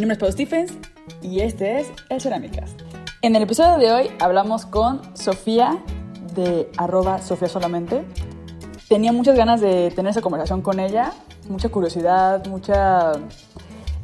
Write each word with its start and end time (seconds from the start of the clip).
Mi 0.00 0.06
nombre 0.06 0.14
es 0.14 0.20
Pau 0.20 0.32
Stephens 0.32 0.72
y 1.20 1.40
este 1.40 1.78
es 1.78 1.88
El 2.08 2.22
Cerámicas. 2.22 2.70
En 3.20 3.36
el 3.36 3.42
episodio 3.42 3.76
de 3.76 3.92
hoy 3.92 4.10
hablamos 4.18 4.64
con 4.64 5.02
Sofía 5.14 5.84
de 6.34 6.70
arroba 6.78 7.20
Sofía 7.20 7.50
Solamente. 7.50 8.06
Tenía 8.88 9.12
muchas 9.12 9.36
ganas 9.36 9.60
de 9.60 9.90
tener 9.90 10.12
esa 10.12 10.22
conversación 10.22 10.62
con 10.62 10.80
ella, 10.80 11.12
mucha 11.50 11.68
curiosidad, 11.68 12.46
mucha 12.46 13.12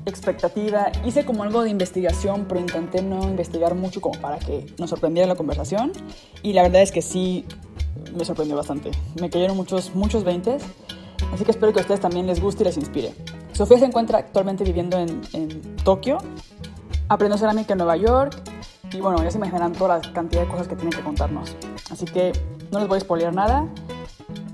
expectativa. 0.04 0.92
Hice 1.06 1.24
como 1.24 1.44
algo 1.44 1.62
de 1.62 1.70
investigación, 1.70 2.44
pero 2.46 2.60
intenté 2.60 3.00
no 3.00 3.22
investigar 3.22 3.74
mucho 3.74 4.02
como 4.02 4.20
para 4.20 4.38
que 4.38 4.66
nos 4.78 4.90
sorprendiera 4.90 5.26
la 5.26 5.34
conversación. 5.34 5.92
Y 6.42 6.52
la 6.52 6.60
verdad 6.60 6.82
es 6.82 6.92
que 6.92 7.00
sí 7.00 7.46
me 8.14 8.26
sorprendió 8.26 8.54
bastante. 8.54 8.90
Me 9.18 9.30
cayeron 9.30 9.56
muchos, 9.56 9.94
muchos 9.94 10.24
veintes. 10.24 10.62
Así 11.32 11.44
que 11.44 11.52
espero 11.52 11.72
que 11.72 11.78
a 11.78 11.82
ustedes 11.82 12.00
también 12.00 12.26
les 12.26 12.38
guste 12.38 12.64
y 12.64 12.66
les 12.66 12.76
inspire. 12.76 13.14
Sofía 13.56 13.78
se 13.78 13.86
encuentra 13.86 14.18
actualmente 14.18 14.64
viviendo 14.64 14.98
en, 14.98 15.22
en 15.32 15.76
Tokio. 15.76 16.18
Aprendió 17.08 17.38
cerámica 17.38 17.72
en 17.72 17.78
Nueva 17.78 17.96
York. 17.96 18.36
Y 18.92 19.00
bueno, 19.00 19.22
ya 19.22 19.30
se 19.30 19.38
imaginarán 19.38 19.72
toda 19.72 19.96
la 19.96 20.12
cantidad 20.12 20.42
de 20.42 20.48
cosas 20.48 20.68
que 20.68 20.76
tiene 20.76 20.94
que 20.94 21.02
contarnos. 21.02 21.56
Así 21.90 22.04
que 22.04 22.32
no 22.70 22.80
les 22.80 22.86
voy 22.86 22.98
a 22.98 23.00
spoilear 23.00 23.34
nada. 23.34 23.66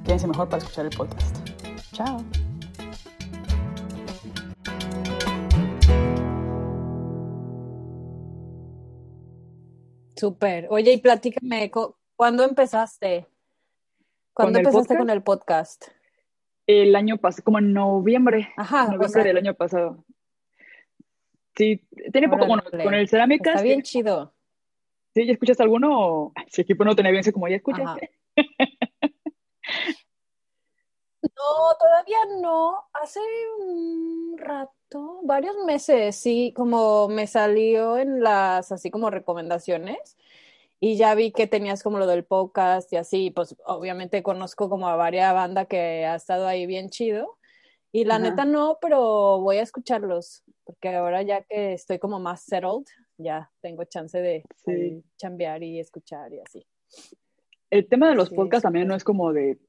Quédense 0.04 0.28
mejor 0.28 0.48
para 0.48 0.62
escuchar 0.62 0.86
el 0.86 0.96
podcast. 0.96 1.36
Chao. 1.90 2.22
Súper. 10.14 10.68
Oye, 10.70 10.92
y 10.92 10.98
platícame, 10.98 11.72
¿cuándo 12.14 12.44
empezaste? 12.44 13.26
¿Cuándo 14.32 14.60
empezaste 14.60 14.96
con 14.96 15.10
el 15.10 15.24
podcast? 15.24 15.86
El 16.66 16.94
año 16.94 17.18
pasado, 17.18 17.44
como 17.44 17.58
en 17.58 17.72
noviembre. 17.72 18.52
Ajá. 18.56 18.88
Noviembre 18.88 19.24
del 19.24 19.36
año 19.38 19.54
pasado. 19.54 20.04
Sí, 21.56 21.82
tiene 22.12 22.28
poco, 22.28 22.46
bueno, 22.46 22.62
con 22.62 22.94
el 22.94 23.08
cerámica. 23.08 23.50
Está 23.50 23.62
bien 23.62 23.82
chido. 23.82 24.32
¿Sí? 25.14 25.26
¿Ya 25.26 25.32
escuchaste 25.32 25.62
alguno? 25.62 26.32
si 26.48 26.62
equipo 26.62 26.84
no 26.84 26.96
tenía 26.96 27.10
bien, 27.10 27.24
como 27.32 27.48
ya 27.48 27.56
escuchaste. 27.56 28.10
No, 31.22 31.76
todavía 31.78 32.18
no. 32.40 32.88
Hace 32.92 33.20
un 33.60 34.36
rato, 34.38 35.20
varios 35.22 35.54
meses, 35.64 36.16
sí, 36.16 36.52
como 36.54 37.08
me 37.08 37.28
salió 37.28 37.96
en 37.96 38.22
las, 38.22 38.72
así 38.72 38.90
como 38.90 39.08
recomendaciones. 39.08 40.16
Y 40.84 40.96
ya 40.96 41.14
vi 41.14 41.30
que 41.30 41.46
tenías 41.46 41.84
como 41.84 42.00
lo 42.00 42.08
del 42.08 42.24
podcast 42.24 42.92
y 42.92 42.96
así, 42.96 43.30
pues 43.30 43.54
obviamente 43.66 44.24
conozco 44.24 44.68
como 44.68 44.88
a 44.88 44.96
varias 44.96 45.32
bandas 45.32 45.68
que 45.68 46.04
ha 46.04 46.16
estado 46.16 46.48
ahí 46.48 46.66
bien 46.66 46.90
chido. 46.90 47.38
Y 47.92 48.04
la 48.04 48.18
neta 48.18 48.44
no, 48.44 48.78
pero 48.80 49.40
voy 49.40 49.58
a 49.58 49.62
escucharlos, 49.62 50.42
porque 50.64 50.88
ahora 50.88 51.22
ya 51.22 51.44
que 51.44 51.74
estoy 51.74 52.00
como 52.00 52.18
más 52.18 52.42
settled, 52.42 52.84
ya 53.16 53.48
tengo 53.60 53.84
chance 53.84 54.20
de 54.20 54.42
chambear 55.18 55.62
y 55.62 55.78
escuchar 55.78 56.32
y 56.32 56.40
así. 56.40 56.66
El 57.70 57.86
tema 57.86 58.08
de 58.08 58.16
los 58.16 58.30
podcasts 58.30 58.64
también 58.64 58.88
no 58.88 58.96
es 58.96 59.04
como 59.04 59.32
de 59.32 59.60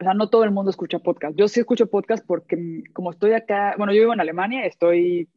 o 0.00 0.04
sea, 0.04 0.14
no 0.14 0.30
todo 0.30 0.44
el 0.44 0.52
mundo 0.52 0.70
escucha 0.70 1.00
podcast. 1.00 1.36
Yo 1.36 1.48
sí 1.48 1.58
escucho 1.58 1.90
podcast 1.90 2.24
porque 2.24 2.56
mm, 2.56 2.92
como 2.92 3.10
estoy 3.10 3.32
acá, 3.32 3.74
bueno, 3.76 3.92
yo 3.92 4.02
vivo 4.02 4.12
en 4.12 4.20
Alemania, 4.20 4.64
estoy 4.66 5.28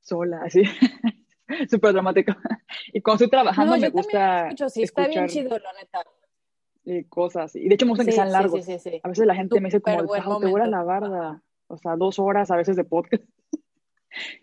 sola, 0.00 0.42
así, 0.44 0.62
súper 1.70 1.92
dramático. 1.92 2.32
Y 2.92 3.00
cuando 3.00 3.24
estoy 3.24 3.30
trabajando 3.30 3.76
me 3.76 3.88
gusta 3.88 4.48
escucho, 4.48 4.68
sí, 4.68 4.82
está 4.82 5.06
bien 5.06 5.26
chido, 5.28 5.58
la 5.58 5.72
neta. 5.72 6.04
cosas. 7.08 7.56
Y 7.56 7.68
de 7.68 7.74
hecho 7.74 7.86
me 7.86 7.90
gusta 7.90 8.04
que 8.04 8.12
sean 8.12 8.32
largos. 8.32 8.64
Sí, 8.64 8.78
sí, 8.78 9.00
a 9.02 9.08
veces 9.08 9.26
la 9.26 9.34
gente 9.34 9.60
me 9.60 9.68
dice 9.68 9.80
como, 9.80 9.98
oh, 9.98 10.40
te 10.40 10.46
vuela 10.46 10.66
la 10.66 10.82
barda. 10.82 11.42
O 11.68 11.76
sea, 11.78 11.96
dos 11.96 12.18
horas 12.18 12.50
a 12.50 12.56
veces 12.56 12.76
de 12.76 12.84
podcast. 12.84 13.22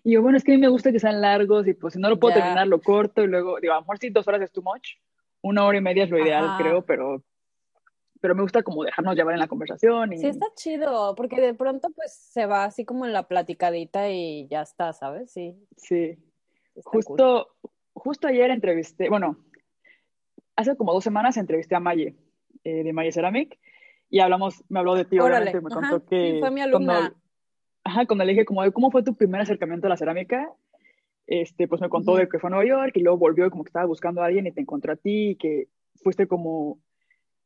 Y 0.03 0.13
yo, 0.13 0.21
bueno, 0.21 0.37
es 0.37 0.43
que 0.43 0.51
a 0.51 0.55
mí 0.55 0.61
me 0.61 0.67
gusta 0.67 0.91
que 0.91 0.99
sean 0.99 1.19
largos 1.19 1.67
y 1.67 1.73
pues 1.73 1.95
si 1.95 1.99
no 1.99 2.07
lo 2.07 2.19
puedo 2.19 2.35
terminar, 2.35 2.67
lo 2.67 2.79
corto 2.79 3.23
y 3.23 3.27
luego, 3.27 3.59
digo, 3.59 3.73
a 3.73 3.77
lo 3.77 3.81
mejor 3.81 3.97
sí, 3.97 4.11
dos 4.11 4.27
horas 4.27 4.43
es 4.43 4.51
too 4.51 4.61
much. 4.61 4.97
Una 5.41 5.65
hora 5.65 5.79
y 5.79 5.81
media 5.81 6.03
es 6.03 6.11
lo 6.11 6.19
ideal, 6.19 6.57
creo, 6.59 6.85
pero 6.85 7.23
pero 8.23 8.35
me 8.35 8.43
gusta 8.43 8.63
como 8.63 8.85
dejarnos 8.85 9.17
llevar 9.17 9.33
en 9.33 9.41
la 9.41 9.49
conversación. 9.49 10.13
Y... 10.13 10.17
Sí, 10.17 10.27
está 10.27 10.45
chido, 10.55 11.13
porque 11.13 11.41
de 11.41 11.53
pronto 11.53 11.89
pues 11.93 12.13
se 12.13 12.45
va 12.45 12.63
así 12.63 12.85
como 12.85 13.05
en 13.05 13.11
la 13.11 13.27
platicadita 13.27 14.09
y 14.11 14.47
ya 14.47 14.61
está, 14.61 14.93
¿sabes? 14.93 15.29
Sí. 15.29 15.57
Sí. 15.75 16.17
Justo, 16.83 17.55
justo 17.93 18.27
ayer 18.27 18.51
entrevisté, 18.51 19.09
bueno, 19.09 19.37
hace 20.55 20.75
como 20.75 20.93
dos 20.93 21.03
semanas 21.03 21.37
entrevisté 21.37 21.75
a 21.75 21.79
Maye, 21.79 22.15
eh, 22.63 22.83
de 22.83 22.93
Maye 22.93 23.11
Ceramic, 23.11 23.59
y 24.09 24.19
hablamos, 24.19 24.63
me 24.69 24.79
habló 24.79 24.95
de 24.95 25.05
ti, 25.05 25.19
obviamente, 25.19 25.61
me 25.61 25.69
contó 25.69 26.05
que... 26.05 26.33
Sí, 26.33 26.39
fue 26.39 26.51
mi 26.51 26.61
alumna. 26.61 27.13
ajá, 27.83 28.05
cuando 28.05 28.25
le 28.25 28.33
dije 28.33 28.45
como, 28.45 28.69
¿cómo 28.71 28.91
fue 28.91 29.03
tu 29.03 29.15
primer 29.15 29.41
acercamiento 29.41 29.87
a 29.87 29.89
la 29.89 29.97
cerámica? 29.97 30.51
Este, 31.25 31.67
pues 31.67 31.81
me 31.81 31.89
contó 31.89 32.15
de 32.15 32.27
que 32.27 32.37
fue 32.37 32.49
a 32.49 32.51
Nueva 32.51 32.65
York 32.65 32.91
y 32.95 33.01
luego 33.01 33.17
volvió 33.17 33.45
y 33.45 33.49
como 33.49 33.63
que 33.63 33.69
estaba 33.69 33.85
buscando 33.85 34.21
a 34.21 34.25
alguien 34.25 34.45
y 34.45 34.51
te 34.51 34.61
encontró 34.61 34.93
a 34.93 34.97
ti 34.97 35.29
y 35.29 35.35
que 35.35 35.67
fuiste 36.03 36.27
como 36.27 36.79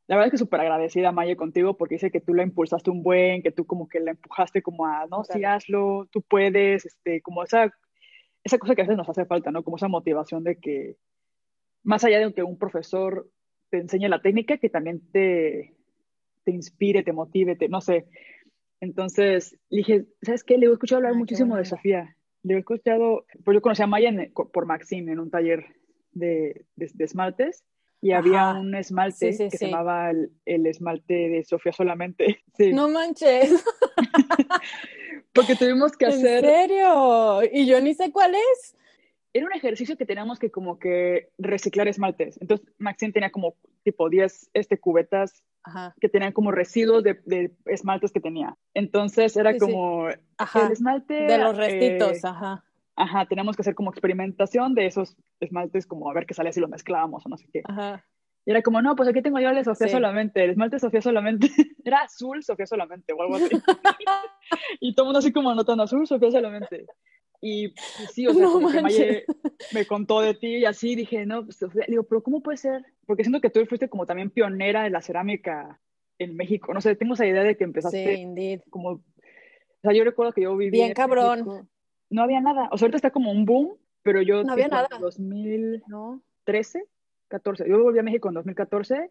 la 0.08 0.16
verdad 0.16 0.28
es 0.28 0.32
que 0.32 0.38
súper 0.38 0.60
agradecida, 0.60 1.12
Maye, 1.12 1.36
contigo, 1.36 1.76
porque 1.76 1.96
dice 1.96 2.10
que 2.10 2.22
tú 2.22 2.32
la 2.32 2.42
impulsaste 2.42 2.90
un 2.90 3.02
buen, 3.02 3.42
que 3.42 3.52
tú 3.52 3.66
como 3.66 3.88
que 3.88 4.00
la 4.00 4.12
empujaste 4.12 4.62
como 4.62 4.86
a, 4.86 5.06
no, 5.06 5.22
sí, 5.22 5.44
hazlo, 5.44 6.08
tú 6.10 6.22
puedes, 6.22 6.86
este, 6.86 7.20
como 7.20 7.44
esa, 7.44 7.70
esa 8.44 8.58
cosa 8.58 8.74
que 8.74 8.82
a 8.82 8.84
veces 8.84 8.96
nos 8.96 9.08
hace 9.08 9.26
falta, 9.26 9.50
¿no? 9.50 9.62
Como 9.62 9.76
esa 9.76 9.88
motivación 9.88 10.44
de 10.44 10.58
que, 10.58 10.96
más 11.82 12.04
allá 12.04 12.18
de 12.18 12.32
que 12.32 12.42
un 12.42 12.58
profesor 12.58 13.30
te 13.70 13.78
enseñe 13.78 14.08
la 14.08 14.22
técnica, 14.22 14.58
que 14.58 14.70
también 14.70 15.02
te, 15.10 15.74
te 16.44 16.52
inspire, 16.52 17.02
te 17.02 17.12
motive, 17.12 17.56
te, 17.56 17.68
no 17.68 17.80
sé. 17.80 18.06
Entonces, 18.80 19.58
dije, 19.70 20.06
¿sabes 20.22 20.44
qué? 20.44 20.56
Le 20.56 20.66
he 20.66 20.72
escuchado 20.72 20.98
hablar 20.98 21.14
muchísimo 21.14 21.56
de 21.56 21.64
Sofía. 21.64 22.16
Le 22.42 22.54
he 22.54 22.58
escuchado, 22.58 23.26
pues 23.44 23.54
yo 23.54 23.60
conocí 23.60 23.82
a 23.82 23.86
Maya 23.86 24.12
por 24.32 24.66
Maxime 24.66 25.12
en 25.12 25.18
un 25.18 25.30
taller 25.30 25.66
de, 26.12 26.64
de, 26.76 26.90
de 26.94 27.04
esmaltes 27.04 27.64
y 28.00 28.12
había 28.12 28.52
un 28.54 28.74
esmalte 28.74 29.36
que 29.36 29.50
se 29.50 29.66
llamaba 29.66 30.10
el, 30.10 30.66
esmalte 30.66 31.14
de 31.14 31.44
Sofía 31.44 31.72
solamente. 31.72 32.42
No 32.72 32.88
manches. 32.88 33.64
Porque 35.38 35.56
tuvimos 35.56 35.96
que 35.96 36.06
hacer... 36.06 36.44
¿En 36.44 36.50
serio? 36.50 37.40
Y 37.52 37.66
yo 37.66 37.80
ni 37.80 37.94
sé 37.94 38.12
cuál 38.12 38.34
es. 38.34 38.76
Era 39.32 39.46
un 39.46 39.52
ejercicio 39.52 39.96
que 39.96 40.06
teníamos 40.06 40.38
que 40.38 40.50
como 40.50 40.78
que 40.78 41.30
reciclar 41.38 41.86
esmaltes. 41.88 42.38
Entonces 42.40 42.66
Maxine 42.78 43.12
tenía 43.12 43.30
como 43.30 43.54
tipo 43.84 44.08
10 44.08 44.50
este, 44.54 44.78
cubetas 44.78 45.44
que 46.00 46.08
tenían 46.08 46.32
como 46.32 46.50
residuos 46.50 47.04
de, 47.04 47.52
esmaltes 47.66 48.10
que 48.10 48.20
tenía. 48.20 48.56
Entonces 48.74 49.36
era 49.36 49.56
como 49.58 50.08
el 50.08 50.72
esmalte... 50.72 51.14
De 51.14 51.38
los 51.38 51.56
restitos, 51.56 52.16
eh, 52.16 52.20
ajá 52.24 52.64
ajá, 52.98 53.26
tenemos 53.26 53.56
que 53.56 53.62
hacer 53.62 53.74
como 53.74 53.90
experimentación 53.90 54.74
de 54.74 54.86
esos 54.86 55.16
esmaltes, 55.40 55.86
como 55.86 56.10
a 56.10 56.14
ver 56.14 56.26
qué 56.26 56.34
sale 56.34 56.52
si 56.52 56.60
lo 56.60 56.68
mezclamos 56.68 57.24
o 57.24 57.28
no 57.28 57.36
sé 57.36 57.46
qué. 57.52 57.62
Ajá. 57.64 58.04
Y 58.48 58.50
era 58.50 58.62
como, 58.62 58.80
no, 58.80 58.96
pues 58.96 59.06
aquí 59.10 59.20
tengo 59.20 59.38
yo 59.40 59.50
el 59.50 59.56
de 59.56 59.64
Sofía 59.64 59.88
solamente, 59.88 60.42
el 60.42 60.52
esmalte 60.52 60.78
Sofía 60.78 61.02
solamente, 61.02 61.48
era 61.84 61.98
azul 61.98 62.42
Sofía 62.42 62.64
solamente 62.64 63.12
o 63.12 63.20
algo 63.20 63.36
así. 63.36 63.44
y 64.80 64.94
todo 64.94 65.04
el 65.04 65.06
mundo 65.08 65.18
así 65.18 65.34
como 65.34 65.50
anotando 65.50 65.82
azul 65.82 66.06
Sofía 66.06 66.30
solamente. 66.30 66.86
Y, 67.42 67.74
sí, 68.14 68.26
o 68.26 68.32
sea, 68.32 68.46
como 68.46 68.70
que 68.70 68.80
Maye 68.80 69.26
me 69.74 69.84
contó 69.84 70.22
de 70.22 70.32
ti 70.32 70.56
y 70.56 70.64
así 70.64 70.96
dije, 70.96 71.26
no, 71.26 71.44
pues, 71.44 71.58
Sofía, 71.58 71.84
digo, 71.88 72.04
pero 72.04 72.22
¿cómo 72.22 72.42
puede 72.42 72.56
ser? 72.56 72.86
Porque 73.04 73.22
siento 73.22 73.42
que 73.42 73.50
tú 73.50 73.62
fuiste 73.66 73.90
como 73.90 74.06
también 74.06 74.30
pionera 74.30 74.82
de 74.82 74.88
la 74.88 75.02
cerámica 75.02 75.78
en 76.18 76.34
México. 76.34 76.72
No 76.72 76.80
sé, 76.80 76.96
tengo 76.96 77.12
esa 77.12 77.26
idea 77.26 77.42
de 77.42 77.54
que 77.54 77.64
empezaste 77.64 78.14
sí, 78.16 78.22
indeed. 78.22 78.62
como... 78.70 78.92
O 78.92 79.02
sea, 79.82 79.92
yo 79.92 80.04
recuerdo 80.04 80.32
que 80.32 80.40
yo 80.44 80.56
viví... 80.56 80.70
Bien 80.70 80.94
cabrón 80.94 81.68
no 82.08 82.22
había 82.22 82.40
nada. 82.40 82.70
O 82.72 82.78
sea, 82.78 82.86
ahorita 82.86 82.96
está 82.96 83.10
como 83.10 83.30
un 83.30 83.44
boom, 83.44 83.76
pero 84.02 84.22
yo... 84.22 84.42
No 84.42 84.54
había 84.54 84.68
nada. 84.68 84.88
En 84.90 85.02
2013, 85.02 86.86
14. 87.28 87.68
Yo 87.68 87.82
volví 87.82 87.98
a 87.98 88.02
México 88.02 88.28
en 88.28 88.34
2014 88.34 89.10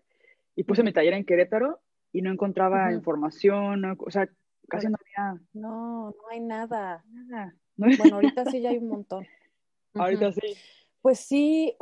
y 0.56 0.64
puse 0.64 0.84
mi 0.84 0.94
taller 0.94 1.14
en 1.14 1.26
Querétaro 1.26 1.80
y 2.12 2.22
no 2.22 2.32
encontraba 2.32 2.92
información, 2.92 3.98
o 4.00 4.12
sea, 4.12 4.30
casi 4.68 4.88
no 4.88 4.98
había... 5.00 5.42
No, 5.54 6.10
no 6.10 6.30
hay 6.32 6.40
nada. 6.40 7.04
Nada. 7.10 7.56
Bueno, 7.76 7.96
ahorita 8.16 8.46
sí 8.46 8.62
ya 8.62 8.72
hay 8.72 8.78
un 8.78 8.90
montón. 8.90 9.28
Ahorita 9.94 10.32
sí. 10.32 10.56
Pues 11.02 11.20
sí, 11.20 11.76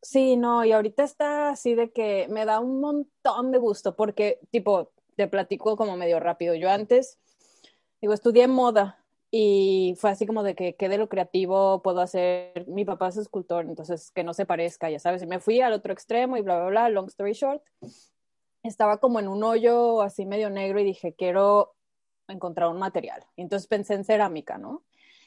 sí, 0.00 0.36
no, 0.36 0.64
y 0.64 0.72
ahorita 0.72 1.04
está 1.04 1.50
así 1.50 1.74
de 1.74 1.92
que 1.92 2.26
me 2.30 2.44
da 2.44 2.60
un 2.60 2.80
montón 2.80 3.52
de 3.52 3.58
gusto 3.58 3.94
porque, 3.94 4.40
tipo, 4.50 4.92
te 5.16 5.28
platico 5.28 5.76
como 5.76 5.96
medio 5.96 6.18
rápido. 6.18 6.54
Yo 6.54 6.70
antes, 6.70 7.18
digo, 8.00 8.14
estudié 8.14 8.48
moda 8.48 9.03
y 9.36 9.96
fue 9.96 10.10
así 10.10 10.26
como 10.26 10.44
de 10.44 10.54
que 10.54 10.76
quede 10.76 10.96
lo 10.96 11.08
creativo, 11.08 11.82
puedo 11.82 12.00
hacer, 12.00 12.68
mi 12.68 12.84
papá 12.84 13.08
es 13.08 13.16
escultor, 13.16 13.64
entonces 13.64 14.12
que 14.12 14.22
no 14.22 14.32
se 14.32 14.46
parezca, 14.46 14.88
ya 14.90 15.00
sabes, 15.00 15.24
y 15.24 15.26
me 15.26 15.40
fui 15.40 15.60
al 15.60 15.72
otro 15.72 15.92
extremo 15.92 16.36
y 16.36 16.40
bla, 16.40 16.56
bla, 16.58 16.66
bla, 16.68 16.88
long 16.88 17.08
story 17.08 17.32
short. 17.32 17.60
Estaba 18.62 18.98
como 18.98 19.18
en 19.18 19.26
un 19.26 19.42
hoyo 19.42 20.02
así 20.02 20.24
medio 20.24 20.50
negro 20.50 20.78
y 20.78 20.84
dije, 20.84 21.14
quiero 21.14 21.74
encontrar 22.28 22.68
un 22.68 22.78
material. 22.78 23.26
Y 23.34 23.42
entonces 23.42 23.66
pensé 23.66 23.94
en 23.94 24.04
cerámica, 24.04 24.56
¿no? 24.56 24.84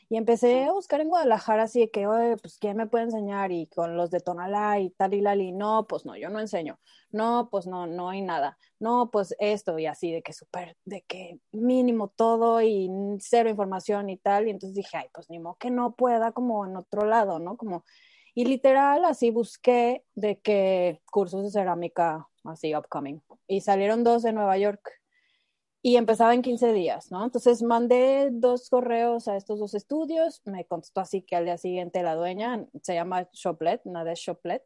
Y 0.09 0.15
empecé 0.15 0.63
a 0.63 0.71
buscar 0.71 1.01
en 1.01 1.09
Guadalajara 1.09 1.63
así 1.63 1.81
de 1.81 1.91
que, 1.91 2.07
oye, 2.07 2.37
pues, 2.37 2.57
¿quién 2.59 2.77
me 2.77 2.87
puede 2.87 3.05
enseñar? 3.05 3.51
Y 3.51 3.67
con 3.67 3.97
los 3.97 4.09
de 4.09 4.21
Tonalá 4.21 4.79
y 4.79 4.89
tal 4.91 5.13
y 5.13 5.21
lali, 5.21 5.51
no, 5.51 5.85
pues 5.85 6.05
no, 6.05 6.15
yo 6.15 6.29
no 6.29 6.39
enseño. 6.39 6.79
No, 7.11 7.49
pues 7.51 7.67
no, 7.67 7.87
no 7.87 8.09
hay 8.09 8.21
nada. 8.21 8.57
No, 8.79 9.11
pues 9.11 9.35
esto 9.39 9.77
y 9.77 9.85
así, 9.85 10.11
de 10.11 10.21
que 10.21 10.31
súper, 10.31 10.77
de 10.85 11.01
que 11.01 11.39
mínimo 11.51 12.07
todo 12.09 12.61
y 12.61 12.89
cero 13.19 13.49
información 13.49 14.09
y 14.09 14.17
tal. 14.17 14.47
Y 14.47 14.51
entonces 14.51 14.75
dije, 14.75 14.95
ay, 14.97 15.07
pues 15.13 15.29
ni 15.29 15.39
modo 15.39 15.57
que 15.59 15.71
no 15.71 15.95
pueda 15.95 16.31
como 16.31 16.65
en 16.65 16.77
otro 16.77 17.05
lado, 17.05 17.39
¿no? 17.39 17.57
Como, 17.57 17.83
y 18.33 18.45
literal, 18.45 19.03
así 19.03 19.29
busqué 19.31 20.05
de 20.15 20.39
que 20.39 21.01
cursos 21.11 21.43
de 21.43 21.51
cerámica 21.51 22.29
así 22.45 22.73
upcoming. 22.75 23.21
Y 23.47 23.61
salieron 23.61 24.05
dos 24.05 24.23
de 24.23 24.31
Nueva 24.31 24.57
York 24.57 25.01
y 25.81 25.95
empezaba 25.95 26.33
en 26.33 26.41
15 26.41 26.73
días, 26.73 27.11
¿no? 27.11 27.23
Entonces 27.23 27.61
mandé 27.61 28.29
dos 28.31 28.69
correos 28.69 29.27
a 29.27 29.37
estos 29.37 29.59
dos 29.59 29.73
estudios, 29.73 30.41
me 30.45 30.65
contestó 30.65 31.01
así 31.01 31.21
que 31.21 31.35
al 31.35 31.45
día 31.45 31.57
siguiente 31.57 32.03
la 32.03 32.15
dueña, 32.15 32.65
se 32.81 32.95
llama 32.95 33.29
Shoplet, 33.31 33.83
de 33.83 34.15
Shoplet, 34.15 34.63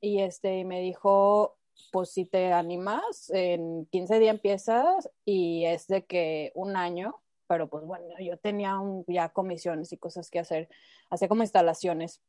y 0.00 0.20
este, 0.20 0.64
me 0.64 0.80
dijo, 0.80 1.56
pues 1.90 2.10
si 2.10 2.24
te 2.26 2.52
animas, 2.52 3.30
en 3.30 3.86
15 3.86 4.18
días 4.18 4.34
empiezas 4.34 5.10
y 5.24 5.64
es 5.64 5.86
de 5.86 6.04
que 6.04 6.52
un 6.54 6.76
año, 6.76 7.20
pero 7.46 7.68
pues 7.68 7.84
bueno, 7.84 8.06
yo 8.20 8.36
tenía 8.38 8.78
ya 9.08 9.30
comisiones 9.30 9.92
y 9.92 9.96
cosas 9.98 10.30
que 10.30 10.38
hacer, 10.38 10.68
hacía 11.10 11.28
como 11.28 11.42
instalaciones. 11.42 12.22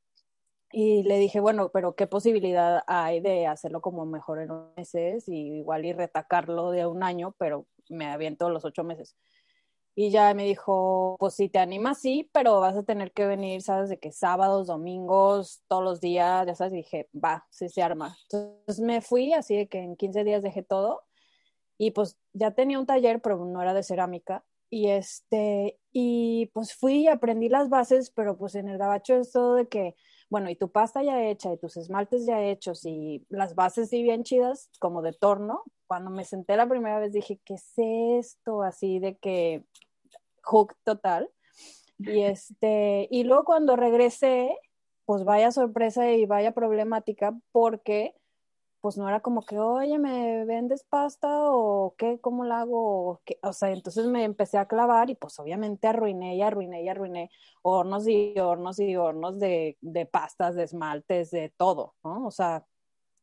Y 0.75 1.03
le 1.03 1.19
dije, 1.19 1.39
bueno, 1.39 1.69
pero 1.69 1.95
¿qué 1.95 2.07
posibilidad 2.07 2.83
hay 2.87 3.19
de 3.19 3.45
hacerlo 3.45 3.79
como 3.79 4.07
mejor 4.07 4.41
en 4.41 4.49
meses 4.75 5.29
y 5.29 5.59
igual 5.59 5.85
y 5.85 5.93
retacarlo 5.93 6.71
de 6.71 6.87
un 6.87 7.03
año, 7.03 7.35
pero 7.37 7.67
me 7.89 8.06
aviento 8.07 8.50
los 8.50 8.65
ocho 8.65 8.83
meses. 8.83 9.15
Y 9.95 10.09
ya 10.09 10.33
me 10.33 10.44
dijo, 10.44 11.18
pues 11.19 11.35
si 11.35 11.50
te 11.50 11.59
animas, 11.59 12.00
sí, 12.00 12.30
pero 12.33 12.59
vas 12.59 12.75
a 12.75 12.83
tener 12.83 13.12
que 13.12 13.27
venir, 13.27 13.62
¿sabes? 13.62 13.89
De 13.89 14.00
que 14.00 14.12
sábados, 14.12 14.68
domingos, 14.68 15.62
todos 15.68 15.83
los 15.83 16.01
días, 16.01 16.47
ya 16.47 16.56
sabes, 16.56 16.74
y 16.74 16.77
dije, 16.77 17.09
va, 17.13 17.45
sí 17.51 17.69
se 17.69 17.83
arma. 17.83 18.18
Entonces 18.24 18.80
me 18.80 19.01
fui, 19.01 19.33
así 19.33 19.56
de 19.56 19.68
que 19.68 19.80
en 19.80 19.95
15 19.95 20.24
días 20.24 20.41
dejé 20.41 20.63
todo. 20.63 21.03
Y 21.77 21.91
pues 21.91 22.18
ya 22.33 22.51
tenía 22.51 22.80
un 22.80 22.88
taller, 22.88 23.21
pero 23.21 23.45
no 23.45 23.62
era 23.62 23.75
de 23.75 23.83
cerámica. 23.83 24.44
Y 24.71 24.89
este, 24.89 25.80
y 25.91 26.47
pues 26.53 26.74
fui 26.74 27.07
aprendí 27.07 27.47
las 27.47 27.69
bases, 27.69 28.09
pero 28.09 28.35
pues 28.35 28.56
en 28.56 28.69
el 28.69 28.80
gabacho 28.80 29.15
es 29.18 29.31
todo 29.31 29.53
de 29.56 29.68
que, 29.68 29.95
bueno, 30.33 30.50
y 30.50 30.56
tu 30.56 30.71
pasta 30.71 31.03
ya 31.03 31.24
hecha, 31.24 31.53
y 31.53 31.57
tus 31.57 31.77
esmaltes 31.77 32.25
ya 32.25 32.41
hechos, 32.44 32.85
y 32.85 33.24
las 33.30 33.53
bases 33.53 33.91
sí 33.91 34.01
bien 34.01 34.24
chidas, 34.24 34.68
como 34.80 35.03
de 35.03 35.13
torno, 35.13 35.62
cuando 35.85 36.09
me 36.09 36.25
senté 36.25 36.57
la 36.57 36.68
primera 36.68 36.97
vez 36.97 37.13
dije, 37.13 37.39
¿qué 37.45 37.53
es 37.53 37.71
esto? 37.77 38.63
Así 38.63 38.97
de 38.97 39.15
que 39.18 39.63
hook 40.41 40.74
total. 40.83 41.30
Y 42.00 42.21
este, 42.24 43.07
y 43.12 43.25
luego 43.25 43.44
cuando 43.44 43.75
regresé, 43.75 44.57
pues 45.06 45.24
vaya 45.24 45.51
sorpresa 45.51 46.09
y 46.09 46.25
vaya 46.25 46.51
problemática 46.51 47.39
porque 47.51 48.15
pues 48.83 48.97
no 48.97 49.07
era 49.07 49.21
como 49.21 49.44
que, 49.45 49.57
oye, 49.59 49.97
¿me 49.97 50.44
vendes 50.44 50.83
pasta 50.83 51.30
o 51.31 51.95
qué? 51.97 52.19
¿Cómo 52.19 52.44
la 52.44 52.59
hago? 52.59 53.21
O, 53.41 53.53
sea, 53.53 53.71
entonces 53.71 54.07
me 54.07 54.25
empecé 54.25 54.57
a 54.57 54.68
clavar 54.68 55.09
y 55.09 55.15
pues 55.15 55.39
obviamente 55.39 55.88
arruiné 55.88 56.35
y 56.35 56.41
arruiné 56.41 56.83
y 56.83 56.89
arruiné 56.89 57.31
hornos 57.62 58.06
y 58.09 58.38
hornos 58.38 58.80
y 58.81 58.97
hornos 58.97 59.39
de, 59.39 59.77
de 59.80 60.06
pastas, 60.06 60.56
de 60.56 60.63
esmaltes, 60.63 61.31
de 61.31 61.53
todo, 61.56 61.95
¿no? 62.03 62.27
O 62.27 62.31
sea, 62.31 62.65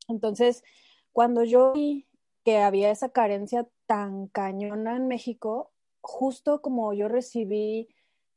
entonces 0.09 0.65
cuando 1.12 1.45
yo 1.45 1.75
vi 1.75 2.09
que 2.43 2.57
había 2.61 2.91
esa 2.91 3.11
carencia 3.11 3.69
tan 3.85 4.29
cañona 4.29 4.97
en 4.97 5.09
México, 5.09 5.73
justo 6.01 6.62
como 6.62 6.95
yo 6.95 7.07
recibí 7.09 7.95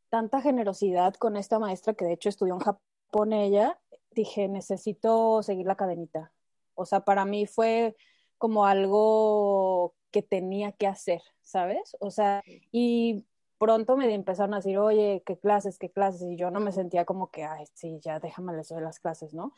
tanta 0.10 0.42
generosidad 0.42 1.14
con 1.14 1.38
esta 1.38 1.58
maestra 1.58 1.94
que 1.94 2.04
de 2.04 2.14
hecho 2.14 2.28
estudió 2.28 2.56
en 2.56 2.60
Japón 2.60 3.32
ella, 3.32 3.80
dije, 4.12 4.50
necesito 4.50 5.42
seguir 5.42 5.68
la 5.68 5.78
cadenita. 5.78 6.33
O 6.76 6.86
sea, 6.86 7.02
para 7.02 7.26
mí 7.26 7.46
fue 7.46 7.96
como 8.38 8.66
algo 8.66 9.96
que 10.12 10.22
tenía 10.22 10.72
que 10.74 10.88
hacer, 10.88 11.22
¿sabes? 11.42 11.96
O 12.00 12.12
sea, 12.12 12.44
y 12.72 13.26
pronto 13.58 13.98
me 13.98 14.14
empezaron 14.14 14.54
a 14.54 14.58
decir, 14.58 14.78
oye, 14.78 15.24
qué 15.26 15.38
clases, 15.38 15.80
qué 15.80 15.90
clases, 15.90 16.24
y 16.24 16.36
yo 16.36 16.52
no 16.52 16.60
me 16.60 16.72
sentía 16.72 17.06
como 17.06 17.32
que, 17.32 17.44
ay, 17.46 17.66
sí, 17.74 18.00
ya 18.02 18.20
déjame 18.20 18.54
les 18.54 18.70
doy 18.70 18.82
las 18.82 19.00
clases, 19.00 19.34
¿no? 19.34 19.54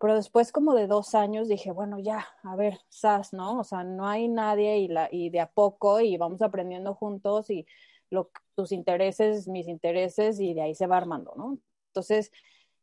Pero 0.00 0.14
después 0.14 0.50
como 0.52 0.74
de 0.74 0.86
dos 0.86 1.14
años 1.14 1.46
dije, 1.48 1.72
bueno, 1.72 1.98
ya, 1.98 2.26
a 2.42 2.56
ver, 2.56 2.80
SAS, 2.88 3.34
¿no? 3.34 3.60
O 3.60 3.64
sea, 3.64 3.84
no 3.84 4.08
hay 4.08 4.28
nadie 4.28 4.78
y, 4.78 4.88
la, 4.88 5.08
y 5.12 5.28
de 5.28 5.40
a 5.40 5.50
poco 5.52 6.00
y 6.00 6.16
vamos 6.16 6.40
aprendiendo 6.40 6.94
juntos 6.94 7.50
y 7.50 7.66
lo, 8.08 8.30
tus 8.56 8.72
intereses, 8.72 9.46
mis 9.46 9.68
intereses 9.68 10.40
y 10.40 10.54
de 10.54 10.62
ahí 10.62 10.74
se 10.74 10.86
va 10.86 10.96
armando, 10.96 11.34
¿no? 11.36 11.58
Entonces, 11.88 12.32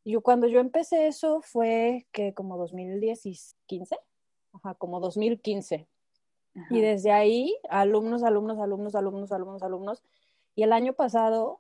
yo 0.06 0.22
cuando 0.22 0.48
yo 0.48 0.60
empecé 0.60 1.08
eso 1.08 1.42
fue 1.42 2.08
que 2.12 2.34
como 2.34 2.58
2015, 2.58 3.98
ajá, 4.54 4.76
como 4.76 5.00
2015. 5.00 5.88
Y 6.72 6.82
desde 6.82 7.12
ahí, 7.12 7.56
alumnos, 7.70 8.24
alumnos, 8.24 8.58
alumnos, 8.58 8.96
alumnos, 8.96 9.32
alumnos, 9.32 9.62
alumnos. 9.62 10.04
Y 10.56 10.64
el 10.64 10.74
año 10.74 10.94
pasado, 10.94 11.60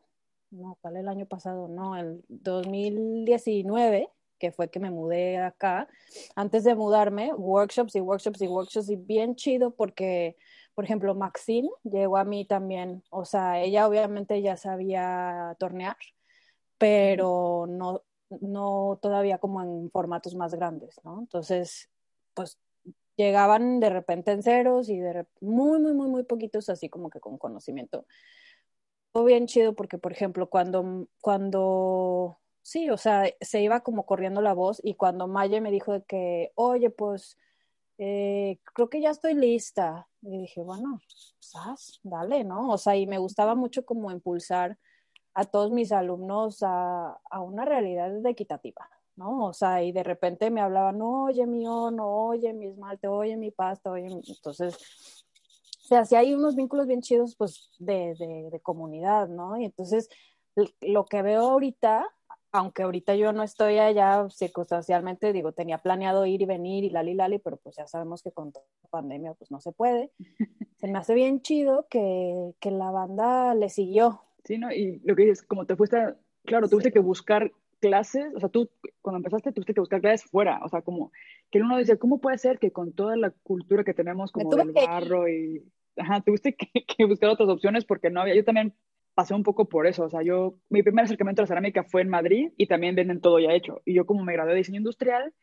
no, 0.49 0.75
¿cuál 0.81 0.97
el 0.97 1.07
año 1.07 1.27
pasado? 1.27 1.67
No, 1.67 1.95
el 1.95 2.23
2019 2.29 4.09
que 4.37 4.51
fue 4.51 4.69
que 4.69 4.79
me 4.79 4.91
mudé 4.91 5.37
acá, 5.37 5.87
antes 6.35 6.63
de 6.63 6.75
mudarme, 6.75 7.33
workshops 7.33 7.95
y 7.95 8.01
workshops 8.01 8.41
y 8.41 8.47
workshops 8.47 8.89
y 8.89 8.95
bien 8.95 9.35
chido 9.35 9.71
porque, 9.71 10.37
por 10.75 10.85
ejemplo, 10.85 11.15
Maxine 11.15 11.69
llegó 11.83 12.17
a 12.17 12.23
mí 12.23 12.45
también, 12.45 13.03
o 13.09 13.25
sea, 13.25 13.61
ella 13.61 13.87
obviamente 13.87 14.41
ya 14.41 14.57
sabía 14.57 15.55
tornear, 15.59 15.97
pero 16.77 17.65
no, 17.67 18.03
no 18.29 18.99
todavía 19.01 19.37
como 19.37 19.61
en 19.61 19.89
formatos 19.91 20.35
más 20.35 20.53
grandes, 20.53 20.99
¿no? 21.03 21.19
Entonces, 21.19 21.89
pues 22.33 22.59
llegaban 23.15 23.79
de 23.79 23.89
repente 23.89 24.31
en 24.31 24.43
ceros 24.43 24.89
y 24.89 24.99
de 24.99 25.25
muy, 25.41 25.79
muy, 25.79 25.93
muy, 25.93 26.09
muy 26.09 26.23
poquitos, 26.23 26.69
así 26.69 26.89
como 26.89 27.09
que 27.09 27.19
con 27.19 27.37
conocimiento. 27.37 28.05
Fue 29.11 29.25
bien 29.25 29.47
chido 29.47 29.73
porque, 29.73 29.97
por 29.97 30.11
ejemplo, 30.11 30.49
cuando, 30.49 31.07
cuando 31.21 32.39
sí, 32.61 32.89
o 32.89 32.97
sea, 32.97 33.23
se 33.41 33.61
iba 33.61 33.79
como 33.81 34.05
corriendo 34.05 34.41
la 34.41 34.53
voz 34.53 34.79
y 34.83 34.95
cuando 34.95 35.27
Maya 35.27 35.59
me 35.61 35.71
dijo 35.71 35.93
de 35.93 36.03
que, 36.03 36.51
oye, 36.55 36.89
pues 36.89 37.37
eh, 37.97 38.59
creo 38.73 38.89
que 38.89 39.01
ya 39.01 39.09
estoy 39.09 39.33
lista. 39.33 40.07
Y 40.21 40.37
dije, 40.39 40.61
bueno, 40.61 41.01
pues 41.07 41.99
dale, 42.03 42.43
¿no? 42.43 42.69
O 42.69 42.77
sea, 42.77 42.95
y 42.95 43.07
me 43.07 43.17
gustaba 43.17 43.55
mucho 43.55 43.85
como 43.85 44.11
impulsar 44.11 44.77
a 45.37 45.45
todos 45.45 45.71
mis 45.71 45.91
alumnos 45.91 46.63
a, 46.63 47.15
a 47.29 47.41
una 47.41 47.63
realidad 47.63 48.25
equitativa, 48.25 48.89
¿no? 49.15 49.45
O 49.45 49.53
sea, 49.53 49.83
y 49.83 49.91
de 49.91 50.01
repente 50.01 50.49
me 50.49 50.61
hablaban, 50.61 50.99
oye, 50.99 51.45
mi 51.45 51.63
no, 51.63 51.91
oye, 51.99 52.53
mi 52.53 52.65
esmalte, 52.65 53.07
oye, 53.07 53.37
mi 53.37 53.51
pasta, 53.51 53.91
oye, 53.91 54.07
entonces, 54.07 54.75
o 55.83 55.87
sea, 55.87 56.05
si 56.05 56.15
hay 56.15 56.33
unos 56.33 56.55
vínculos 56.55 56.87
bien 56.87 57.03
chidos, 57.03 57.35
pues, 57.35 57.69
de, 57.77 58.15
de, 58.17 58.49
de 58.51 58.59
comunidad, 58.61 59.27
¿no? 59.27 59.55
Y 59.57 59.65
entonces, 59.65 60.09
lo 60.81 61.05
que 61.05 61.21
veo 61.21 61.41
ahorita 61.51 62.07
aunque 62.51 62.81
ahorita 62.81 63.13
yo 63.13 63.33
no 63.33 63.43
estoy 63.43 63.77
allá 63.77 64.27
circunstancialmente, 64.31 65.31
digo, 65.31 65.51
tenía 65.51 65.77
planeado 65.77 66.25
ir 66.25 66.41
y 66.41 66.45
venir 66.45 66.83
y 66.83 66.89
lali 66.89 67.13
lali, 67.13 67.37
pero 67.37 67.57
pues 67.57 67.75
ya 67.75 67.85
sabemos 67.85 68.23
que 68.23 68.31
con 68.31 68.51
la 68.55 68.89
pandemia 68.89 69.35
pues 69.35 69.51
no 69.51 69.59
se 69.59 69.71
puede. 69.71 70.11
Se 70.77 70.87
me 70.87 70.97
hace 70.97 71.13
bien 71.13 71.41
chido 71.41 71.87
que, 71.89 72.55
que 72.59 72.71
la 72.71 72.89
banda 72.89 73.53
le 73.53 73.69
siguió. 73.69 74.26
Sí, 74.47 74.57
¿no? 74.57 74.71
Y 74.71 75.01
lo 75.03 75.15
que 75.15 75.23
dices, 75.23 75.43
como 75.43 75.65
te 75.65 75.75
fuiste, 75.75 75.97
claro, 76.45 76.69
tuviste 76.69 76.93
que 76.93 76.99
buscar 76.99 77.51
clases, 77.81 78.33
o 78.33 78.39
sea, 78.39 78.47
tú 78.47 78.69
cuando 79.01 79.17
empezaste 79.17 79.51
tuviste 79.51 79.73
que 79.73 79.81
buscar 79.81 79.99
clases 79.99 80.29
fuera, 80.29 80.61
o 80.63 80.69
sea, 80.69 80.81
como 80.81 81.11
que 81.51 81.59
uno 81.59 81.77
dice, 81.77 81.99
¿cómo 81.99 82.19
puede 82.19 82.37
ser 82.37 82.57
que 82.57 82.71
con 82.71 82.93
toda 82.93 83.17
la 83.17 83.31
cultura 83.43 83.83
que 83.83 83.93
tenemos 83.93 84.31
como 84.31 84.55
del 84.55 84.71
barro 84.71 85.27
y, 85.27 85.63
ajá, 85.97 86.21
tuviste 86.21 86.55
que, 86.55 86.69
que 86.97 87.05
buscar 87.05 87.29
otras 87.29 87.49
opciones 87.49 87.83
porque 87.83 88.09
no 88.09 88.21
había, 88.21 88.35
yo 88.35 88.45
también 88.45 88.73
pasé 89.17 89.33
un 89.33 89.43
poco 89.43 89.67
por 89.67 89.87
eso. 89.87 90.05
O 90.05 90.09
sea, 90.09 90.21
yo, 90.21 90.59
mi 90.69 90.83
primer 90.83 91.05
acercamiento 91.05 91.41
a 91.41 91.43
la 91.43 91.47
cerámica 91.47 91.83
fue 91.83 92.03
en 92.03 92.09
Madrid 92.09 92.51
y 92.55 92.67
también 92.67 92.95
venden 92.95 93.19
todo 93.19 93.39
ya 93.39 93.51
hecho. 93.51 93.81
Y 93.83 93.95
yo 93.95 94.05
como 94.05 94.23
me 94.23 94.31
gradué 94.31 94.51
de 94.51 94.59
diseño 94.59 94.77
industrial, 94.77 95.33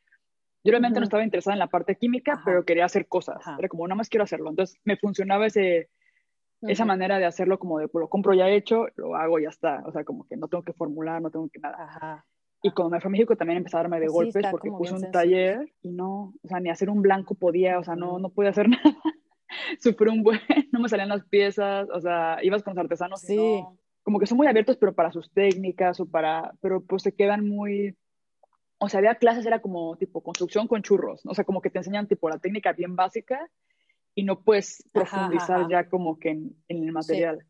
yo 0.62 0.70
realmente 0.70 1.00
no 1.00 1.04
estaba 1.04 1.24
interesada 1.24 1.54
en 1.54 1.58
la 1.58 1.66
parte 1.66 1.96
química, 1.96 2.40
pero 2.44 2.64
quería 2.64 2.84
hacer 2.84 3.08
cosas. 3.08 3.42
Era 3.58 3.68
como, 3.68 3.86
nada 3.86 3.96
más 3.96 4.08
quiero 4.08 4.22
hacerlo. 4.22 4.48
Entonces 4.48 4.80
me 4.84 4.96
funcionaba 4.96 5.46
ese, 5.46 5.90
esa 6.62 6.84
manera 6.84 7.18
de 7.18 7.26
hacerlo 7.26 7.58
como 7.58 7.78
de, 7.78 7.88
pues, 7.88 8.00
lo 8.00 8.08
compro 8.08 8.32
ya 8.34 8.48
hecho, 8.48 8.86
lo 8.96 9.16
hago 9.16 9.38
y 9.38 9.42
ya 9.42 9.50
está. 9.50 9.82
O 9.86 9.92
sea, 9.92 10.04
como 10.04 10.26
que 10.26 10.36
no 10.36 10.48
tengo 10.48 10.62
que 10.62 10.72
formular, 10.72 11.20
no 11.20 11.30
tengo 11.30 11.48
que 11.48 11.60
nada. 11.60 12.24
Y 12.62 12.70
cuando 12.70 12.92
me 12.92 13.00
fui 13.00 13.08
a 13.08 13.12
México 13.12 13.36
también 13.36 13.58
empecé 13.58 13.76
a 13.76 13.80
darme 13.80 14.00
de 14.00 14.06
golpes 14.08 14.46
porque 14.50 14.70
puse 14.70 14.94
un 14.94 15.10
taller 15.10 15.70
y 15.82 15.92
no, 15.92 16.32
o 16.42 16.48
sea, 16.48 16.60
ni 16.60 16.70
hacer 16.70 16.88
un 16.88 17.02
blanco 17.02 17.34
podía, 17.34 17.78
o 17.78 17.84
sea, 17.84 17.94
no, 17.94 18.18
no 18.18 18.30
podía 18.30 18.50
hacer 18.50 18.68
nada. 18.70 18.96
Sufrí 19.80 20.08
un 20.08 20.22
buen, 20.22 20.40
no 20.72 20.80
me 20.80 20.88
salían 20.88 21.10
las 21.10 21.24
piezas, 21.26 21.88
o 21.90 22.00
sea, 22.00 22.38
ibas 22.42 22.62
con 22.62 22.74
los 22.74 22.82
artesanos 22.82 23.20
sí. 23.20 23.34
y 23.34 23.60
no, 23.60 23.76
como 24.02 24.18
que 24.18 24.26
son 24.26 24.38
muy 24.38 24.46
abiertos, 24.46 24.78
pero 24.78 24.94
para 24.94 25.12
sus 25.12 25.30
técnicas 25.30 26.00
o 26.00 26.06
para, 26.06 26.54
pero 26.62 26.80
pues 26.80 27.02
se 27.02 27.14
quedan 27.14 27.46
muy, 27.46 27.98
o 28.78 28.88
sea, 28.88 28.98
había 28.98 29.16
clases, 29.16 29.44
era 29.44 29.60
como 29.60 29.96
tipo 29.96 30.22
construcción 30.22 30.66
con 30.66 30.82
churros, 30.82 31.20
o 31.26 31.34
sea, 31.34 31.44
como 31.44 31.60
que 31.60 31.68
te 31.68 31.78
enseñan 31.78 32.06
tipo 32.06 32.30
la 32.30 32.38
técnica 32.38 32.72
bien 32.72 32.96
básica 32.96 33.50
y 34.14 34.22
no 34.22 34.40
puedes 34.40 34.88
profundizar 34.92 35.68
ya 35.68 35.88
como 35.88 36.18
que 36.18 36.30
en, 36.30 36.56
en 36.68 36.84
el 36.84 36.92
material. 36.92 37.44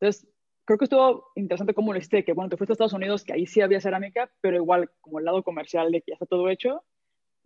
Entonces, 0.00 0.26
creo 0.64 0.78
que 0.78 0.84
estuvo 0.84 1.26
interesante 1.34 1.74
cómo 1.74 1.92
lo 1.92 1.98
hiciste, 1.98 2.24
que 2.24 2.32
bueno, 2.32 2.48
te 2.48 2.56
fuiste 2.56 2.72
a 2.72 2.74
Estados 2.74 2.92
Unidos, 2.92 3.24
que 3.24 3.32
ahí 3.32 3.46
sí 3.46 3.60
había 3.60 3.80
cerámica, 3.80 4.30
pero 4.40 4.56
igual 4.56 4.90
como 5.00 5.18
el 5.18 5.24
lado 5.24 5.42
comercial 5.42 5.90
de 5.90 6.00
que 6.00 6.12
ya 6.12 6.14
está 6.14 6.26
todo 6.26 6.48
hecho, 6.48 6.84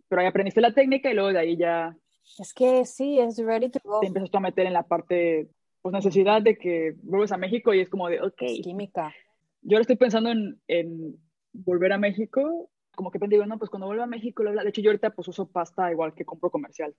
pero 0.07 0.21
ahí 0.21 0.27
aprendiste 0.27 0.61
la 0.61 0.73
técnica 0.73 1.09
y 1.09 1.13
luego 1.13 1.33
de 1.33 1.39
ahí 1.39 1.57
ya... 1.57 1.95
Es 2.39 2.53
que 2.53 2.85
sí, 2.85 3.19
es 3.19 3.37
ready 3.37 3.69
to 3.69 3.79
go. 3.83 3.99
Te 3.99 4.07
empezaste 4.07 4.37
a 4.37 4.41
meter 4.41 4.65
en 4.65 4.73
la 4.73 4.83
parte, 4.83 5.49
pues 5.81 5.93
necesidad 5.93 6.41
de 6.41 6.57
que 6.57 6.95
vuelves 7.01 7.31
a 7.31 7.37
México 7.37 7.73
y 7.73 7.81
es 7.81 7.89
como 7.89 8.09
de, 8.09 8.21
ok. 8.21 8.43
Química. 8.63 9.13
Yo 9.61 9.75
ahora 9.75 9.81
estoy 9.81 9.95
pensando 9.95 10.29
en, 10.31 10.59
en 10.67 11.17
volver 11.53 11.93
a 11.93 11.97
México, 11.97 12.69
como 12.95 13.11
que 13.11 13.19
digo, 13.27 13.45
no, 13.45 13.57
pues 13.57 13.69
cuando 13.69 13.87
vuelva 13.87 14.05
a 14.05 14.07
México, 14.07 14.43
de 14.43 14.69
hecho 14.69 14.81
yo 14.81 14.89
ahorita 14.89 15.11
pues 15.11 15.27
uso 15.27 15.47
pasta 15.49 15.91
igual 15.91 16.13
que 16.13 16.25
compro 16.25 16.49
comercial. 16.49 16.95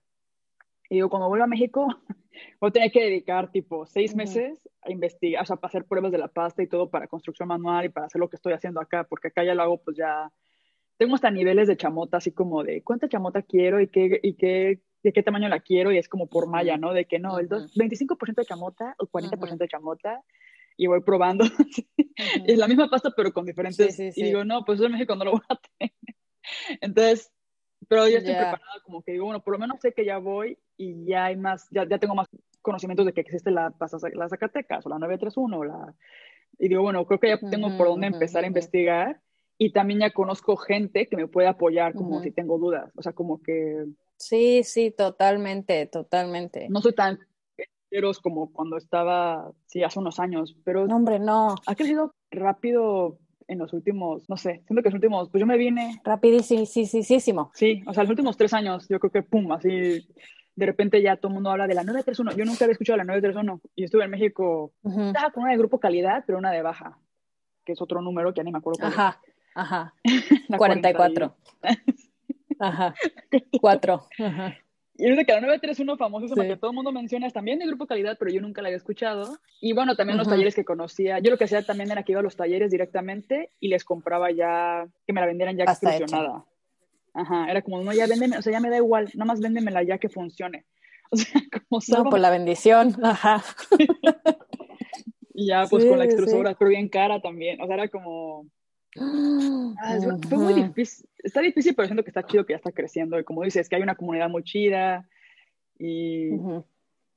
Y 0.89 0.95
digo, 0.95 1.09
cuando 1.09 1.29
vuelva 1.29 1.45
a 1.45 1.47
México, 1.47 1.87
voy 2.59 2.69
a 2.69 2.71
tener 2.71 2.91
que 2.91 3.03
dedicar 3.03 3.51
tipo 3.51 3.85
seis 3.85 4.15
meses 4.15 4.67
a 4.81 4.91
investigar, 4.91 5.43
o 5.43 5.45
sea, 5.45 5.55
para 5.55 5.69
hacer 5.69 5.85
pruebas 5.85 6.11
de 6.11 6.17
la 6.17 6.27
pasta 6.27 6.63
y 6.63 6.67
todo 6.67 6.89
para 6.89 7.07
construcción 7.07 7.47
manual 7.47 7.85
y 7.85 7.89
para 7.89 8.07
hacer 8.07 8.19
lo 8.19 8.29
que 8.29 8.37
estoy 8.37 8.53
haciendo 8.53 8.81
acá, 8.81 9.03
porque 9.03 9.27
acá 9.27 9.43
ya 9.43 9.53
lo 9.53 9.61
hago, 9.61 9.77
pues 9.81 9.97
ya 9.97 10.31
tengo 10.97 11.15
hasta 11.15 11.31
niveles 11.31 11.67
de 11.67 11.77
chamota, 11.77 12.17
así 12.17 12.31
como 12.31 12.63
de 12.63 12.81
cuánta 12.81 13.07
chamota 13.07 13.41
quiero 13.41 13.79
y 13.79 13.87
qué, 13.87 14.19
y 14.21 14.33
qué, 14.33 14.81
de 15.03 15.13
qué 15.13 15.23
tamaño 15.23 15.47
la 15.47 15.61
quiero, 15.61 15.91
y 15.91 15.97
es 15.97 16.09
como 16.09 16.27
por 16.27 16.47
malla, 16.47 16.77
¿no? 16.77 16.93
De 16.93 17.05
que 17.05 17.19
no, 17.19 17.39
el 17.39 17.47
25% 17.47 18.35
de 18.35 18.45
chamota 18.45 18.95
o 18.97 19.07
40% 19.07 19.57
de 19.57 19.67
chamota, 19.67 20.23
y 20.79 20.87
voy 20.87 21.01
probando. 21.01 21.43
es 22.47 22.57
la 22.57 22.67
misma 22.67 22.89
pasta, 22.89 23.11
pero 23.15 23.33
con 23.33 23.45
diferentes. 23.45 23.99
Y 23.99 24.23
digo, 24.23 24.45
no, 24.45 24.63
pues 24.63 24.79
eso 24.79 24.85
en 24.85 24.93
México 24.93 25.15
no 25.15 25.25
lo 25.25 25.31
voy 25.31 25.41
a 25.49 25.55
tener. 25.77 25.93
Entonces, 26.81 27.31
pero 27.89 28.07
yo 28.07 28.19
estoy 28.19 28.35
preparada, 28.35 28.81
como 28.85 29.01
que 29.01 29.13
digo, 29.13 29.25
bueno, 29.25 29.43
por 29.43 29.53
lo 29.53 29.59
menos 29.59 29.79
sé 29.81 29.93
que 29.93 30.05
ya 30.05 30.19
voy 30.19 30.57
y 30.77 31.05
ya 31.05 31.25
hay 31.25 31.35
más, 31.35 31.67
ya, 31.71 31.87
ya 31.89 31.97
tengo 31.97 32.13
más 32.15 32.27
conocimientos 32.61 33.05
de 33.05 33.13
que 33.13 33.21
existe 33.21 33.49
la, 33.49 33.73
la 34.13 34.29
Zacatecas 34.29 34.85
o 34.85 34.89
la 34.89 34.99
931 34.99 35.57
o 35.57 35.63
la... 35.63 35.95
Y 36.59 36.69
digo, 36.69 36.83
bueno, 36.83 37.05
creo 37.05 37.19
que 37.19 37.29
ya 37.29 37.39
tengo 37.49 37.75
por 37.77 37.87
dónde 37.87 38.07
empezar 38.07 38.43
a 38.43 38.47
investigar 38.47 39.19
y 39.57 39.71
también 39.71 40.01
ya 40.01 40.11
conozco 40.11 40.55
gente 40.55 41.07
que 41.07 41.17
me 41.17 41.27
puede 41.27 41.47
apoyar 41.47 41.93
como 41.93 42.21
si 42.21 42.31
tengo 42.31 42.59
dudas, 42.59 42.91
o 42.95 43.01
sea, 43.01 43.13
como 43.13 43.41
que... 43.41 43.85
Sí, 44.17 44.63
sí, 44.63 44.91
totalmente, 44.91 45.87
totalmente. 45.87 46.67
No 46.69 46.81
soy 46.81 46.93
tan 46.93 47.19
como 48.21 48.51
cuando 48.51 48.77
estaba, 48.77 49.51
sí, 49.65 49.83
hace 49.83 49.97
unos 49.99 50.19
años, 50.19 50.55
pero... 50.63 50.85
No, 50.85 50.95
hombre, 50.95 51.17
no. 51.17 51.55
Ha 51.65 51.75
crecido 51.75 52.13
rápido 52.29 53.17
en 53.49 53.57
los 53.57 53.73
últimos, 53.73 54.29
no 54.29 54.37
sé, 54.37 54.61
siento 54.65 54.83
que 54.83 54.89
los 54.89 54.93
últimos, 54.93 55.29
pues 55.29 55.39
yo 55.39 55.47
me 55.47 55.57
vine... 55.57 55.99
Rapidísimo, 56.03 56.65
sí, 56.65 56.85
sí, 56.85 57.03
sí, 57.03 57.19
sí. 57.19 57.33
o 57.85 57.93
sea, 57.93 58.03
los 58.03 58.09
últimos 58.09 58.37
tres 58.37 58.53
años, 58.53 58.87
yo 58.87 58.99
creo 58.99 59.11
que 59.11 59.23
pum, 59.23 59.51
así, 59.51 60.07
de 60.55 60.65
repente 60.65 61.01
ya 61.01 61.17
todo 61.17 61.29
el 61.29 61.33
mundo 61.33 61.49
habla 61.49 61.67
de 61.67 61.73
la 61.73 61.83
931. 61.83 62.37
Yo 62.37 62.45
nunca 62.45 62.65
había 62.65 62.73
escuchado 62.73 62.97
la 62.97 63.05
931 63.05 63.61
y 63.75 63.83
estuve 63.85 64.03
en 64.03 64.11
México, 64.11 64.73
estaba 64.83 65.31
con 65.31 65.43
una 65.43 65.53
de 65.53 65.57
grupo 65.57 65.79
calidad, 65.79 66.23
pero 66.27 66.37
una 66.37 66.51
de 66.51 66.61
baja, 66.61 66.99
que 67.65 67.73
es 67.73 67.81
otro 67.81 68.01
número 68.01 68.33
que 68.33 68.37
ya 68.37 68.43
ni 68.43 68.51
me 68.51 68.59
acuerdo 68.59 68.79
cuál 68.79 68.93
Ajá, 68.93 69.21
ajá. 69.55 69.93
44. 70.57 71.35
Ajá. 72.59 72.93
Cuatro. 73.59 74.05
Ajá. 74.19 74.57
Y 74.99 75.09
es 75.09 75.15
de 75.15 75.25
que 75.25 75.31
la 75.31 75.39
931 75.39 75.95
famosísima 75.95 76.45
que 76.45 76.57
todo 76.57 76.71
el 76.71 76.75
mundo 76.75 76.91
menciona 76.91 77.25
es 77.25 77.31
también 77.31 77.57
de 77.57 77.65
grupo 77.65 77.87
calidad, 77.87 78.17
pero 78.19 78.31
yo 78.31 78.41
nunca 78.41 78.61
la 78.61 78.67
había 78.67 78.77
escuchado. 78.77 79.37
Y 79.61 79.71
bueno, 79.71 79.95
también 79.95 80.17
los 80.17 80.27
talleres 80.27 80.55
que 80.55 80.65
conocía. 80.65 81.19
Yo 81.19 81.31
lo 81.31 81.37
que 81.37 81.45
hacía 81.45 81.63
también 81.63 81.89
era 81.89 82.03
que 82.03 82.11
iba 82.11 82.19
a 82.19 82.23
los 82.23 82.35
talleres 82.35 82.69
directamente 82.69 83.49
y 83.61 83.69
les 83.69 83.85
compraba 83.85 84.29
ya, 84.31 84.85
que 85.07 85.13
me 85.13 85.21
la 85.21 85.27
vendieran 85.27 85.55
ya 85.55 85.63
extrusionada. 85.63 86.43
Ajá, 87.13 87.49
era 87.49 87.61
como, 87.61 87.81
no, 87.81 87.93
ya 87.93 88.07
véndeme, 88.07 88.37
o 88.37 88.41
sea, 88.41 88.51
ya 88.51 88.59
me 88.59 88.69
da 88.69 88.75
igual, 88.75 89.09
nada 89.13 89.25
más 89.25 89.39
véndemela 89.39 89.83
ya 89.83 89.97
que 89.97 90.09
funcione. 90.09 90.65
O 91.11 91.17
sea, 91.17 91.41
como 91.67 92.03
No, 92.03 92.09
por 92.11 92.19
la 92.19 92.29
bendición, 92.29 92.95
ajá. 93.03 93.43
y 95.33 95.47
ya, 95.47 95.65
pues 95.67 95.83
con 95.85 95.97
la 95.97 96.05
extrusora, 96.05 96.53
pero 96.53 96.69
bien 96.69 96.87
cara 96.87 97.19
también. 97.19 97.59
O 97.61 97.65
sea, 97.65 97.77
era 97.77 97.87
como, 97.87 98.45
Ah, 98.97 99.97
fue 100.27 100.37
muy 100.37 100.53
difícil, 100.53 101.07
está 101.19 101.41
difícil, 101.41 101.75
pero 101.75 101.87
siento 101.87 102.03
que 102.03 102.09
está 102.09 102.25
chido 102.25 102.45
que 102.45 102.53
ya 102.53 102.57
está 102.57 102.71
creciendo. 102.71 103.19
Y 103.19 103.23
como 103.23 103.43
dices, 103.43 103.69
que 103.69 103.75
hay 103.75 103.83
una 103.83 103.95
comunidad 103.95 104.29
muy 104.29 104.43
chida. 104.43 105.07
Y 105.77 106.31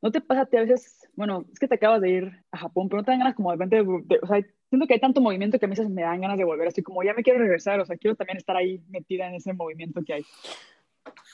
no 0.02 0.11
te 0.11 0.21
pasa 0.21 0.43
a 0.43 0.61
veces, 0.61 1.09
bueno, 1.14 1.45
es 1.52 1.59
que 1.59 1.69
te 1.69 1.76
acabas 1.76 2.00
de 2.00 2.11
ir 2.11 2.45
a 2.50 2.59
Japón, 2.59 2.88
pero 2.88 3.00
no 3.00 3.05
te 3.05 3.12
dan 3.12 3.21
ganas 3.21 3.35
como 3.35 3.50
de 3.50 3.57
repente, 3.57 3.81
o 3.81 4.26
sea, 4.26 4.41
siento 4.69 4.87
que 4.87 4.95
hay 4.95 5.00
tanto 5.00 5.21
movimiento 5.21 5.59
que 5.59 5.67
a 5.67 5.69
veces 5.69 5.88
me 5.88 6.02
dan 6.02 6.21
ganas 6.21 6.38
de 6.38 6.45
volver, 6.45 6.69
así 6.69 6.83
como 6.83 7.02
ya 7.02 7.14
me 7.14 7.23
quiero 7.23 7.38
regresar, 7.38 7.81
o 7.81 7.85
sea, 7.85 7.97
quiero 7.97 8.17
también 8.17 8.37
estar 8.37 8.57
ahí 8.57 8.83
metida 8.88 9.26
en 9.26 9.35
ese 9.35 9.52
movimiento 9.52 10.02
que 10.05 10.14
hay. 10.14 10.25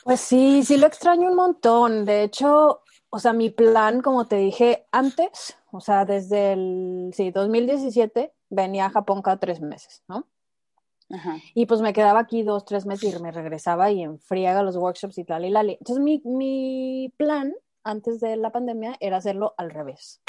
Pues 0.04 0.20
sí, 0.20 0.62
sí 0.64 0.76
lo 0.76 0.86
extraño 0.86 1.28
un 1.28 1.36
montón. 1.36 2.04
De 2.04 2.22
hecho, 2.22 2.82
o 3.10 3.18
sea, 3.18 3.32
mi 3.32 3.50
plan, 3.50 4.00
como 4.00 4.26
te 4.26 4.36
dije 4.36 4.86
antes, 4.92 5.56
o 5.70 5.80
sea, 5.80 6.04
desde 6.04 6.52
el, 6.52 7.10
sí, 7.14 7.30
2017, 7.30 8.32
venía 8.50 8.86
a 8.86 8.90
Japón 8.90 9.22
cada 9.22 9.38
tres 9.38 9.60
meses, 9.60 10.02
¿no? 10.08 10.26
Y 11.54 11.64
pues 11.64 11.80
me 11.80 11.94
quedaba 11.94 12.20
aquí 12.20 12.42
dos, 12.42 12.66
tres 12.66 12.84
meses 12.84 13.14
y 13.14 13.22
me 13.22 13.32
regresaba 13.32 13.90
y 13.90 14.02
enfriaba 14.02 14.62
los 14.62 14.76
workshops 14.76 15.16
y 15.16 15.24
tal 15.24 15.46
y 15.46 15.50
la 15.50 15.62
Entonces 15.62 16.00
mi, 16.00 16.20
mi 16.24 17.14
plan 17.16 17.54
antes 17.82 18.20
de 18.20 18.36
la 18.36 18.52
pandemia 18.52 18.96
era 19.00 19.16
hacerlo 19.16 19.54
al 19.56 19.70
revés, 19.70 20.20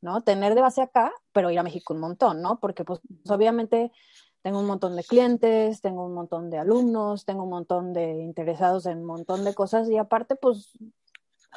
¿no? 0.00 0.22
Tener 0.22 0.54
de 0.54 0.62
base 0.62 0.80
acá, 0.80 1.12
pero 1.32 1.50
ir 1.50 1.58
a 1.58 1.62
México 1.62 1.92
un 1.92 2.00
montón, 2.00 2.40
¿no? 2.40 2.58
Porque 2.60 2.82
pues 2.82 3.00
obviamente 3.28 3.92
tengo 4.40 4.58
un 4.58 4.66
montón 4.66 4.96
de 4.96 5.04
clientes, 5.04 5.82
tengo 5.82 6.06
un 6.06 6.14
montón 6.14 6.48
de 6.48 6.58
alumnos, 6.58 7.26
tengo 7.26 7.44
un 7.44 7.50
montón 7.50 7.92
de 7.92 8.22
interesados 8.22 8.86
en 8.86 8.98
un 8.98 9.04
montón 9.04 9.44
de 9.44 9.54
cosas 9.54 9.88
y 9.90 9.98
aparte 9.98 10.34
pues 10.34 10.72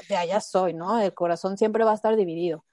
de 0.10 0.18
allá 0.18 0.42
soy, 0.42 0.74
¿no? 0.74 1.00
El 1.00 1.14
corazón 1.14 1.58
siempre 1.58 1.84
va 1.84 1.92
a 1.92 1.96
estar 1.96 2.16
dividido. 2.16 2.66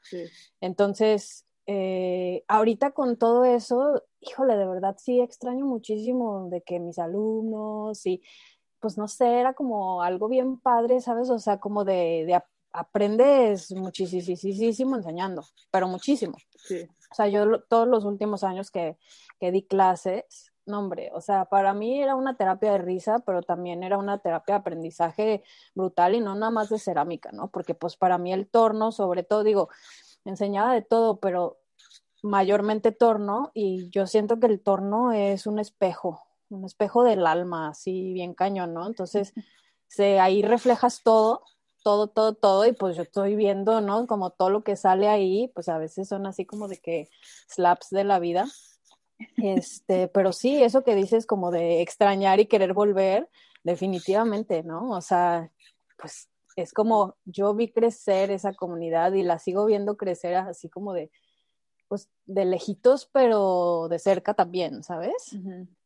Entonces, 0.61 1.47
eh, 1.67 2.45
ahorita 2.49 2.91
con 2.93 3.17
todo 3.17 3.45
eso, 3.45 4.03
híjole, 4.21 4.57
de 4.57 4.67
verdad 4.67 4.97
sí 4.99 5.21
extraño 5.21 5.65
muchísimo 5.67 6.49
de 6.49 6.63
que 6.63 6.81
mis 6.81 6.99
alumnos 6.99 8.05
y 8.07 8.23
pues 8.81 8.99
no 8.99 9.07
sé, 9.07 9.39
era 9.39 9.55
como 9.55 10.03
algo 10.03 10.29
bien 10.29 10.59
padre, 10.59 11.01
¿sabes? 11.01 11.31
O 11.31 11.39
sea, 11.39 11.61
como 11.61 11.85
de, 11.85 12.25
de 12.27 12.43
aprendes 12.73 13.71
muchísimo 13.73 14.97
enseñando, 14.97 15.45
pero 15.71 15.87
muchísimo. 15.87 16.37
Sí. 16.57 16.89
O 17.11 17.15
sea, 17.15 17.29
yo 17.29 17.61
todos 17.63 17.87
los 17.87 18.05
últimos 18.05 18.43
años 18.43 18.71
que, 18.71 18.97
que 19.39 19.53
di 19.53 19.63
clases, 19.63 20.53
no 20.67 20.79
hombre, 20.79 21.11
o 21.15 21.21
sea, 21.21 21.45
para 21.45 21.75
mí 21.75 22.01
era 22.01 22.15
una 22.15 22.37
terapia 22.37 22.73
de 22.73 22.79
risa, 22.79 23.19
pero 23.21 23.43
también 23.43 23.83
era 23.83 23.99
una 23.99 24.19
terapia 24.19 24.55
de 24.55 24.61
aprendizaje 24.61 25.43
brutal 25.75 26.15
y 26.15 26.21
no 26.21 26.35
nada 26.35 26.51
más 26.51 26.69
de 26.69 26.79
cerámica, 26.79 27.31
¿no? 27.33 27.51
Porque 27.51 27.75
pues 27.75 27.97
para 27.97 28.19
mí 28.19 28.33
el 28.33 28.49
torno, 28.49 28.93
sobre 28.93 29.23
todo, 29.23 29.45
digo, 29.45 29.69
enseñaba 30.25 30.75
de 30.75 30.83
todo, 30.83 31.19
pero 31.21 31.59
mayormente 32.23 32.93
torno 32.93 33.51
y 33.55 33.89
yo 33.91 34.07
siento 34.07 34.39
que 34.39 34.47
el 34.47 34.61
torno 34.61 35.13
es 35.13 35.47
un 35.47 35.59
espejo, 35.59 36.23
un 36.51 36.65
espejo 36.65 37.03
del 37.03 37.27
alma, 37.27 37.69
así 37.69 38.13
bien 38.13 38.35
cañón, 38.35 38.75
¿no? 38.75 38.87
Entonces, 38.87 39.33
se, 39.89 40.21
ahí 40.21 40.43
reflejas 40.43 41.03
todo, 41.03 41.43
todo, 41.83 42.07
todo, 42.07 42.35
todo 42.35 42.67
y 42.67 42.73
pues 42.73 42.97
yo 42.97 43.03
estoy 43.03 43.35
viendo, 43.35 43.81
¿no? 43.81 44.07
Como 44.07 44.31
todo 44.31 44.51
lo 44.51 44.63
que 44.63 44.77
sale 44.77 45.09
ahí, 45.09 45.51
pues 45.55 45.69
a 45.69 45.79
veces 45.79 46.09
son 46.09 46.27
así 46.27 46.47
como 46.47 46.69
de 46.69 46.79
que 46.79 47.09
slaps 47.49 47.91
de 47.91 48.05
la 48.05 48.19
vida. 48.19 48.47
Este, 49.37 50.09
pero 50.15 50.33
sí, 50.33 50.63
eso 50.63 50.85
que 50.85 50.95
dices 50.95 51.27
como 51.27 51.51
de 51.51 51.83
extrañar 51.83 52.41
y 52.41 52.47
querer 52.47 52.73
volver, 52.73 53.29
definitivamente, 53.65 54.63
¿no? 54.63 54.91
O 54.91 55.01
sea, 55.01 55.51
pues 55.99 56.29
es 56.57 56.73
como 56.73 57.17
yo 57.25 57.55
vi 57.55 57.73
crecer 57.73 58.31
esa 58.31 58.53
comunidad 58.53 59.13
y 59.13 59.23
la 59.23 59.39
sigo 59.39 59.67
viendo 59.67 59.97
crecer 59.97 60.35
así 60.35 60.69
como 60.69 60.93
de, 60.93 61.11
pues, 61.89 62.11
de 62.27 62.45
lejitos, 62.45 63.09
pero 63.13 63.89
de 63.89 63.99
cerca 63.99 64.35
también, 64.35 64.83
¿sabes? 64.83 65.37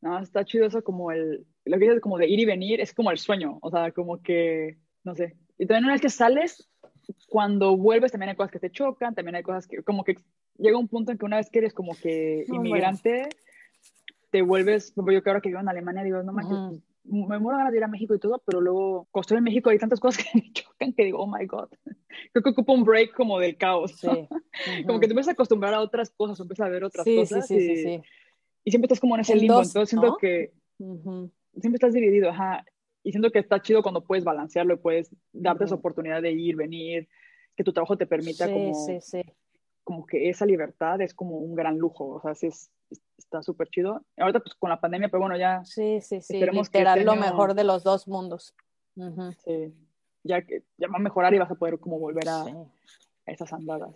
No, 0.00 0.18
está 0.18 0.44
chido 0.44 0.66
eso 0.66 0.82
como 0.84 1.10
el, 1.12 1.46
lo 1.64 1.78
que 1.78 1.84
dices 1.84 2.00
como 2.00 2.18
de 2.18 2.28
ir 2.28 2.40
y 2.40 2.44
venir, 2.44 2.80
es 2.80 2.94
como 2.94 3.10
el 3.10 3.18
sueño, 3.18 3.58
o 3.60 3.70
sea, 3.70 3.90
como 3.92 4.22
que, 4.22 4.78
no 5.04 5.14
sé. 5.14 5.36
Y 5.58 5.66
también 5.66 5.84
una 5.84 5.94
vez 5.94 6.02
que 6.02 6.10
sales, 6.10 6.70
cuando 7.28 7.76
vuelves 7.76 8.12
también 8.12 8.30
hay 8.30 8.36
cosas 8.36 8.52
que 8.52 8.60
te 8.60 8.70
chocan, 8.70 9.14
también 9.14 9.36
hay 9.36 9.42
cosas 9.42 9.66
que, 9.66 9.82
como 9.82 10.04
que 10.04 10.16
llega 10.58 10.78
un 10.78 10.88
punto 10.88 11.12
en 11.12 11.18
que 11.18 11.24
una 11.24 11.36
vez 11.36 11.50
que 11.50 11.58
eres 11.58 11.74
como 11.74 11.94
que 11.94 12.44
inmigrante, 12.48 13.28
te 14.30 14.42
vuelves, 14.42 14.92
yo 14.94 15.22
que 15.22 15.30
ahora 15.30 15.40
que 15.40 15.48
vivo 15.48 15.60
en 15.60 15.68
Alemania, 15.68 16.02
digo, 16.02 16.22
no 16.22 16.32
manches, 16.32 16.82
me 17.08 17.38
muero 17.38 17.58
ganas 17.58 17.72
de 17.72 17.78
ir 17.78 17.84
a 17.84 17.88
México 17.88 18.14
y 18.14 18.18
todo, 18.18 18.42
pero 18.44 18.60
luego, 18.60 19.08
cuando 19.10 19.22
estoy 19.22 19.38
en 19.38 19.44
México 19.44 19.70
hay 19.70 19.78
tantas 19.78 20.00
cosas 20.00 20.24
que 20.24 20.30
me 20.38 20.52
chocan 20.52 20.92
que 20.92 21.04
digo, 21.04 21.18
oh 21.18 21.26
my 21.26 21.44
God. 21.46 21.68
Creo 22.32 22.42
que 22.42 22.50
ocupa 22.50 22.72
un 22.72 22.84
break 22.84 23.14
como 23.14 23.38
del 23.38 23.56
caos. 23.56 23.92
Sí. 23.92 24.08
como 24.86 25.00
que 25.00 25.06
te 25.06 25.12
empiezas 25.12 25.28
a 25.28 25.32
acostumbrar 25.32 25.74
a 25.74 25.80
otras 25.80 26.10
cosas, 26.10 26.38
empiezas 26.40 26.66
a 26.66 26.70
ver 26.70 26.84
otras 26.84 27.04
cosas. 27.04 27.46
Sí, 27.46 27.56
y, 27.56 27.76
sí, 27.76 28.02
y, 28.64 28.70
siempre 28.70 28.86
estás 28.86 29.00
como 29.00 29.14
en 29.14 29.20
ese 29.20 29.36
limbo. 29.36 29.62
Entonces 29.62 29.88
siento 29.88 30.16
que 30.16 30.52
siempre 30.78 31.76
estás 31.76 31.94
dividido, 31.94 32.30
ajá. 32.30 32.64
Y 33.02 33.12
siento 33.12 33.30
que 33.30 33.38
está 33.38 33.62
chido 33.62 33.82
cuando 33.82 34.04
puedes 34.04 34.24
balancearlo 34.24 34.74
y 34.74 34.78
puedes 34.78 35.14
darte 35.32 35.64
esa 35.64 35.76
oportunidad 35.76 36.20
de 36.22 36.32
ir, 36.32 36.56
venir, 36.56 37.08
que 37.56 37.62
tu 37.62 37.72
trabajo 37.72 37.96
te 37.96 38.06
permita 38.06 38.50
como, 38.50 38.72
como 39.86 40.04
que 40.04 40.28
esa 40.28 40.44
libertad 40.44 41.00
es 41.00 41.14
como 41.14 41.36
un 41.36 41.54
gran 41.54 41.78
lujo. 41.78 42.08
O 42.08 42.20
sea, 42.20 42.34
sí 42.34 42.48
es, 42.48 42.72
está 43.16 43.40
súper 43.40 43.68
chido. 43.68 44.04
Ahorita 44.16 44.40
pues 44.40 44.56
con 44.56 44.68
la 44.68 44.80
pandemia, 44.80 45.08
pero 45.08 45.20
bueno, 45.20 45.36
ya. 45.36 45.64
Sí, 45.64 46.00
sí, 46.00 46.20
sí. 46.20 46.40
Literal, 46.40 47.04
lo 47.04 47.14
mejor 47.14 47.54
de 47.54 47.62
los 47.62 47.84
dos 47.84 48.08
mundos. 48.08 48.56
Sí. 49.44 49.72
Ya 50.24 50.44
ya 50.76 50.88
va 50.88 50.96
a 50.96 50.98
mejorar 50.98 51.32
y 51.34 51.38
vas 51.38 51.52
a 51.52 51.54
poder 51.54 51.78
como 51.78 52.00
volver 52.00 52.28
a, 52.28 52.46
esas 53.26 53.52
andadas. 53.52 53.94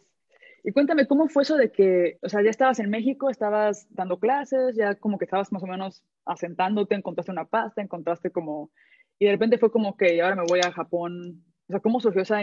Y 0.63 0.71
cuéntame, 0.71 1.09
¿cómo 1.09 1.29
fue 1.29 1.43
eso 1.43 1.57
de 1.57 1.73
que, 1.73 2.19
o 2.23 2.29
sea, 2.29 2.41
ya 2.41 2.51
estabas 2.51 2.79
en 2.79 2.89
México, 2.89 3.29
estabas 3.29 3.89
dando 3.91 4.21
clases, 4.21 4.77
ya 4.77 4.95
como 4.95 5.19
que 5.19 5.25
estabas 5.25 5.51
más 5.51 5.65
o 5.65 5.67
menos 5.67 6.05
asentándote, 6.25 6.95
encontraste 6.95 7.33
una 7.33 7.47
pasta, 7.47 7.83
encontraste 7.83 8.31
como, 8.31 8.71
y 9.19 9.25
de 9.25 9.33
repente 9.33 9.59
fue 9.59 9.73
como 9.73 9.97
que 9.97 10.23
ahora 10.23 10.37
me 10.37 10.45
voy 10.47 10.61
a 10.61 10.71
Japón, 10.71 11.43
o 11.67 11.73
sea, 11.73 11.81
¿cómo 11.81 11.99
surgió 11.99 12.23
esa, 12.23 12.43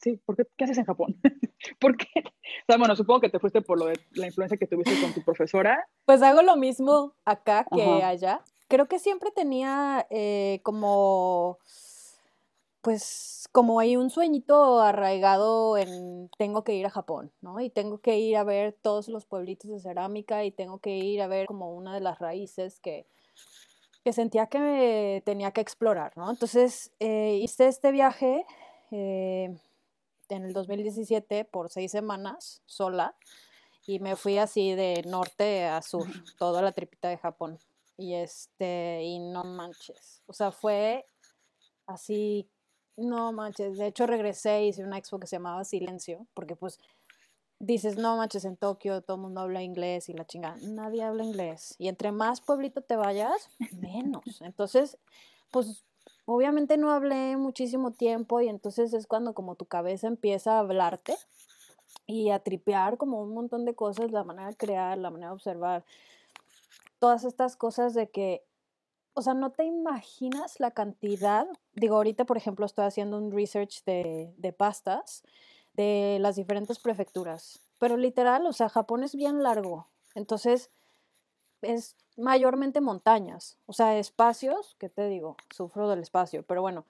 sí, 0.00 0.16
¿por 0.24 0.36
qué, 0.36 0.44
qué 0.56 0.64
haces 0.64 0.78
en 0.78 0.84
Japón? 0.84 1.16
¿Por 1.80 1.96
qué? 1.96 2.06
O 2.24 2.66
sea, 2.66 2.78
bueno, 2.78 2.96
supongo 2.96 3.20
que 3.20 3.28
te 3.28 3.38
fuiste 3.38 3.60
por 3.60 3.78
lo 3.78 3.86
de 3.86 4.00
la 4.12 4.26
influencia 4.26 4.56
que 4.56 4.66
tuviste 4.66 5.00
con 5.00 5.12
tu 5.12 5.22
profesora. 5.22 5.86
Pues 6.04 6.22
hago 6.22 6.42
lo 6.42 6.56
mismo 6.56 7.14
acá 7.24 7.66
que 7.72 7.82
allá. 7.82 8.42
Creo 8.68 8.86
que 8.86 8.98
siempre 8.98 9.30
tenía 9.30 10.06
eh, 10.10 10.60
como 10.62 11.58
pues 12.82 13.48
como 13.52 13.80
hay 13.80 13.96
un 13.96 14.10
sueñito 14.10 14.80
arraigado 14.80 15.76
en 15.76 16.30
tengo 16.38 16.64
que 16.64 16.74
ir 16.74 16.86
a 16.86 16.90
Japón, 16.90 17.30
¿no? 17.42 17.60
Y 17.60 17.68
tengo 17.68 17.98
que 17.98 18.18
ir 18.18 18.36
a 18.36 18.44
ver 18.44 18.72
todos 18.80 19.08
los 19.08 19.26
pueblitos 19.26 19.70
de 19.70 19.80
cerámica 19.80 20.44
y 20.44 20.50
tengo 20.50 20.78
que 20.78 20.96
ir 20.96 21.20
a 21.20 21.26
ver 21.26 21.46
como 21.46 21.74
una 21.74 21.92
de 21.94 22.00
las 22.00 22.18
raíces 22.18 22.80
que, 22.80 23.06
que 24.02 24.12
sentía 24.12 24.46
que 24.46 25.22
tenía 25.26 25.50
que 25.50 25.60
explorar, 25.60 26.12
¿no? 26.16 26.30
Entonces 26.30 26.92
eh, 27.00 27.38
hice 27.42 27.66
este 27.66 27.92
viaje 27.92 28.46
eh, 28.92 29.54
en 30.34 30.44
el 30.44 30.52
2017 30.52 31.44
por 31.44 31.70
seis 31.70 31.90
semanas 31.92 32.62
sola 32.66 33.16
y 33.86 33.98
me 33.98 34.16
fui 34.16 34.38
así 34.38 34.74
de 34.74 35.02
norte 35.06 35.64
a 35.64 35.82
sur, 35.82 36.06
toda 36.38 36.62
la 36.62 36.72
tripita 36.72 37.08
de 37.08 37.18
Japón. 37.18 37.58
Y 37.96 38.14
este, 38.14 39.02
y 39.02 39.18
no 39.18 39.44
manches, 39.44 40.22
o 40.26 40.32
sea, 40.32 40.52
fue 40.52 41.06
así 41.86 42.48
no 42.96 43.32
manches, 43.32 43.78
de 43.78 43.86
hecho 43.86 44.06
regresé 44.06 44.64
y 44.64 44.68
hice 44.68 44.84
una 44.84 44.98
expo 44.98 45.18
que 45.18 45.26
se 45.26 45.36
llamaba 45.36 45.64
Silencio, 45.64 46.26
porque 46.34 46.56
pues 46.56 46.78
dices, 47.58 47.96
no 47.96 48.16
manches, 48.16 48.44
en 48.44 48.56
Tokio 48.56 49.02
todo 49.02 49.16
el 49.16 49.22
mundo 49.22 49.40
habla 49.40 49.62
inglés 49.62 50.08
y 50.08 50.12
la 50.12 50.26
chingada, 50.26 50.56
nadie 50.62 51.02
habla 51.02 51.24
inglés. 51.24 51.74
Y 51.78 51.88
entre 51.88 52.12
más 52.12 52.40
pueblito 52.40 52.82
te 52.82 52.96
vayas, 52.96 53.50
menos. 53.80 54.40
Entonces, 54.40 54.98
pues 55.50 55.84
obviamente 56.34 56.76
no 56.76 56.90
hablé 56.90 57.36
muchísimo 57.36 57.90
tiempo 57.92 58.40
y 58.40 58.48
entonces 58.48 58.92
es 58.92 59.06
cuando 59.06 59.34
como 59.34 59.54
tu 59.54 59.66
cabeza 59.66 60.06
empieza 60.06 60.56
a 60.56 60.60
hablarte 60.60 61.14
y 62.06 62.30
a 62.30 62.40
tripear 62.40 62.96
como 62.96 63.22
un 63.22 63.34
montón 63.34 63.64
de 63.64 63.74
cosas, 63.74 64.10
la 64.10 64.24
manera 64.24 64.48
de 64.48 64.56
crear, 64.56 64.98
la 64.98 65.10
manera 65.10 65.28
de 65.28 65.34
observar, 65.34 65.84
todas 66.98 67.24
estas 67.24 67.56
cosas 67.56 67.94
de 67.94 68.10
que 68.10 68.44
o 69.14 69.22
sea, 69.22 69.34
no 69.34 69.50
te 69.50 69.64
imaginas 69.64 70.60
la 70.60 70.70
cantidad. 70.70 71.46
Digo, 71.74 71.96
ahorita, 71.96 72.24
por 72.24 72.36
ejemplo, 72.36 72.64
estoy 72.64 72.84
haciendo 72.84 73.18
un 73.18 73.32
research 73.32 73.84
de, 73.84 74.54
pastas 74.56 75.22
de 75.74 76.18
las 76.20 76.36
diferentes 76.36 76.78
prefecturas. 76.78 77.60
Pero 77.78 77.96
literal, 77.96 78.46
o 78.46 78.52
sea, 78.52 78.68
Japón 78.68 79.02
es 79.02 79.14
bien 79.14 79.42
largo. 79.42 79.88
Entonces, 80.14 80.70
es 81.62 81.96
mayormente 82.16 82.80
montañas. 82.80 83.58
O 83.66 83.72
sea, 83.72 83.98
espacios, 83.98 84.76
¿qué 84.78 84.88
te 84.88 85.08
digo? 85.08 85.36
Sufro 85.50 85.88
del 85.88 86.00
espacio. 86.00 86.42
Pero 86.42 86.62
bueno, 86.62 86.84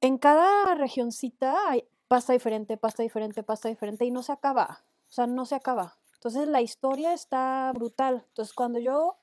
en 0.00 0.18
cada 0.18 0.74
regioncita 0.74 1.56
hay 1.68 1.84
pasta 2.08 2.32
diferente, 2.32 2.76
pasta 2.76 3.02
diferente, 3.02 3.42
pasta 3.42 3.68
diferente 3.68 4.04
y 4.04 4.10
no 4.10 4.22
se 4.22 4.32
acaba. 4.32 4.82
O 5.08 5.12
sea, 5.12 5.26
no 5.26 5.44
se 5.44 5.54
acaba. 5.54 5.96
Entonces 6.14 6.48
la 6.48 6.60
historia 6.60 7.12
está 7.12 7.72
brutal. 7.74 8.24
Entonces 8.28 8.54
cuando 8.54 8.78
yo 8.78 9.16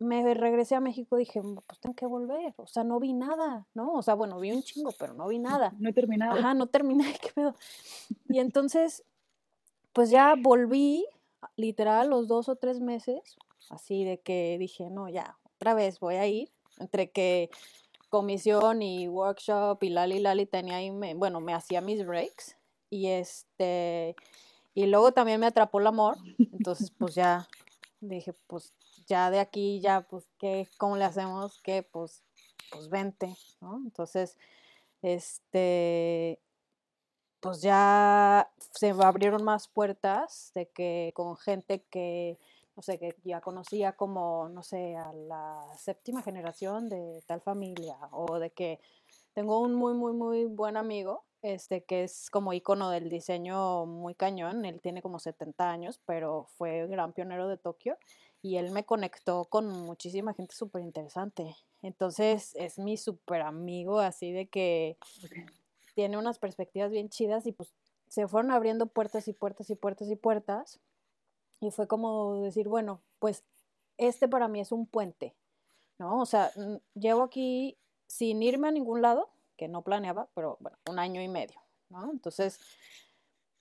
me 0.00 0.34
regresé 0.34 0.74
a 0.74 0.80
México 0.80 1.16
dije, 1.16 1.42
pues 1.42 1.78
tengo 1.78 1.94
que 1.94 2.06
volver, 2.06 2.54
o 2.56 2.66
sea, 2.66 2.84
no 2.84 2.98
vi 2.98 3.12
nada, 3.12 3.66
¿no? 3.74 3.92
O 3.92 4.02
sea, 4.02 4.14
bueno, 4.14 4.40
vi 4.40 4.50
un 4.50 4.62
chingo, 4.62 4.92
pero 4.98 5.12
no 5.12 5.28
vi 5.28 5.38
nada. 5.38 5.74
No 5.78 5.90
he 5.90 5.92
terminado. 5.92 6.38
Ajá, 6.38 6.54
no 6.54 6.66
terminé, 6.66 7.04
qué 7.22 7.30
pedo. 7.34 7.54
Y 8.28 8.38
entonces, 8.38 9.04
pues 9.92 10.10
ya 10.10 10.34
volví, 10.40 11.06
literal, 11.56 12.08
los 12.08 12.28
dos 12.28 12.48
o 12.48 12.56
tres 12.56 12.80
meses, 12.80 13.36
así 13.68 14.04
de 14.04 14.20
que 14.20 14.56
dije, 14.58 14.90
no, 14.90 15.08
ya, 15.08 15.38
otra 15.56 15.74
vez 15.74 16.00
voy 16.00 16.16
a 16.16 16.26
ir, 16.26 16.50
entre 16.78 17.10
que 17.10 17.50
comisión 18.08 18.82
y 18.82 19.08
workshop 19.08 19.82
y 19.82 19.90
lali 19.90 20.18
lali 20.18 20.46
tenía 20.46 20.76
ahí, 20.76 20.90
me, 20.90 21.14
bueno, 21.14 21.40
me 21.40 21.54
hacía 21.54 21.80
mis 21.80 22.04
breaks 22.04 22.56
y 22.88 23.08
este, 23.08 24.16
y 24.74 24.86
luego 24.86 25.12
también 25.12 25.40
me 25.40 25.46
atrapó 25.46 25.80
el 25.80 25.86
amor, 25.86 26.16
entonces 26.52 26.90
pues 26.90 27.14
ya 27.14 27.46
dije, 28.00 28.32
pues 28.46 28.72
ya 29.10 29.30
de 29.30 29.40
aquí, 29.40 29.80
ya, 29.80 30.02
pues, 30.02 30.28
¿qué, 30.38 30.68
¿cómo 30.78 30.96
le 30.96 31.04
hacemos? 31.04 31.60
Que, 31.62 31.82
pues, 31.82 32.22
pues, 32.70 32.88
vente, 32.88 33.36
¿no? 33.60 33.76
Entonces, 33.84 34.38
este, 35.02 36.40
pues 37.40 37.62
ya 37.62 38.50
se 38.72 38.90
abrieron 38.90 39.42
más 39.42 39.66
puertas 39.66 40.52
de 40.54 40.68
que 40.68 41.12
con 41.14 41.36
gente 41.36 41.82
que, 41.90 42.38
no 42.80 42.82
sé, 42.82 42.98
que 42.98 43.14
ya 43.24 43.42
conocía 43.42 43.92
como, 43.92 44.48
no 44.48 44.62
sé, 44.62 44.96
a 44.96 45.12
la 45.12 45.66
séptima 45.76 46.22
generación 46.22 46.88
de 46.88 47.22
tal 47.26 47.42
familia, 47.42 47.98
o 48.10 48.38
de 48.38 48.52
que 48.52 48.80
tengo 49.34 49.60
un 49.60 49.74
muy, 49.74 49.92
muy, 49.92 50.14
muy 50.14 50.46
buen 50.46 50.78
amigo, 50.78 51.26
este, 51.42 51.84
que 51.84 52.04
es 52.04 52.30
como 52.30 52.54
icono 52.54 52.88
del 52.88 53.10
diseño 53.10 53.84
muy 53.84 54.14
cañón, 54.14 54.64
él 54.64 54.80
tiene 54.80 55.02
como 55.02 55.18
70 55.18 55.70
años, 55.70 56.00
pero 56.06 56.46
fue 56.56 56.86
gran 56.86 57.12
pionero 57.12 57.48
de 57.48 57.58
Tokio, 57.58 57.98
y 58.40 58.56
él 58.56 58.70
me 58.70 58.86
conectó 58.86 59.44
con 59.44 59.68
muchísima 59.68 60.32
gente 60.32 60.54
súper 60.54 60.80
interesante. 60.80 61.54
Entonces 61.82 62.54
es 62.54 62.78
mi 62.78 62.96
súper 62.96 63.42
amigo, 63.42 64.00
así 64.00 64.32
de 64.32 64.48
que 64.48 64.96
tiene 65.94 66.16
unas 66.16 66.38
perspectivas 66.38 66.90
bien 66.90 67.10
chidas 67.10 67.44
y 67.46 67.52
pues 67.52 67.74
se 68.08 68.26
fueron 68.26 68.52
abriendo 68.52 68.86
puertas 68.86 69.28
y 69.28 69.34
puertas 69.34 69.68
y 69.68 69.74
puertas 69.74 70.08
y 70.08 70.16
puertas. 70.16 70.80
Y 71.60 71.70
fue 71.70 71.86
como 71.86 72.40
decir, 72.42 72.68
bueno, 72.68 73.00
pues 73.18 73.44
este 73.98 74.28
para 74.28 74.48
mí 74.48 74.60
es 74.60 74.72
un 74.72 74.86
puente, 74.86 75.34
¿no? 75.98 76.20
O 76.20 76.26
sea, 76.26 76.50
llevo 76.94 77.22
aquí 77.22 77.76
sin 78.06 78.42
irme 78.42 78.68
a 78.68 78.72
ningún 78.72 79.02
lado, 79.02 79.30
que 79.56 79.68
no 79.68 79.82
planeaba, 79.82 80.28
pero 80.34 80.56
bueno, 80.60 80.78
un 80.88 80.98
año 80.98 81.20
y 81.20 81.28
medio, 81.28 81.60
¿no? 81.90 82.10
Entonces 82.10 82.58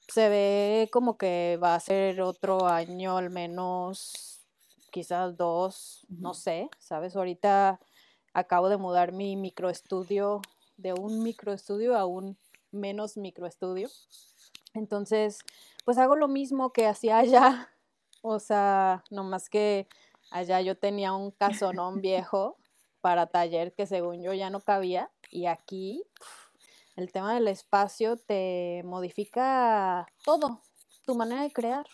se 0.07 0.29
ve 0.29 0.89
como 0.91 1.17
que 1.17 1.59
va 1.61 1.75
a 1.75 1.79
ser 1.79 2.21
otro 2.21 2.67
año 2.67 3.17
al 3.17 3.29
menos 3.29 4.39
quizás 4.91 5.37
dos, 5.37 6.05
no 6.09 6.33
sé, 6.33 6.69
¿sabes? 6.79 7.15
Ahorita 7.15 7.79
acabo 8.33 8.69
de 8.69 8.77
mudar 8.77 9.11
mi 9.11 9.35
microestudio 9.35 10.41
de 10.77 10.93
un 10.93 11.23
microestudio 11.23 11.97
a 11.97 12.05
un 12.05 12.37
menos 12.71 13.17
microestudio. 13.17 13.89
Entonces, 14.73 15.39
pues 15.85 15.97
hago 15.97 16.15
lo 16.15 16.27
mismo 16.27 16.71
que 16.71 16.87
hacía 16.87 17.17
allá, 17.19 17.69
o 18.21 18.39
sea, 18.39 19.03
nomás 19.09 19.49
que 19.49 19.87
allá 20.31 20.61
yo 20.61 20.77
tenía 20.77 21.13
un 21.13 21.31
casonón 21.31 22.01
viejo 22.01 22.57
para 23.01 23.27
taller 23.27 23.73
que 23.73 23.85
según 23.85 24.21
yo 24.21 24.33
ya 24.33 24.49
no 24.49 24.59
cabía 24.61 25.11
y 25.31 25.45
aquí 25.45 26.03
el 26.95 27.11
tema 27.11 27.33
del 27.33 27.47
espacio 27.47 28.17
te 28.17 28.81
modifica 28.83 30.05
todo, 30.25 30.61
tu 31.05 31.15
manera 31.15 31.43
de 31.43 31.51
crear 31.51 31.85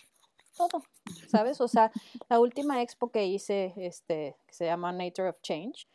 todo, 0.58 0.84
¿sabes? 1.28 1.62
O 1.62 1.68
sea, 1.68 1.92
la 2.28 2.40
última 2.40 2.82
expo 2.82 3.12
que 3.12 3.26
hice, 3.26 3.74
este, 3.78 4.36
que 4.48 4.54
se 4.54 4.66
llama 4.66 4.92
Nature 4.92 5.30
of 5.30 5.42
Change, 5.42 5.88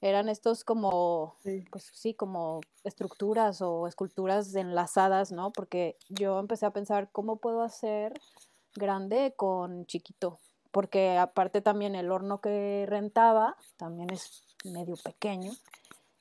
eran 0.00 0.28
estos 0.28 0.64
como, 0.64 1.38
pues 1.70 1.90
sí, 1.94 2.14
como 2.14 2.60
estructuras 2.84 3.62
o 3.62 3.88
esculturas 3.88 4.54
enlazadas, 4.54 5.32
¿no? 5.32 5.50
Porque 5.50 5.96
yo 6.10 6.38
empecé 6.38 6.66
a 6.66 6.72
pensar 6.72 7.10
cómo 7.10 7.38
puedo 7.38 7.62
hacer 7.62 8.12
grande 8.74 9.34
con 9.36 9.86
chiquito, 9.86 10.40
porque 10.70 11.16
aparte 11.18 11.60
también 11.60 11.94
el 11.94 12.10
horno 12.10 12.40
que 12.40 12.84
rentaba 12.88 13.56
también 13.76 14.10
es 14.10 14.42
medio 14.64 14.96
pequeño 14.96 15.52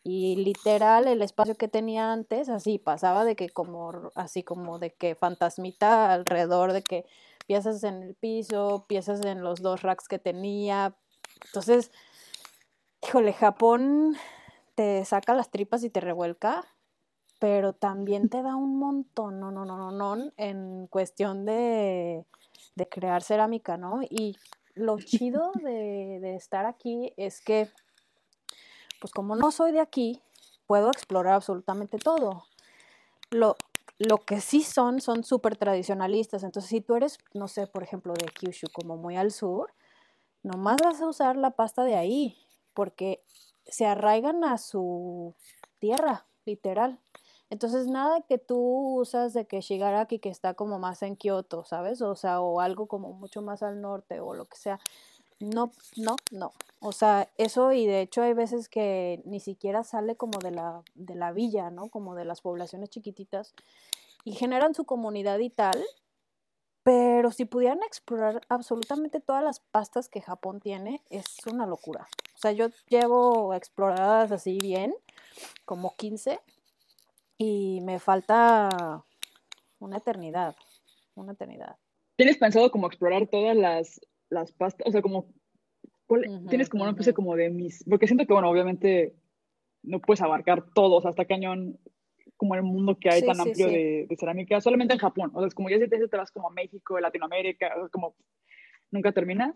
y 0.03 0.35
literal 0.35 1.07
el 1.07 1.21
espacio 1.21 1.55
que 1.55 1.69
tenía 1.69 2.11
antes 2.11 2.49
así 2.49 2.77
pasaba 2.77 3.23
de 3.23 3.35
que 3.35 3.49
como 3.49 4.11
así 4.15 4.43
como 4.43 4.77
de 4.77 4.93
que 4.93 5.15
fantasmita 5.15 6.11
alrededor 6.13 6.73
de 6.73 6.83
que 6.83 7.05
piezas 7.47 7.83
en 7.83 8.03
el 8.03 8.15
piso, 8.15 8.85
piezas 8.87 9.23
en 9.25 9.43
los 9.43 9.61
dos 9.61 9.81
racks 9.81 10.07
que 10.07 10.19
tenía. 10.19 10.95
Entonces, 11.45 11.91
híjole, 13.01 13.33
Japón 13.33 14.15
te 14.75 15.03
saca 15.05 15.33
las 15.33 15.51
tripas 15.51 15.83
y 15.83 15.89
te 15.89 15.99
revuelca, 15.99 16.65
pero 17.39 17.73
también 17.73 18.29
te 18.29 18.41
da 18.41 18.55
un 18.55 18.77
montón, 18.79 19.39
no, 19.39 19.51
no, 19.51 19.65
no, 19.65 19.77
no, 19.77 19.91
no, 19.91 20.31
en 20.37 20.87
cuestión 20.87 21.45
de, 21.45 22.25
de 22.75 22.87
crear 22.87 23.23
cerámica, 23.23 23.77
¿no? 23.77 24.01
Y 24.03 24.37
lo 24.75 24.97
chido 24.99 25.51
de, 25.63 26.19
de 26.21 26.35
estar 26.35 26.65
aquí 26.65 27.13
es 27.17 27.41
que, 27.41 27.69
pues 28.99 29.11
como 29.13 29.35
no 29.35 29.51
soy 29.51 29.71
de 29.71 29.79
aquí, 29.79 30.21
puedo 30.67 30.89
explorar 30.89 31.35
absolutamente 31.35 31.97
todo. 31.97 32.45
Lo, 33.29 33.55
lo 33.99 34.17
que 34.19 34.41
sí 34.41 34.63
son, 34.63 35.01
son 35.01 35.23
súper 35.23 35.57
tradicionalistas. 35.57 36.43
Entonces, 36.43 36.69
si 36.69 36.81
tú 36.81 36.95
eres, 36.95 37.17
no 37.33 37.47
sé, 37.47 37.67
por 37.67 37.83
ejemplo, 37.83 38.13
de 38.13 38.25
Kyushu, 38.25 38.67
como 38.71 38.97
muy 38.97 39.17
al 39.17 39.31
sur, 39.31 39.73
nomás 40.41 40.77
vas 40.83 41.01
a 41.01 41.07
usar 41.07 41.37
la 41.37 41.51
pasta 41.51 41.83
de 41.83 41.95
ahí, 41.95 42.37
porque 42.73 43.23
se 43.65 43.85
arraigan 43.85 44.43
a 44.43 44.57
su 44.57 45.35
tierra, 45.79 46.25
literal. 46.45 46.99
Entonces, 47.53 47.85
nada 47.85 48.21
que 48.21 48.39
tú 48.39 48.57
usas 48.99 49.31
de 49.33 49.45
que 49.45 49.61
Shigaraki, 49.61 50.17
que 50.17 50.29
está 50.29 50.55
como 50.55 50.79
más 50.79 51.03
en 51.03 51.15
Kioto, 51.15 51.63
¿sabes? 51.63 52.01
O 52.01 52.15
sea, 52.15 52.41
o 52.41 52.59
algo 52.59 52.87
como 52.87 53.13
mucho 53.13 53.43
más 53.43 53.61
al 53.61 53.79
norte 53.79 54.21
o 54.21 54.33
lo 54.33 54.45
que 54.45 54.57
sea. 54.57 54.79
No, 55.39 55.69
no, 55.95 56.15
no. 56.31 56.51
O 56.79 56.91
sea, 56.93 57.29
eso 57.37 57.71
y 57.71 57.85
de 57.85 58.01
hecho 58.01 58.23
hay 58.23 58.33
veces 58.33 58.69
que 58.69 59.21
ni 59.25 59.39
siquiera 59.39 59.83
sale 59.83 60.15
como 60.15 60.39
de 60.39 60.49
la, 60.49 60.81
de 60.95 61.13
la 61.13 61.31
villa, 61.31 61.69
¿no? 61.69 61.89
Como 61.89 62.15
de 62.15 62.25
las 62.25 62.41
poblaciones 62.41 62.89
chiquititas 62.89 63.53
y 64.23 64.31
generan 64.31 64.73
su 64.73 64.85
comunidad 64.85 65.37
y 65.37 65.51
tal. 65.51 65.79
Pero 66.81 67.29
si 67.29 67.45
pudieran 67.45 67.83
explorar 67.83 68.41
absolutamente 68.49 69.19
todas 69.19 69.43
las 69.43 69.59
pastas 69.59 70.09
que 70.09 70.21
Japón 70.21 70.59
tiene, 70.59 71.03
es 71.11 71.27
una 71.45 71.67
locura. 71.67 72.07
O 72.33 72.39
sea, 72.39 72.51
yo 72.51 72.69
llevo 72.89 73.53
exploradas 73.53 74.31
así 74.31 74.57
bien, 74.57 74.95
como 75.65 75.95
15, 75.97 76.39
y 77.43 77.81
me 77.81 77.99
falta 77.99 79.03
una 79.79 79.97
eternidad, 79.97 80.55
una 81.15 81.33
eternidad. 81.33 81.75
¿Tienes 82.15 82.37
pensado 82.37 82.71
como 82.71 82.87
explorar 82.87 83.27
todas 83.27 83.55
las, 83.57 83.99
las 84.29 84.51
pastas? 84.53 84.87
O 84.87 84.91
sea, 84.91 85.01
como, 85.01 85.27
tienes 86.49 86.69
como 86.69 86.83
una 86.83 86.91
especie 86.91 87.13
como 87.13 87.35
de 87.35 87.49
mis, 87.49 87.83
porque 87.83 88.07
siento 88.07 88.25
que, 88.25 88.33
bueno, 88.33 88.49
obviamente 88.49 89.13
no 89.81 89.99
puedes 89.99 90.21
abarcar 90.21 90.63
todos 90.73 91.05
hasta 91.05 91.25
cañón 91.25 91.77
como 92.37 92.55
el 92.55 92.63
mundo 92.63 92.97
que 92.99 93.09
hay 93.09 93.25
tan 93.25 93.39
amplio 93.39 93.67
De, 93.67 94.07
cerámica, 94.17 94.61
solamente 94.61 94.93
en 94.93 94.99
Japón. 94.99 95.31
O 95.33 95.39
sea, 95.39 95.47
es 95.47 95.53
como 95.53 95.69
ya 95.69 95.79
si 95.79 95.89
te, 95.89 96.07
te 96.07 96.17
vas 96.17 96.31
como 96.31 96.49
a 96.49 96.53
México, 96.53 96.99
Latinoamérica, 96.99 97.73
como 97.91 98.15
nunca 98.91 99.11
terminas. 99.11 99.55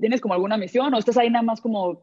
¿Tienes 0.00 0.20
como 0.20 0.34
alguna 0.34 0.56
misión 0.56 0.92
o 0.94 0.98
estás 0.98 1.16
ahí 1.16 1.30
nada 1.30 1.44
más 1.44 1.60
como 1.60 2.02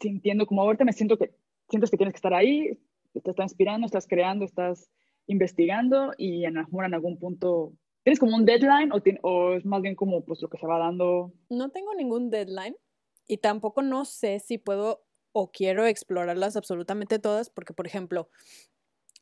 sintiendo, 0.00 0.46
como 0.46 0.62
ahorita 0.62 0.84
me 0.84 0.92
siento 0.92 1.16
que 1.16 1.34
sientes 1.68 1.90
que 1.90 1.96
tienes 1.96 2.12
que 2.12 2.18
estar 2.18 2.34
ahí, 2.34 2.78
te 3.20 3.30
está 3.30 3.42
inspirando, 3.42 3.86
estás 3.86 4.06
creando, 4.06 4.44
estás 4.44 4.90
investigando 5.26 6.12
y 6.16 6.44
en, 6.44 6.56
en 6.56 6.94
algún 6.94 7.18
punto 7.18 7.72
¿Tienes 8.06 8.20
como 8.20 8.36
un 8.36 8.44
deadline 8.44 8.92
o, 8.92 9.02
o, 9.22 9.54
es 9.54 9.66
más 9.66 9.82
bien 9.82 9.96
como 9.96 10.24
pues 10.24 10.40
lo 10.40 10.48
que 10.48 10.58
se 10.58 10.66
va 10.68 10.78
dando? 10.78 11.32
No 11.50 11.70
tengo 11.70 11.92
ningún 11.92 12.30
deadline 12.30 12.76
y 13.26 13.38
tampoco 13.38 13.82
no 13.82 14.04
sé 14.04 14.38
si 14.38 14.58
puedo 14.58 15.04
o 15.32 15.50
quiero 15.50 15.84
explorarlas 15.86 16.56
absolutamente 16.56 17.18
todas 17.18 17.50
porque, 17.50 17.74
por 17.74 17.84
ejemplo, 17.84 18.30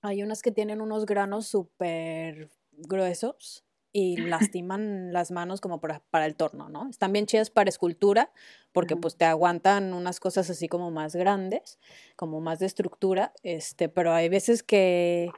hay 0.02 0.22
unas 0.22 0.42
que 0.42 0.52
tienen 0.52 0.82
unos 0.82 1.06
granos 1.06 1.46
súper 1.46 2.50
gruesos 2.72 3.63
y 3.94 4.16
lastiman 4.52 5.12
las 5.14 5.30
manos 5.30 5.62
como 5.62 5.80
para, 5.80 6.02
para, 6.10 6.26
el 6.26 6.34
torno, 6.34 6.68
¿no? 6.68 6.90
Están 6.90 7.14
bien 7.14 7.24
chidas 7.24 7.48
para 7.48 7.70
escultura 7.70 8.30
porque 8.72 8.96
pues 8.96 9.16
te 9.16 9.24
aguantan 9.24 9.94
unas 9.94 10.20
cosas 10.20 10.50
así 10.50 10.68
como 10.68 10.90
más 10.90 11.16
grandes, 11.16 11.78
como 12.16 12.42
más 12.42 12.58
de 12.58 12.66
estructura, 12.66 13.32
este, 13.42 13.88
pero 13.88 14.12
hay 14.12 14.28
veces 14.28 14.62
que, 14.62 15.30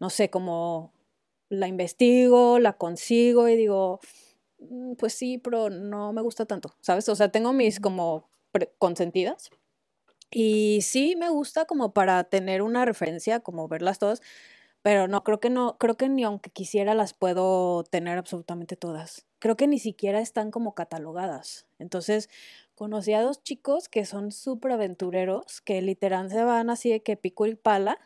no 0.00 0.08
sé, 0.08 0.30
como 0.30 0.94
la 1.48 1.68
investigo, 1.68 2.58
la 2.60 2.74
consigo 2.74 3.48
y 3.48 3.56
digo, 3.56 4.00
mm, 4.60 4.94
pues 4.94 5.12
sí, 5.12 5.38
pero 5.38 5.68
no 5.68 6.12
me 6.12 6.22
gusta 6.22 6.46
tanto, 6.46 6.74
¿sabes? 6.80 7.08
O 7.08 7.16
sea, 7.16 7.30
tengo 7.30 7.52
mis 7.52 7.80
como 7.80 8.30
consentidas 8.78 9.50
y 10.30 10.80
sí 10.82 11.16
me 11.16 11.28
gusta 11.28 11.66
como 11.66 11.92
para 11.92 12.24
tener 12.24 12.62
una 12.62 12.84
referencia, 12.84 13.40
como 13.40 13.68
verlas 13.68 13.98
todas, 13.98 14.22
pero 14.86 15.08
no, 15.08 15.24
creo 15.24 15.40
que 15.40 15.50
no, 15.50 15.78
creo 15.78 15.96
que 15.96 16.08
ni 16.08 16.22
aunque 16.22 16.48
quisiera 16.48 16.94
las 16.94 17.12
puedo 17.12 17.82
tener 17.82 18.18
absolutamente 18.18 18.76
todas. 18.76 19.26
Creo 19.40 19.56
que 19.56 19.66
ni 19.66 19.80
siquiera 19.80 20.20
están 20.20 20.52
como 20.52 20.76
catalogadas. 20.76 21.66
Entonces, 21.80 22.30
conocí 22.76 23.12
a 23.12 23.20
dos 23.20 23.42
chicos 23.42 23.88
que 23.88 24.04
son 24.04 24.30
súper 24.30 24.70
aventureros, 24.70 25.60
que 25.60 25.82
literal 25.82 26.30
se 26.30 26.44
van 26.44 26.70
así 26.70 26.88
de 26.88 27.02
que 27.02 27.16
pico 27.16 27.46
y 27.46 27.56
pala 27.56 27.98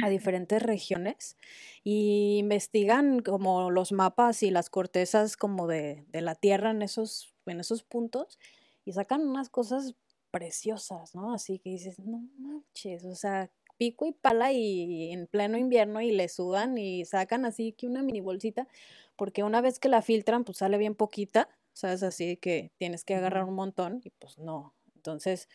a 0.00 0.08
diferentes 0.08 0.62
regiones 0.62 1.36
y 1.82 2.38
investigan 2.38 3.18
como 3.18 3.72
los 3.72 3.90
mapas 3.90 4.44
y 4.44 4.52
las 4.52 4.70
cortezas 4.70 5.36
como 5.36 5.66
de, 5.66 6.04
de 6.10 6.20
la 6.20 6.36
tierra 6.36 6.70
en 6.70 6.82
esos, 6.82 7.34
en 7.44 7.58
esos 7.58 7.82
puntos 7.82 8.38
y 8.84 8.92
sacan 8.92 9.22
unas 9.28 9.48
cosas 9.50 9.96
preciosas, 10.30 11.16
¿no? 11.16 11.34
Así 11.34 11.58
que 11.58 11.70
dices, 11.70 11.98
no 11.98 12.22
manches, 12.38 13.04
o 13.04 13.16
sea, 13.16 13.50
pico 13.82 14.06
y 14.06 14.12
pala 14.12 14.52
y 14.52 15.10
en 15.10 15.26
pleno 15.26 15.58
invierno 15.58 16.00
y 16.00 16.12
le 16.12 16.28
sudan 16.28 16.78
y 16.78 17.04
sacan 17.04 17.44
así 17.44 17.72
que 17.72 17.88
una 17.88 18.00
mini 18.04 18.20
bolsita, 18.20 18.68
porque 19.16 19.42
una 19.42 19.60
vez 19.60 19.80
que 19.80 19.88
la 19.88 20.02
filtran, 20.02 20.44
pues 20.44 20.58
sale 20.58 20.78
bien 20.78 20.94
poquita, 20.94 21.48
¿sabes? 21.72 22.04
Así 22.04 22.36
que 22.36 22.70
tienes 22.78 23.02
que 23.04 23.16
agarrar 23.16 23.42
un 23.42 23.54
montón 23.56 24.00
y 24.04 24.10
pues 24.10 24.38
no. 24.38 24.72
Entonces, 24.94 25.48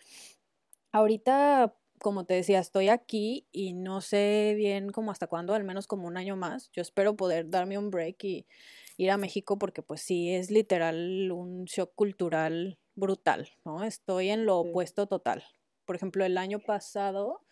ahorita, 0.91 1.73
como 1.99 2.25
te 2.25 2.33
decía, 2.33 2.59
estoy 2.59 2.89
aquí 2.89 3.47
y 3.53 3.71
no 3.71 4.01
sé 4.01 4.55
bien 4.57 4.89
cómo 4.89 5.11
hasta 5.11 5.27
cuándo, 5.27 5.53
al 5.53 5.63
menos 5.63 5.87
como 5.87 6.05
un 6.05 6.17
año 6.17 6.35
más. 6.35 6.69
Yo 6.73 6.81
espero 6.81 7.15
poder 7.15 7.49
darme 7.49 7.77
un 7.77 7.91
break 7.91 8.21
y 8.25 8.45
ir 8.97 9.09
a 9.09 9.15
México 9.15 9.57
porque 9.57 9.81
pues 9.83 10.01
sí, 10.01 10.33
es 10.33 10.51
literal 10.51 11.31
un 11.31 11.63
shock 11.63 11.95
cultural 11.95 12.77
brutal, 12.93 13.47
¿no? 13.63 13.85
Estoy 13.85 14.31
en 14.31 14.45
lo 14.45 14.59
opuesto 14.59 15.07
total. 15.07 15.45
Por 15.85 15.95
ejemplo, 15.95 16.25
el 16.25 16.37
año 16.37 16.59
pasado 16.59 17.46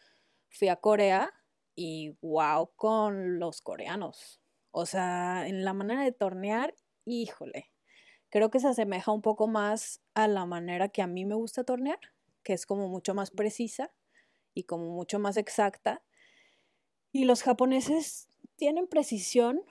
fui 0.49 0.67
a 0.67 0.75
Corea 0.75 1.33
y 1.75 2.15
wow 2.21 2.71
con 2.75 3.39
los 3.39 3.61
coreanos. 3.61 4.41
O 4.71 4.85
sea, 4.85 5.47
en 5.47 5.63
la 5.63 5.73
manera 5.73 6.03
de 6.03 6.11
tornear, 6.11 6.73
híjole, 7.05 7.71
creo 8.29 8.49
que 8.51 8.59
se 8.59 8.67
asemeja 8.67 9.11
un 9.11 9.21
poco 9.21 9.47
más 9.47 10.01
a 10.13 10.27
la 10.27 10.45
manera 10.45 10.89
que 10.89 11.01
a 11.01 11.07
mí 11.07 11.25
me 11.25 11.35
gusta 11.35 11.63
tornear, 11.63 11.99
que 12.43 12.53
es 12.53 12.65
como 12.65 12.87
mucho 12.87 13.13
más 13.13 13.31
precisa 13.31 13.93
y 14.53 14.63
como 14.63 14.91
mucho 14.91 15.19
más 15.19 15.37
exacta. 15.37 16.03
Y 17.11 17.25
los 17.25 17.43
japoneses 17.43 18.27
tienen 18.57 18.87
precisión, 18.87 19.61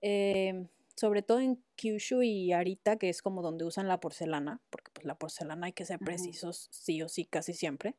eh, 0.00 0.66
sobre 0.96 1.22
todo 1.22 1.40
en 1.40 1.62
Kyushu 1.76 2.22
y 2.22 2.52
Arita, 2.52 2.96
que 2.96 3.08
es 3.08 3.22
como 3.22 3.42
donde 3.42 3.64
usan 3.64 3.88
la 3.88 4.00
porcelana, 4.00 4.62
porque 4.70 4.90
pues 4.92 5.04
la 5.04 5.18
porcelana 5.18 5.66
hay 5.66 5.72
que 5.72 5.84
ser 5.84 5.98
precisos 5.98 6.68
sí 6.70 7.02
o 7.02 7.08
sí 7.08 7.24
casi 7.24 7.52
siempre. 7.52 7.94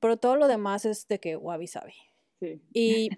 Pero 0.00 0.16
todo 0.16 0.36
lo 0.36 0.48
demás 0.48 0.84
es 0.84 1.08
de 1.08 1.20
que 1.20 1.36
Wabi 1.36 1.66
sabe. 1.66 1.94
Sí. 2.40 2.60
Y 2.72 3.10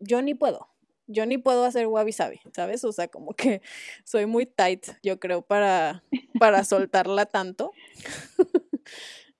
yo 0.00 0.22
ni 0.22 0.34
puedo. 0.34 0.68
Yo 1.06 1.26
ni 1.26 1.38
puedo 1.38 1.64
hacer 1.64 1.88
wabi 1.88 2.12
sabi, 2.12 2.40
¿sabes? 2.52 2.84
O 2.84 2.92
sea, 2.92 3.08
como 3.08 3.34
que 3.34 3.62
soy 4.04 4.26
muy 4.26 4.46
tight, 4.46 4.86
yo 5.02 5.18
creo, 5.18 5.42
para, 5.42 6.04
para 6.38 6.62
soltarla 6.64 7.26
tanto. 7.26 7.72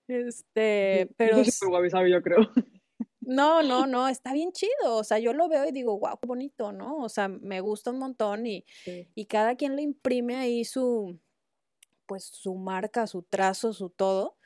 este, 0.08 1.08
pero. 1.16 1.42
wabi 1.70 1.90
sabi, 1.90 2.10
yo 2.10 2.22
creo. 2.22 2.50
No, 3.20 3.62
no, 3.62 3.86
no, 3.86 4.08
está 4.08 4.32
bien 4.32 4.50
chido. 4.50 4.96
O 4.96 5.04
sea, 5.04 5.20
yo 5.20 5.32
lo 5.32 5.48
veo 5.48 5.64
y 5.64 5.70
digo, 5.70 5.96
wow, 5.96 6.18
qué 6.20 6.26
bonito, 6.26 6.72
¿no? 6.72 6.96
O 6.96 7.08
sea, 7.08 7.28
me 7.28 7.60
gusta 7.60 7.92
un 7.92 8.00
montón 8.00 8.44
y, 8.46 8.64
y 9.14 9.26
cada 9.26 9.54
quien 9.54 9.76
le 9.76 9.82
imprime 9.82 10.34
ahí 10.34 10.64
su, 10.64 11.20
pues, 12.06 12.24
su 12.24 12.56
marca, 12.56 13.06
su 13.06 13.22
trazo, 13.22 13.72
su 13.72 13.90
todo. 13.90 14.36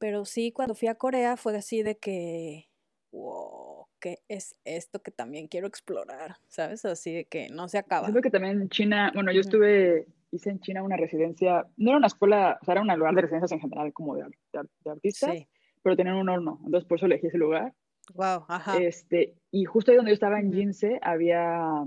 Pero 0.00 0.24
sí, 0.24 0.50
cuando 0.50 0.74
fui 0.74 0.88
a 0.88 0.94
Corea 0.94 1.36
fue 1.36 1.54
así 1.54 1.82
de 1.82 1.98
que, 1.98 2.70
wow, 3.12 3.86
¿qué 4.00 4.20
es 4.28 4.56
esto 4.64 5.02
que 5.02 5.10
también 5.10 5.46
quiero 5.46 5.66
explorar? 5.66 6.36
¿Sabes? 6.48 6.86
Así 6.86 7.12
de 7.12 7.24
que 7.26 7.50
no 7.50 7.68
se 7.68 7.76
acaba. 7.76 8.06
Siento 8.06 8.22
que 8.22 8.30
también 8.30 8.62
en 8.62 8.68
China, 8.70 9.12
bueno, 9.14 9.30
yo 9.30 9.40
estuve, 9.40 10.06
hice 10.30 10.50
en 10.50 10.60
China 10.60 10.82
una 10.82 10.96
residencia, 10.96 11.66
no 11.76 11.90
era 11.90 11.98
una 11.98 12.06
escuela, 12.06 12.58
o 12.62 12.64
sea, 12.64 12.72
era 12.72 12.80
un 12.80 12.88
lugar 12.88 13.14
de 13.14 13.20
residencias 13.20 13.52
en 13.52 13.60
general 13.60 13.92
como 13.92 14.16
de, 14.16 14.24
de, 14.24 14.90
artistas, 14.90 15.36
pero 15.82 15.96
tenían 15.96 16.16
un 16.16 16.30
horno, 16.30 16.60
entonces 16.64 16.88
por 16.88 16.96
eso 16.96 17.04
elegí 17.04 17.26
ese 17.26 17.36
lugar. 17.36 17.74
Wow, 18.14 18.46
ajá. 18.48 18.78
Este, 18.78 19.34
y 19.50 19.66
justo 19.66 19.90
ahí 19.90 19.98
donde 19.98 20.12
yo 20.12 20.14
estaba 20.14 20.40
en 20.40 20.50
Jinse 20.50 20.98
había 21.02 21.84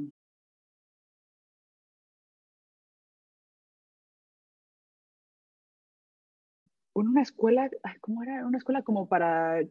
una 6.94 7.22
escuela, 7.22 7.70
¿cómo 8.02 8.24
era? 8.24 8.46
Una 8.46 8.58
escuela 8.58 8.84
como 8.84 9.08
para 9.08 9.62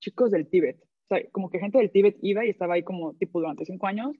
chicos 0.00 0.30
del 0.30 0.48
Tíbet. 0.48 0.80
O 0.80 1.08
sea, 1.08 1.20
como 1.32 1.50
que 1.50 1.58
gente 1.58 1.78
del 1.78 1.90
Tíbet 1.90 2.18
iba 2.22 2.44
y 2.44 2.50
estaba 2.50 2.74
ahí 2.74 2.82
como 2.82 3.14
tipo 3.14 3.40
durante 3.40 3.64
cinco 3.64 3.86
años, 3.86 4.16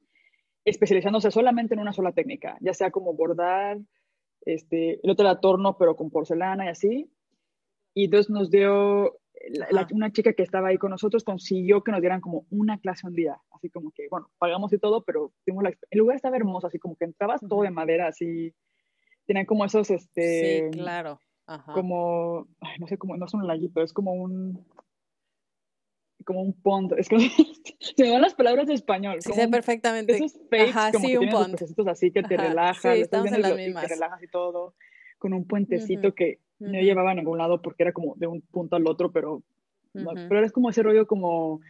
especializándose 0.64 1.30
solamente 1.30 1.74
en 1.74 1.80
una 1.80 1.92
sola 1.92 2.12
técnica, 2.12 2.56
ya 2.60 2.74
sea 2.74 2.90
como 2.90 3.14
bordar, 3.14 3.78
este, 4.42 5.00
el 5.02 5.10
otro 5.10 5.26
era 5.26 5.40
torno, 5.40 5.76
pero 5.78 5.96
con 5.96 6.10
porcelana 6.10 6.66
y 6.66 6.68
así. 6.68 7.10
Y 7.94 8.04
entonces 8.04 8.30
nos 8.30 8.50
dio, 8.50 9.18
una 9.92 10.12
chica 10.12 10.32
que 10.32 10.42
estaba 10.42 10.68
ahí 10.68 10.78
con 10.78 10.90
nosotros 10.90 11.24
consiguió 11.24 11.82
que 11.82 11.92
nos 11.92 12.00
dieran 12.00 12.20
como 12.20 12.46
una 12.50 12.78
clase 12.78 13.06
un 13.06 13.14
día, 13.14 13.38
así 13.50 13.70
como 13.70 13.92
que, 13.92 14.08
bueno, 14.10 14.30
pagamos 14.38 14.72
y 14.72 14.78
todo, 14.78 15.04
pero 15.04 15.32
tuvimos 15.44 15.64
la, 15.64 15.70
el 15.90 15.98
lugar 15.98 16.16
estaba 16.16 16.36
hermoso, 16.36 16.66
así 16.66 16.78
como 16.78 16.96
que 16.96 17.04
entrabas 17.04 17.40
todo 17.48 17.62
de 17.62 17.70
madera, 17.70 18.08
así, 18.08 18.54
tenían 19.26 19.46
como 19.46 19.64
esos, 19.64 19.90
este... 19.90 20.70
Sí, 20.70 20.78
claro 20.78 21.20
como, 21.72 22.46
no 22.78 22.86
sé 22.86 22.98
cómo, 22.98 23.16
no 23.16 23.26
es 23.26 23.34
un 23.34 23.46
laguito, 23.46 23.82
es 23.82 23.92
como 23.92 24.12
un, 24.12 24.66
como 26.24 26.42
un 26.42 26.52
pond. 26.52 26.92
Es 26.98 27.08
que 27.08 27.18
se 27.80 28.04
me 28.04 28.10
van 28.10 28.22
las 28.22 28.34
palabras 28.34 28.66
de 28.66 28.74
español. 28.74 29.16
Sí, 29.20 29.32
sé 29.32 29.48
perfectamente. 29.48 30.14
Esos 30.14 30.38
fakes, 30.50 30.92
como 30.92 31.06
sí, 31.06 31.12
que 31.12 31.18
un 31.18 31.30
pond. 31.30 31.88
así 31.88 32.10
que 32.10 32.22
te 32.22 32.36
relajas, 32.36 32.94
sí, 32.94 33.00
estamos 33.00 33.32
en 33.32 33.42
las 33.42 33.56
mismas. 33.56 33.86
te 33.86 33.94
relajas 33.94 34.22
y 34.22 34.28
todo, 34.28 34.74
con 35.18 35.32
un 35.32 35.46
puentecito 35.46 36.14
que 36.14 36.40
no 36.58 36.80
llevaba 36.80 37.12
a 37.12 37.14
ningún 37.14 37.38
lado 37.38 37.62
porque 37.62 37.84
era 37.84 37.92
como 37.92 38.14
de 38.16 38.26
un 38.26 38.42
punto 38.42 38.76
al 38.76 38.86
otro, 38.86 39.10
pero, 39.10 39.42
pero 39.92 40.44
es 40.44 40.52
como 40.52 40.70
ese 40.70 40.82
rollo 40.82 41.06
como 41.06 41.60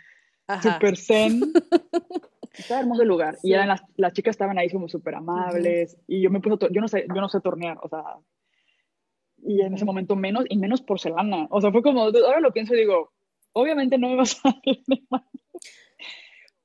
súper 0.60 0.96
zen. 0.96 1.40
Estaba 2.52 2.80
hermoso 2.80 3.02
el 3.02 3.08
lugar. 3.08 3.38
Y 3.44 3.52
eran 3.52 3.68
las, 3.68 3.82
las, 3.96 4.12
chicas 4.12 4.32
estaban 4.32 4.58
ahí 4.58 4.68
como 4.68 4.88
súper 4.88 5.14
amables. 5.14 5.96
Y 6.08 6.20
yo 6.20 6.30
me 6.30 6.40
puse, 6.40 6.56
yo 6.72 6.80
no 6.80 6.88
sé, 6.88 7.06
yo 7.14 7.20
no 7.20 7.28
sé 7.28 7.40
tornear, 7.40 7.78
o 7.80 7.88
sea. 7.88 8.02
Y 9.42 9.60
en 9.62 9.74
ese 9.74 9.84
momento 9.84 10.16
menos, 10.16 10.44
y 10.48 10.58
menos 10.58 10.82
porcelana. 10.82 11.46
O 11.50 11.60
sea, 11.60 11.70
fue 11.70 11.82
como, 11.82 12.02
ahora 12.02 12.40
lo 12.40 12.52
pienso 12.52 12.74
y 12.74 12.78
digo, 12.78 13.12
obviamente 13.52 13.98
no 13.98 14.08
me 14.08 14.16
va 14.16 14.22
a 14.22 14.26
salir 14.26 14.82
mal. 15.10 15.24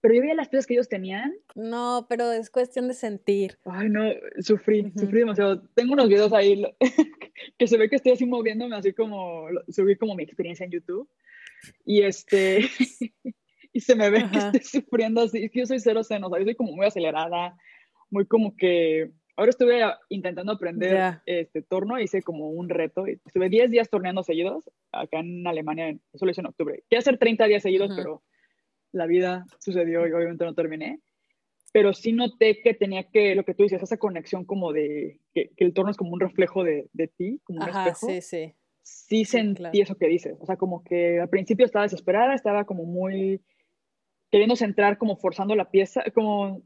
Pero 0.03 0.15
yo 0.15 0.21
veía 0.21 0.35
las 0.35 0.49
piezas 0.49 0.67
que 0.67 0.73
ellos 0.73 0.89
tenían. 0.89 1.33
No, 1.55 2.07
pero 2.09 2.29
es 2.33 2.49
cuestión 2.49 2.89
de 2.89 2.93
sentir. 2.93 3.57
Ay, 3.63 3.87
no, 3.87 4.01
sufrí, 4.41 4.91
sufrí 4.97 5.19
demasiado. 5.19 5.61
Tengo 5.75 5.93
unos 5.93 6.09
videos 6.09 6.33
ahí 6.33 6.61
que 7.57 7.67
se 7.67 7.77
ve 7.77 7.89
que 7.89 7.95
estoy 7.95 8.11
así 8.11 8.25
moviéndome, 8.25 8.75
así 8.75 8.91
como 8.91 9.47
subí 9.69 9.95
como 9.95 10.13
mi 10.15 10.23
experiencia 10.23 10.65
en 10.65 10.71
YouTube. 10.71 11.09
Y 11.85 12.01
este, 12.01 12.65
y 13.71 13.79
se 13.79 13.95
me 13.95 14.09
ve 14.09 14.25
que 14.29 14.37
estoy 14.37 14.81
sufriendo 14.81 15.21
así. 15.21 15.45
Es 15.45 15.51
que 15.51 15.59
yo 15.59 15.65
soy 15.65 15.79
cero 15.79 16.03
seno, 16.03 16.27
o 16.27 16.29
sea, 16.29 16.39
yo 16.39 16.45
soy 16.45 16.55
como 16.55 16.73
muy 16.73 16.85
acelerada, 16.85 17.55
muy 18.09 18.25
como 18.25 18.57
que. 18.57 19.09
Ahora 19.35 19.49
estuve 19.49 19.81
intentando 20.09 20.51
aprender 20.51 21.21
este 21.25 21.63
torno, 21.63 21.99
hice 21.99 22.21
como 22.21 22.49
un 22.49 22.69
reto. 22.69 23.07
Estuve 23.07 23.49
10 23.49 23.71
días 23.71 23.89
torneando 23.89 24.21
seguidos 24.21 24.69
acá 24.91 25.19
en 25.19 25.47
Alemania, 25.47 25.95
eso 26.13 26.25
lo 26.25 26.31
hice 26.31 26.41
en 26.41 26.47
octubre. 26.47 26.83
Quiero 26.87 26.99
hacer 26.99 27.17
30 27.17 27.45
días 27.45 27.63
seguidos, 27.63 27.91
pero 27.95 28.21
la 28.91 29.07
vida 29.07 29.45
sucedió 29.59 30.07
y 30.07 30.11
obviamente 30.11 30.45
no 30.45 30.53
terminé. 30.53 30.99
Pero 31.71 31.93
sí 31.93 32.11
noté 32.11 32.61
que 32.61 32.75
tenía 32.75 33.09
que, 33.09 33.33
lo 33.33 33.43
que 33.43 33.55
tú 33.55 33.63
dices, 33.63 33.81
esa 33.81 33.97
conexión 33.97 34.45
como 34.45 34.71
de, 34.71 35.19
que, 35.33 35.49
el 35.57 35.73
torno 35.73 35.89
es 35.89 35.97
como 35.97 36.11
un 36.11 36.19
reflejo 36.19 36.63
de, 36.63 36.87
de 36.93 37.07
ti, 37.07 37.41
como 37.43 37.63
un 37.63 37.69
Ajá, 37.69 37.87
espejo. 37.87 38.07
Sí, 38.07 38.21
sí. 38.21 38.53
Sí 38.83 39.25
sentí 39.25 39.81
eso 39.81 39.95
que 39.95 40.07
dices. 40.07 40.37
O 40.39 40.45
sea, 40.45 40.57
como 40.57 40.83
que 40.83 41.19
al 41.19 41.29
principio 41.29 41.65
estaba 41.65 41.85
desesperada, 41.85 42.35
estaba 42.35 42.65
como 42.65 42.83
muy 42.83 43.41
queriendo 44.29 44.55
centrar, 44.55 44.99
como 44.99 45.17
forzando 45.17 45.55
la 45.55 45.71
pieza, 45.71 46.03
como, 46.13 46.61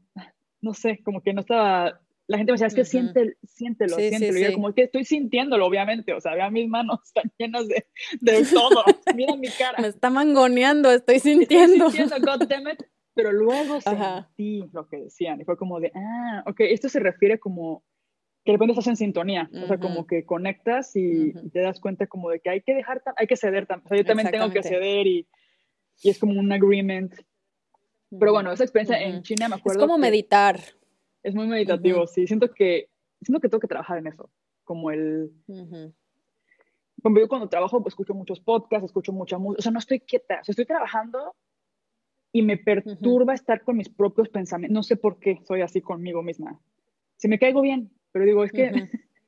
no 0.60 0.74
sé, 0.74 1.00
como 1.02 1.22
que 1.22 1.32
no 1.32 1.40
estaba 1.40 2.00
la 2.28 2.36
gente 2.36 2.52
me 2.52 2.56
decía, 2.56 2.66
es 2.66 2.74
que 2.74 2.84
siente, 2.84 3.36
siéntelo, 3.42 3.96
siéntelo. 3.96 4.38
y 4.38 4.44
yo 4.44 4.52
como 4.52 4.74
que 4.74 4.82
estoy 4.82 5.06
sintiéndolo, 5.06 5.64
obviamente. 5.64 6.12
O 6.12 6.20
sea, 6.20 6.34
vea 6.34 6.50
mis 6.50 6.68
manos 6.68 7.00
están 7.04 7.32
llenas 7.38 7.66
de, 7.66 7.86
de 8.20 8.44
todo. 8.44 8.84
Mira 9.16 9.34
mi 9.36 9.48
cara. 9.48 9.78
Me 9.80 9.88
está 9.88 10.10
mangoneando, 10.10 10.92
estoy 10.92 11.20
sintiendo. 11.20 11.86
Estoy 11.86 12.06
sintiendo, 12.06 12.32
God 12.32 12.46
damn 12.46 12.68
it. 12.68 12.82
Pero 13.14 13.32
luego 13.32 13.80
sentí 13.80 14.62
lo 14.72 14.86
que 14.88 14.98
decían. 14.98 15.40
Y 15.40 15.44
fue 15.44 15.56
como 15.56 15.80
de, 15.80 15.90
ah, 15.94 16.44
ok, 16.46 16.60
esto 16.60 16.90
se 16.90 17.00
refiere 17.00 17.40
como 17.40 17.82
que 18.44 18.52
de 18.52 18.56
repente 18.56 18.72
estás 18.72 18.88
en 18.88 18.96
sintonía. 18.96 19.48
O 19.64 19.66
sea, 19.66 19.78
como 19.78 20.06
que 20.06 20.26
conectas 20.26 20.94
y, 20.96 21.32
te 21.50 21.60
das 21.60 21.80
cuenta 21.80 22.06
como 22.08 22.28
de 22.28 22.40
que 22.40 22.50
hay 22.50 22.60
que 22.60 22.74
dejar, 22.74 23.02
hay 23.16 23.26
que 23.26 23.36
ceder. 23.36 23.66
O 23.70 23.88
sea, 23.88 23.96
yo 23.96 24.04
también 24.04 24.30
tengo 24.30 24.50
que 24.50 24.62
ceder 24.62 25.06
y, 25.06 25.26
y 26.02 26.10
es 26.10 26.18
como 26.18 26.38
un 26.38 26.52
agreement. 26.52 27.14
Pero 28.10 28.32
bueno, 28.32 28.52
esa 28.52 28.64
experiencia 28.64 29.00
en 29.00 29.22
China 29.22 29.48
me 29.48 29.56
acuerdo. 29.56 29.80
Es 29.80 29.86
como 29.86 29.98
meditar. 29.98 30.60
Es 31.28 31.34
muy 31.34 31.46
meditativo, 31.46 32.06
sí. 32.06 32.26
Siento 32.26 32.54
que, 32.54 32.88
siento 33.20 33.38
que 33.38 33.50
tengo 33.50 33.60
que 33.60 33.68
trabajar 33.68 33.98
en 33.98 34.06
eso. 34.06 34.30
Como 34.64 34.90
el... 34.90 35.30
Como 37.02 37.20
yo 37.20 37.28
cuando 37.28 37.50
trabajo, 37.50 37.82
pues 37.82 37.92
escucho 37.92 38.14
muchos 38.14 38.40
podcasts, 38.40 38.86
escucho 38.86 39.12
mucha 39.12 39.36
música. 39.36 39.58
O 39.58 39.62
sea, 39.62 39.72
no 39.72 39.78
estoy 39.78 40.00
quieta. 40.00 40.40
O 40.40 40.44
sea, 40.44 40.52
estoy 40.52 40.64
trabajando 40.64 41.36
y 42.32 42.40
me 42.40 42.56
perturba 42.56 43.34
estar 43.34 43.62
con 43.62 43.76
mis 43.76 43.90
propios 43.90 44.30
pensamientos. 44.30 44.74
No 44.74 44.82
sé 44.82 44.96
por 44.96 45.18
qué 45.18 45.38
soy 45.46 45.60
así 45.60 45.82
conmigo 45.82 46.22
misma. 46.22 46.58
Si 47.16 47.28
me 47.28 47.38
caigo 47.38 47.60
bien, 47.60 47.90
pero 48.10 48.24
digo, 48.24 48.42
es 48.42 48.52
que 48.52 48.70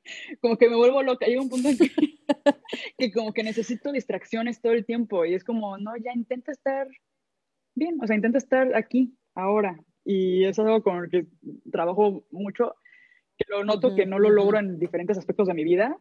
como 0.41 0.57
que 0.57 0.69
me 0.69 0.75
vuelvo 0.75 1.03
loca. 1.03 1.27
Llega 1.27 1.41
un 1.41 1.49
punto 1.49 1.69
en 1.69 1.77
que, 1.77 1.91
que, 2.97 3.11
como 3.11 3.31
que 3.31 3.43
necesito 3.43 3.91
distracciones 3.91 4.59
todo 4.59 4.73
el 4.73 4.87
tiempo 4.87 5.23
y 5.23 5.35
es 5.35 5.43
como, 5.43 5.77
no, 5.77 5.95
ya 5.97 6.13
intenta 6.15 6.51
estar 6.51 6.87
bien, 7.75 7.99
o 8.01 8.07
sea, 8.07 8.15
intenta 8.15 8.39
estar 8.39 8.75
aquí, 8.75 9.15
ahora. 9.35 9.77
Y 10.03 10.43
eso 10.45 10.61
es 10.61 10.67
algo 10.67 10.83
con 10.83 11.03
lo 11.03 11.09
que 11.09 11.27
trabajo 11.71 12.25
mucho, 12.31 12.75
que 13.37 13.45
lo 13.49 13.63
noto 13.63 13.95
que 13.95 14.05
no 14.05 14.19
lo 14.19 14.29
logro 14.29 14.59
en 14.59 14.79
diferentes 14.79 15.17
aspectos 15.17 15.47
de 15.47 15.53
mi 15.53 15.63
vida. 15.63 15.97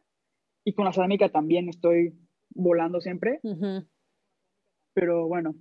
Y 0.64 0.74
con 0.74 0.84
la 0.84 0.92
cerámica 0.92 1.28
también 1.28 1.68
estoy 1.68 2.14
volando 2.50 3.00
siempre. 3.00 3.40
Pero 4.94 5.26
bueno. 5.26 5.54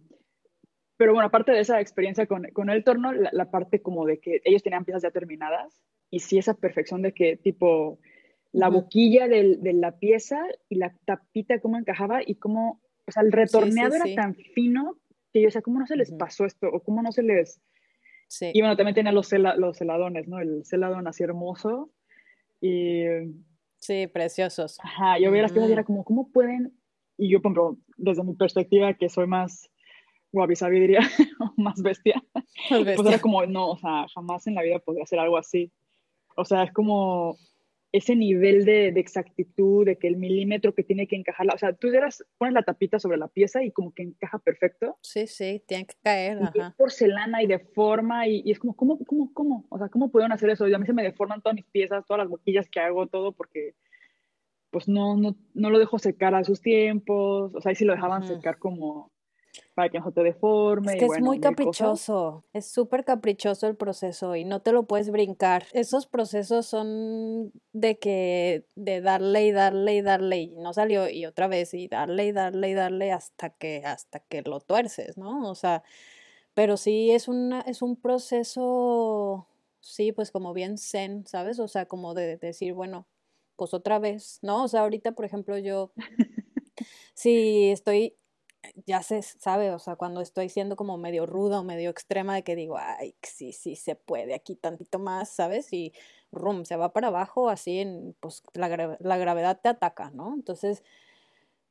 Pero 0.97 1.13
bueno, 1.13 1.28
aparte 1.28 1.54
de 1.54 1.62
esa 1.62 1.80
experiencia 1.80 2.25
con, 2.25 2.43
con 2.52 2.69
el 2.69 2.84
torno, 2.84 3.13
la, 3.13 3.52
parte 3.52 3.82
como 3.82 4.06
de 4.06 4.19
que 4.19 4.41
ellos 4.43 4.63
tenían 4.63 4.84
piezas 4.84 5.04
ya 5.04 5.12
terminadas 5.12 5.82
y 6.10 6.19
sí 6.19 6.38
esa 6.38 6.56
perfección 6.56 7.02
de 7.02 7.13
que 7.13 7.38
tipo 7.38 7.99
la 8.52 8.67
boquilla 8.67 9.30
de 9.30 9.73
la 9.73 9.97
pieza 9.97 10.45
y 10.67 10.75
la 10.75 10.93
tapita 11.06 11.62
cómo 11.62 11.78
encajaba 11.78 12.19
y 12.25 12.36
cómo, 12.36 12.82
o 13.08 13.12
sea, 13.12 13.23
el 13.23 13.32
retorneado 13.32 13.95
era 13.95 14.13
tan 14.13 14.36
fino 14.36 14.97
que 15.32 15.41
yo, 15.41 15.47
o 15.47 15.52
sea, 15.52 15.62
¿cómo 15.62 15.80
no 15.80 15.88
se 15.88 15.95
les 15.95 16.12
pasó 16.12 16.45
esto? 16.45 16.67
O 16.67 16.82
cómo 16.82 17.02
no 17.02 17.12
se 17.12 17.23
les 17.23 17.62
y 18.42 18.62
bueno, 18.62 18.76
también 18.76 18.96
tenía 18.96 19.12
los, 19.12 19.32
los 19.32 19.82
heladones, 19.82 20.28
¿no? 20.28 20.39
El 20.39 20.65
celadón 20.65 21.08
así 21.08 21.24
hermoso. 21.24 21.89
Y... 22.62 23.04
Sí, 23.80 24.08
preciosos. 24.08 24.78
Ajá, 24.84 25.18
yo 25.20 25.32
veía 25.32 25.44
las 25.44 25.52
piezas 25.52 25.70
y 25.70 25.74
era 25.74 25.84
como, 25.84 26.04
¿cómo 26.04 26.32
pueden? 26.32 26.74
Y 27.18 27.30
yo, 27.30 27.42
por 27.42 27.52
ejemplo, 27.52 27.78
desde 27.98 28.24
mi 28.24 28.36
perspectiva, 28.36 28.94
que 28.94 29.10
soy 29.10 29.28
más 29.28 29.70
guapi 30.32 30.54
diría, 30.72 31.00
más 31.58 31.82
bestia, 31.82 32.24
bestia, 32.70 32.96
pues 32.96 33.08
era 33.08 33.20
como, 33.20 33.46
no, 33.46 33.72
o 33.72 33.78
sea, 33.78 34.06
jamás 34.13 34.46
en 34.48 34.56
la 34.56 34.62
vida 34.62 34.80
podría 34.80 35.04
hacer 35.04 35.20
algo 35.20 35.38
así. 35.38 35.72
O 36.36 36.46
sea, 36.46 36.63
es 36.63 36.72
como, 36.72 37.38
ese 37.91 38.15
nivel 38.15 38.65
de, 38.65 38.91
de, 38.91 38.99
exactitud, 38.99 39.86
de 39.86 39.97
que 39.97 40.08
el 40.08 40.17
milímetro 40.17 40.75
que 40.75 40.84
tiene 40.84 41.08
que 41.08 41.15
encajar, 41.15 41.47
o 41.54 41.58
sea, 41.58 41.73
tú 41.73 41.88
eras, 41.88 42.23
pones 42.38 42.54
la 42.54 42.63
tapita 42.63 42.99
sobre 42.99 43.17
la 43.17 43.28
pieza 43.28 43.63
y 43.63 43.71
como 43.71 43.93
que 43.93 44.04
encaja 44.04 44.38
perfecto. 44.39 44.97
Sí, 45.02 45.25
sí, 45.25 45.63
tiene 45.67 45.86
que 45.86 45.95
caer. 46.04 46.38
Y 46.54 46.60
es 46.60 46.73
porcelana 46.75 47.41
y 47.41 47.47
deforma 47.47 48.28
y, 48.28 48.43
y, 48.45 48.52
es 48.52 48.60
como, 48.60 48.75
¿cómo, 48.75 48.99
cómo, 49.06 49.34
cómo? 49.34 49.65
O 49.69 49.78
sea, 49.78 49.89
¿cómo 49.89 50.12
pudieron 50.12 50.32
hacer 50.32 50.49
eso? 50.52 50.67
Y 50.67 50.73
a 50.73 50.78
mí 50.78 50.86
se 50.86 50.93
me 50.93 51.04
deforman 51.04 51.41
todas 51.41 51.56
mis 51.56 51.65
piezas, 51.65 52.06
todas 52.06 52.19
las 52.19 52.30
boquillas 52.30 52.69
que 52.69 52.80
hago, 52.80 53.08
todo 53.08 53.32
porque 53.32 53.73
pues 54.69 54.88
no, 54.88 55.17
no, 55.17 55.36
no 55.56 55.69
lo 55.71 55.80
dejo 55.80 55.97
secar 55.97 56.36
a 56.36 56.43
sus 56.43 56.62
tiempos, 56.62 57.54
o 57.56 57.62
sea, 57.62 57.71
ahí 57.71 57.75
sí 57.75 57.86
lo 57.86 57.93
dejaban 57.93 58.28
secar 58.28 58.60
como 58.60 59.12
para 59.76 59.89
que 59.89 60.00
no 60.00 60.12
te 60.12 60.24
deforme. 60.24 60.93
Es 60.93 61.00
que 61.00 61.06
es 61.06 61.22
muy 61.22 61.39
caprichoso, 61.39 62.43
es 62.54 62.65
súper 62.65 63.06
caprichoso 63.06 63.67
el 63.67 63.76
proceso 63.76 64.36
y 64.36 64.45
no 64.45 64.62
te 64.62 64.72
lo 64.72 64.84
puedes 64.84 65.10
brincar. 65.10 65.65
Esos 65.74 66.08
procesos 66.08 66.65
son 66.65 67.52
de 67.74 67.98
que, 67.98 68.65
de 68.76 69.02
darle 69.02 69.45
y 69.45 69.52
darle 69.52 69.95
y 69.95 70.02
darle 70.02 70.38
y 70.38 70.48
no 70.58 70.74
salió 70.74 71.10
y 71.10 71.26
otra 71.26 71.48
vez 71.48 71.74
y 71.74 71.88
darle 71.88 72.26
y 72.28 72.32
darle 72.32 72.69
y 72.69 72.74
darle 72.74 73.12
hasta 73.12 73.50
que, 73.50 73.84
hasta 73.86 74.19
que 74.19 74.41
lo 74.41 74.60
tuerces, 74.60 75.17
¿no? 75.17 75.50
O 75.50 75.56
sea, 75.56 75.84
pero 76.54 76.78
sí 76.78 77.12
es, 77.12 77.28
una, 77.28 77.62
es 77.62 77.82
un 77.82 77.95
proceso, 77.95 79.48
sí, 79.80 80.12
pues 80.12 80.32
como 80.32 80.54
bien 80.54 80.78
zen, 80.78 81.26
¿sabes? 81.26 81.60
O 81.60 81.67
sea, 81.67 81.86
como 81.86 82.13
de 82.13 82.38
decir, 82.38 82.74
bueno, 82.74 83.08
pues 83.56 83.74
otra 83.74 84.00
vez, 84.00 84.39
¿no? 84.41 84.63
O 84.63 84.67
sea, 84.67 84.82
ahorita, 84.82 85.13
por 85.13 85.26
ejemplo, 85.26 85.58
yo, 85.58 85.91
si 87.13 87.69
estoy 87.72 88.15
ya 88.86 89.02
se 89.04 89.22
sabe, 89.22 89.72
o 89.72 89.80
sea, 89.80 89.95
cuando 89.95 90.22
estoy 90.22 90.50
siendo 90.50 90.76
como 90.76 90.98
medio 90.98 91.26
ruda 91.26 91.60
o 91.60 91.63
medio 91.63 91.89
extrema 91.89 92.36
de 92.36 92.43
que 92.43 92.56
digo, 92.56 92.78
ay, 92.78 93.15
sí, 93.24 93.54
sí, 93.54 93.76
se 93.76 93.95
puede 93.95 94.34
aquí 94.34 94.56
tantito 94.56 95.00
más, 95.00 95.30
¿sabes? 95.30 95.72
Y 95.74 95.93
rum, 96.32 96.65
se 96.65 96.76
va 96.76 96.93
para 96.93 97.08
abajo, 97.08 97.50
así, 97.50 97.80
en, 97.80 98.15
pues 98.19 98.43
la, 98.54 98.98
la 99.00 99.17
gravedad 99.17 99.60
te 99.62 99.69
ataca, 99.69 100.12
¿no? 100.12 100.34
Entonces, 100.34 100.84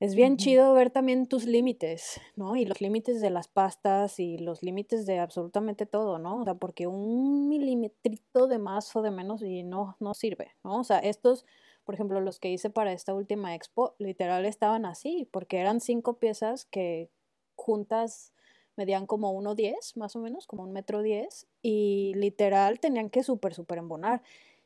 es 0.01 0.15
bien 0.15 0.37
chido 0.37 0.75
ver 0.75 0.91
también 0.91 1.27
tus 1.27 1.45
límites, 1.45 2.21
¿no? 2.37 2.55
Y 2.55 2.65
los 2.65 2.81
límites 2.81 3.21
de 3.21 3.31
las 3.31 3.49
pastas 3.49 4.21
y 4.21 4.39
los 4.39 4.63
límites 4.63 5.07
de 5.07 5.19
absolutamente 5.19 5.87
todo, 5.87 6.19
¿no? 6.19 6.41
O 6.41 6.45
sea, 6.45 6.55
porque 6.55 6.87
un 6.87 7.49
milimetrito 7.49 8.47
de 8.47 8.59
más 8.59 8.95
o 8.95 9.03
de 9.03 9.11
menos 9.11 9.43
y 9.43 9.65
no, 9.65 9.97
no 9.99 10.15
sirve, 10.15 10.53
¿no? 10.63 10.79
O 10.79 10.85
sea, 10.85 11.01
estos 11.01 11.45
por 11.89 11.95
ejemplo, 11.95 12.21
los 12.21 12.39
que 12.39 12.51
hice 12.51 12.69
para 12.69 12.93
esta 12.93 13.15
última 13.15 13.55
expo, 13.55 13.95
literal 13.97 14.45
estaban 14.45 14.85
así, 14.85 15.27
porque 15.31 15.57
eran 15.57 15.81
cinco 15.81 16.19
piezas 16.19 16.67
que 16.67 17.09
juntas 17.57 18.35
medían 18.77 19.07
como 19.07 19.33
1,10 19.33 19.97
más 19.97 20.15
o 20.15 20.19
menos, 20.19 20.47
como 20.47 20.65
un 20.65 20.73
metro 20.75 21.01
diez, 21.01 21.47
y 21.63 22.13
literal 22.15 22.79
tenían 22.79 23.09
que 23.09 23.23
súper, 23.23 23.55
súper 23.55 23.79
embonar. 23.79 24.21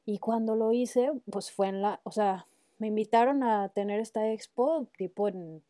Y 0.04 0.18
cuando 0.18 0.56
lo 0.56 0.72
hice, 0.72 1.12
pues 1.30 1.52
fue 1.52 1.68
en 1.68 1.80
la, 1.80 2.00
o 2.02 2.10
sea, 2.10 2.48
me 2.78 2.88
invitaron 2.88 3.44
a 3.44 3.68
tener 3.68 4.00
esta 4.00 4.32
expo 4.32 4.88
tipo 4.98 5.28
en 5.28 5.62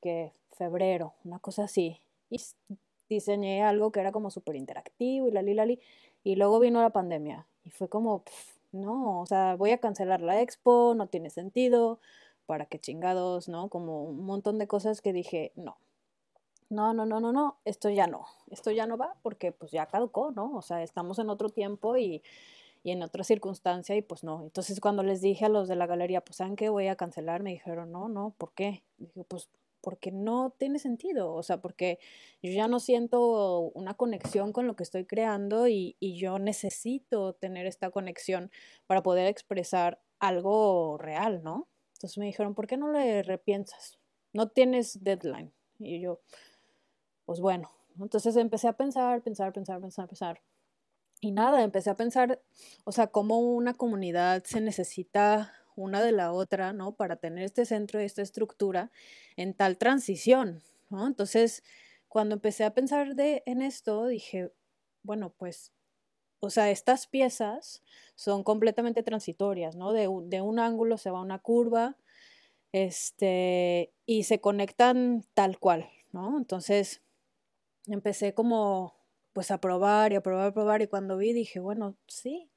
que 0.00 0.30
febrero, 0.52 1.14
una 1.24 1.40
cosa 1.40 1.64
así. 1.64 1.98
Y 2.30 2.40
diseñé 3.08 3.64
algo 3.64 3.90
que 3.90 3.98
era 3.98 4.12
como 4.12 4.30
súper 4.30 4.54
interactivo 4.54 5.26
y 5.26 5.32
la 5.32 5.42
li, 5.42 5.54
la 5.54 5.66
li. 5.66 5.80
Y 6.22 6.36
luego 6.36 6.60
vino 6.60 6.80
la 6.80 6.90
pandemia 6.90 7.48
y 7.64 7.70
fue 7.70 7.88
como, 7.88 8.22
no, 8.72 9.20
o 9.20 9.26
sea, 9.26 9.56
voy 9.56 9.70
a 9.72 9.78
cancelar 9.78 10.20
la 10.20 10.40
expo, 10.40 10.94
no 10.96 11.06
tiene 11.08 11.30
sentido, 11.30 12.00
para 12.46 12.66
qué 12.66 12.78
chingados, 12.78 13.48
¿no? 13.48 13.68
Como 13.68 14.04
un 14.04 14.24
montón 14.24 14.58
de 14.58 14.66
cosas 14.66 15.00
que 15.00 15.12
dije, 15.12 15.52
no, 15.56 15.78
no, 16.68 16.94
no, 16.94 17.06
no, 17.06 17.20
no, 17.20 17.32
no, 17.32 17.58
esto 17.64 17.90
ya 17.90 18.06
no, 18.06 18.26
esto 18.50 18.70
ya 18.70 18.86
no 18.86 18.96
va 18.96 19.14
porque 19.22 19.52
pues 19.52 19.72
ya 19.72 19.86
caducó, 19.86 20.30
¿no? 20.32 20.56
O 20.56 20.62
sea, 20.62 20.82
estamos 20.82 21.18
en 21.18 21.30
otro 21.30 21.48
tiempo 21.48 21.96
y, 21.96 22.22
y 22.82 22.92
en 22.92 23.02
otra 23.02 23.24
circunstancia 23.24 23.96
y 23.96 24.02
pues 24.02 24.24
no. 24.24 24.42
Entonces 24.42 24.80
cuando 24.80 25.02
les 25.02 25.20
dije 25.20 25.46
a 25.46 25.48
los 25.48 25.68
de 25.68 25.76
la 25.76 25.86
galería, 25.86 26.20
pues 26.22 26.36
¿saben 26.36 26.56
qué? 26.56 26.68
Voy 26.68 26.88
a 26.88 26.96
cancelar, 26.96 27.42
me 27.42 27.50
dijeron, 27.50 27.92
no, 27.92 28.08
no, 28.08 28.34
¿por 28.38 28.52
qué? 28.52 28.82
Dije, 28.98 29.24
pues 29.24 29.48
porque 29.80 30.12
no 30.12 30.54
tiene 30.58 30.78
sentido, 30.78 31.32
o 31.32 31.42
sea, 31.42 31.60
porque 31.60 31.98
yo 32.42 32.52
ya 32.52 32.68
no 32.68 32.80
siento 32.80 33.70
una 33.74 33.94
conexión 33.94 34.52
con 34.52 34.66
lo 34.66 34.76
que 34.76 34.82
estoy 34.82 35.06
creando 35.06 35.68
y, 35.68 35.96
yo 36.00 36.38
necesito 36.38 37.34
tener 37.34 37.66
esta 37.66 37.90
conexión 37.90 38.50
para 38.86 39.02
poder 39.02 39.26
expresar 39.26 40.02
algo 40.18 40.98
real, 40.98 41.42
¿no? 41.42 41.68
Entonces 41.94 42.18
me 42.18 42.26
dijeron, 42.26 42.54
¿por 42.54 42.66
qué 42.66 42.76
no 42.76 42.92
le 42.92 43.22
repiensas? 43.22 43.98
No 44.32 44.48
tienes 44.48 45.02
deadline. 45.02 45.52
Y 45.78 46.00
yo, 46.00 46.20
pues 47.24 47.40
bueno, 47.40 47.70
entonces 47.98 48.36
empecé 48.36 48.68
a 48.68 48.74
pensar, 48.74 49.22
pensar, 49.22 49.52
pensar, 49.52 49.80
pensar, 49.80 50.08
pensar. 50.08 50.42
Y 51.20 51.32
nada, 51.32 51.62
empecé 51.62 51.90
a 51.90 51.96
pensar, 51.96 52.42
o 52.84 52.92
sea, 52.92 53.08
cómo 53.08 53.38
una 53.38 53.74
comunidad 53.74 54.42
se 54.44 54.60
necesita 54.60 55.52
una 55.82 56.02
de 56.02 56.12
la 56.12 56.32
otra, 56.32 56.72
¿no? 56.72 56.92
Para 56.92 57.16
tener 57.16 57.44
este 57.44 57.64
centro 57.64 58.00
y 58.00 58.04
esta 58.04 58.22
estructura 58.22 58.90
en 59.36 59.54
tal 59.54 59.78
transición, 59.78 60.62
¿no? 60.90 61.06
Entonces, 61.06 61.62
cuando 62.08 62.34
empecé 62.34 62.64
a 62.64 62.74
pensar 62.74 63.14
de, 63.14 63.42
en 63.46 63.62
esto, 63.62 64.06
dije, 64.06 64.52
bueno, 65.02 65.32
pues, 65.36 65.72
o 66.40 66.50
sea, 66.50 66.70
estas 66.70 67.06
piezas 67.06 67.82
son 68.14 68.42
completamente 68.42 69.02
transitorias, 69.02 69.76
¿no? 69.76 69.92
De, 69.92 70.08
de 70.24 70.40
un 70.40 70.58
ángulo 70.58 70.98
se 70.98 71.10
va 71.10 71.18
a 71.18 71.22
una 71.22 71.38
curva, 71.38 71.96
este, 72.72 73.92
y 74.06 74.24
se 74.24 74.40
conectan 74.40 75.24
tal 75.34 75.58
cual, 75.58 75.88
¿no? 76.12 76.38
Entonces, 76.38 77.02
empecé 77.86 78.34
como, 78.34 78.94
pues, 79.32 79.50
a 79.50 79.60
probar 79.60 80.12
y 80.12 80.16
a 80.16 80.22
probar, 80.22 80.48
a 80.48 80.54
probar, 80.54 80.82
y 80.82 80.88
cuando 80.88 81.16
vi 81.16 81.32
dije, 81.32 81.60
bueno, 81.60 81.96
sí, 82.06 82.50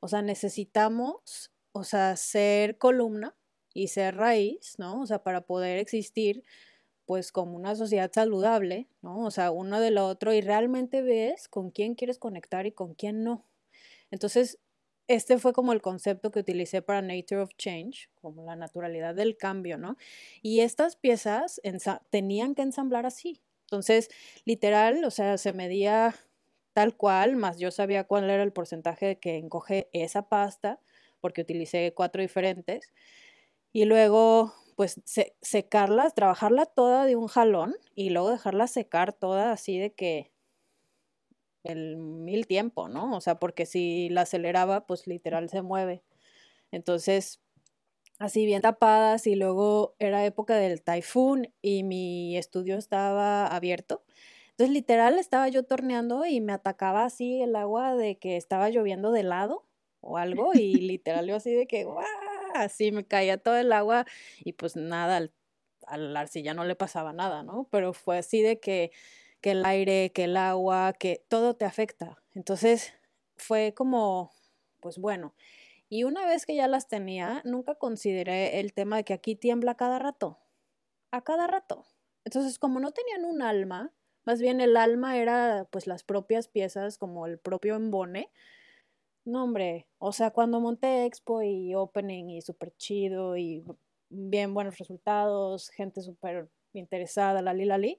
o 0.00 0.08
sea, 0.08 0.22
necesitamos 0.22 1.52
o 1.72 1.84
sea, 1.84 2.16
ser 2.16 2.78
columna 2.78 3.34
y 3.74 3.88
ser 3.88 4.16
raíz, 4.16 4.74
¿no? 4.78 5.00
O 5.02 5.06
sea, 5.06 5.22
para 5.22 5.42
poder 5.42 5.78
existir, 5.78 6.44
pues 7.06 7.32
como 7.32 7.56
una 7.56 7.74
sociedad 7.74 8.10
saludable, 8.12 8.88
¿no? 9.02 9.24
O 9.24 9.30
sea, 9.30 9.50
uno 9.50 9.80
de 9.80 9.90
lo 9.90 10.06
otro 10.06 10.32
y 10.32 10.40
realmente 10.40 11.02
ves 11.02 11.48
con 11.48 11.70
quién 11.70 11.94
quieres 11.94 12.18
conectar 12.18 12.66
y 12.66 12.72
con 12.72 12.94
quién 12.94 13.24
no. 13.24 13.46
Entonces, 14.10 14.58
este 15.08 15.38
fue 15.38 15.52
como 15.52 15.72
el 15.72 15.82
concepto 15.82 16.30
que 16.30 16.40
utilicé 16.40 16.80
para 16.82 17.02
Nature 17.02 17.42
of 17.42 17.50
Change, 17.58 18.08
como 18.20 18.44
la 18.44 18.56
naturalidad 18.56 19.14
del 19.14 19.36
cambio, 19.36 19.78
¿no? 19.78 19.96
Y 20.42 20.60
estas 20.60 20.96
piezas 20.96 21.60
tenían 22.10 22.54
que 22.54 22.62
ensamblar 22.62 23.06
así. 23.06 23.42
Entonces, 23.64 24.10
literal, 24.44 25.04
o 25.04 25.10
sea, 25.10 25.38
se 25.38 25.52
medía 25.52 26.14
tal 26.72 26.96
cual, 26.96 27.36
más 27.36 27.58
yo 27.58 27.70
sabía 27.70 28.04
cuál 28.04 28.30
era 28.30 28.42
el 28.42 28.52
porcentaje 28.52 29.18
que 29.18 29.36
encoge 29.36 29.88
esa 29.92 30.28
pasta 30.28 30.80
porque 31.22 31.42
utilicé 31.42 31.94
cuatro 31.94 32.20
diferentes. 32.20 32.92
Y 33.72 33.86
luego, 33.86 34.54
pues, 34.76 35.00
secarlas, 35.40 36.14
trabajarla 36.14 36.66
toda 36.66 37.06
de 37.06 37.16
un 37.16 37.28
jalón 37.28 37.74
y 37.94 38.10
luego 38.10 38.30
dejarla 38.30 38.66
secar 38.66 39.14
toda 39.14 39.52
así 39.52 39.78
de 39.78 39.94
que 39.94 40.32
el 41.64 41.96
mil 41.96 42.46
tiempo, 42.46 42.88
¿no? 42.88 43.16
O 43.16 43.20
sea, 43.20 43.36
porque 43.38 43.66
si 43.66 44.08
la 44.10 44.22
aceleraba, 44.22 44.86
pues 44.86 45.06
literal 45.06 45.48
se 45.48 45.62
mueve. 45.62 46.02
Entonces, 46.72 47.40
así 48.18 48.46
bien 48.46 48.62
tapadas 48.62 49.26
y 49.26 49.36
luego 49.36 49.96
era 49.98 50.24
época 50.26 50.56
del 50.56 50.82
taifún 50.82 51.52
y 51.62 51.84
mi 51.84 52.36
estudio 52.36 52.76
estaba 52.78 53.46
abierto. 53.48 54.04
Entonces, 54.50 54.74
literal, 54.74 55.18
estaba 55.18 55.48
yo 55.48 55.64
torneando 55.64 56.26
y 56.26 56.40
me 56.40 56.52
atacaba 56.52 57.04
así 57.04 57.42
el 57.42 57.56
agua 57.56 57.96
de 57.96 58.18
que 58.18 58.36
estaba 58.36 58.70
lloviendo 58.70 59.12
de 59.12 59.22
lado 59.24 59.66
o 60.02 60.18
algo 60.18 60.52
y 60.54 60.74
literal 60.74 61.26
yo 61.26 61.36
así 61.36 61.52
de 61.54 61.66
que, 61.66 61.86
así 62.54 62.92
me 62.92 63.06
caía 63.06 63.38
todo 63.38 63.56
el 63.56 63.72
agua 63.72 64.04
y 64.44 64.52
pues 64.52 64.76
nada, 64.76 65.16
al, 65.16 65.32
al 65.86 66.16
arcilla 66.16 66.52
no 66.52 66.64
le 66.64 66.74
pasaba 66.74 67.12
nada, 67.12 67.42
¿no? 67.42 67.68
Pero 67.70 67.94
fue 67.94 68.18
así 68.18 68.42
de 68.42 68.60
que, 68.60 68.92
que 69.40 69.52
el 69.52 69.64
aire, 69.64 70.12
que 70.12 70.24
el 70.24 70.36
agua, 70.36 70.92
que 70.92 71.24
todo 71.28 71.54
te 71.54 71.64
afecta. 71.64 72.22
Entonces 72.34 72.92
fue 73.36 73.72
como, 73.74 74.32
pues 74.80 74.98
bueno. 74.98 75.34
Y 75.88 76.04
una 76.04 76.26
vez 76.26 76.46
que 76.46 76.54
ya 76.54 76.68
las 76.68 76.88
tenía, 76.88 77.42
nunca 77.44 77.74
consideré 77.74 78.60
el 78.60 78.72
tema 78.72 78.96
de 78.96 79.04
que 79.04 79.12
aquí 79.12 79.36
tiembla 79.36 79.74
cada 79.74 79.98
rato. 79.98 80.38
A 81.10 81.22
cada 81.22 81.46
rato. 81.46 81.84
Entonces, 82.24 82.58
como 82.58 82.80
no 82.80 82.92
tenían 82.92 83.26
un 83.26 83.42
alma, 83.42 83.92
más 84.24 84.40
bien 84.40 84.60
el 84.60 84.76
alma 84.76 85.18
era 85.18 85.66
pues 85.70 85.86
las 85.86 86.02
propias 86.02 86.48
piezas, 86.48 86.96
como 86.96 87.26
el 87.26 87.38
propio 87.38 87.74
embone, 87.74 88.30
no, 89.24 89.44
hombre, 89.44 89.86
o 89.98 90.12
sea, 90.12 90.30
cuando 90.30 90.60
monté 90.60 91.04
Expo 91.06 91.42
y 91.42 91.74
Opening 91.74 92.30
y 92.30 92.42
súper 92.42 92.74
chido 92.76 93.36
y 93.36 93.64
bien 94.08 94.54
buenos 94.54 94.78
resultados, 94.78 95.70
gente 95.70 96.02
súper 96.02 96.48
interesada, 96.72 97.42
la 97.42 97.54
li, 97.54 97.64
la 97.64 97.78
li, 97.78 97.98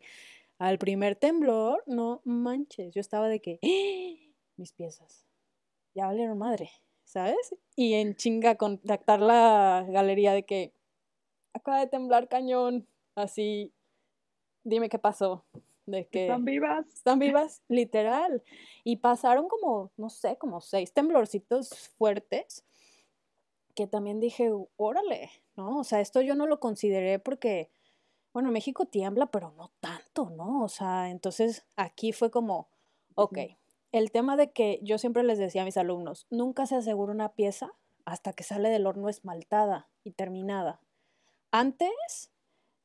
al 0.59 0.77
primer 0.77 1.15
temblor, 1.15 1.83
no 1.87 2.21
manches, 2.25 2.93
yo 2.93 3.01
estaba 3.01 3.29
de 3.29 3.39
que, 3.41 3.59
mis 4.57 4.73
piezas, 4.73 5.25
ya 5.95 6.07
valieron 6.07 6.37
madre, 6.37 6.69
¿sabes? 7.03 7.55
Y 7.75 7.93
en 7.93 8.15
chinga 8.15 8.55
contactar 8.55 9.21
la 9.21 9.85
galería 9.89 10.33
de 10.33 10.43
que 10.43 10.73
acaba 11.53 11.79
de 11.79 11.87
temblar 11.87 12.27
cañón, 12.27 12.87
así, 13.15 13.73
dime 14.63 14.89
qué 14.89 14.99
pasó 14.99 15.45
de 15.85 16.07
que 16.07 16.23
están 16.23 16.45
vivas. 16.45 16.87
Están 16.87 17.19
vivas, 17.19 17.63
literal. 17.67 18.43
Y 18.83 18.97
pasaron 18.97 19.47
como, 19.47 19.91
no 19.97 20.09
sé, 20.09 20.37
como 20.37 20.61
seis 20.61 20.93
temblorcitos 20.93 21.89
fuertes 21.97 22.65
que 23.75 23.87
también 23.87 24.19
dije, 24.19 24.51
órale, 24.75 25.31
¿no? 25.55 25.79
O 25.79 25.83
sea, 25.83 25.99
esto 25.99 26.21
yo 26.21 26.35
no 26.35 26.47
lo 26.47 26.59
consideré 26.59 27.19
porque, 27.19 27.71
bueno, 28.31 28.51
México 28.51 28.85
tiembla, 28.85 29.27
pero 29.27 29.51
no 29.51 29.71
tanto, 29.79 30.29
¿no? 30.29 30.63
O 30.63 30.69
sea, 30.69 31.09
entonces 31.09 31.65
aquí 31.75 32.11
fue 32.11 32.29
como, 32.29 32.69
ok, 33.15 33.39
el 33.91 34.11
tema 34.11 34.37
de 34.37 34.51
que 34.51 34.79
yo 34.83 34.97
siempre 34.97 35.23
les 35.23 35.37
decía 35.37 35.63
a 35.63 35.65
mis 35.65 35.77
alumnos, 35.77 36.27
nunca 36.29 36.65
se 36.65 36.75
asegura 36.75 37.13
una 37.13 37.33
pieza 37.33 37.73
hasta 38.05 38.33
que 38.33 38.43
sale 38.43 38.69
del 38.69 38.85
horno 38.85 39.09
esmaltada 39.09 39.89
y 40.03 40.11
terminada. 40.11 40.81
Antes, 41.51 42.31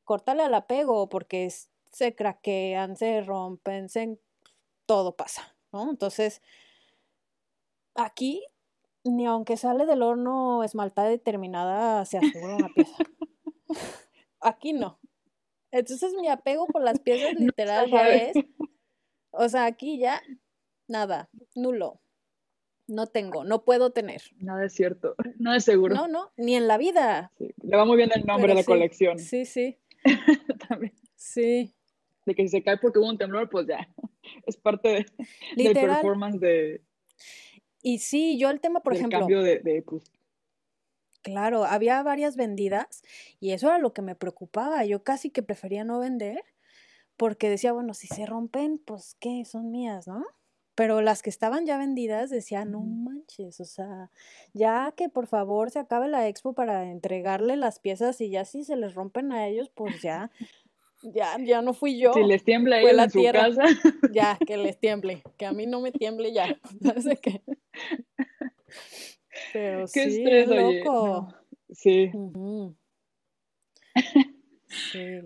córtale 0.03 0.43
al 0.43 0.53
apego 0.53 1.09
porque 1.09 1.45
es, 1.45 1.68
se 1.91 2.15
craquean, 2.15 2.95
se 2.95 3.21
rompen, 3.21 3.89
se, 3.89 4.19
todo 4.85 5.15
pasa, 5.15 5.55
¿no? 5.71 5.89
Entonces, 5.89 6.41
aquí, 7.95 8.43
ni 9.03 9.25
aunque 9.25 9.57
sale 9.57 9.85
del 9.85 10.01
horno 10.01 10.63
esmaltada 10.63 11.11
y 11.11 11.19
terminada, 11.19 12.05
se 12.05 12.17
asegura 12.17 12.55
una 12.55 12.69
pieza. 12.69 12.97
aquí 14.39 14.73
no. 14.73 14.99
Entonces, 15.71 16.13
mi 16.19 16.27
apego 16.27 16.67
por 16.67 16.83
las 16.83 16.99
piezas 16.99 17.33
literal 17.39 17.89
ya 17.89 18.09
es, 18.09 18.37
o 19.31 19.49
sea, 19.49 19.65
aquí 19.65 19.99
ya, 19.99 20.21
nada, 20.87 21.29
nulo. 21.55 22.01
No 22.87 23.05
tengo, 23.05 23.43
no 23.43 23.65
puedo 23.65 23.91
tener. 23.91 24.23
Nada 24.37 24.65
es 24.65 24.73
cierto, 24.73 25.13
no 25.37 25.53
es 25.53 25.63
seguro. 25.63 25.93
No, 25.93 26.07
no, 26.07 26.31
ni 26.37 26.55
en 26.55 26.67
la 26.67 26.79
vida. 26.79 27.31
Le 27.37 27.77
va 27.77 27.85
muy 27.85 27.97
bien 27.97 28.09
el 28.15 28.25
nombre 28.25 28.47
de 28.47 28.61
la 28.61 28.63
colección. 28.63 29.19
Sí, 29.19 29.45
sí. 29.45 29.77
Sí 31.15 31.75
de 32.25 32.35
que 32.35 32.43
si 32.43 32.49
se 32.49 32.63
cae 32.63 32.77
porque 32.77 32.99
hubo 32.99 33.09
un 33.09 33.17
temblor, 33.17 33.49
pues 33.49 33.67
ya, 33.67 33.87
es 34.45 34.57
parte 34.57 34.89
de, 34.89 35.05
del 35.63 35.73
performance 35.73 36.39
de... 36.39 36.81
Y 37.81 37.99
sí, 37.99 38.37
yo 38.37 38.49
el 38.49 38.59
tema, 38.59 38.81
por 38.81 38.93
ejemplo... 38.93 39.19
cambio 39.19 39.41
de, 39.41 39.83
pues, 39.85 40.11
Claro, 41.21 41.65
había 41.65 42.01
varias 42.01 42.37
vendidas 42.37 43.03
y 43.39 43.51
eso 43.51 43.67
era 43.67 43.77
lo 43.77 43.93
que 43.93 44.01
me 44.01 44.15
preocupaba. 44.15 44.85
Yo 44.85 45.03
casi 45.03 45.29
que 45.29 45.43
prefería 45.43 45.83
no 45.83 45.99
vender 45.99 46.43
porque 47.17 47.49
decía, 47.49 47.73
bueno, 47.73 47.93
si 47.93 48.07
se 48.07 48.25
rompen, 48.25 48.77
pues 48.79 49.17
qué, 49.19 49.43
son 49.43 49.71
mías, 49.71 50.07
¿no? 50.07 50.25
Pero 50.75 51.01
las 51.01 51.21
que 51.21 51.29
estaban 51.29 51.65
ya 51.65 51.77
vendidas 51.77 52.29
decía, 52.29 52.63
no 52.63 52.79
manches, 52.79 53.59
o 53.59 53.65
sea, 53.65 54.09
ya 54.53 54.93
que 54.95 55.09
por 55.09 55.27
favor 55.27 55.71
se 55.71 55.79
acabe 55.79 56.07
la 56.07 56.29
expo 56.29 56.53
para 56.53 56.89
entregarle 56.89 57.57
las 57.57 57.79
piezas 57.79 58.21
y 58.21 58.29
ya 58.29 58.45
si 58.45 58.63
se 58.63 58.77
les 58.77 58.95
rompen 58.95 59.33
a 59.33 59.45
ellos, 59.45 59.69
pues 59.75 60.01
ya 60.01 60.31
ya, 61.01 61.37
ya 61.43 61.61
no 61.61 61.73
fui 61.73 61.99
yo. 61.99 62.13
Si 62.13 62.23
les 62.23 62.43
tiembla 62.43 62.77
ahí 62.77 62.85
en 62.85 63.09
su 63.09 63.23
casa. 63.31 63.63
Ya, 64.13 64.37
que 64.45 64.57
les 64.57 64.79
tiemble. 64.79 65.23
Que 65.37 65.45
a 65.45 65.51
mí 65.51 65.65
no 65.65 65.81
me 65.81 65.91
tiemble 65.91 66.33
ya. 66.33 66.59
Qué. 67.21 67.41
Pero 69.53 69.87
sí, 69.87 69.99
estrés, 69.99 70.47
loco. 70.47 71.33
Sí. 71.71 72.11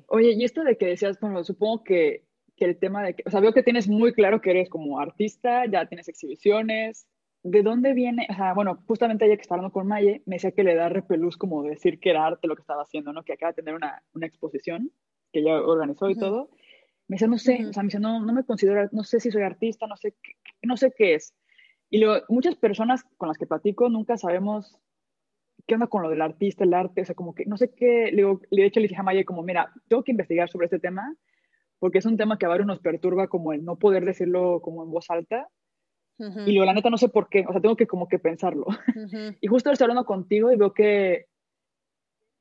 Oye, 0.07 0.33
y 0.33 0.43
esto 0.43 0.63
de 0.63 0.77
que 0.77 0.87
decías, 0.87 1.19
bueno, 1.19 1.43
supongo 1.43 1.83
que, 1.83 2.23
que, 2.55 2.65
el 2.65 2.77
tema 2.77 3.03
de 3.03 3.15
que, 3.15 3.23
o 3.25 3.31
sea, 3.31 3.39
veo 3.39 3.53
que 3.53 3.63
tienes 3.63 3.87
muy 3.87 4.13
claro 4.13 4.41
que 4.41 4.51
eres 4.51 4.69
como 4.69 4.99
artista, 4.99 5.65
ya 5.65 5.87
tienes 5.87 6.07
exhibiciones. 6.07 7.07
¿De 7.45 7.61
dónde 7.61 7.93
viene? 7.93 8.25
O 8.29 8.35
sea, 8.35 8.53
bueno, 8.53 8.81
justamente 8.87 9.25
ayer 9.25 9.37
que 9.37 9.41
estaba 9.41 9.59
hablando 9.59 9.73
con 9.73 9.87
Maye, 9.87 10.21
me 10.25 10.35
decía 10.37 10.51
que 10.51 10.63
le 10.63 10.75
da 10.75 10.87
repelús 10.87 11.35
como 11.35 11.63
decir 11.63 11.99
que 11.99 12.11
era 12.11 12.25
arte 12.25 12.47
lo 12.47 12.55
que 12.55 12.61
estaba 12.61 12.83
haciendo, 12.83 13.11
¿no? 13.11 13.23
Que 13.23 13.33
acaba 13.33 13.51
de 13.51 13.61
tener 13.61 13.75
una, 13.75 14.01
una 14.13 14.27
exposición 14.27 14.91
que 15.33 15.39
ella 15.39 15.61
organizó 15.61 16.09
y 16.09 16.15
todo, 16.15 16.49
me 17.09 17.15
dice, 17.15 17.27
no 17.27 17.37
sé, 17.37 17.65
o 17.65 17.73
sea, 17.73 17.83
me 17.83 17.87
dice, 17.87 17.99
no, 17.99 18.23
no 18.23 18.31
me 18.31 18.45
considero, 18.45 18.87
no 18.93 19.03
sé 19.03 19.19
si 19.19 19.31
soy 19.31 19.41
artista, 19.41 19.87
no 19.87 19.97
sé, 19.97 20.15
no 20.61 20.77
sé 20.77 20.93
qué 20.95 21.15
es. 21.15 21.33
Y 21.89 21.97
luego, 21.97 22.25
muchas 22.29 22.55
personas 22.55 23.03
con 23.17 23.27
las 23.27 23.37
que 23.37 23.45
platico 23.45 23.89
nunca 23.89 24.15
sabemos 24.17 24.79
¿qué 25.67 25.75
onda 25.75 25.87
con 25.87 26.01
lo 26.01 26.09
del 26.09 26.21
artista, 26.21 26.63
el 26.63 26.73
arte? 26.73 27.01
O 27.01 27.05
sea, 27.05 27.15
como 27.15 27.33
que 27.33 27.45
no 27.45 27.57
sé 27.57 27.73
qué, 27.73 28.05
le, 28.11 28.17
digo, 28.17 28.41
de 28.51 28.65
hecho 28.65 28.79
le 28.79 28.87
dije 28.87 28.99
a 28.99 29.03
Maya 29.03 29.23
como, 29.23 29.43
mira, 29.43 29.71
tengo 29.87 30.03
que 30.03 30.11
investigar 30.11 30.49
sobre 30.49 30.65
este 30.65 30.79
tema 30.79 31.15
porque 31.79 31.97
es 31.97 32.05
un 32.05 32.17
tema 32.17 32.37
que 32.37 32.45
a 32.45 32.49
varios 32.49 32.67
nos 32.67 32.79
perturba 32.79 33.27
como 33.27 33.51
el 33.51 33.65
no 33.65 33.77
poder 33.77 34.05
decirlo 34.05 34.61
como 34.61 34.83
en 34.83 34.91
voz 34.91 35.09
alta. 35.09 35.49
Y 36.17 36.53
luego, 36.53 36.65
la 36.65 36.73
neta, 36.73 36.89
no 36.89 36.97
sé 36.97 37.09
por 37.09 37.27
qué, 37.27 37.43
o 37.45 37.51
sea, 37.51 37.59
tengo 37.59 37.75
que 37.75 37.87
como 37.87 38.07
que 38.07 38.19
pensarlo. 38.19 38.67
y 39.41 39.47
justo 39.47 39.69
estoy 39.69 39.85
hablando 39.85 40.05
contigo 40.05 40.51
y 40.51 40.55
veo 40.55 40.73
que, 40.73 41.25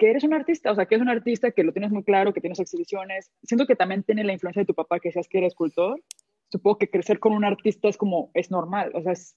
que 0.03 0.11
eres 0.11 0.25
un 0.25 0.35
artista, 0.35 0.73
o 0.73 0.75
sea, 0.75 0.87
que 0.87 0.97
eres 0.97 1.05
un 1.05 1.11
artista 1.11 1.53
que 1.53 1.63
lo 1.63 1.73
tienes 1.73 1.93
muy 1.93 2.03
claro, 2.03 2.33
que 2.33 2.41
tienes 2.41 2.59
exhibiciones. 2.59 3.31
Siento 3.45 3.69
que 3.69 3.77
también 3.77 4.03
tiene 4.03 4.25
la 4.25 4.33
influencia 4.33 4.63
de 4.63 4.67
tu 4.67 4.75
papá, 4.75 4.99
que 4.99 5.13
seas 5.13 5.29
que 5.29 5.39
eres 5.39 5.53
escultor. 5.53 6.03
Supongo 6.51 6.79
que 6.79 6.91
crecer 6.91 7.21
con 7.21 7.33
un 7.33 7.45
artista 7.45 7.87
es 7.89 7.97
como, 7.97 8.33
es 8.35 8.51
normal, 8.51 8.91
o 8.97 9.03
sea, 9.03 9.13
es, 9.13 9.37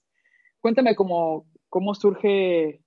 cuéntame 0.61 0.95
cómo, 0.95 1.45
cómo 1.69 1.93
surge 1.93 2.81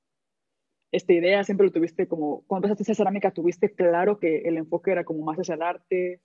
esta 0.91 1.12
idea, 1.12 1.45
siempre 1.45 1.68
lo 1.68 1.72
tuviste 1.72 2.09
como, 2.09 2.43
cuando 2.49 2.66
empezaste 2.66 2.91
a 2.91 2.97
cerámica, 2.97 3.31
tuviste 3.31 3.72
claro 3.72 4.18
que 4.18 4.39
el 4.39 4.57
enfoque 4.57 4.91
era 4.91 5.05
como 5.05 5.24
más 5.24 5.39
hacia 5.39 5.55
el 5.55 5.62
arte. 5.62 6.20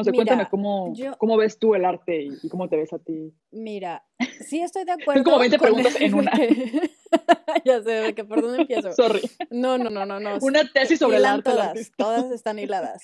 No 0.00 0.04
sé, 0.04 0.12
cuéntame 0.12 0.48
cómo, 0.48 0.94
cómo 1.18 1.36
ves 1.36 1.58
tú 1.58 1.74
el 1.74 1.84
arte 1.84 2.28
y, 2.42 2.48
cómo 2.48 2.68
te 2.68 2.76
ves 2.76 2.92
a 2.92 2.98
ti. 2.98 3.34
Mira, 3.50 4.02
sí 4.46 4.60
estoy 4.60 4.84
de 4.84 4.92
acuerdo. 4.92 5.18
Son 5.18 5.24
como 5.24 5.38
20 5.38 5.58
preguntas 5.58 6.00
en 6.00 6.14
una. 6.20 6.32
ya 7.64 7.82
sé, 7.82 7.90
de 7.90 8.14
que 8.14 8.24
por 8.24 8.40
dónde 8.40 8.62
empiezo. 8.62 8.92
Sorry. 8.92 9.20
No, 9.50 9.76
no, 9.76 9.90
no, 9.90 10.06
no. 10.06 10.18
no. 10.18 10.38
Una 10.40 10.70
tesis 10.72 10.98
sobre 10.98 11.18
el 11.18 11.26
arte. 11.26 11.50
Todas, 11.50 11.92
todas 11.96 12.32
están 12.32 12.58
hiladas. 12.58 13.02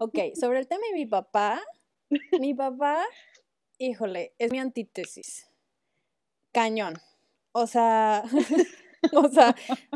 Ok, 0.00 0.18
sobre 0.38 0.58
el 0.58 0.66
tema 0.66 0.82
de 0.90 0.94
mi 0.94 1.06
papá. 1.06 1.60
Mi 2.38 2.52
papá, 2.52 3.02
híjole, 3.78 4.34
es 4.38 4.52
mi 4.52 4.58
antítesis. 4.58 5.46
Cañón. 6.52 6.94
O 7.52 7.66
sea, 7.66 8.24
o 9.12 9.28
sea, 9.28 9.54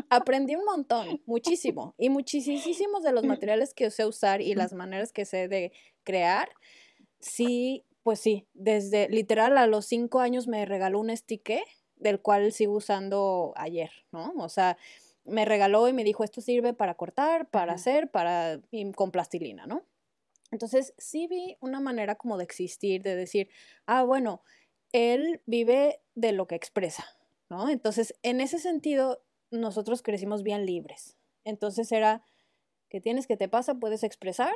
aprendí 0.09 0.55
un 0.55 0.65
montón, 0.65 1.21
muchísimo. 1.25 1.95
Y 1.97 2.09
muchísimos 2.09 3.03
de 3.03 3.11
los 3.11 3.23
materiales 3.23 3.73
que 3.73 3.89
sé 3.91 4.05
usar 4.05 4.41
y 4.41 4.53
las 4.55 4.73
maneras 4.73 5.11
que 5.11 5.25
sé 5.25 5.47
de 5.47 5.71
crear, 6.09 6.49
sí, 7.19 7.85
pues 8.01 8.19
sí, 8.19 8.47
desde 8.53 9.07
literal 9.09 9.59
a 9.59 9.67
los 9.67 9.85
cinco 9.85 10.21
años 10.21 10.47
me 10.47 10.65
regaló 10.65 10.99
un 10.99 11.15
stick 11.15 11.61
del 11.97 12.19
cual 12.19 12.51
sigo 12.51 12.73
usando 12.73 13.53
ayer, 13.55 13.91
¿no? 14.11 14.33
O 14.37 14.49
sea, 14.49 14.75
me 15.23 15.45
regaló 15.45 15.87
y 15.87 15.93
me 15.93 16.03
dijo, 16.03 16.23
esto 16.23 16.41
sirve 16.41 16.73
para 16.73 16.95
cortar, 16.95 17.47
para 17.51 17.73
hacer, 17.73 18.09
para, 18.09 18.59
con 18.95 19.11
plastilina, 19.11 19.67
¿no? 19.67 19.83
Entonces, 20.49 20.95
sí 20.97 21.27
vi 21.27 21.57
una 21.59 21.79
manera 21.79 22.15
como 22.15 22.39
de 22.39 22.43
existir, 22.45 23.03
de 23.03 23.15
decir, 23.15 23.49
ah, 23.85 24.01
bueno, 24.01 24.41
él 24.93 25.43
vive 25.45 26.01
de 26.15 26.31
lo 26.31 26.47
que 26.47 26.55
expresa, 26.55 27.05
¿no? 27.49 27.69
Entonces, 27.69 28.15
en 28.23 28.41
ese 28.41 28.57
sentido, 28.57 29.21
nosotros 29.51 30.01
crecimos 30.01 30.41
bien 30.41 30.65
libres. 30.65 31.15
Entonces 31.43 31.91
era, 31.91 32.23
que 32.89 32.99
tienes 32.99 33.27
que 33.27 33.37
te 33.37 33.47
pasa? 33.47 33.75
Puedes 33.75 34.03
expresar. 34.03 34.55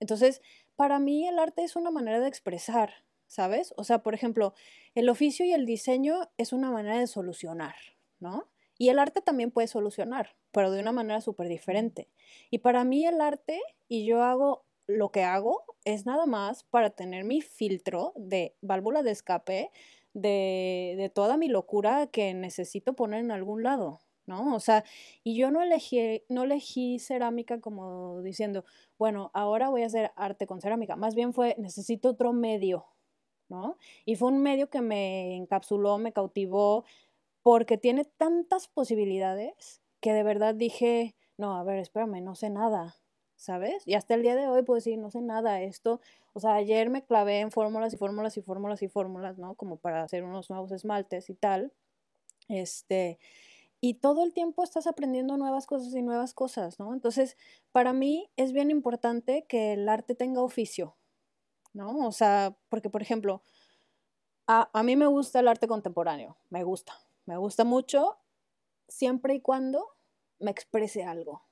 Entonces, 0.00 0.42
para 0.76 0.98
mí 0.98 1.26
el 1.26 1.38
arte 1.38 1.62
es 1.62 1.76
una 1.76 1.90
manera 1.90 2.20
de 2.20 2.28
expresar, 2.28 3.04
¿sabes? 3.26 3.72
O 3.76 3.84
sea, 3.84 4.02
por 4.02 4.14
ejemplo, 4.14 4.54
el 4.94 5.08
oficio 5.08 5.44
y 5.44 5.52
el 5.52 5.66
diseño 5.66 6.30
es 6.36 6.52
una 6.52 6.70
manera 6.70 6.98
de 6.98 7.06
solucionar, 7.06 7.76
¿no? 8.18 8.48
Y 8.76 8.88
el 8.88 8.98
arte 8.98 9.20
también 9.20 9.50
puede 9.50 9.68
solucionar, 9.68 10.36
pero 10.52 10.70
de 10.70 10.80
una 10.80 10.90
manera 10.90 11.20
súper 11.20 11.48
diferente. 11.48 12.08
Y 12.50 12.58
para 12.58 12.82
mí 12.82 13.06
el 13.06 13.20
arte, 13.20 13.60
y 13.88 14.06
yo 14.06 14.22
hago 14.22 14.64
lo 14.86 15.10
que 15.10 15.22
hago, 15.22 15.62
es 15.84 16.06
nada 16.06 16.26
más 16.26 16.64
para 16.64 16.90
tener 16.90 17.24
mi 17.24 17.42
filtro 17.42 18.12
de 18.16 18.56
válvula 18.62 19.02
de 19.02 19.10
escape 19.10 19.70
de, 20.14 20.94
de 20.96 21.10
toda 21.10 21.36
mi 21.36 21.48
locura 21.48 22.06
que 22.06 22.34
necesito 22.34 22.94
poner 22.94 23.20
en 23.20 23.30
algún 23.30 23.62
lado, 23.62 24.00
¿no? 24.30 24.54
O 24.54 24.60
sea, 24.60 24.84
y 25.24 25.36
yo 25.36 25.50
no 25.50 25.60
elegí, 25.60 26.22
no 26.28 26.44
elegí 26.44 26.98
cerámica 27.00 27.60
como 27.60 28.22
diciendo, 28.22 28.64
bueno, 28.98 29.30
ahora 29.34 29.68
voy 29.68 29.82
a 29.82 29.86
hacer 29.86 30.12
arte 30.16 30.46
con 30.46 30.60
cerámica. 30.60 30.96
Más 30.96 31.14
bien 31.14 31.34
fue, 31.34 31.56
necesito 31.58 32.10
otro 32.10 32.32
medio, 32.32 32.86
¿no? 33.48 33.76
Y 34.06 34.14
fue 34.16 34.28
un 34.28 34.40
medio 34.42 34.70
que 34.70 34.80
me 34.80 35.36
encapsuló, 35.36 35.98
me 35.98 36.12
cautivó, 36.12 36.84
porque 37.42 37.76
tiene 37.76 38.04
tantas 38.04 38.68
posibilidades 38.68 39.82
que 40.00 40.12
de 40.12 40.22
verdad 40.22 40.54
dije, 40.54 41.16
no, 41.36 41.56
a 41.56 41.64
ver, 41.64 41.78
espérame, 41.78 42.22
no 42.22 42.36
sé 42.36 42.50
nada, 42.50 42.96
¿sabes? 43.34 43.82
Y 43.86 43.94
hasta 43.94 44.14
el 44.14 44.22
día 44.22 44.36
de 44.36 44.46
hoy 44.46 44.62
puedo 44.62 44.76
decir, 44.76 44.96
no 44.98 45.10
sé 45.10 45.22
nada, 45.22 45.60
esto, 45.62 46.00
o 46.34 46.40
sea, 46.40 46.54
ayer 46.54 46.88
me 46.88 47.04
clavé 47.04 47.40
en 47.40 47.50
fórmulas 47.50 47.92
y 47.94 47.96
fórmulas 47.96 48.36
y 48.36 48.42
fórmulas 48.42 48.82
y 48.82 48.88
fórmulas, 48.88 49.38
¿no? 49.38 49.54
Como 49.54 49.76
para 49.78 50.02
hacer 50.04 50.22
unos 50.22 50.50
nuevos 50.50 50.70
esmaltes 50.70 51.30
y 51.30 51.34
tal. 51.34 51.72
Este, 52.48 53.18
y 53.80 53.94
todo 53.94 54.22
el 54.24 54.34
tiempo 54.34 54.62
estás 54.62 54.86
aprendiendo 54.86 55.36
nuevas 55.36 55.66
cosas 55.66 55.94
y 55.94 56.02
nuevas 56.02 56.34
cosas, 56.34 56.78
¿no? 56.78 56.92
Entonces, 56.92 57.36
para 57.72 57.92
mí 57.92 58.30
es 58.36 58.52
bien 58.52 58.70
importante 58.70 59.46
que 59.48 59.72
el 59.72 59.88
arte 59.88 60.14
tenga 60.14 60.42
oficio, 60.42 60.96
¿no? 61.72 62.06
O 62.06 62.12
sea, 62.12 62.56
porque, 62.68 62.90
por 62.90 63.02
ejemplo, 63.02 63.42
a, 64.46 64.68
a 64.72 64.82
mí 64.82 64.96
me 64.96 65.06
gusta 65.06 65.40
el 65.40 65.48
arte 65.48 65.66
contemporáneo, 65.66 66.36
me 66.50 66.62
gusta, 66.64 66.94
me 67.24 67.36
gusta 67.38 67.64
mucho, 67.64 68.18
siempre 68.88 69.34
y 69.34 69.40
cuando 69.40 69.86
me 70.38 70.50
exprese 70.50 71.04
algo, 71.04 71.42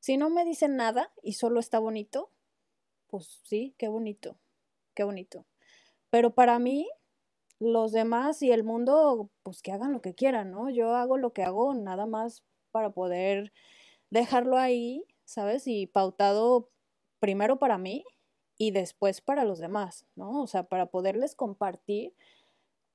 si 0.00 0.16
no 0.16 0.30
me 0.30 0.46
dicen 0.46 0.76
nada 0.76 1.12
y 1.22 1.34
solo 1.34 1.60
está 1.60 1.78
bonito, 1.78 2.30
pues 3.08 3.40
sí, 3.44 3.74
qué 3.76 3.88
bonito, 3.88 4.38
qué 4.94 5.04
bonito. 5.04 5.44
Pero 6.08 6.34
para 6.34 6.58
mí, 6.58 6.88
los 7.60 7.92
demás 7.92 8.42
y 8.42 8.50
el 8.50 8.64
mundo, 8.64 9.30
pues 9.42 9.62
que 9.62 9.70
hagan 9.70 9.92
lo 9.92 10.00
que 10.00 10.14
quieran, 10.14 10.50
¿no? 10.50 10.70
Yo 10.70 10.94
hago 10.94 11.18
lo 11.18 11.32
que 11.32 11.42
hago 11.42 11.74
nada 11.74 12.06
más 12.06 12.42
para 12.72 12.90
poder 12.90 13.52
dejarlo 14.10 14.56
ahí, 14.56 15.04
¿sabes? 15.24 15.66
Y 15.66 15.86
pautado 15.86 16.70
primero 17.20 17.58
para 17.58 17.78
mí 17.78 18.04
y 18.58 18.72
después 18.72 19.20
para 19.20 19.44
los 19.44 19.58
demás, 19.58 20.06
¿no? 20.16 20.42
O 20.42 20.46
sea, 20.46 20.64
para 20.64 20.86
poderles 20.86 21.34
compartir 21.34 22.14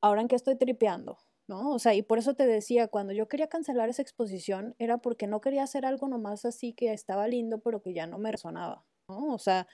ahora 0.02 0.22
en 0.22 0.28
que 0.28 0.36
estoy 0.36 0.56
tripeando, 0.58 1.20
¿no? 1.48 1.72
O 1.72 1.80
sea, 1.80 1.94
y 1.94 2.02
por 2.02 2.18
eso 2.18 2.34
te 2.36 2.48
decía, 2.48 2.88
cuando 2.88 3.14
yo 3.14 3.28
quería 3.28 3.48
cancelar 3.48 3.90
esa 3.90 4.02
exposición 4.02 4.76
era 4.80 4.98
porque 4.98 5.28
no 5.28 5.42
quería 5.42 5.64
hacer 5.64 5.86
algo 5.86 6.08
nomás 6.08 6.44
así 6.46 6.74
que 6.74 6.92
estaba 6.92 7.28
lindo, 7.28 7.60
pero 7.60 7.82
que 7.84 7.94
ya 7.94 8.08
no 8.08 8.18
me 8.18 8.32
resonaba, 8.32 8.84
¿no? 9.08 9.34
O 9.34 9.40
sea, 9.40 9.68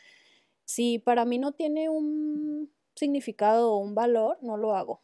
si 0.66 1.00
para 1.00 1.26
mí 1.26 1.40
no 1.40 1.54
tiene 1.54 1.90
un 1.90 2.72
significado 2.96 3.74
o 3.74 3.78
un 3.78 3.96
valor, 3.96 4.38
no 4.42 4.58
lo 4.58 4.76
hago. 4.76 5.02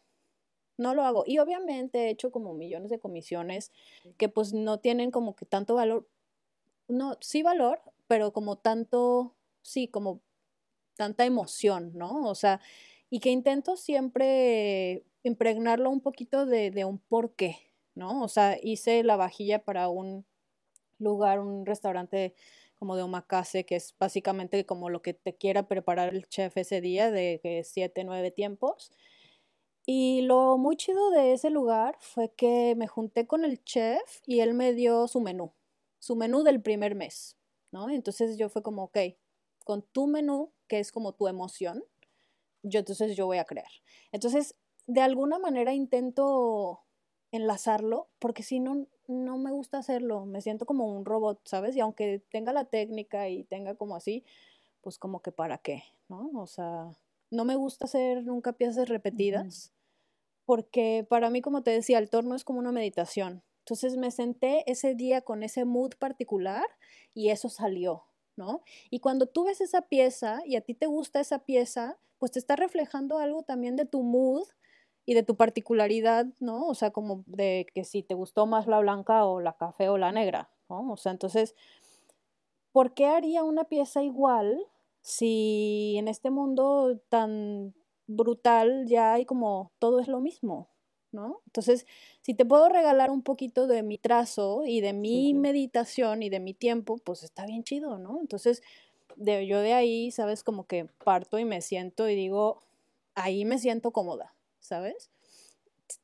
No 0.78 0.94
lo 0.94 1.04
hago. 1.04 1.24
Y 1.26 1.40
obviamente 1.40 2.06
he 2.06 2.10
hecho 2.10 2.32
como 2.32 2.54
millones 2.54 2.92
de 2.92 3.00
comisiones 3.00 3.72
que 4.18 4.30
pues 4.30 4.54
no 4.54 4.80
tienen 4.80 5.12
como 5.12 5.36
que 5.36 5.46
tanto 5.46 5.76
valor. 5.76 6.08
No, 6.88 7.18
sí 7.20 7.44
valor, 7.44 7.82
pero 8.08 8.32
como 8.32 8.58
tanto, 8.58 9.36
sí, 9.62 9.88
como 9.88 10.22
tanta 10.96 11.26
emoción, 11.26 11.92
¿no? 11.96 12.28
O 12.30 12.36
sea, 12.36 12.62
y 13.10 13.20
que 13.20 13.32
intento 13.32 13.76
siempre 13.76 15.04
impregnarlo 15.24 15.90
un 15.90 16.02
poquito 16.02 16.46
de, 16.46 16.72
de 16.72 16.86
un 16.86 17.00
porqué, 17.00 17.58
¿no? 17.96 18.24
O 18.24 18.28
sea, 18.28 18.58
hice 18.62 19.04
la 19.04 19.16
vajilla 19.16 19.64
para 19.64 19.90
un 19.90 20.26
lugar, 21.00 21.40
un 21.40 21.66
restaurante 21.66 22.36
como 22.78 22.96
de 22.96 23.04
omakase, 23.04 23.66
que 23.66 23.76
es 23.76 23.96
básicamente 24.00 24.66
como 24.66 24.90
lo 24.90 25.02
que 25.02 25.14
te 25.14 25.36
quiera 25.36 25.68
preparar 25.68 26.14
el 26.14 26.28
chef 26.28 26.58
ese 26.58 26.82
día, 26.82 27.12
de 27.12 27.62
siete, 27.66 28.04
nueve 28.04 28.32
tiempos. 28.32 28.92
Y 29.86 30.22
lo 30.24 30.58
muy 30.58 30.76
chido 30.76 31.12
de 31.12 31.32
ese 31.32 31.50
lugar 31.50 31.96
fue 32.02 32.34
que 32.34 32.76
me 32.76 32.88
junté 32.88 33.26
con 33.26 33.46
el 33.46 33.64
chef 33.64 34.20
y 34.26 34.42
él 34.42 34.54
me 34.54 34.74
dio 34.74 35.08
su 35.08 35.22
menú, 35.22 35.54
su 36.00 36.18
menú 36.18 36.44
del 36.44 36.62
primer 36.62 36.94
mes, 36.94 37.38
¿no? 37.72 37.90
Entonces 37.90 38.38
yo 38.38 38.50
fue 38.50 38.62
como, 38.62 38.84
ok, 38.84 38.98
con 39.64 39.84
tu 39.84 40.08
menú, 40.08 40.52
que 40.68 40.80
es 40.80 40.92
como 40.92 41.14
tu 41.14 41.30
emoción, 41.30 41.84
yo 42.64 42.80
entonces 42.80 43.16
yo 43.16 43.28
voy 43.28 43.38
a 43.38 43.46
crear. 43.46 43.72
Entonces, 44.12 44.56
de 44.88 45.00
alguna 45.02 45.40
manera 45.40 45.74
intento 45.74 46.84
enlazarlo, 47.32 48.10
porque 48.20 48.44
si 48.44 48.60
no, 48.60 48.88
no 49.08 49.38
me 49.38 49.52
gusta 49.52 49.78
hacerlo, 49.80 50.26
me 50.26 50.42
siento 50.42 50.66
como 50.66 50.86
un 50.88 51.06
robot, 51.06 51.40
¿sabes? 51.46 51.76
Y 51.76 51.80
aunque 51.80 52.22
tenga 52.30 52.54
la 52.54 52.66
técnica 52.66 53.30
y 53.30 53.44
tenga 53.44 53.76
como 53.76 53.96
así, 53.96 54.24
pues 54.82 54.98
como 54.98 55.22
que 55.22 55.32
para 55.32 55.58
qué, 55.58 55.84
¿no? 56.10 56.30
O 56.36 56.48
sea, 56.48 56.92
no 57.32 57.46
me 57.46 57.56
gusta 57.56 57.86
hacer 57.86 58.24
nunca 58.24 58.54
piezas 58.54 58.90
repetidas, 58.90 59.74
porque 60.46 61.06
para 61.10 61.30
mí, 61.30 61.42
como 61.42 61.64
te 61.64 61.72
decía, 61.72 62.00
el 62.00 62.10
torno 62.10 62.36
es 62.36 62.44
como 62.44 62.60
una 62.60 62.72
meditación. 62.72 63.44
Entonces 63.60 63.98
me 63.98 64.12
senté 64.12 64.64
ese 64.72 64.96
día 64.96 65.22
con 65.22 65.44
ese 65.44 65.66
mood 65.66 65.96
particular 66.00 66.66
y 67.14 67.30
eso 67.30 67.50
salió, 67.50 68.04
¿no? 68.38 68.62
Y 68.90 69.00
cuando 69.00 69.26
tú 69.28 69.44
ves 69.44 69.60
esa 69.60 69.82
pieza 69.82 70.42
y 70.46 70.56
a 70.56 70.62
ti 70.62 70.74
te 70.74 70.86
gusta 70.86 71.20
esa 71.20 71.40
pieza, 71.40 71.98
pues 72.18 72.32
te 72.32 72.40
está 72.40 72.56
reflejando 72.56 73.18
algo 73.18 73.44
también 73.44 73.76
de 73.76 73.86
tu 73.86 74.04
mood 74.04 74.48
y 75.08 75.14
de 75.14 75.24
tu 75.24 75.38
particularidad, 75.38 76.28
¿no? 76.42 76.68
O 76.68 76.76
sea, 76.76 76.92
como 76.92 77.24
de 77.28 77.66
que 77.74 77.86
si 77.86 78.04
te 78.04 78.14
gustó 78.14 78.46
más 78.46 78.68
la 78.68 78.78
blanca 78.80 79.26
o 79.26 79.40
la 79.40 79.54
café 79.54 79.88
o 79.88 79.98
la 79.98 80.12
negra, 80.12 80.52
¿no? 80.70 80.92
O 80.92 80.98
sea, 80.98 81.14
entonces, 81.14 81.56
¿por 82.74 82.94
qué 82.94 83.06
haría 83.06 83.46
una 83.46 83.64
pieza 83.64 84.04
igual 84.04 84.68
si 85.02 85.96
en 85.98 86.10
este 86.10 86.30
mundo 86.30 87.00
tan 87.08 87.74
brutal 88.08 88.86
ya 88.86 89.14
hay 89.14 89.26
como 89.26 89.72
todo 89.80 90.02
es 90.02 90.10
lo 90.10 90.20
mismo, 90.20 90.68
¿no? 91.14 91.42
Entonces, 91.46 91.88
si 92.22 92.34
te 92.34 92.46
puedo 92.46 92.68
regalar 92.68 93.10
un 93.10 93.22
poquito 93.22 93.66
de 93.66 93.84
mi 93.84 93.98
trazo 93.98 94.64
y 94.66 94.82
de 94.82 94.92
mi 94.92 95.34
meditación 95.34 96.22
y 96.22 96.30
de 96.30 96.42
mi 96.42 96.54
tiempo, 96.54 96.98
pues 96.98 97.24
está 97.24 97.46
bien 97.46 97.64
chido, 97.64 97.98
¿no? 97.98 98.20
Entonces, 98.20 98.62
de, 99.16 99.48
yo 99.48 99.62
de 99.62 99.74
ahí, 99.74 100.12
¿sabes? 100.12 100.44
Como 100.44 100.68
que 100.68 100.90
parto 101.06 101.40
y 101.40 101.46
me 101.46 101.62
siento 101.62 102.10
y 102.10 102.16
digo, 102.16 102.60
ahí 103.16 103.46
me 103.46 103.58
siento 103.58 103.92
cómoda, 103.92 104.34
¿sabes? 104.68 105.10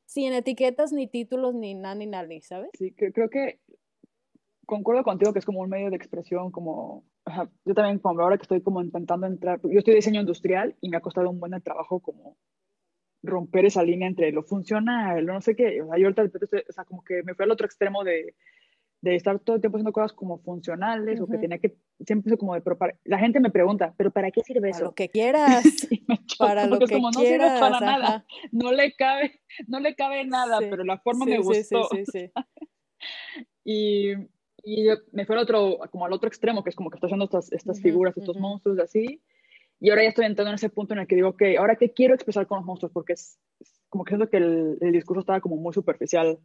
Sin 0.05 0.33
etiquetas, 0.33 0.93
ni 0.93 1.07
títulos, 1.07 1.53
ni 1.53 1.73
nada, 1.73 1.95
ni 1.95 2.05
nada, 2.05 2.27
¿sabes? 2.41 2.69
Sí, 2.77 2.93
creo 2.93 3.29
que 3.29 3.59
concuerdo 4.65 5.03
contigo 5.03 5.33
que 5.33 5.39
es 5.39 5.45
como 5.45 5.59
un 5.59 5.69
medio 5.69 5.89
de 5.89 5.97
expresión, 5.97 6.51
como 6.51 7.03
yo 7.65 7.73
también, 7.73 7.99
como 7.99 8.21
ahora 8.21 8.37
que 8.37 8.43
estoy 8.43 8.61
como 8.61 8.81
intentando 8.81 9.27
entrar, 9.27 9.59
yo 9.63 9.79
estoy 9.79 9.95
diseño 9.95 10.21
industrial 10.21 10.75
y 10.81 10.89
me 10.89 10.97
ha 10.97 11.01
costado 11.01 11.29
un 11.29 11.39
buen 11.39 11.59
trabajo 11.61 11.99
como 11.99 12.37
romper 13.21 13.65
esa 13.65 13.83
línea 13.83 14.07
entre 14.07 14.31
lo 14.31 14.43
funcional, 14.43 15.25
no 15.25 15.41
sé 15.41 15.55
qué, 15.55 15.81
o 15.81 15.87
sea, 15.87 15.97
yo 15.97 16.07
ahorita, 16.07 16.23
o 16.23 16.73
sea, 16.73 16.85
como 16.85 17.03
que 17.03 17.23
me 17.23 17.33
fui 17.33 17.43
al 17.43 17.51
otro 17.51 17.65
extremo 17.65 18.03
de, 18.03 18.35
de 19.03 19.15
estar 19.15 19.37
todo 19.39 19.57
el 19.57 19.61
tiempo 19.61 19.77
haciendo 19.77 19.91
cosas 19.91 20.13
como 20.13 20.37
funcionales 20.39 21.19
o 21.19 21.27
que 21.27 21.37
tenía 21.37 21.57
que, 21.59 21.75
siempre 22.05 22.37
como 22.37 22.53
de, 22.53 22.61
pero 22.61 22.77
la 23.03 23.19
gente 23.19 23.41
me 23.41 23.49
pregunta, 23.49 23.93
pero 23.97 24.11
¿para 24.11 24.31
qué 24.31 24.41
sirve 24.43 24.69
eso? 24.69 24.79
Para 24.79 24.87
lo 24.87 24.95
que 24.95 25.09
quieras, 25.09 25.63
para 26.39 26.67
lo 26.67 26.79
que 26.79 26.93
como, 26.93 27.11
no 27.11 27.19
sirve 27.19 27.59
para 27.59 27.81
nada, 27.81 28.25
no 28.53 28.71
le 28.71 28.93
cabe, 28.93 29.41
no 29.67 29.81
le 29.81 29.93
cabe 29.95 30.23
nada, 30.23 30.59
pero 30.59 30.85
la 30.85 30.99
forma 30.99 31.25
me 31.25 31.37
gustó. 31.39 31.89
y, 33.65 34.13
y 34.63 34.87
me 35.11 35.25
fue 35.25 35.35
al 35.35 35.41
otro, 35.41 35.79
como 35.91 36.05
al 36.05 36.13
otro 36.13 36.29
extremo, 36.29 36.63
que 36.63 36.69
es 36.69 36.75
como 36.77 36.89
que 36.89 36.95
estoy 36.95 37.09
haciendo 37.09 37.25
estas, 37.25 37.51
estas 37.51 37.81
figuras, 37.81 38.15
estos 38.15 38.37
monstruos 38.37 38.79
así, 38.79 39.21
y 39.81 39.89
ahora 39.89 40.03
ya 40.03 40.09
estoy 40.09 40.27
entrando 40.27 40.51
en 40.51 40.55
ese 40.55 40.69
punto 40.69 40.93
en 40.93 41.01
el 41.01 41.07
que 41.07 41.15
digo, 41.15 41.27
ok, 41.27 41.41
ahora 41.59 41.75
qué 41.75 41.91
quiero 41.91 42.15
expresar 42.15 42.47
con 42.47 42.59
los 42.59 42.65
monstruos, 42.65 42.93
porque 42.93 43.11
es, 43.13 43.37
como 43.89 44.05
que 44.05 44.11
siento 44.11 44.29
que 44.29 44.37
el, 44.37 44.77
el 44.79 44.93
discurso 44.93 45.19
estaba 45.19 45.41
como 45.41 45.57
muy 45.57 45.73
superficial 45.73 46.39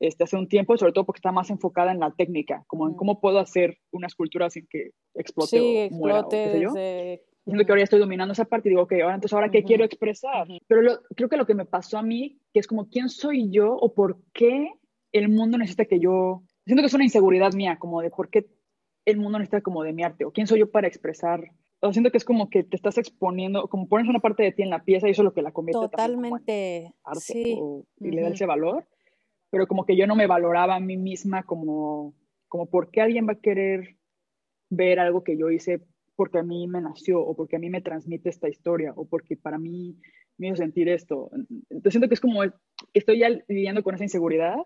este, 0.00 0.24
hace 0.24 0.36
un 0.36 0.48
tiempo, 0.48 0.76
sobre 0.76 0.92
todo 0.92 1.04
porque 1.04 1.18
está 1.18 1.32
más 1.32 1.50
enfocada 1.50 1.92
en 1.92 2.00
la 2.00 2.10
técnica, 2.10 2.64
como 2.66 2.88
en 2.88 2.94
cómo 2.94 3.20
puedo 3.20 3.38
hacer 3.38 3.78
una 3.90 4.06
escultura 4.06 4.50
sin 4.50 4.66
que 4.68 4.90
explote 5.14 5.58
sí, 5.58 5.88
o 5.90 5.94
muera, 5.94 6.20
explote 6.20 6.66
o 6.66 6.74
qué 6.74 7.22
Siento 7.44 7.66
que 7.66 7.72
ahora 7.72 7.80
ya 7.80 7.84
estoy 7.84 8.00
dominando 8.00 8.32
esa 8.32 8.46
parte 8.46 8.68
y 8.68 8.70
digo, 8.70 8.82
ok, 8.82 8.92
ahora 9.02 9.16
entonces, 9.16 9.34
¿ahora 9.34 9.50
qué 9.50 9.64
quiero 9.64 9.84
expresar? 9.84 10.46
Pero 10.66 11.00
creo 11.14 11.28
que 11.28 11.36
lo 11.36 11.44
que 11.44 11.54
me 11.54 11.66
pasó 11.66 11.98
a 11.98 12.02
mí, 12.02 12.38
que 12.54 12.60
es 12.60 12.66
como, 12.66 12.88
¿quién 12.88 13.10
soy 13.10 13.50
yo 13.50 13.74
o 13.74 13.92
por 13.92 14.16
qué 14.32 14.70
el 15.12 15.28
mundo 15.28 15.58
necesita 15.58 15.84
que 15.84 16.00
yo... 16.00 16.42
Siento 16.64 16.80
que 16.82 16.86
es 16.86 16.94
una 16.94 17.04
inseguridad 17.04 17.52
mía, 17.52 17.76
como 17.78 18.00
de 18.00 18.08
por 18.08 18.30
qué 18.30 18.46
el 19.04 19.18
mundo 19.18 19.38
necesita 19.38 19.60
como 19.60 19.82
de 19.82 19.92
mi 19.92 20.02
arte, 20.02 20.24
o 20.24 20.32
quién 20.32 20.46
soy 20.46 20.60
yo 20.60 20.70
para 20.70 20.88
expresar 20.88 21.44
o 21.86 21.92
siento 21.92 22.10
que 22.10 22.16
es 22.16 22.24
como 22.24 22.48
que 22.48 22.64
te 22.64 22.76
estás 22.76 22.96
exponiendo, 22.96 23.68
como 23.68 23.88
pones 23.88 24.08
una 24.08 24.20
parte 24.20 24.42
de 24.42 24.52
ti 24.52 24.62
en 24.62 24.70
la 24.70 24.84
pieza 24.84 25.06
y 25.06 25.10
eso 25.10 25.20
es 25.20 25.24
lo 25.24 25.34
que 25.34 25.42
la 25.42 25.52
convierte 25.52 25.80
Totalmente. 25.80 26.94
arte 27.04 27.20
sí. 27.20 27.60
y 28.00 28.10
le 28.10 28.22
da 28.22 28.28
ese 28.28 28.46
valor 28.46 28.86
pero 29.54 29.68
como 29.68 29.86
que 29.86 29.96
yo 29.96 30.08
no 30.08 30.16
me 30.16 30.26
valoraba 30.26 30.74
a 30.74 30.80
mí 30.80 30.96
misma 30.96 31.44
como, 31.44 32.12
como 32.48 32.68
por 32.68 32.90
qué 32.90 33.00
alguien 33.00 33.28
va 33.28 33.34
a 33.34 33.40
querer 33.40 33.94
ver 34.68 34.98
algo 34.98 35.22
que 35.22 35.38
yo 35.38 35.48
hice 35.48 35.80
porque 36.16 36.38
a 36.38 36.42
mí 36.42 36.66
me 36.66 36.80
nació 36.80 37.20
o 37.20 37.36
porque 37.36 37.54
a 37.54 37.60
mí 37.60 37.70
me 37.70 37.80
transmite 37.80 38.30
esta 38.30 38.48
historia 38.48 38.92
o 38.96 39.06
porque 39.06 39.36
para 39.36 39.56
mí 39.56 39.96
me 40.38 40.48
hizo 40.48 40.56
sentir 40.56 40.88
esto. 40.88 41.30
Entonces 41.70 41.92
siento 41.92 42.08
que 42.08 42.14
es 42.14 42.20
como, 42.20 42.42
estoy 42.94 43.20
ya 43.20 43.28
lidiando 43.46 43.84
con 43.84 43.94
esa 43.94 44.02
inseguridad, 44.02 44.56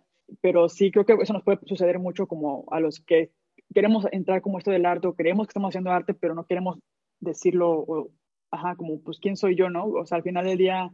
pero 0.40 0.70
sí 0.70 0.90
creo 0.90 1.04
que 1.04 1.22
eso 1.22 1.34
nos 1.34 1.44
puede 1.44 1.58
suceder 1.66 1.98
mucho 1.98 2.26
como 2.26 2.64
a 2.70 2.80
los 2.80 2.98
que 2.98 3.30
queremos 3.74 4.06
entrar 4.10 4.40
como 4.40 4.56
esto 4.56 4.70
del 4.70 4.86
arte 4.86 5.06
o 5.06 5.14
creemos 5.14 5.46
que 5.46 5.50
estamos 5.50 5.68
haciendo 5.68 5.90
arte, 5.90 6.14
pero 6.14 6.34
no 6.34 6.46
queremos 6.46 6.78
decirlo, 7.20 7.72
o, 7.72 8.10
ajá, 8.50 8.74
como 8.76 9.02
pues 9.02 9.18
quién 9.20 9.36
soy 9.36 9.54
yo, 9.54 9.68
¿no? 9.68 9.84
O 9.84 10.06
sea, 10.06 10.16
al 10.16 10.22
final 10.22 10.46
del 10.46 10.56
día 10.56 10.90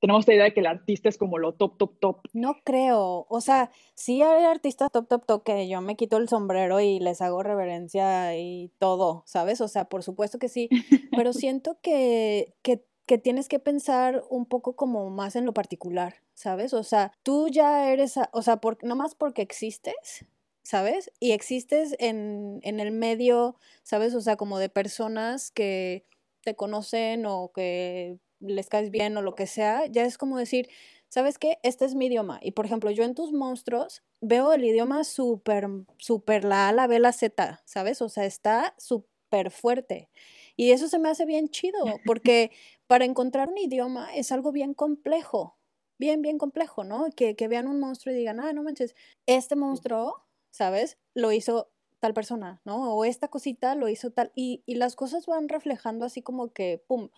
tenemos 0.00 0.20
esta 0.20 0.32
idea 0.32 0.44
de 0.44 0.54
que 0.54 0.60
el 0.60 0.66
artista 0.66 1.08
es 1.08 1.18
como 1.18 1.38
lo 1.38 1.52
top, 1.52 1.76
top, 1.76 1.98
top. 2.00 2.20
No 2.32 2.56
creo. 2.64 3.26
O 3.28 3.40
sea, 3.40 3.70
sí 3.94 4.22
hay 4.22 4.44
artistas 4.44 4.90
top, 4.90 5.06
top, 5.06 5.26
top 5.26 5.44
que 5.44 5.68
yo 5.68 5.80
me 5.82 5.96
quito 5.96 6.16
el 6.16 6.28
sombrero 6.28 6.80
y 6.80 6.98
les 7.00 7.20
hago 7.20 7.42
reverencia 7.42 8.36
y 8.36 8.72
todo, 8.78 9.22
¿sabes? 9.26 9.60
O 9.60 9.68
sea, 9.68 9.84
por 9.84 10.02
supuesto 10.02 10.38
que 10.38 10.48
sí. 10.48 10.68
Pero 11.16 11.32
siento 11.32 11.78
que, 11.82 12.54
que, 12.62 12.84
que 13.06 13.18
tienes 13.18 13.48
que 13.48 13.58
pensar 13.58 14.24
un 14.30 14.46
poco 14.46 14.74
como 14.74 15.10
más 15.10 15.36
en 15.36 15.44
lo 15.44 15.52
particular, 15.52 16.16
¿sabes? 16.34 16.72
O 16.72 16.82
sea, 16.82 17.12
tú 17.22 17.48
ya 17.48 17.92
eres, 17.92 18.14
o 18.32 18.42
sea, 18.42 18.56
por, 18.56 18.82
no 18.82 18.96
más 18.96 19.14
porque 19.14 19.42
existes, 19.42 20.24
¿sabes? 20.62 21.10
Y 21.20 21.32
existes 21.32 21.94
en, 21.98 22.60
en 22.62 22.80
el 22.80 22.90
medio, 22.90 23.56
¿sabes? 23.82 24.14
O 24.14 24.22
sea, 24.22 24.36
como 24.36 24.58
de 24.58 24.70
personas 24.70 25.50
que 25.50 26.06
te 26.42 26.56
conocen 26.56 27.26
o 27.26 27.52
que 27.54 28.18
les 28.40 28.68
caes 28.68 28.90
bien 28.90 29.16
o 29.16 29.22
lo 29.22 29.34
que 29.34 29.46
sea, 29.46 29.86
ya 29.86 30.04
es 30.04 30.18
como 30.18 30.38
decir, 30.38 30.68
¿sabes 31.08 31.38
qué? 31.38 31.58
Este 31.62 31.84
es 31.84 31.94
mi 31.94 32.06
idioma. 32.06 32.38
Y 32.42 32.52
por 32.52 32.66
ejemplo, 32.66 32.90
yo 32.90 33.04
en 33.04 33.14
tus 33.14 33.32
monstruos 33.32 34.02
veo 34.20 34.52
el 34.52 34.64
idioma 34.64 35.04
súper, 35.04 35.68
súper 35.98 36.44
la 36.44 36.68
A, 36.68 36.72
la 36.72 36.86
B, 36.86 36.98
la 36.98 37.12
Z, 37.12 37.62
¿sabes? 37.64 38.00
O 38.02 38.08
sea, 38.08 38.24
está 38.24 38.74
súper 38.78 39.50
fuerte. 39.50 40.10
Y 40.56 40.72
eso 40.72 40.88
se 40.88 40.98
me 40.98 41.08
hace 41.08 41.26
bien 41.26 41.48
chido, 41.48 41.84
porque 42.04 42.50
para 42.86 43.04
encontrar 43.04 43.48
un 43.48 43.58
idioma 43.58 44.14
es 44.14 44.32
algo 44.32 44.52
bien 44.52 44.74
complejo, 44.74 45.56
bien, 45.98 46.22
bien 46.22 46.38
complejo, 46.38 46.84
¿no? 46.84 47.08
Que, 47.14 47.36
que 47.36 47.48
vean 47.48 47.68
un 47.68 47.80
monstruo 47.80 48.14
y 48.14 48.18
digan, 48.18 48.40
ah, 48.40 48.52
no 48.52 48.62
manches, 48.62 48.94
este 49.26 49.56
monstruo, 49.56 50.24
¿sabes? 50.50 50.98
Lo 51.14 51.32
hizo 51.32 51.70
tal 52.00 52.14
persona, 52.14 52.60
¿no? 52.64 52.94
O 52.94 53.04
esta 53.04 53.28
cosita 53.28 53.74
lo 53.74 53.88
hizo 53.88 54.10
tal. 54.10 54.32
Y, 54.34 54.62
y 54.66 54.74
las 54.74 54.96
cosas 54.96 55.26
van 55.26 55.48
reflejando 55.48 56.04
así 56.04 56.22
como 56.22 56.52
que, 56.52 56.82
¡pum! 56.86 57.10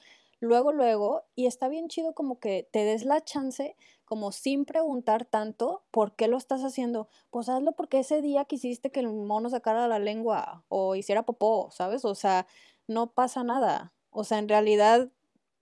Luego, 0.42 0.72
luego, 0.72 1.22
y 1.36 1.46
está 1.46 1.68
bien 1.68 1.86
chido 1.88 2.14
como 2.14 2.40
que 2.40 2.68
te 2.72 2.84
des 2.84 3.04
la 3.04 3.22
chance, 3.22 3.76
como 4.04 4.32
sin 4.32 4.64
preguntar 4.64 5.24
tanto, 5.24 5.84
¿por 5.92 6.16
qué 6.16 6.26
lo 6.26 6.36
estás 6.36 6.62
haciendo? 6.62 7.08
Pues 7.30 7.48
hazlo 7.48 7.72
porque 7.72 8.00
ese 8.00 8.20
día 8.20 8.44
quisiste 8.44 8.90
que 8.90 9.00
el 9.00 9.08
mono 9.08 9.48
sacara 9.50 9.86
la 9.86 10.00
lengua 10.00 10.64
o 10.68 10.96
hiciera 10.96 11.22
popó, 11.22 11.70
¿sabes? 11.70 12.04
O 12.04 12.16
sea, 12.16 12.48
no 12.88 13.12
pasa 13.12 13.44
nada. 13.44 13.94
O 14.10 14.24
sea, 14.24 14.38
en 14.38 14.48
realidad 14.48 15.10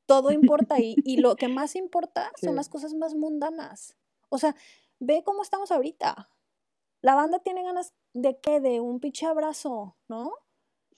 todo 0.07 0.31
importa 0.33 0.81
y, 0.81 0.97
y 1.05 1.19
lo 1.19 1.37
que 1.37 1.49
más 1.49 1.77
importa 1.77 2.33
son 2.43 2.57
las 2.57 2.71
cosas 2.71 2.95
más 2.95 3.15
mundanas. 3.15 3.99
O 4.31 4.39
sea, 4.39 4.57
ve 4.99 5.23
cómo 5.25 5.43
estamos 5.43 5.71
ahorita. 5.71 6.31
La 7.03 7.15
banda 7.15 7.41
tiene 7.41 7.63
ganas 7.63 7.93
de 8.15 8.41
qué? 8.41 8.61
De 8.61 8.81
un 8.81 8.99
pinche 8.99 9.27
abrazo, 9.27 9.97
¿no? 10.09 10.33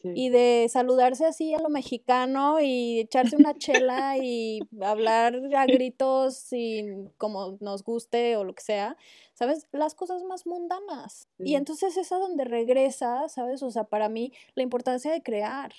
Y 0.02 0.30
de 0.30 0.66
saludarse 0.70 1.26
así 1.26 1.54
a 1.54 1.58
lo 1.60 1.68
mexicano 1.68 2.60
y 2.60 3.00
echarse 3.00 3.36
una 3.36 3.54
chela 3.54 4.16
y 4.18 4.60
hablar 4.80 5.40
a 5.56 5.66
gritos 5.66 6.36
sin 6.36 7.10
como 7.18 7.56
nos 7.60 7.84
guste 7.84 8.36
o 8.36 8.44
lo 8.44 8.54
que 8.54 8.62
sea, 8.62 8.96
¿sabes? 9.34 9.66
Las 9.72 9.94
cosas 9.94 10.22
más 10.24 10.46
mundanas. 10.46 11.28
Y 11.38 11.54
entonces 11.54 11.96
es 11.96 12.12
a 12.12 12.18
donde 12.18 12.44
regresa, 12.44 13.28
¿sabes? 13.28 13.62
O 13.62 13.70
sea, 13.70 13.84
para 13.84 14.08
mí 14.08 14.32
la 14.54 14.62
importancia 14.62 15.12
de 15.12 15.22
crear. 15.22 15.72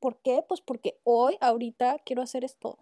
¿Por 0.00 0.20
qué? 0.20 0.44
Pues 0.46 0.60
porque 0.60 0.98
hoy, 1.04 1.36
ahorita, 1.40 1.98
quiero 2.04 2.22
hacer 2.22 2.44
esto. 2.44 2.78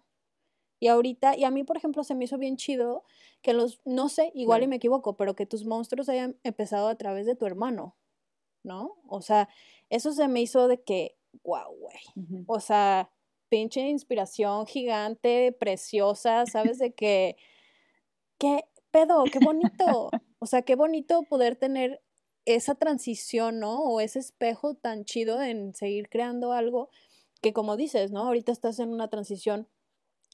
Y 0.79 0.87
ahorita, 0.87 1.37
y 1.37 1.45
a 1.45 1.51
mí, 1.51 1.63
por 1.63 1.77
ejemplo, 1.77 2.03
se 2.03 2.15
me 2.15 2.25
hizo 2.25 2.37
bien 2.37 2.57
chido 2.57 3.03
que 3.41 3.53
los, 3.53 3.79
no 3.85 4.09
sé, 4.09 4.31
igual 4.35 4.63
y 4.63 4.67
me 4.67 4.75
equivoco, 4.75 5.15
pero 5.15 5.35
que 5.35 5.45
tus 5.45 5.65
monstruos 5.65 6.09
hayan 6.09 6.35
empezado 6.43 6.87
a 6.87 6.95
través 6.95 7.25
de 7.25 7.35
tu 7.35 7.45
hermano, 7.45 7.95
¿no? 8.65 8.97
O 9.07 9.21
sea, 9.21 9.47
eso 9.89 10.11
se 10.11 10.27
me 10.27 10.41
hizo 10.41 10.67
de 10.67 10.81
que, 10.81 11.17
wow, 11.43 11.73
güey. 11.79 12.43
O 12.47 12.59
sea, 12.59 13.09
pinche 13.49 13.81
inspiración 13.87 14.65
gigante, 14.65 15.51
preciosa, 15.53 16.45
¿sabes? 16.45 16.79
De 16.79 16.93
que, 16.93 17.37
qué 18.37 18.65
pedo, 18.91 19.23
qué 19.31 19.39
bonito. 19.39 20.09
O 20.39 20.47
sea, 20.47 20.61
qué 20.61 20.75
bonito 20.75 21.23
poder 21.23 21.55
tener 21.55 22.03
esa 22.45 22.75
transición, 22.75 23.59
¿no? 23.59 23.79
O 23.79 23.99
ese 23.99 24.19
espejo 24.19 24.75
tan 24.75 25.03
chido 25.03 25.41
en 25.41 25.73
seguir 25.73 26.07
creando 26.07 26.53
algo 26.53 26.89
que 27.41 27.51
como 27.51 27.77
dices, 27.77 28.11
¿no? 28.11 28.27
Ahorita 28.27 28.51
estás 28.51 28.77
en 28.79 28.93
una 28.93 29.09
transición 29.09 29.67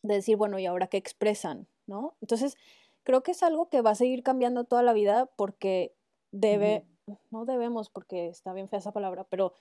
de 0.04 0.16
decir, 0.16 0.36
bueno, 0.36 0.60
¿y 0.60 0.66
ahora 0.66 0.88
qué 0.88 0.98
expresan? 0.98 1.68
¿No? 1.86 2.18
Entonces, 2.20 2.58
creo 3.04 3.24
que 3.24 3.32
es 3.32 3.44
algo 3.44 3.70
que 3.70 3.82
va 3.82 3.92
a 3.92 3.96
seguir 3.96 4.24
cambiando 4.24 4.64
toda 4.66 4.84
la 4.84 4.94
vida 4.94 5.28
porque 5.38 5.96
debe, 6.32 6.86
no 7.30 7.45
debemos 7.45 7.89
porque 7.89 8.30
está 8.30 8.54
bien 8.54 8.70
fea 8.70 8.80
esa 8.80 8.91
palabra, 8.91 9.26
pero 9.26 9.54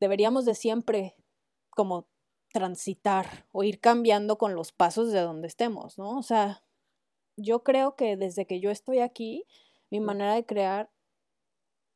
deberíamos 0.00 0.44
de 0.44 0.54
siempre 0.54 1.16
como 1.70 2.06
transitar 2.52 3.46
o 3.52 3.64
ir 3.64 3.80
cambiando 3.80 4.38
con 4.38 4.54
los 4.54 4.72
pasos 4.72 5.12
de 5.12 5.20
donde 5.20 5.48
estemos, 5.48 5.98
¿no? 5.98 6.18
O 6.18 6.22
sea, 6.22 6.62
yo 7.36 7.62
creo 7.62 7.96
que 7.96 8.16
desde 8.16 8.46
que 8.46 8.60
yo 8.60 8.70
estoy 8.70 9.00
aquí, 9.00 9.44
mi 9.90 10.00
manera 10.00 10.34
de 10.34 10.46
crear 10.46 10.90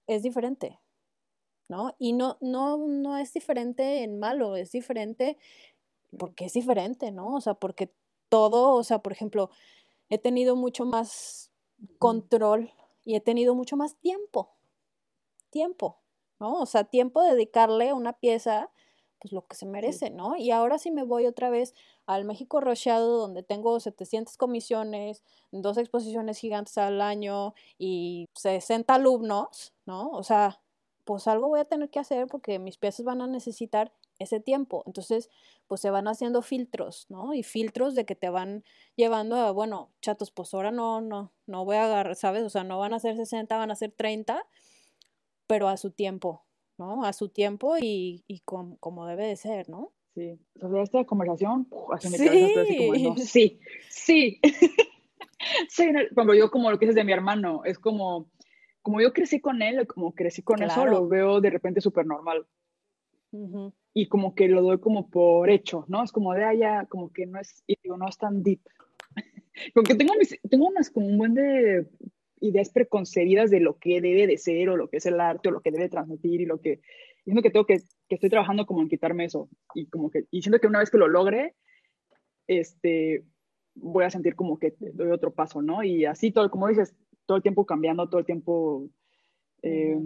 es 0.06 0.22
diferente, 0.22 0.80
¿no? 1.68 1.94
Y 1.98 2.12
no, 2.12 2.36
no, 2.40 2.76
no 2.76 3.16
es 3.16 3.32
diferente 3.32 4.02
en 4.02 4.18
malo, 4.18 4.56
es 4.56 4.72
diferente 4.72 5.38
porque 6.18 6.46
es 6.46 6.52
diferente, 6.52 7.12
¿no? 7.12 7.34
O 7.36 7.40
sea, 7.40 7.54
porque 7.54 7.92
todo, 8.28 8.74
o 8.74 8.84
sea, 8.84 8.98
por 8.98 9.12
ejemplo, 9.12 9.50
he 10.08 10.18
tenido 10.18 10.56
mucho 10.56 10.84
más 10.84 11.52
control 11.98 12.70
y 13.04 13.14
he 13.14 13.20
tenido 13.20 13.54
mucho 13.54 13.76
más 13.76 13.96
tiempo 13.96 14.59
tiempo, 15.50 15.98
¿no? 16.38 16.60
O 16.60 16.66
sea, 16.66 16.84
tiempo 16.84 17.22
de 17.22 17.32
dedicarle 17.32 17.92
una 17.92 18.14
pieza 18.14 18.70
pues 19.20 19.32
lo 19.32 19.46
que 19.46 19.54
se 19.54 19.66
merece, 19.66 20.10
¿no? 20.10 20.36
Y 20.36 20.50
ahora 20.50 20.78
sí 20.78 20.90
me 20.90 21.02
voy 21.04 21.26
otra 21.26 21.50
vez 21.50 21.74
al 22.06 22.24
México 22.24 22.60
Rocheado, 22.60 23.18
donde 23.18 23.42
tengo 23.42 23.78
700 23.78 24.36
comisiones, 24.38 25.22
dos 25.52 25.76
exposiciones 25.76 26.38
gigantes 26.38 26.78
al 26.78 27.00
año 27.02 27.54
y 27.78 28.28
60 28.34 28.94
alumnos, 28.94 29.74
¿no? 29.84 30.10
O 30.10 30.22
sea, 30.22 30.60
pues 31.04 31.28
algo 31.28 31.48
voy 31.48 31.60
a 31.60 31.64
tener 31.66 31.90
que 31.90 31.98
hacer 31.98 32.26
porque 32.28 32.58
mis 32.58 32.78
piezas 32.78 33.04
van 33.04 33.20
a 33.20 33.26
necesitar 33.26 33.92
ese 34.18 34.40
tiempo. 34.40 34.82
Entonces, 34.86 35.28
pues 35.66 35.80
se 35.80 35.90
van 35.90 36.08
haciendo 36.08 36.42
filtros, 36.42 37.06
¿no? 37.10 37.34
Y 37.34 37.42
filtros 37.42 37.94
de 37.94 38.04
que 38.06 38.14
te 38.16 38.30
van 38.30 38.64
llevando 38.96 39.36
a, 39.36 39.50
bueno, 39.50 39.90
chatos, 40.00 40.30
pues 40.30 40.52
ahora 40.54 40.70
no, 40.70 41.00
no, 41.00 41.32
no 41.46 41.64
voy 41.64 41.76
a 41.76 41.84
agarrar, 41.84 42.16
¿sabes? 42.16 42.42
O 42.44 42.50
sea, 42.50 42.64
no 42.64 42.78
van 42.78 42.94
a 42.94 43.00
ser 43.00 43.16
60, 43.16 43.56
van 43.56 43.70
a 43.70 43.76
ser 43.76 43.92
30, 43.92 44.46
pero 45.50 45.66
a 45.66 45.76
su 45.76 45.90
tiempo, 45.90 46.44
¿no? 46.78 47.04
A 47.04 47.12
su 47.12 47.28
tiempo 47.28 47.76
y, 47.76 48.22
y 48.28 48.38
como 48.44 49.04
debe 49.04 49.26
de 49.26 49.34
ser, 49.34 49.68
¿no? 49.68 49.90
Sí, 50.14 50.38
sobre 50.60 50.82
esta 50.82 51.04
conversación, 51.04 51.66
así 51.92 52.08
me 52.08 52.18
sí. 52.18 52.28
así 52.28 52.76
como, 53.02 53.16
sí, 53.16 53.60
sí. 53.88 54.40
sí, 55.68 55.90
cuando 56.14 56.34
yo 56.34 56.52
como 56.52 56.70
lo 56.70 56.78
que 56.78 56.86
dices 56.86 56.94
de 56.94 57.02
mi 57.02 57.10
hermano, 57.10 57.62
es 57.64 57.80
como, 57.80 58.30
como 58.80 59.00
yo 59.00 59.12
crecí 59.12 59.40
con 59.40 59.60
él, 59.60 59.88
como 59.88 60.14
crecí 60.14 60.42
con 60.42 60.62
eso, 60.62 60.86
lo 60.86 61.08
veo 61.08 61.40
de 61.40 61.50
repente 61.50 61.80
súper 61.80 62.06
normal. 62.06 62.46
Y 63.92 64.06
como 64.06 64.36
que 64.36 64.46
lo 64.46 64.62
doy 64.62 64.78
como 64.78 65.10
por 65.10 65.50
hecho, 65.50 65.84
¿no? 65.88 66.04
Es 66.04 66.12
como 66.12 66.32
de 66.32 66.44
allá, 66.44 66.86
como 66.88 67.12
que 67.12 67.26
no 67.26 67.40
es, 67.40 67.64
y 67.66 67.76
digo, 67.82 67.96
no 67.96 68.08
es 68.08 68.18
tan 68.18 68.44
deep. 68.44 68.60
Porque 69.74 69.96
tengo, 69.96 70.12
tengo 70.48 70.68
unas 70.68 70.90
como 70.90 71.08
un 71.08 71.18
buen 71.18 71.34
de 71.34 71.88
ideas 72.40 72.70
preconcebidas 72.70 73.50
de 73.50 73.60
lo 73.60 73.78
que 73.78 74.00
debe 74.00 74.26
de 74.26 74.38
ser 74.38 74.68
o 74.70 74.76
lo 74.76 74.88
que 74.88 74.96
es 74.98 75.06
el 75.06 75.20
arte 75.20 75.48
o 75.48 75.52
lo 75.52 75.60
que 75.60 75.70
debe 75.70 75.88
transmitir 75.88 76.40
y 76.40 76.46
lo 76.46 76.60
que, 76.60 76.80
y 77.24 77.42
que 77.42 77.50
tengo 77.50 77.66
que, 77.66 77.78
que 78.08 78.14
estoy 78.14 78.30
trabajando 78.30 78.66
como 78.66 78.82
en 78.82 78.88
quitarme 78.88 79.24
eso 79.24 79.48
y 79.74 79.86
como 79.86 80.10
que, 80.10 80.24
y 80.30 80.42
siento 80.42 80.58
que 80.58 80.66
una 80.66 80.78
vez 80.78 80.90
que 80.90 80.98
lo 80.98 81.08
logre, 81.08 81.54
este, 82.46 83.24
voy 83.74 84.04
a 84.04 84.10
sentir 84.10 84.34
como 84.34 84.58
que 84.58 84.74
doy 84.78 85.10
otro 85.10 85.32
paso, 85.32 85.62
¿no? 85.62 85.82
Y 85.82 86.04
así 86.04 86.32
todo, 86.32 86.50
como 86.50 86.68
dices, 86.68 86.94
todo 87.26 87.36
el 87.36 87.42
tiempo 87.42 87.66
cambiando, 87.66 88.08
todo 88.08 88.18
el 88.18 88.26
tiempo, 88.26 88.88
eh, 89.62 89.98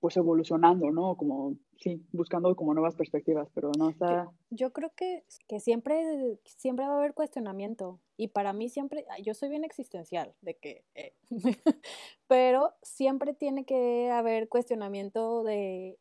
pues 0.00 0.16
evolucionando, 0.16 0.90
¿no? 0.90 1.16
Como, 1.16 1.56
sí, 1.78 2.02
buscando 2.12 2.54
como 2.56 2.74
nuevas 2.74 2.94
perspectivas, 2.94 3.48
pero 3.54 3.70
no 3.76 3.90
está... 3.90 4.30
Yo, 4.50 4.72
creo 4.72 4.92
que, 4.96 5.24
que 5.46 5.60
siempre, 5.60 6.38
siempre 6.44 6.86
va 6.86 6.94
a 6.94 6.98
haber 6.98 7.14
cuestionamiento 7.14 8.00
y 8.18 8.28
para 8.28 8.52
mí 8.52 8.68
siempre, 8.68 9.06
yo 9.22 9.32
soy 9.32 9.48
bien 9.48 9.64
existencial 9.64 10.34
de 10.42 10.56
que, 10.56 10.84
eh, 10.96 11.14
pero 12.26 12.74
siempre 12.82 13.32
tiene 13.32 13.64
que 13.64 14.10
haber 14.10 14.48
cuestionamiento 14.48 15.44
de 15.44 15.98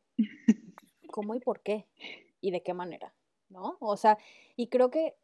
cómo 1.12 1.36
y 1.36 1.40
por 1.40 1.62
qué 1.62 1.86
y 2.42 2.50
de 2.50 2.64
qué 2.64 2.74
manera, 2.74 3.14
¿no? 3.50 3.78
O 3.80 3.96
sea, 3.98 4.18
y 4.56 4.68
creo 4.68 4.90
que 4.90 5.16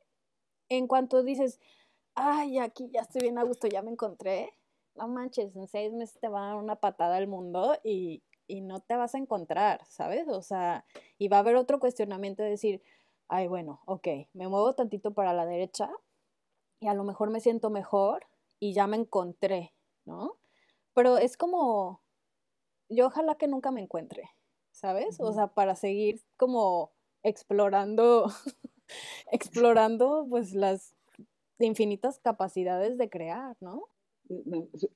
en 0.70 0.86
cuanto 0.86 1.24
dices, 1.24 1.60
ay, 2.14 2.60
aquí 2.60 2.92
ya 2.94 3.02
estoy 3.02 3.24
bien 3.24 3.40
a 3.40 3.44
gusto, 3.44 3.68
ya 3.68 3.82
me 3.82 3.90
encontré, 3.90 4.54
no 4.94 5.08
manches, 5.08 5.56
en 5.56 5.68
seis 5.68 5.92
meses 5.92 6.20
te 6.20 6.28
va 6.28 6.44
a 6.44 6.48
dar 6.50 6.58
una 6.58 6.76
patada 6.76 7.18
al 7.18 7.26
mundo 7.26 7.76
y, 7.84 8.22
y 8.46 8.62
no 8.62 8.82
te 8.82 8.96
vas 8.96 9.16
a 9.16 9.18
encontrar, 9.18 9.84
¿sabes? 9.88 10.28
O 10.28 10.44
sea, 10.44 10.86
y 11.18 11.28
va 11.28 11.38
a 11.38 11.40
haber 11.40 11.56
otro 11.56 11.80
cuestionamiento 11.80 12.44
de 12.44 12.52
decir, 12.52 12.84
ay, 13.30 13.48
bueno, 13.48 13.82
ok, 13.86 14.08
me 14.34 14.48
muevo 14.48 14.74
tantito 14.74 15.12
para 15.12 15.34
la 15.34 15.48
derecha 15.48 15.90
y 16.84 16.88
a 16.88 16.94
lo 16.94 17.04
mejor 17.04 17.30
me 17.30 17.40
siento 17.40 17.70
mejor 17.70 18.26
y 18.60 18.74
ya 18.74 18.88
me 18.88 18.98
encontré, 18.98 19.74
¿no? 20.06 20.38
Pero 20.94 21.18
es 21.18 21.38
como, 21.38 22.02
yo 22.90 23.08
ojalá 23.08 23.36
que 23.36 23.48
nunca 23.48 23.72
me 23.72 23.82
encuentre, 23.82 24.30
¿sabes? 24.72 25.20
O 25.20 25.32
sea, 25.34 25.48
para 25.48 25.76
seguir 25.76 26.22
como 26.38 26.92
explorando, 27.24 28.32
explorando 29.32 30.28
pues 30.30 30.54
las 30.54 30.96
infinitas 31.60 32.20
capacidades 32.20 32.98
de 32.98 33.10
crear, 33.10 33.56
¿no? 33.62 33.86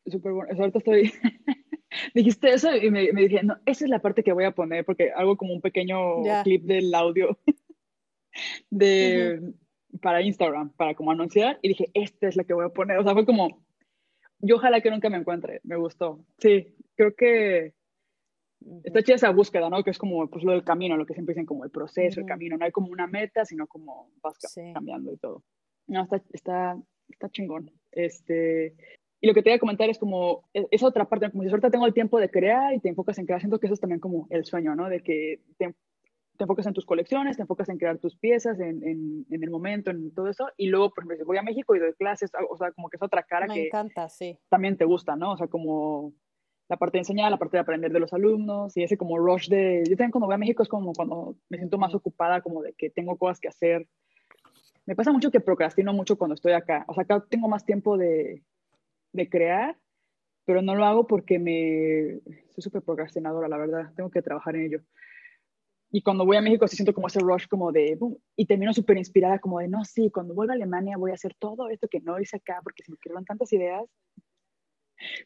Súper 0.05 0.33
bueno. 0.33 0.53
Ahorita 0.57 0.79
estoy 0.79 1.11
dijiste 2.13 2.53
eso 2.53 2.75
y 2.75 2.91
me, 2.91 3.11
me, 3.13 3.21
dije, 3.21 3.43
no, 3.43 3.57
esa 3.65 3.85
es 3.85 3.89
la 3.89 3.99
parte 3.99 4.23
que 4.23 4.33
voy 4.33 4.43
a 4.43 4.51
poner, 4.51 4.85
porque 4.85 5.11
hago 5.11 5.37
como 5.37 5.53
un 5.53 5.61
pequeño 5.61 6.21
clip 6.43 6.63
del 6.63 6.93
audio 6.93 7.37
de, 8.69 9.53
para 10.01 10.21
Instagram, 10.21 10.71
para 10.71 10.95
como 10.95 11.11
anunciar, 11.11 11.59
y 11.61 11.69
dije, 11.69 11.89
esta 11.93 12.27
es 12.27 12.35
la 12.35 12.43
que 12.43 12.53
voy 12.53 12.65
a 12.65 12.69
poner. 12.69 12.97
O 12.97 13.03
sea, 13.03 13.13
fue 13.13 13.25
como, 13.25 13.63
yo 14.39 14.55
ojalá 14.55 14.81
que 14.81 14.91
nunca 14.91 15.09
me 15.09 15.17
encuentre, 15.17 15.61
me 15.63 15.75
gustó. 15.75 16.23
Sí, 16.37 16.75
creo 16.95 17.15
que 17.15 17.73
está 18.83 19.01
chida 19.03 19.15
esa 19.15 19.31
búsqueda, 19.31 19.69
¿no? 19.69 19.83
Que 19.83 19.91
es 19.91 19.97
como 19.97 20.27
pues, 20.29 20.43
lo 20.43 20.51
del 20.51 20.63
camino, 20.63 20.97
lo 20.97 21.05
que 21.05 21.13
siempre 21.13 21.33
dicen 21.33 21.45
como 21.45 21.63
el 21.63 21.71
proceso, 21.71 22.19
el 22.19 22.25
camino. 22.25 22.57
No 22.57 22.65
hay 22.65 22.71
como 22.71 22.87
una 22.87 23.07
meta, 23.07 23.45
sino 23.45 23.67
como 23.67 24.11
vas 24.21 24.37
cambiando 24.73 25.11
y 25.11 25.17
todo. 25.17 25.43
No, 25.87 26.03
está, 26.03 26.21
está, 26.33 26.77
está 27.09 27.29
chingón. 27.29 27.71
Este, 27.91 28.75
y 29.21 29.27
lo 29.27 29.33
que 29.33 29.41
te 29.41 29.49
voy 29.49 29.57
a 29.57 29.59
comentar 29.59 29.89
es 29.89 29.97
como, 29.97 30.49
e, 30.53 30.67
esa 30.71 30.87
otra 30.87 31.05
parte, 31.05 31.31
como 31.31 31.43
si 31.43 31.49
ahorita 31.49 31.71
tengo 31.71 31.85
el 31.85 31.93
tiempo 31.93 32.19
de 32.19 32.29
crear 32.29 32.73
y 32.73 32.79
te 32.79 32.89
enfocas 32.89 33.17
en 33.17 33.25
crear, 33.25 33.41
siento 33.41 33.59
que 33.59 33.67
eso 33.67 33.73
es 33.73 33.79
también 33.79 33.99
como 33.99 34.27
el 34.29 34.45
sueño, 34.45 34.75
¿no? 34.75 34.89
De 34.89 35.01
que 35.01 35.41
te, 35.57 35.73
te 36.37 36.43
enfocas 36.43 36.67
en 36.67 36.73
tus 36.73 36.85
colecciones, 36.85 37.35
te 37.35 37.41
enfocas 37.41 37.67
en 37.69 37.77
crear 37.77 37.97
tus 37.97 38.15
piezas, 38.15 38.59
en, 38.59 38.83
en, 38.87 39.25
en, 39.29 39.43
el 39.43 39.49
momento, 39.49 39.91
en 39.91 40.13
todo 40.13 40.27
eso, 40.27 40.47
y 40.55 40.67
luego, 40.67 40.91
por 40.91 41.03
ejemplo, 41.03 41.25
voy 41.25 41.37
a 41.37 41.43
México 41.43 41.75
y 41.75 41.79
doy 41.79 41.93
clases, 41.93 42.31
o 42.49 42.57
sea, 42.57 42.71
como 42.71 42.89
que 42.89 42.97
es 42.97 43.03
otra 43.03 43.23
cara 43.23 43.47
Me 43.47 43.53
que 43.53 43.67
encanta, 43.67 44.07
sí. 44.09 44.37
también 44.49 44.77
te 44.77 44.85
gusta, 44.85 45.15
¿no? 45.15 45.33
O 45.33 45.37
sea, 45.37 45.47
como 45.47 46.13
la 46.69 46.77
parte 46.77 46.97
de 46.97 47.01
enseñar, 47.01 47.31
la 47.31 47.37
parte 47.37 47.57
de 47.57 47.61
aprender 47.61 47.91
de 47.91 47.99
los 47.99 48.13
alumnos, 48.13 48.75
y 48.77 48.83
ese 48.83 48.97
como 48.97 49.17
rush 49.17 49.49
de, 49.49 49.83
yo 49.87 49.95
también 49.95 50.11
cuando 50.11 50.27
voy 50.27 50.35
a 50.35 50.39
México 50.39 50.63
es 50.63 50.69
como 50.69 50.93
cuando 50.93 51.35
me 51.49 51.57
siento 51.57 51.77
más 51.77 51.95
ocupada, 51.95 52.41
como 52.41 52.61
de 52.61 52.73
que 52.73 52.89
tengo 52.89 53.17
cosas 53.17 53.39
que 53.39 53.47
hacer. 53.47 53.87
Me 54.85 54.95
pasa 54.95 55.11
mucho 55.11 55.31
que 55.31 55.39
procrastino 55.39 55.91
mucho 55.91 56.17
cuando 56.17 56.35
estoy 56.35 56.53
acá, 56.53 56.85
o 56.87 56.93
sea, 56.93 57.03
acá 57.03 57.25
tengo 57.29 57.47
más 57.47 57.65
tiempo 57.65 57.97
de, 57.97 58.43
de 59.11 59.29
crear, 59.29 59.77
pero 60.45 60.61
no 60.61 60.75
lo 60.75 60.85
hago 60.85 61.07
porque 61.07 61.39
me... 61.39 62.21
Soy 62.51 62.61
súper 62.61 62.81
procrastinadora, 62.81 63.49
la 63.49 63.57
verdad, 63.57 63.91
tengo 63.95 64.09
que 64.09 64.21
trabajar 64.21 64.55
en 64.55 64.65
ello. 64.65 64.81
Y 65.91 66.01
cuando 66.01 66.25
voy 66.25 66.37
a 66.37 66.41
México 66.41 66.67
sí 66.67 66.75
siento 66.75 66.93
como 66.93 67.07
ese 67.07 67.19
rush 67.19 67.47
como 67.47 67.71
de, 67.71 67.97
y 68.35 68.45
termino 68.45 68.73
súper 68.73 68.97
inspirada 68.97 69.39
como 69.39 69.59
de, 69.59 69.67
no, 69.67 69.85
sí, 69.85 70.09
cuando 70.11 70.33
vuelva 70.33 70.53
a 70.53 70.55
Alemania 70.55 70.97
voy 70.97 71.11
a 71.11 71.15
hacer 71.15 71.33
todo 71.39 71.69
esto 71.69 71.87
que 71.87 72.01
no 72.01 72.19
hice 72.19 72.37
acá 72.37 72.59
porque 72.63 72.83
se 72.83 72.91
me 72.91 72.97
quedaron 72.97 73.25
tantas 73.25 73.51
ideas. 73.53 73.85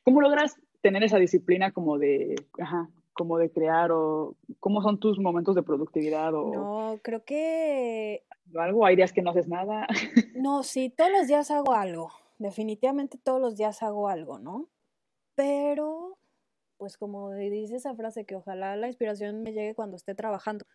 ¿Cómo 0.03 0.21
logras 0.21 0.59
tener 0.81 1.03
esa 1.03 1.17
disciplina 1.17 1.71
como 1.71 1.97
de, 1.97 2.35
ajá, 2.59 2.89
como 3.13 3.37
de 3.37 3.51
crear 3.51 3.91
o 3.91 4.35
cómo 4.59 4.81
son 4.81 4.99
tus 4.99 5.19
momentos 5.19 5.55
de 5.55 5.63
productividad 5.63 6.33
o... 6.35 6.53
No, 6.53 6.99
creo 7.01 7.23
que... 7.23 8.23
¿Algo? 8.55 8.85
¿Hay 8.85 8.95
días 8.95 9.13
que 9.13 9.21
no 9.21 9.31
haces 9.31 9.47
nada? 9.47 9.87
No, 10.35 10.63
sí, 10.63 10.89
todos 10.89 11.11
los 11.11 11.27
días 11.27 11.49
hago 11.51 11.73
algo 11.73 12.11
definitivamente 12.41 13.17
todos 13.17 13.39
los 13.39 13.55
días 13.55 13.83
hago 13.83 14.09
algo, 14.09 14.39
¿no? 14.39 14.67
Pero, 15.35 16.17
pues 16.81 16.97
como 16.97 17.31
dice 17.35 17.75
esa 17.75 17.93
frase, 17.93 18.25
que 18.25 18.35
ojalá 18.35 18.75
la 18.75 18.87
inspiración 18.87 19.43
me 19.43 19.53
llegue 19.53 19.75
cuando 19.75 19.95
esté 19.95 20.15
trabajando. 20.15 20.65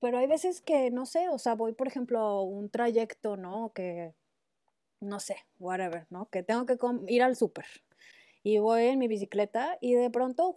Pero 0.00 0.16
hay 0.16 0.26
veces 0.26 0.62
que, 0.62 0.90
no 0.90 1.04
sé, 1.04 1.28
o 1.28 1.38
sea, 1.38 1.54
voy, 1.54 1.74
por 1.74 1.88
ejemplo, 1.88 2.20
a 2.20 2.42
un 2.42 2.70
trayecto, 2.70 3.36
¿no? 3.36 3.70
Que, 3.74 4.14
no 4.98 5.20
sé, 5.20 5.36
whatever, 5.58 6.06
¿no? 6.08 6.30
Que 6.30 6.42
tengo 6.42 6.64
que 6.64 6.78
ir 7.08 7.22
al 7.22 7.36
súper. 7.36 7.66
Y 8.42 8.56
voy 8.60 8.84
en 8.84 8.98
mi 8.98 9.08
bicicleta 9.08 9.76
y 9.82 9.92
de 9.92 10.08
pronto, 10.08 10.54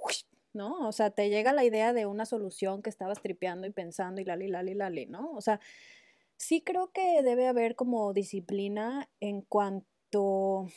¿no? 0.54 0.88
O 0.88 0.94
sea, 0.94 1.10
te 1.10 1.30
llega 1.30 1.52
la 1.52 1.66
idea 1.66 1.92
de 1.92 2.06
una 2.06 2.26
solución 2.26 2.82
que 2.82 2.90
estabas 2.90 3.22
tripeando 3.22 3.68
y 3.68 3.72
pensando 3.72 4.22
y 4.22 4.24
lali, 4.24 4.48
lali, 4.48 4.76
lali, 4.76 5.08
¿no? 5.08 5.34
O 5.34 5.42
sea, 5.42 5.60
sí 6.38 6.62
creo 6.62 6.94
que 6.94 7.22
debe 7.22 7.50
haber 7.50 7.76
como 7.76 8.14
disciplina 8.14 9.10
en 9.20 9.42
cuanto 9.42 10.68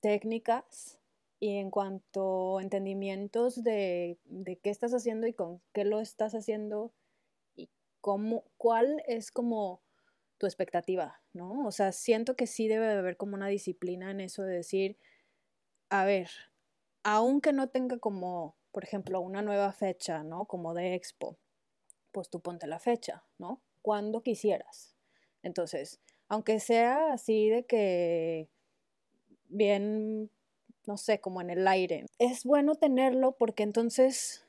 técnicas 0.00 0.98
y 1.46 1.58
en 1.58 1.70
cuanto 1.70 2.58
a 2.58 2.62
entendimientos 2.62 3.62
de, 3.62 4.18
de, 4.24 4.56
qué 4.56 4.70
estás 4.70 4.92
haciendo 4.92 5.28
y 5.28 5.32
con 5.32 5.62
qué 5.72 5.84
lo 5.84 6.00
estás 6.00 6.34
haciendo 6.34 6.92
y 7.54 7.70
cómo, 8.00 8.42
cuál 8.56 9.00
es 9.06 9.30
como 9.30 9.80
tu 10.38 10.46
expectativa, 10.46 11.20
¿no? 11.32 11.64
O 11.64 11.70
sea, 11.70 11.92
siento 11.92 12.34
que 12.34 12.48
sí 12.48 12.66
debe 12.66 12.88
de 12.88 12.94
haber 12.94 13.16
como 13.16 13.36
una 13.36 13.46
disciplina 13.46 14.10
en 14.10 14.20
eso 14.20 14.42
de 14.42 14.56
decir, 14.56 14.98
a 15.88 16.04
ver, 16.04 16.30
aunque 17.04 17.52
no 17.52 17.68
tenga 17.68 17.98
como, 18.00 18.56
por 18.72 18.82
ejemplo, 18.82 19.20
una 19.20 19.40
nueva 19.40 19.70
fecha, 19.70 20.24
¿no? 20.24 20.46
Como 20.46 20.74
de 20.74 20.94
expo, 20.94 21.38
pues 22.10 22.28
tú 22.28 22.40
ponte 22.40 22.66
la 22.66 22.80
fecha, 22.80 23.22
¿no? 23.38 23.62
Cuando 23.82 24.24
quisieras. 24.24 24.96
Entonces, 25.44 26.00
aunque 26.26 26.58
sea 26.58 27.12
así 27.12 27.50
de 27.50 27.66
que 27.66 28.48
bien, 29.48 30.28
no 30.86 30.96
sé, 30.96 31.20
como 31.20 31.40
en 31.40 31.50
el 31.50 31.66
aire. 31.68 32.06
Es 32.18 32.44
bueno 32.44 32.76
tenerlo 32.76 33.36
porque 33.36 33.64
entonces 33.64 34.46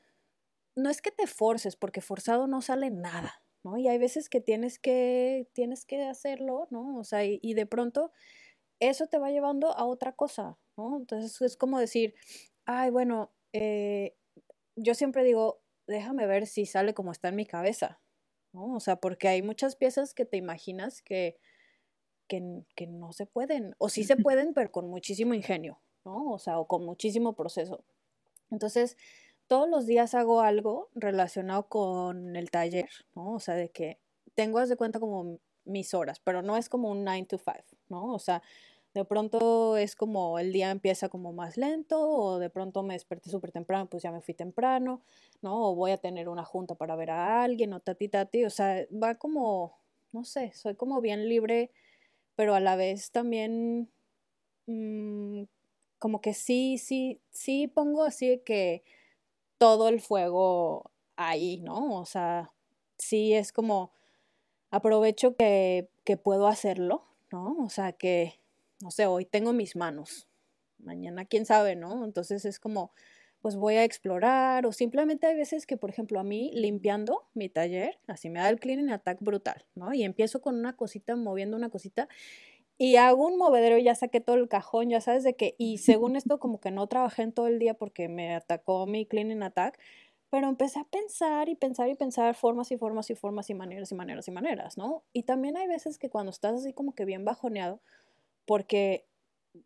no 0.76 0.90
es 0.90 1.02
que 1.02 1.10
te 1.10 1.26
forces, 1.26 1.76
porque 1.76 2.00
forzado 2.00 2.46
no 2.46 2.62
sale 2.62 2.90
nada, 2.90 3.42
¿no? 3.64 3.76
Y 3.76 3.88
hay 3.88 3.98
veces 3.98 4.28
que 4.28 4.40
tienes 4.40 4.78
que, 4.78 5.48
tienes 5.52 5.84
que 5.84 6.04
hacerlo, 6.04 6.68
¿no? 6.70 6.96
O 6.98 7.04
sea, 7.04 7.24
y, 7.24 7.54
de 7.54 7.66
pronto 7.66 8.12
eso 8.80 9.08
te 9.08 9.18
va 9.18 9.30
llevando 9.30 9.76
a 9.76 9.84
otra 9.84 10.12
cosa, 10.12 10.56
¿no? 10.76 10.96
Entonces 10.96 11.40
es 11.42 11.56
como 11.56 11.80
decir, 11.80 12.14
ay, 12.64 12.90
bueno, 12.90 13.32
eh, 13.52 14.16
yo 14.76 14.94
siempre 14.94 15.24
digo, 15.24 15.60
déjame 15.88 16.26
ver 16.26 16.46
si 16.46 16.64
sale 16.66 16.94
como 16.94 17.10
está 17.10 17.28
en 17.28 17.36
mi 17.36 17.46
cabeza, 17.46 18.00
¿no? 18.52 18.74
O 18.76 18.80
sea, 18.80 18.96
porque 18.96 19.26
hay 19.28 19.42
muchas 19.42 19.74
piezas 19.74 20.14
que 20.14 20.24
te 20.24 20.36
imaginas 20.36 21.02
que, 21.02 21.38
que, 22.28 22.62
que 22.76 22.86
no 22.86 23.12
se 23.12 23.26
pueden, 23.26 23.74
o 23.78 23.88
sí 23.88 24.04
se 24.04 24.16
pueden, 24.32 24.54
pero 24.54 24.70
con 24.70 24.88
muchísimo 24.88 25.34
ingenio, 25.34 25.80
¿no? 26.08 26.32
O 26.32 26.38
sea, 26.38 26.58
o 26.58 26.66
con 26.66 26.84
muchísimo 26.84 27.34
proceso. 27.34 27.84
Entonces, 28.50 28.96
todos 29.46 29.68
los 29.68 29.86
días 29.86 30.14
hago 30.14 30.40
algo 30.40 30.88
relacionado 30.94 31.68
con 31.68 32.36
el 32.36 32.50
taller, 32.50 32.88
¿no? 33.14 33.34
O 33.34 33.40
sea, 33.40 33.54
de 33.54 33.70
que 33.70 33.98
tengo, 34.34 34.58
haz 34.58 34.68
de 34.70 34.76
cuenta, 34.76 35.00
como 35.00 35.38
mis 35.64 35.92
horas, 35.94 36.20
pero 36.20 36.42
no 36.42 36.56
es 36.56 36.68
como 36.68 36.90
un 36.90 37.04
9 37.04 37.26
to 37.26 37.38
5, 37.38 37.58
¿no? 37.88 38.14
O 38.14 38.18
sea, 38.18 38.42
de 38.94 39.04
pronto 39.04 39.76
es 39.76 39.94
como 39.94 40.38
el 40.38 40.52
día 40.52 40.70
empieza 40.70 41.08
como 41.10 41.32
más 41.32 41.56
lento 41.58 42.00
o 42.00 42.38
de 42.38 42.50
pronto 42.50 42.82
me 42.82 42.94
desperté 42.94 43.30
súper 43.30 43.52
temprano, 43.52 43.86
pues 43.86 44.02
ya 44.02 44.10
me 44.10 44.22
fui 44.22 44.34
temprano, 44.34 45.02
¿no? 45.42 45.70
O 45.70 45.74
voy 45.74 45.90
a 45.90 45.98
tener 45.98 46.28
una 46.28 46.44
junta 46.44 46.74
para 46.74 46.96
ver 46.96 47.10
a 47.10 47.42
alguien 47.42 47.72
o 47.74 47.80
tati 47.80 48.08
tati, 48.08 48.44
o 48.44 48.50
sea, 48.50 48.86
va 48.90 49.16
como, 49.16 49.78
no 50.12 50.24
sé, 50.24 50.52
soy 50.54 50.74
como 50.74 51.00
bien 51.02 51.28
libre, 51.28 51.70
pero 52.34 52.54
a 52.54 52.60
la 52.60 52.76
vez 52.76 53.10
también 53.10 53.90
mmm, 54.66 55.44
como 55.98 56.20
que 56.20 56.34
sí, 56.34 56.78
sí, 56.78 57.20
sí 57.30 57.68
pongo 57.68 58.04
así 58.04 58.42
que 58.44 58.82
todo 59.58 59.88
el 59.88 60.00
fuego 60.00 60.90
ahí, 61.16 61.58
¿no? 61.58 61.98
O 61.98 62.04
sea, 62.04 62.52
sí 62.96 63.34
es 63.34 63.52
como 63.52 63.92
aprovecho 64.70 65.36
que, 65.36 65.88
que 66.04 66.16
puedo 66.16 66.46
hacerlo, 66.46 67.04
¿no? 67.32 67.56
O 67.58 67.70
sea, 67.70 67.92
que, 67.92 68.40
no 68.80 68.90
sé, 68.90 69.06
hoy 69.06 69.24
tengo 69.24 69.52
mis 69.52 69.76
manos, 69.76 70.28
mañana 70.78 71.24
quién 71.24 71.46
sabe, 71.46 71.76
¿no? 71.76 72.04
Entonces 72.04 72.44
es 72.44 72.60
como, 72.60 72.92
pues 73.40 73.56
voy 73.56 73.74
a 73.76 73.84
explorar 73.84 74.66
o 74.66 74.72
simplemente 74.72 75.26
hay 75.26 75.36
veces 75.36 75.66
que, 75.66 75.76
por 75.76 75.90
ejemplo, 75.90 76.20
a 76.20 76.24
mí 76.24 76.50
limpiando 76.54 77.24
mi 77.34 77.48
taller, 77.48 77.98
así 78.06 78.30
me 78.30 78.40
da 78.40 78.48
el 78.48 78.60
cleaning 78.60 78.90
attack 78.90 79.18
brutal, 79.20 79.64
¿no? 79.74 79.92
Y 79.94 80.02
empiezo 80.04 80.40
con 80.40 80.56
una 80.56 80.76
cosita, 80.76 81.16
moviendo 81.16 81.56
una 81.56 81.70
cosita 81.70 82.08
y 82.78 82.96
hago 82.96 83.26
un 83.26 83.36
movedero 83.36 83.76
y 83.76 83.82
ya 83.84 83.94
saqué 83.96 84.20
todo 84.20 84.36
el 84.36 84.48
cajón, 84.48 84.88
ya 84.88 85.00
sabes 85.00 85.24
de 85.24 85.34
qué. 85.34 85.56
Y 85.58 85.78
según 85.78 86.16
esto, 86.16 86.38
como 86.38 86.60
que 86.60 86.70
no 86.70 86.86
trabajé 86.86 87.22
en 87.22 87.32
todo 87.32 87.48
el 87.48 87.58
día 87.58 87.74
porque 87.74 88.08
me 88.08 88.34
atacó 88.34 88.86
mi 88.86 89.04
cleaning 89.04 89.42
attack. 89.42 89.78
Pero 90.30 90.48
empecé 90.48 90.78
a 90.78 90.84
pensar 90.84 91.48
y 91.48 91.54
pensar 91.54 91.88
y 91.88 91.94
pensar 91.94 92.34
formas 92.34 92.70
y 92.70 92.76
formas 92.76 93.08
y 93.08 93.14
formas 93.14 93.48
y 93.48 93.54
maneras 93.54 93.90
y 93.92 93.94
maneras 93.94 94.28
y 94.28 94.30
maneras, 94.30 94.76
¿no? 94.76 95.02
Y 95.14 95.22
también 95.22 95.56
hay 95.56 95.66
veces 95.66 95.98
que 95.98 96.10
cuando 96.10 96.30
estás 96.30 96.54
así 96.60 96.74
como 96.74 96.94
que 96.94 97.06
bien 97.06 97.24
bajoneado, 97.24 97.80
porque 98.44 99.06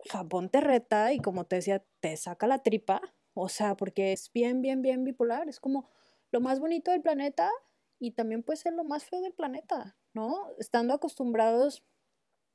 Japón 0.08 0.50
te 0.50 0.60
reta 0.60 1.12
y 1.12 1.18
como 1.18 1.46
te 1.46 1.56
decía, 1.56 1.82
te 2.00 2.16
saca 2.16 2.46
la 2.46 2.62
tripa, 2.62 3.02
o 3.34 3.48
sea, 3.48 3.76
porque 3.76 4.12
es 4.12 4.30
bien, 4.32 4.62
bien, 4.62 4.82
bien 4.82 5.02
bipolar, 5.02 5.48
es 5.48 5.58
como 5.58 5.88
lo 6.30 6.40
más 6.40 6.60
bonito 6.60 6.92
del 6.92 7.02
planeta 7.02 7.50
y 7.98 8.12
también 8.12 8.44
puede 8.44 8.56
ser 8.58 8.72
lo 8.74 8.84
más 8.84 9.04
feo 9.04 9.20
del 9.20 9.32
planeta, 9.32 9.96
¿no? 10.14 10.46
Estando 10.58 10.94
acostumbrados 10.94 11.82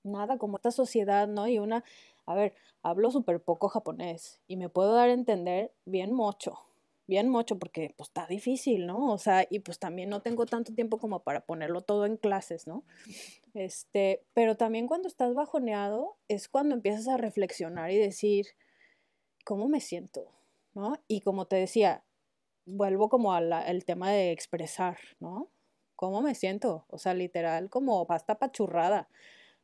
nada 0.07 0.37
como 0.37 0.57
esta 0.57 0.71
sociedad, 0.71 1.27
¿no? 1.27 1.47
Y 1.47 1.59
una, 1.59 1.83
a 2.25 2.35
ver, 2.35 2.53
hablo 2.81 3.11
súper 3.11 3.41
poco 3.41 3.69
japonés 3.69 4.41
y 4.47 4.57
me 4.57 4.69
puedo 4.69 4.93
dar 4.93 5.09
a 5.09 5.13
entender 5.13 5.71
bien 5.85 6.13
mucho, 6.13 6.59
bien 7.07 7.29
mucho 7.29 7.57
porque 7.59 7.93
pues 7.97 8.09
está 8.09 8.27
difícil, 8.27 8.85
¿no? 8.85 9.11
O 9.11 9.17
sea, 9.17 9.45
y 9.49 9.59
pues 9.59 9.79
también 9.79 10.09
no 10.09 10.21
tengo 10.21 10.45
tanto 10.45 10.73
tiempo 10.73 10.97
como 10.97 11.21
para 11.21 11.41
ponerlo 11.41 11.81
todo 11.81 12.05
en 12.05 12.17
clases, 12.17 12.67
¿no? 12.67 12.83
Este, 13.53 14.23
pero 14.33 14.55
también 14.55 14.87
cuando 14.87 15.07
estás 15.07 15.33
bajoneado 15.33 16.17
es 16.27 16.47
cuando 16.47 16.75
empiezas 16.75 17.07
a 17.07 17.17
reflexionar 17.17 17.91
y 17.91 17.97
decir, 17.97 18.47
¿cómo 19.45 19.67
me 19.67 19.81
siento? 19.81 20.31
¿No? 20.73 20.99
Y 21.07 21.21
como 21.21 21.47
te 21.47 21.55
decía, 21.55 22.03
vuelvo 22.65 23.09
como 23.09 23.33
al 23.33 23.85
tema 23.85 24.11
de 24.11 24.31
expresar, 24.31 24.97
¿no? 25.19 25.49
¿Cómo 25.95 26.21
me 26.21 26.35
siento? 26.35 26.85
O 26.89 26.99
sea, 26.99 27.15
literal, 27.15 27.71
como 27.71 28.05
pasta 28.05 28.37
pachurrada. 28.37 29.09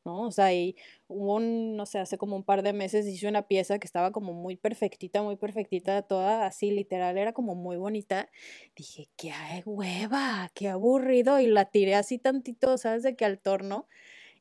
¿No? 0.05 0.21
O 0.27 0.31
sea, 0.31 0.53
y 0.53 0.75
hubo 1.07 1.35
un, 1.35 1.75
no 1.75 1.85
sé, 1.85 1.99
hace 1.99 2.17
como 2.17 2.35
un 2.35 2.43
par 2.43 2.63
de 2.63 2.73
meses 2.73 3.05
hice 3.07 3.27
una 3.27 3.47
pieza 3.47 3.79
que 3.79 3.87
estaba 3.87 4.11
como 4.11 4.33
muy 4.33 4.55
perfectita, 4.57 5.21
muy 5.23 5.35
perfectita, 5.37 6.01
toda 6.03 6.45
así, 6.45 6.71
literal, 6.71 7.17
era 7.17 7.33
como 7.33 7.55
muy 7.55 7.77
bonita. 7.77 8.29
Dije, 8.75 9.09
qué 9.17 9.31
hueva, 9.65 10.51
qué 10.55 10.69
aburrido, 10.69 11.39
y 11.39 11.47
la 11.47 11.65
tiré 11.65 11.95
así 11.95 12.19
tantito, 12.19 12.77
¿sabes? 12.77 13.03
De 13.03 13.15
que 13.15 13.25
al 13.25 13.39
torno, 13.39 13.87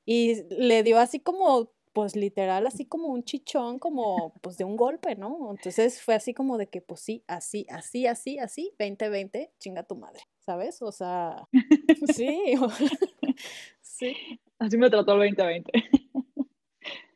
y 0.05 0.43
le 0.51 0.83
dio 0.83 0.99
así 0.99 1.21
como, 1.21 1.71
pues 1.93 2.17
literal, 2.17 2.67
así 2.67 2.87
como 2.87 3.09
un 3.09 3.25
chichón, 3.25 3.79
como 3.79 4.35
pues 4.43 4.57
de 4.59 4.65
un 4.65 4.77
golpe, 4.77 5.17
¿no? 5.17 5.51
Entonces 5.53 6.03
fue 6.03 6.15
así 6.15 6.35
como 6.35 6.59
de 6.59 6.69
que, 6.69 6.81
pues 6.83 7.01
sí, 7.01 7.25
así, 7.29 7.67
así, 7.71 8.07
así, 8.07 8.39
así, 8.39 8.75
2020, 8.79 9.53
chinga 9.59 9.85
tu 9.85 9.97
madre, 9.97 10.23
¿sabes? 10.41 10.83
O 10.83 10.93
sea, 10.93 11.49
sí, 12.17 12.55
sí. 13.93 14.41
Así 14.59 14.77
me 14.77 14.91
trató 14.91 15.13
el 15.15 15.35
2020. 15.35 15.73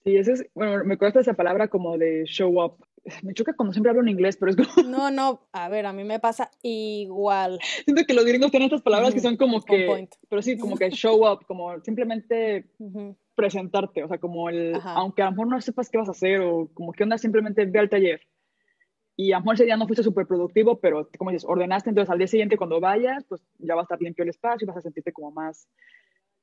sí, 0.05 0.17
eso 0.17 0.33
es, 0.33 0.47
bueno, 0.55 0.85
me 0.85 0.99
cuesta 0.99 1.21
esa 1.21 1.35
palabra 1.35 1.69
como 1.69 1.97
de 1.99 2.25
show 2.25 2.63
up. 2.63 2.85
Me 3.23 3.35
choca 3.35 3.55
cuando 3.55 3.73
siempre 3.73 3.91
hablo 3.91 4.03
en 4.03 4.09
inglés, 4.09 4.37
pero 4.37 4.51
es 4.51 4.57
como... 4.57 4.89
No, 4.89 5.11
no, 5.13 5.49
a 5.53 5.69
ver, 5.69 5.87
a 5.87 5.93
mí 5.93 6.03
me 6.03 6.19
pasa 6.19 6.51
igual. 6.63 7.61
Siento 7.85 8.03
que 8.05 8.15
los 8.15 8.25
gringos 8.25 8.51
tienen 8.51 8.67
estas 8.67 8.83
palabras 8.83 9.15
que 9.15 9.21
son 9.21 9.37
como 9.37 9.63
que... 9.63 10.09
Pero 10.29 10.43
sí, 10.43 10.59
como 10.59 10.77
que 10.77 10.91
show 10.91 11.25
up, 11.25 11.47
como 11.47 11.81
simplemente 11.81 12.67
presentarte, 13.37 14.03
o 14.03 14.09
sea, 14.09 14.19
como 14.19 14.49
el... 14.49 14.75
Aunque 14.83 15.23
a 15.23 15.27
lo 15.27 15.31
mejor 15.33 15.47
no 15.47 15.61
sepas 15.61 15.89
qué 15.89 15.99
vas 15.99 16.09
a 16.09 16.13
hacer 16.13 16.41
o 16.41 16.69
como 16.75 16.93
que 16.93 17.05
onda, 17.05 17.17
simplemente 17.17 17.65
ve 17.65 17.79
al 17.79 17.89
taller. 17.89 18.21
Y 19.15 19.33
a 19.33 19.37
lo 19.37 19.43
mejor 19.43 19.55
ese 19.55 19.65
día 19.65 19.77
no 19.77 19.87
fuiste 19.87 20.03
súper 20.03 20.27
productivo, 20.27 20.79
pero 20.81 21.09
como 21.17 21.31
dices, 21.31 21.49
ordenaste, 21.49 21.89
entonces 21.89 22.11
al 22.11 22.19
día 22.19 22.27
siguiente 22.27 22.59
cuando 22.59 22.81
vayas, 22.81 23.25
pues 23.25 23.41
ya 23.59 23.75
va 23.75 23.83
a 23.83 23.85
estar 23.85 24.01
limpio 24.03 24.25
el 24.25 24.29
espacio 24.29 24.65
y 24.65 24.69
vas 24.69 24.77
a 24.77 24.83
sentirte 24.83 25.13
como 25.13 25.31
más 25.31 25.69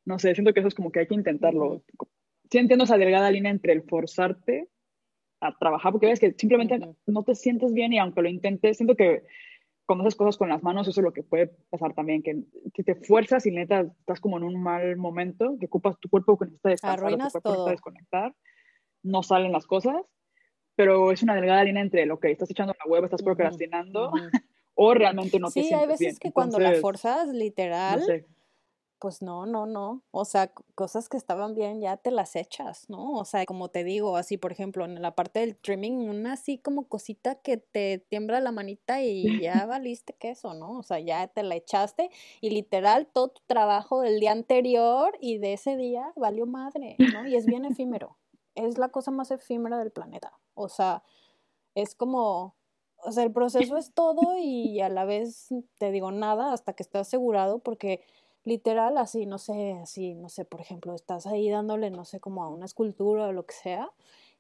no 0.05 0.19
sé, 0.19 0.33
siento 0.33 0.53
que 0.53 0.59
eso 0.59 0.67
es 0.67 0.75
como 0.75 0.91
que 0.91 1.01
hay 1.01 1.07
que 1.07 1.15
intentarlo. 1.15 1.83
Sí 2.49 2.57
entiendo 2.57 2.83
esa 2.83 2.97
delgada 2.97 3.31
línea 3.31 3.51
entre 3.51 3.73
el 3.73 3.83
forzarte 3.83 4.67
a 5.39 5.57
trabajar, 5.57 5.91
porque 5.91 6.07
ves 6.07 6.19
que 6.19 6.33
simplemente 6.33 6.79
no 7.05 7.23
te 7.23 7.35
sientes 7.35 7.73
bien 7.73 7.93
y 7.93 7.99
aunque 7.99 8.21
lo 8.21 8.29
intentes, 8.29 8.77
siento 8.77 8.95
que 8.95 9.23
cuando 9.85 10.03
haces 10.03 10.15
cosas 10.15 10.37
con 10.37 10.49
las 10.49 10.63
manos, 10.63 10.87
eso 10.87 11.01
es 11.01 11.03
lo 11.03 11.11
que 11.11 11.23
puede 11.23 11.47
pasar 11.69 11.93
también, 11.93 12.23
que, 12.23 12.43
si 12.73 12.83
te 12.83 12.95
fuerzas 12.95 13.45
y 13.45 13.51
neta 13.51 13.81
estás 13.81 14.21
como 14.21 14.37
en 14.37 14.43
un 14.43 14.61
mal 14.61 14.95
momento, 14.95 15.57
que 15.59 15.65
ocupas 15.65 15.99
tu 15.99 16.09
cuerpo 16.09 16.37
que 16.37 16.45
necesita 16.45 16.69
descansar, 16.69 17.11
tu 17.11 17.17
cuerpo 17.17 17.41
todo. 17.41 17.69
desconectar, 17.69 18.33
no 19.03 19.23
salen 19.23 19.51
las 19.51 19.67
cosas, 19.67 20.01
pero 20.75 21.11
es 21.11 21.21
una 21.21 21.35
delgada 21.35 21.63
línea 21.65 21.83
entre 21.83 22.05
lo 22.05 22.19
que 22.19 22.31
estás 22.31 22.49
echando 22.49 22.73
la 22.73 22.89
hueva, 22.89 23.07
estás 23.07 23.23
procrastinando, 23.23 24.11
o 24.75 24.93
realmente 24.93 25.37
no 25.39 25.47
te 25.47 25.63
sientes 25.63 25.69
bien. 25.69 25.79
Sí, 25.79 25.83
hay 25.83 25.87
veces 25.87 26.19
que 26.19 26.31
cuando 26.31 26.59
la 26.59 26.75
forzas, 26.75 27.27
literal, 27.27 27.99
no 27.99 28.05
sé 28.05 28.25
pues 29.03 29.21
no, 29.21 29.45
no, 29.45 29.65
no. 29.65 30.01
O 30.11 30.23
sea, 30.23 30.53
cosas 30.75 31.09
que 31.09 31.17
estaban 31.17 31.55
bien 31.55 31.81
ya 31.81 31.97
te 31.97 32.09
las 32.09 32.37
echas, 32.37 32.89
¿no? 32.89 33.15
O 33.15 33.25
sea, 33.25 33.45
como 33.45 33.67
te 33.67 33.83
digo, 33.83 34.15
así, 34.15 34.37
por 34.37 34.53
ejemplo, 34.53 34.85
en 34.85 35.01
la 35.01 35.13
parte 35.13 35.41
del 35.41 35.57
trimming, 35.57 36.07
una 36.07 36.31
así 36.31 36.57
como 36.57 36.87
cosita 36.87 37.35
que 37.35 37.57
te 37.57 37.97
tiembla 37.97 38.39
la 38.39 38.53
manita 38.53 39.01
y 39.01 39.23
ya 39.43 39.65
valiste 39.65 40.13
queso, 40.13 40.53
¿no? 40.53 40.79
O 40.79 40.83
sea, 40.83 41.01
ya 41.01 41.27
te 41.27 41.43
la 41.43 41.55
echaste 41.55 42.11
y 42.39 42.51
literal 42.51 43.07
todo 43.07 43.27
tu 43.27 43.41
trabajo 43.45 43.99
del 43.99 44.21
día 44.21 44.31
anterior 44.31 45.17
y 45.19 45.37
de 45.37 45.51
ese 45.51 45.75
día 45.75 46.13
valió 46.15 46.45
madre, 46.45 46.95
¿no? 46.97 47.27
Y 47.27 47.35
es 47.35 47.45
bien 47.45 47.65
efímero. 47.65 48.17
Es 48.55 48.77
la 48.77 48.87
cosa 48.87 49.11
más 49.11 49.31
efímera 49.31 49.79
del 49.79 49.91
planeta. 49.91 50.31
O 50.53 50.69
sea, 50.69 51.03
es 51.75 51.93
como, 51.93 52.55
o 53.03 53.11
sea, 53.11 53.25
el 53.25 53.33
proceso 53.33 53.75
es 53.75 53.91
todo 53.93 54.37
y 54.37 54.79
a 54.79 54.87
la 54.87 55.03
vez 55.03 55.49
te 55.77 55.91
digo 55.91 56.09
nada 56.13 56.53
hasta 56.53 56.71
que 56.71 56.83
estés 56.83 57.01
asegurado 57.01 57.59
porque 57.59 58.05
literal, 58.43 58.97
así, 58.97 59.25
no 59.25 59.37
sé, 59.37 59.73
así, 59.81 60.13
no 60.15 60.29
sé, 60.29 60.45
por 60.45 60.61
ejemplo, 60.61 60.93
estás 60.95 61.25
ahí 61.27 61.49
dándole, 61.49 61.89
no 61.89 62.05
sé, 62.05 62.19
como 62.19 62.43
a 62.43 62.49
una 62.49 62.65
escultura 62.65 63.27
o 63.27 63.31
lo 63.31 63.45
que 63.45 63.55
sea, 63.55 63.91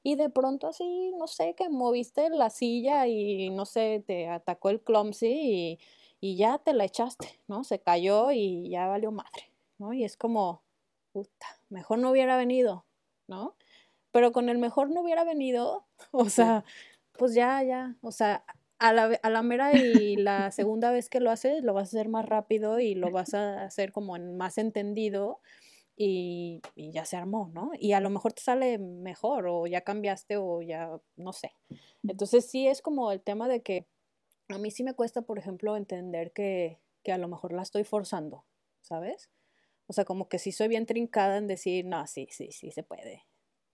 y 0.03 0.15
de 0.15 0.29
pronto 0.29 0.67
así, 0.67 1.13
no 1.17 1.27
sé, 1.27 1.55
que 1.55 1.69
moviste 1.69 2.29
la 2.29 2.49
silla 2.49 3.07
y, 3.07 3.49
no 3.49 3.65
sé, 3.65 4.03
te 4.05 4.27
atacó 4.27 4.69
el 4.69 4.81
clumsy 4.81 5.27
y, 5.27 5.79
y 6.19 6.35
ya 6.35 6.57
te 6.57 6.73
la 6.73 6.83
echaste, 6.85 7.39
¿no? 7.47 7.63
Se 7.63 7.79
cayó 7.79 8.31
y 8.31 8.69
ya 8.69 8.87
valió 8.87 9.11
madre, 9.11 9.49
¿no? 9.77 9.93
Y 9.93 10.03
es 10.03 10.17
como, 10.17 10.61
puta, 11.13 11.47
mejor 11.69 11.99
no 11.99 12.11
hubiera 12.11 12.35
venido, 12.35 12.85
¿no? 13.27 13.55
Pero 14.11 14.33
con 14.33 14.49
el 14.49 14.57
mejor 14.57 14.89
no 14.89 15.01
hubiera 15.01 15.23
venido, 15.23 15.85
o 16.11 16.29
sea, 16.29 16.65
pues 17.13 17.33
ya, 17.33 17.63
ya, 17.63 17.95
o 18.01 18.11
sea, 18.11 18.43
a 18.83 18.91
la, 18.91 19.17
a 19.23 19.29
la 19.29 19.43
mera 19.43 19.73
y 19.73 20.17
la 20.17 20.51
segunda 20.51 20.91
vez 20.91 21.07
que 21.09 21.21
lo 21.21 21.31
haces, 21.31 21.63
lo 21.63 21.73
vas 21.73 21.87
a 21.87 21.97
hacer 21.97 22.09
más 22.09 22.25
rápido 22.25 22.81
y 22.81 22.95
lo 22.95 23.11
vas 23.11 23.33
a 23.33 23.63
hacer 23.63 23.93
como 23.93 24.19
más 24.19 24.57
entendido 24.57 25.39
y, 25.95 26.61
y, 26.75 26.91
ya 26.91 27.05
se 27.05 27.15
armó, 27.15 27.49
¿no? 27.53 27.71
Y 27.79 27.93
a 27.93 28.01
lo 28.01 28.09
mejor 28.09 28.33
te 28.33 28.41
sale 28.41 28.77
mejor 28.79 29.47
o 29.47 29.67
ya 29.67 29.81
cambiaste 29.81 30.35
o 30.35 30.61
ya, 30.61 30.99
no 31.15 31.31
sé. 31.31 31.55
Entonces 32.05 32.49
sí 32.49 32.67
es 32.67 32.81
como 32.81 33.13
el 33.13 33.21
tema 33.21 33.47
de 33.47 33.61
que 33.61 33.87
a 34.49 34.57
mí 34.57 34.69
sí 34.69 34.83
me 34.83 34.95
cuesta, 34.95 35.21
por 35.21 35.39
ejemplo, 35.39 35.77
entender 35.77 36.33
que, 36.33 36.81
que 37.03 37.13
a 37.13 37.17
lo 37.17 37.29
mejor 37.29 37.53
la 37.53 37.61
estoy 37.61 37.85
forzando, 37.85 38.43
¿sabes? 38.81 39.29
O 39.87 39.93
sea, 39.93 40.03
como 40.03 40.27
que 40.27 40.39
sí 40.39 40.51
soy 40.51 40.67
bien 40.67 40.85
trincada 40.85 41.37
en 41.37 41.47
decir, 41.47 41.85
no, 41.85 42.05
sí, 42.05 42.27
sí, 42.31 42.51
sí 42.51 42.71
se 42.71 42.83
puede, 42.83 43.23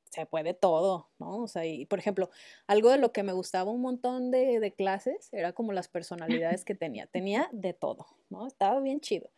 se 0.10 0.26
puede 0.26 0.54
todo, 0.54 1.10
¿no? 1.20 1.44
O 1.44 1.48
sea, 1.48 1.66
y 1.66 1.86
por 1.86 2.00
ejemplo, 2.00 2.30
algo 2.68 2.90
de 2.92 2.98
lo 2.98 3.12
que 3.12 3.24
me 3.24 3.34
gustaba 3.34 3.72
un 3.72 3.82
montón 3.82 4.32
de, 4.32 4.60
de 4.60 4.74
clases 4.74 5.30
era 5.32 5.54
como 5.54 5.72
las 5.74 5.88
personalidades 5.88 6.64
que 6.66 6.76
tenía. 6.76 7.08
Tenía 7.08 7.50
de 7.52 7.74
todo, 7.74 8.08
¿no? 8.30 8.48
Estaba 8.48 8.80
bien 8.82 9.00
chido. 9.00 9.30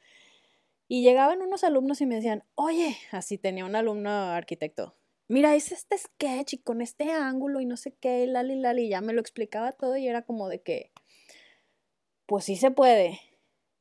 Y 0.88 1.04
llegaban 1.04 1.42
unos 1.42 1.64
alumnos 1.64 2.02
y 2.02 2.06
me 2.06 2.16
decían, 2.16 2.44
oye, 2.56 2.98
así 3.12 3.38
tenía 3.38 3.66
un 3.66 3.76
alumno 3.76 4.10
arquitecto, 4.10 4.96
mira, 5.32 5.56
es 5.56 5.72
este 5.72 5.98
sketch 5.98 6.54
y 6.56 6.58
con 6.58 6.82
este 6.82 7.12
ángulo 7.12 7.62
y 7.62 7.66
no 7.66 7.78
sé 7.78 7.94
qué, 7.94 8.28
lali, 8.28 8.56
lali, 8.56 8.88
y 8.88 8.90
ya 8.90 9.00
me 9.00 9.14
lo 9.14 9.22
explicaba 9.22 9.72
todo 9.72 9.96
y 9.96 10.06
era 10.06 10.24
como 10.24 10.50
de 10.50 10.62
que, 10.62 10.92
pues 12.26 12.44
sí 12.44 12.58
se 12.58 12.72
puede, 12.72 13.22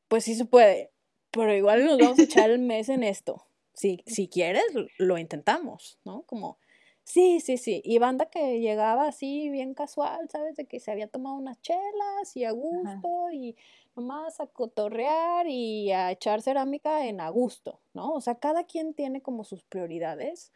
pues 0.06 0.24
sí 0.24 0.36
se 0.36 0.44
puede, 0.44 0.92
pero 1.32 1.52
igual 1.52 1.84
nos 1.84 1.98
vamos 1.98 2.18
a 2.20 2.22
echar 2.22 2.50
el 2.50 2.60
mes 2.60 2.88
en 2.88 3.02
esto. 3.02 3.46
Si, 3.74 4.02
si 4.06 4.28
quieres, 4.28 4.64
lo 4.98 5.18
intentamos, 5.18 5.98
¿no? 6.04 6.22
Como, 6.22 6.58
sí, 7.04 7.40
sí, 7.40 7.56
sí. 7.56 7.82
Y 7.84 7.98
banda 7.98 8.26
que 8.26 8.60
llegaba 8.60 9.08
así 9.08 9.50
bien 9.50 9.74
casual, 9.74 10.28
¿sabes? 10.30 10.56
De 10.56 10.66
que 10.66 10.80
se 10.80 10.90
había 10.90 11.08
tomado 11.08 11.36
unas 11.36 11.60
chelas 11.60 12.36
y 12.36 12.44
a 12.44 12.52
gusto 12.52 13.30
y 13.32 13.56
nomás 13.96 14.40
a 14.40 14.46
cotorrear 14.46 15.46
y 15.48 15.92
a 15.92 16.10
echar 16.12 16.42
cerámica 16.42 17.06
en 17.06 17.20
a 17.20 17.28
gusto, 17.28 17.80
¿no? 17.94 18.12
O 18.12 18.20
sea, 18.20 18.36
cada 18.36 18.64
quien 18.64 18.94
tiene 18.94 19.22
como 19.22 19.44
sus 19.44 19.62
prioridades 19.64 20.52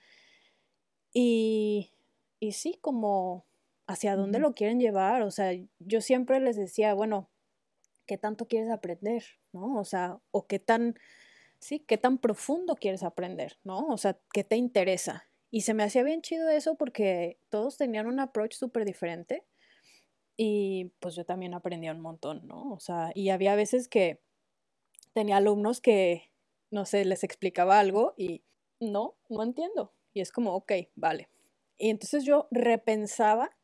y, 1.13 1.93
y 2.41 2.53
sí, 2.53 2.79
como 2.81 3.45
hacia 3.87 4.17
dónde 4.17 4.39
lo 4.39 4.55
quieren 4.55 4.81
llevar. 4.81 5.23
O 5.23 5.31
sea, 5.31 5.53
yo 5.79 6.01
siempre 6.01 6.41
les 6.41 6.57
decía, 6.57 6.95
bueno, 6.95 7.29
¿qué 8.07 8.19
tanto 8.19 8.47
quieres 8.47 8.71
aprender? 8.71 9.25
¿No? 9.53 9.79
O 9.79 9.85
sea, 9.85 10.21
o 10.31 10.47
qué 10.47 10.59
tan, 10.59 10.99
sí, 11.59 11.81
qué 11.81 11.99
tan 11.99 12.19
profundo 12.19 12.77
quieres 12.77 13.03
aprender, 13.03 13.59
¿no? 13.65 13.87
O 13.89 13.99
sea, 13.99 14.19
¿qué 14.33 14.45
te 14.45 14.57
interesa? 14.57 15.29
Y 15.55 15.61
se 15.61 15.73
me 15.73 15.85
hacía 15.85 16.03
bien 16.03 16.21
chido 16.21 16.49
eso 16.51 16.75
porque 16.75 17.39
todos 17.49 17.77
tenían 17.77 18.09
un 18.09 18.19
approach 18.19 18.55
súper 18.55 18.85
diferente. 18.85 19.45
Y 20.37 20.87
pues 20.99 21.15
yo 21.15 21.25
también 21.25 21.55
aprendía 21.55 21.93
un 21.93 22.01
montón, 22.01 22.45
¿no? 22.49 22.73
O 22.73 22.81
sea, 22.81 23.13
y 23.15 23.29
había 23.29 23.55
veces 23.55 23.87
que 23.87 24.21
tenía 25.13 25.37
alumnos 25.37 25.81
que, 25.81 26.33
no 26.73 26.85
sé, 26.87 27.05
les 27.05 27.23
explicaba 27.23 27.79
algo 27.79 28.15
y 28.17 28.43
no, 28.81 29.15
no 29.29 29.45
entiendo. 29.45 29.93
Y 30.13 30.23
es 30.23 30.33
como, 30.33 30.57
ok, 30.57 30.73
vale. 30.97 31.29
Y 31.79 31.91
entonces 31.91 32.25
yo 32.25 32.49
repensaba 32.51 33.57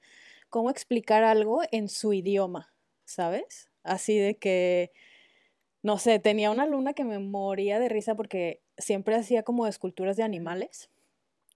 cómo 0.49 0.71
explicar 0.71 1.25
algo 1.25 1.63
en 1.73 1.89
su 1.89 2.13
idioma, 2.13 2.73
¿sabes? 3.05 3.69
Así 3.83 4.17
de 4.17 4.39
que, 4.39 4.93
no 5.83 5.99
sé, 5.99 6.21
tenía 6.21 6.53
una 6.53 6.63
alumna 6.63 6.93
que 6.93 7.03
me 7.03 7.19
moría 7.19 7.81
de 7.81 7.89
risa 7.89 8.15
porque 8.15 8.63
siempre 8.79 9.17
hacía 9.17 9.43
como 9.43 9.67
esculturas 9.67 10.17
de 10.17 10.23
animales 10.23 10.89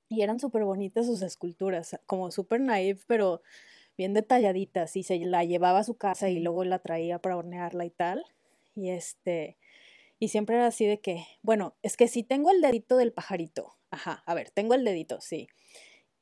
y 0.08 0.22
eran 0.22 0.40
súper 0.40 0.64
bonitas 0.64 1.06
sus 1.06 1.22
esculturas, 1.22 1.98
como 2.06 2.30
súper 2.30 2.60
naive, 2.60 3.00
pero 3.06 3.42
bien 3.96 4.14
detalladitas 4.14 4.96
y 4.96 5.02
se 5.02 5.18
la 5.18 5.44
llevaba 5.44 5.80
a 5.80 5.84
su 5.84 5.96
casa 5.96 6.28
y 6.28 6.40
luego 6.40 6.64
la 6.64 6.80
traía 6.80 7.18
para 7.18 7.36
hornearla 7.36 7.84
y 7.84 7.90
tal. 7.90 8.24
Y 8.74 8.90
este, 8.90 9.56
y 10.18 10.28
siempre 10.28 10.56
era 10.56 10.66
así 10.66 10.86
de 10.86 11.00
que, 11.00 11.26
bueno, 11.42 11.76
es 11.82 11.96
que 11.96 12.08
si 12.08 12.22
tengo 12.22 12.50
el 12.50 12.60
dedito 12.60 12.96
del 12.96 13.12
pajarito, 13.12 13.76
ajá, 13.90 14.22
a 14.26 14.34
ver, 14.34 14.50
tengo 14.50 14.74
el 14.74 14.84
dedito, 14.84 15.20
sí. 15.20 15.48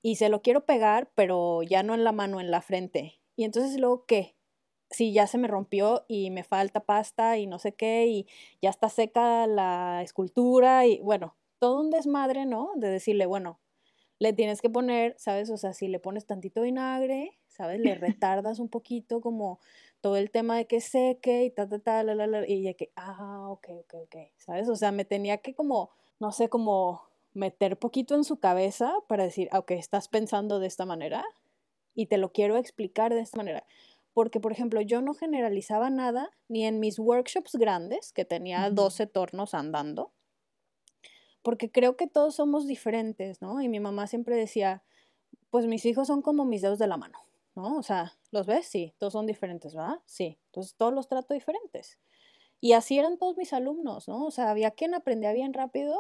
Y 0.02 0.16
se 0.16 0.28
lo 0.28 0.42
quiero 0.42 0.66
pegar, 0.66 1.10
pero 1.14 1.62
ya 1.62 1.82
no 1.82 1.94
en 1.94 2.04
la 2.04 2.12
mano, 2.12 2.40
en 2.40 2.50
la 2.50 2.60
frente. 2.60 3.20
Y 3.36 3.44
entonces 3.44 3.78
luego, 3.78 4.04
¿qué? 4.06 4.34
Si 4.90 5.12
ya 5.12 5.26
se 5.26 5.38
me 5.38 5.48
rompió 5.48 6.04
y 6.08 6.30
me 6.30 6.44
falta 6.44 6.80
pasta 6.80 7.38
y 7.38 7.46
no 7.46 7.58
sé 7.58 7.74
qué, 7.74 8.06
y 8.06 8.26
ya 8.60 8.70
está 8.70 8.88
seca 8.88 9.46
la 9.46 10.02
escultura, 10.02 10.86
y 10.86 11.00
bueno, 11.00 11.36
todo 11.58 11.80
un 11.80 11.90
desmadre, 11.90 12.44
¿no? 12.44 12.72
De 12.76 12.88
decirle, 12.88 13.26
bueno, 13.26 13.60
le 14.22 14.32
tienes 14.32 14.62
que 14.62 14.70
poner, 14.70 15.16
¿sabes? 15.18 15.50
O 15.50 15.56
sea, 15.56 15.72
si 15.72 15.88
le 15.88 15.98
pones 15.98 16.26
tantito 16.26 16.62
vinagre, 16.62 17.40
¿sabes? 17.48 17.80
Le 17.80 17.94
retardas 18.30 18.60
un 18.60 18.68
poquito 18.68 19.20
como 19.20 19.58
todo 20.00 20.16
el 20.16 20.30
tema 20.30 20.56
de 20.56 20.68
que 20.68 20.80
seque 20.80 21.42
y 21.42 21.50
ta, 21.50 21.68
ta, 21.68 21.80
ta, 21.80 22.04
la, 22.04 22.14
la, 22.14 22.28
la, 22.28 22.48
y 22.48 22.62
de 22.62 22.76
que, 22.76 22.92
ah, 22.94 23.48
ok, 23.50 23.66
ok, 23.80 23.94
ok, 24.04 24.16
¿sabes? 24.36 24.68
O 24.68 24.76
sea, 24.76 24.92
me 24.92 25.04
tenía 25.04 25.38
que 25.38 25.56
como, 25.56 25.90
no 26.20 26.30
sé, 26.30 26.48
como 26.48 27.02
meter 27.34 27.76
poquito 27.80 28.14
en 28.14 28.22
su 28.22 28.38
cabeza 28.38 28.94
para 29.08 29.24
decir, 29.24 29.48
ah, 29.50 29.58
ok, 29.58 29.72
estás 29.72 30.06
pensando 30.06 30.60
de 30.60 30.68
esta 30.68 30.86
manera 30.86 31.24
y 31.92 32.06
te 32.06 32.16
lo 32.16 32.30
quiero 32.30 32.58
explicar 32.58 33.12
de 33.12 33.22
esta 33.22 33.38
manera. 33.38 33.64
Porque, 34.14 34.38
por 34.38 34.52
ejemplo, 34.52 34.80
yo 34.82 35.00
no 35.00 35.14
generalizaba 35.14 35.90
nada 35.90 36.30
ni 36.46 36.64
en 36.64 36.78
mis 36.78 37.00
workshops 37.00 37.56
grandes, 37.56 38.12
que 38.12 38.24
tenía 38.24 38.70
12 38.70 39.08
tornos 39.08 39.52
andando, 39.52 40.12
porque 41.42 41.70
creo 41.70 41.96
que 41.96 42.06
todos 42.06 42.36
somos 42.36 42.66
diferentes, 42.66 43.42
¿no? 43.42 43.60
Y 43.60 43.68
mi 43.68 43.80
mamá 43.80 44.06
siempre 44.06 44.36
decía, 44.36 44.82
pues 45.50 45.66
mis 45.66 45.84
hijos 45.84 46.06
son 46.06 46.22
como 46.22 46.44
mis 46.44 46.62
dedos 46.62 46.78
de 46.78 46.86
la 46.86 46.96
mano, 46.96 47.18
¿no? 47.54 47.76
O 47.76 47.82
sea, 47.82 48.14
¿los 48.30 48.46
ves? 48.46 48.66
Sí, 48.66 48.94
todos 48.98 49.12
son 49.12 49.26
diferentes, 49.26 49.74
¿verdad? 49.74 50.00
Sí, 50.06 50.38
entonces 50.46 50.74
todos 50.76 50.94
los 50.94 51.08
trato 51.08 51.34
diferentes. 51.34 51.98
Y 52.60 52.74
así 52.74 52.98
eran 52.98 53.18
todos 53.18 53.36
mis 53.36 53.52
alumnos, 53.52 54.08
¿no? 54.08 54.24
O 54.24 54.30
sea, 54.30 54.50
había 54.50 54.70
quien 54.70 54.94
aprendía 54.94 55.32
bien 55.32 55.52
rápido, 55.52 55.98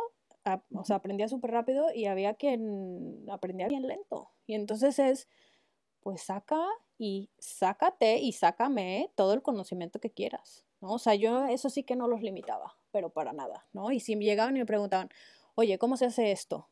o 0.74 0.84
sea, 0.84 0.96
aprendía 0.96 1.28
súper 1.28 1.50
rápido 1.50 1.92
y 1.94 2.06
había 2.06 2.34
quien 2.34 3.24
aprendía 3.30 3.68
bien 3.68 3.86
lento. 3.86 4.30
Y 4.46 4.54
entonces 4.54 4.98
es, 4.98 5.28
pues 6.00 6.22
saca 6.22 6.64
y 6.98 7.30
sácate 7.38 8.18
y 8.18 8.32
sácame 8.32 9.10
todo 9.16 9.34
el 9.34 9.42
conocimiento 9.42 10.00
que 10.00 10.10
quieras, 10.10 10.64
¿no? 10.82 10.92
O 10.92 10.98
sea, 10.98 11.14
yo 11.14 11.46
eso 11.46 11.70
sí 11.70 11.82
que 11.82 11.96
no 11.96 12.06
los 12.08 12.20
limitaba 12.20 12.76
pero 12.92 13.10
para 13.10 13.32
nada, 13.32 13.66
¿no? 13.72 13.90
Y 13.90 13.98
si 13.98 14.14
me 14.14 14.24
llegaban 14.24 14.56
y 14.56 14.60
me 14.60 14.66
preguntaban, 14.66 15.08
oye, 15.56 15.78
¿cómo 15.78 15.96
se 15.96 16.06
hace 16.06 16.30
esto? 16.30 16.68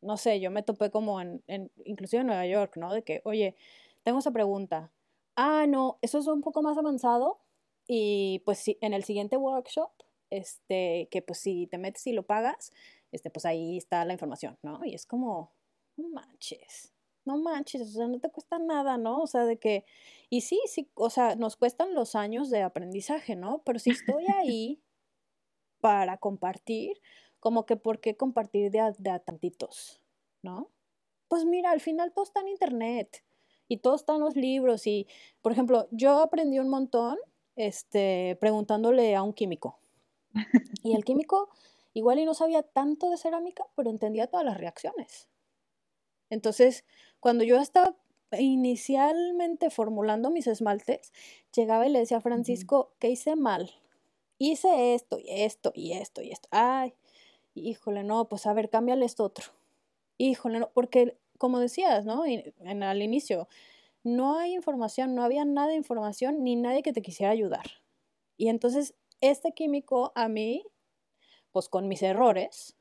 No 0.00 0.16
sé, 0.16 0.40
yo 0.40 0.50
me 0.50 0.62
topé 0.62 0.90
como 0.90 1.20
en, 1.20 1.44
en, 1.46 1.70
inclusive 1.84 2.22
en 2.22 2.28
Nueva 2.28 2.46
York, 2.46 2.76
¿no? 2.76 2.92
De 2.92 3.04
que, 3.04 3.20
oye, 3.24 3.54
tengo 4.02 4.18
esa 4.18 4.32
pregunta. 4.32 4.90
Ah, 5.36 5.66
no, 5.68 5.98
eso 6.02 6.18
es 6.18 6.26
un 6.26 6.40
poco 6.40 6.62
más 6.62 6.78
avanzado 6.78 7.40
y 7.86 8.42
pues 8.44 8.58
si, 8.58 8.78
en 8.80 8.94
el 8.94 9.04
siguiente 9.04 9.36
workshop, 9.36 9.90
este, 10.30 11.08
que 11.10 11.22
pues 11.22 11.38
si 11.38 11.66
te 11.68 11.78
metes 11.78 12.06
y 12.06 12.12
lo 12.12 12.24
pagas, 12.24 12.72
este, 13.12 13.30
pues 13.30 13.44
ahí 13.46 13.76
está 13.76 14.04
la 14.04 14.14
información, 14.14 14.58
¿no? 14.62 14.80
Y 14.84 14.94
es 14.94 15.06
como, 15.06 15.52
manches, 15.96 16.92
no 17.28 17.36
manches, 17.36 17.82
o 17.82 17.84
sea, 17.84 18.08
no 18.08 18.18
te 18.18 18.30
cuesta 18.30 18.58
nada, 18.58 18.96
¿no? 18.96 19.20
O 19.20 19.26
sea, 19.26 19.44
de 19.44 19.58
que, 19.58 19.84
y 20.30 20.40
sí, 20.40 20.58
sí, 20.66 20.90
o 20.94 21.10
sea, 21.10 21.36
nos 21.36 21.56
cuestan 21.56 21.94
los 21.94 22.14
años 22.14 22.48
de 22.48 22.62
aprendizaje, 22.62 23.36
¿no? 23.36 23.62
Pero 23.64 23.78
si 23.78 23.90
estoy 23.90 24.24
ahí 24.36 24.82
para 25.80 26.16
compartir, 26.16 26.98
como 27.38 27.66
que 27.66 27.76
por 27.76 28.00
qué 28.00 28.16
compartir 28.16 28.70
de 28.70 28.80
a, 28.80 29.18
tantitos, 29.18 30.00
¿no? 30.42 30.70
Pues 31.28 31.44
mira, 31.44 31.70
al 31.70 31.80
final 31.80 32.12
todo 32.12 32.24
está 32.24 32.40
en 32.40 32.48
internet 32.48 33.22
y 33.68 33.76
todo 33.76 33.94
está 33.94 34.14
en 34.14 34.20
los 34.20 34.34
libros 34.34 34.86
y, 34.86 35.06
por 35.42 35.52
ejemplo, 35.52 35.86
yo 35.90 36.20
aprendí 36.20 36.58
un 36.58 36.70
montón 36.70 37.18
este, 37.56 38.38
preguntándole 38.40 39.14
a 39.14 39.22
un 39.22 39.34
químico. 39.34 39.78
Y 40.82 40.94
el 40.94 41.04
químico 41.04 41.50
igual 41.92 42.18
y 42.18 42.24
no 42.24 42.32
sabía 42.32 42.62
tanto 42.62 43.10
de 43.10 43.18
cerámica, 43.18 43.66
pero 43.76 43.90
entendía 43.90 44.28
todas 44.28 44.46
las 44.46 44.56
reacciones. 44.56 45.28
Entonces, 46.30 46.84
cuando 47.20 47.44
yo 47.44 47.58
estaba 47.58 47.96
inicialmente 48.38 49.70
formulando 49.70 50.30
mis 50.30 50.46
esmaltes, 50.46 51.12
llegaba 51.54 51.86
y 51.86 51.90
le 51.90 52.00
decía 52.00 52.18
a 52.18 52.22
Francisco, 52.22 52.92
¿qué 52.98 53.10
hice 53.10 53.36
mal? 53.36 53.70
hice 54.38 54.94
esto 54.94 55.18
y 55.18 55.26
esto 55.28 55.72
y 55.74 55.92
esto 55.92 56.22
y 56.22 56.30
esto. 56.30 56.48
Ay, 56.50 56.94
híjole, 57.54 58.04
no, 58.04 58.28
pues 58.28 58.46
a 58.46 58.54
ver, 58.54 58.70
cámbiale 58.70 59.04
esto 59.04 59.24
otro. 59.24 59.46
Híjole, 60.16 60.60
no, 60.60 60.70
porque 60.72 61.18
como 61.38 61.58
decías, 61.60 62.04
¿no? 62.04 62.24
En, 62.24 62.82
al 62.82 63.02
inicio, 63.02 63.48
no 64.04 64.38
hay 64.38 64.54
información, 64.54 65.14
no 65.14 65.22
había 65.22 65.44
nada 65.44 65.68
de 65.68 65.76
información 65.76 66.42
ni 66.44 66.56
nadie 66.56 66.82
que 66.82 66.92
te 66.92 67.02
quisiera 67.02 67.32
ayudar. 67.32 67.66
Y 68.36 68.48
entonces, 68.48 68.94
este 69.20 69.52
químico 69.52 70.12
a 70.14 70.28
mí, 70.28 70.64
pues 71.52 71.68
con 71.68 71.88
mis 71.88 72.02
errores 72.02 72.76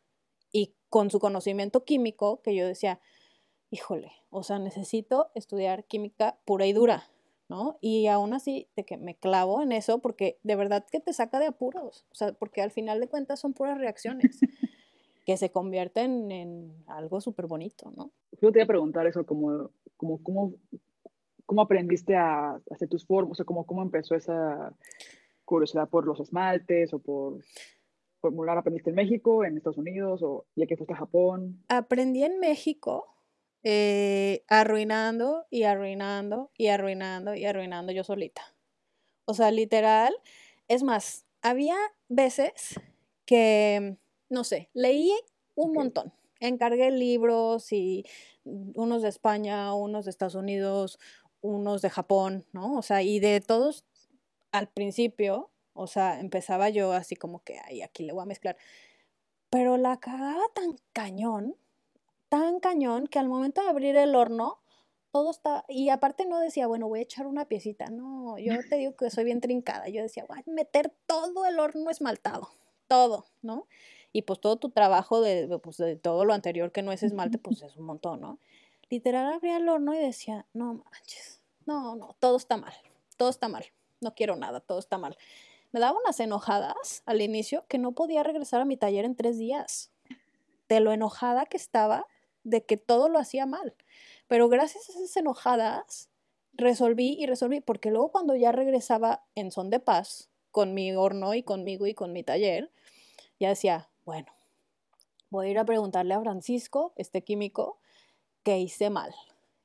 y 0.52 0.74
con 0.90 1.10
su 1.10 1.20
conocimiento 1.20 1.84
químico, 1.84 2.42
que 2.42 2.56
yo 2.56 2.66
decía, 2.68 3.00
híjole, 3.70 4.12
o 4.30 4.44
sea, 4.44 4.60
necesito 4.60 5.30
estudiar 5.36 5.86
química 5.86 6.38
pura 6.46 6.66
y 6.66 6.74
dura. 6.74 7.10
¿no? 7.50 7.78
Y 7.82 8.08
aún 8.08 8.34
así, 8.34 8.68
de 8.76 8.84
que 8.84 8.98
me 8.98 9.16
clavo 9.16 9.62
en 9.62 9.72
eso 9.72 10.00
porque 10.00 10.38
de 10.44 10.56
verdad 10.56 10.86
que 10.92 11.00
te 11.00 11.14
saca 11.14 11.40
de 11.40 11.48
apuros, 11.48 12.06
o 12.12 12.16
sea, 12.16 12.34
porque 12.34 12.62
al 12.62 12.72
final 12.72 13.00
de 13.00 13.08
cuentas 13.08 13.40
son 13.40 13.54
puras 13.54 13.78
reacciones 13.78 14.40
que 15.26 15.38
se 15.38 15.52
convierten 15.52 16.32
en 16.32 16.74
algo 16.88 17.22
súper 17.22 17.48
bonito, 17.48 17.92
¿no? 17.96 18.12
Yo 18.42 18.52
te 18.52 18.60
iba 18.60 18.66
a 18.66 18.68
preguntar 18.68 19.08
eso, 19.08 19.26
como, 19.26 19.72
como, 19.96 20.22
¿cómo, 20.24 20.54
cómo 21.46 21.62
aprendiste 21.62 22.16
a 22.16 22.62
hacer 22.72 22.90
tus 22.90 23.06
formas? 23.06 23.32
O 23.32 23.36
sea, 23.36 23.46
¿cómo, 23.46 23.66
¿cómo 23.66 23.82
empezó 23.82 24.16
esa 24.16 24.74
curiosidad 25.46 25.90
por 25.90 26.06
los 26.06 26.20
esmaltes 26.20 26.94
o 26.94 27.00
por 27.00 27.42
formular? 28.20 28.58
¿Aprendiste 28.58 28.90
en 28.90 28.96
México, 28.98 29.44
en 29.44 29.58
Estados 29.58 29.78
Unidos 29.78 30.22
o 30.22 30.46
ya 30.56 30.66
que 30.66 30.78
fuiste 30.78 30.94
a 30.94 30.98
Japón? 30.98 31.64
Aprendí 31.70 32.24
en 32.24 32.40
México 32.40 33.17
eh, 33.64 34.44
arruinando 34.48 35.46
y 35.50 35.64
arruinando 35.64 36.52
y 36.58 36.68
arruinando 36.68 37.36
y 37.36 37.46
arruinando 37.46 37.92
yo 37.92 38.04
solita. 38.04 38.56
O 39.26 39.34
sea, 39.34 39.52
literal, 39.52 40.16
es 40.68 40.84
más, 40.84 41.26
había 41.42 41.76
veces 42.08 42.80
que, 43.26 43.98
no 44.30 44.44
sé, 44.44 44.70
leí 44.74 45.12
un 45.56 45.74
montón. 45.74 46.14
Encargué 46.40 46.92
libros 46.92 47.72
y 47.72 48.06
unos 48.44 49.02
de 49.02 49.10
España, 49.10 49.74
unos 49.74 50.06
de 50.06 50.12
Estados 50.12 50.36
Unidos, 50.36 51.00
unos 51.42 51.82
de 51.82 51.90
Japón, 51.90 52.46
¿no? 52.54 52.78
O 52.78 52.82
sea, 52.82 53.02
y 53.02 53.20
de 53.20 53.42
todos 53.42 53.86
al 54.52 54.70
principio, 54.70 55.52
o 55.74 55.88
sea, 55.88 56.20
empezaba 56.20 56.70
yo 56.70 56.94
así 56.94 57.16
como 57.16 57.44
que, 57.44 57.60
ay, 57.66 57.82
aquí 57.82 58.04
le 58.04 58.14
voy 58.14 58.24
a 58.24 58.26
mezclar 58.26 58.58
pero 59.50 59.78
la 59.78 59.98
cagaba 59.98 60.44
tan 60.54 60.76
cañón, 60.94 61.56
tan 62.30 62.60
cañón, 62.60 63.08
que 63.08 63.20
al 63.20 63.30
momento 63.30 63.62
de 63.62 63.70
abrir 63.70 63.96
el 63.96 64.16
horno, 64.16 64.60
todo 65.12 65.32
está, 65.32 65.66
y 65.68 65.90
aparte 65.90 66.26
no 66.26 66.40
decía, 66.40 66.68
bueno, 66.68 66.88
voy 66.88 67.00
a 67.00 67.04
echar 67.04 67.28
una 67.28 67.46
piecita, 67.46 67.88
no, 67.88 68.38
yo 68.38 68.54
te 68.70 68.78
digo 68.78 68.96
que 68.96 69.10
soy 69.10 69.24
bien 69.24 69.42
trincada, 69.42 69.88
yo 69.88 70.02
decía, 70.02 70.26
voy 70.28 70.40
a 70.40 70.44
meter 70.52 70.94
todo 71.06 71.46
el 71.46 71.60
horno 71.60 71.90
esmaltado, 71.90 72.50
todo, 72.88 73.26
¿no? 73.42 73.68
Y 74.14 74.24
pues 74.24 74.40
todo 74.40 74.58
tu 74.58 74.70
trabajo 74.70 75.22
de, 75.22 75.60
pues, 75.60 75.78
de 75.78 75.96
todo 75.96 76.26
lo 76.26 76.34
anterior 76.34 76.72
que 76.72 76.82
no 76.82 76.92
es 76.92 77.04
esmalte, 77.04 77.38
pues 77.38 77.62
es 77.62 77.78
un 77.78 77.86
montón, 77.86 78.22
¿no? 78.22 78.40
Literal 78.90 79.34
abría 79.34 79.58
el 79.58 79.68
horno 79.68 79.94
y 79.94 79.98
decía, 79.98 80.46
no 80.54 80.74
manches, 80.74 81.42
no, 81.66 81.96
no, 81.96 82.16
todo 82.20 82.38
está 82.38 82.58
mal, 82.58 82.74
todo 83.18 83.30
está 83.30 83.50
mal, 83.50 83.66
no 84.02 84.16
quiero 84.16 84.36
nada, 84.36 84.60
todo 84.60 84.80
está 84.80 84.98
mal. 84.98 85.18
Me 85.72 85.82
daba 85.82 86.00
unas 86.00 86.20
enojadas 86.20 87.04
al 87.06 87.22
inicio 87.22 87.66
que 87.68 87.78
no 87.78 87.92
podía 87.92 88.24
regresar 88.24 88.62
a 88.62 88.66
mi 88.66 88.78
taller 88.78 89.04
en 89.04 89.16
tres 89.16 89.38
días, 89.38 89.92
de 90.70 90.80
lo 90.80 90.92
enojada 90.92 91.46
que 91.46 91.58
estaba 91.58 92.08
de 92.50 92.66
que 92.66 92.78
todo 92.78 93.10
lo 93.10 93.20
hacía 93.20 93.46
mal. 93.46 93.76
Pero 94.28 94.50
gracias 94.50 94.90
a 94.90 94.94
esas 94.94 95.16
enojadas, 95.18 96.10
resolví 96.54 97.16
y 97.20 97.26
resolví, 97.26 97.62
porque 97.62 97.92
luego 97.92 98.12
cuando 98.12 98.36
ya 98.36 98.52
regresaba 98.52 99.26
en 99.36 99.52
son 99.52 99.70
de 99.70 99.80
paz, 99.80 100.30
con 100.52 100.74
mi 100.74 100.94
horno 100.94 101.34
y 101.34 101.44
conmigo 101.44 101.86
y 101.86 101.94
con 101.94 102.14
mi 102.14 102.24
taller, 102.24 102.72
ya 103.40 103.50
decía, 103.50 103.90
bueno, 104.06 104.32
voy 105.30 105.48
a 105.48 105.52
ir 105.52 105.60
a 105.60 105.66
preguntarle 105.66 106.14
a 106.14 106.22
Francisco, 106.22 106.94
este 106.96 107.24
químico, 107.24 107.80
que 108.44 108.58
hice 108.58 108.90
mal. 108.90 109.14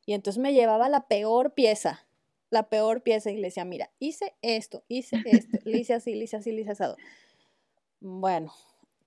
Y 0.05 0.15
entonces 0.15 0.43
me 0.43 0.53
llevaba 0.53 0.89
la 0.89 1.07
peor 1.07 1.55
pieza, 1.55 2.07
la 2.51 2.69
peor 2.69 3.03
pieza 3.03 3.31
y 3.31 3.37
le 3.37 3.49
decía, 3.49 3.65
mira, 3.65 3.91
hice 3.99 4.35
esto, 4.43 4.83
hice 4.89 5.23
esto, 5.25 5.59
le 5.65 5.79
hice 5.79 5.95
así, 5.95 6.15
le 6.15 6.25
hice 6.25 6.37
así, 6.37 6.53
le 6.53 6.63
hice 6.63 6.73
asado. 6.73 6.97
Bueno, 8.01 8.53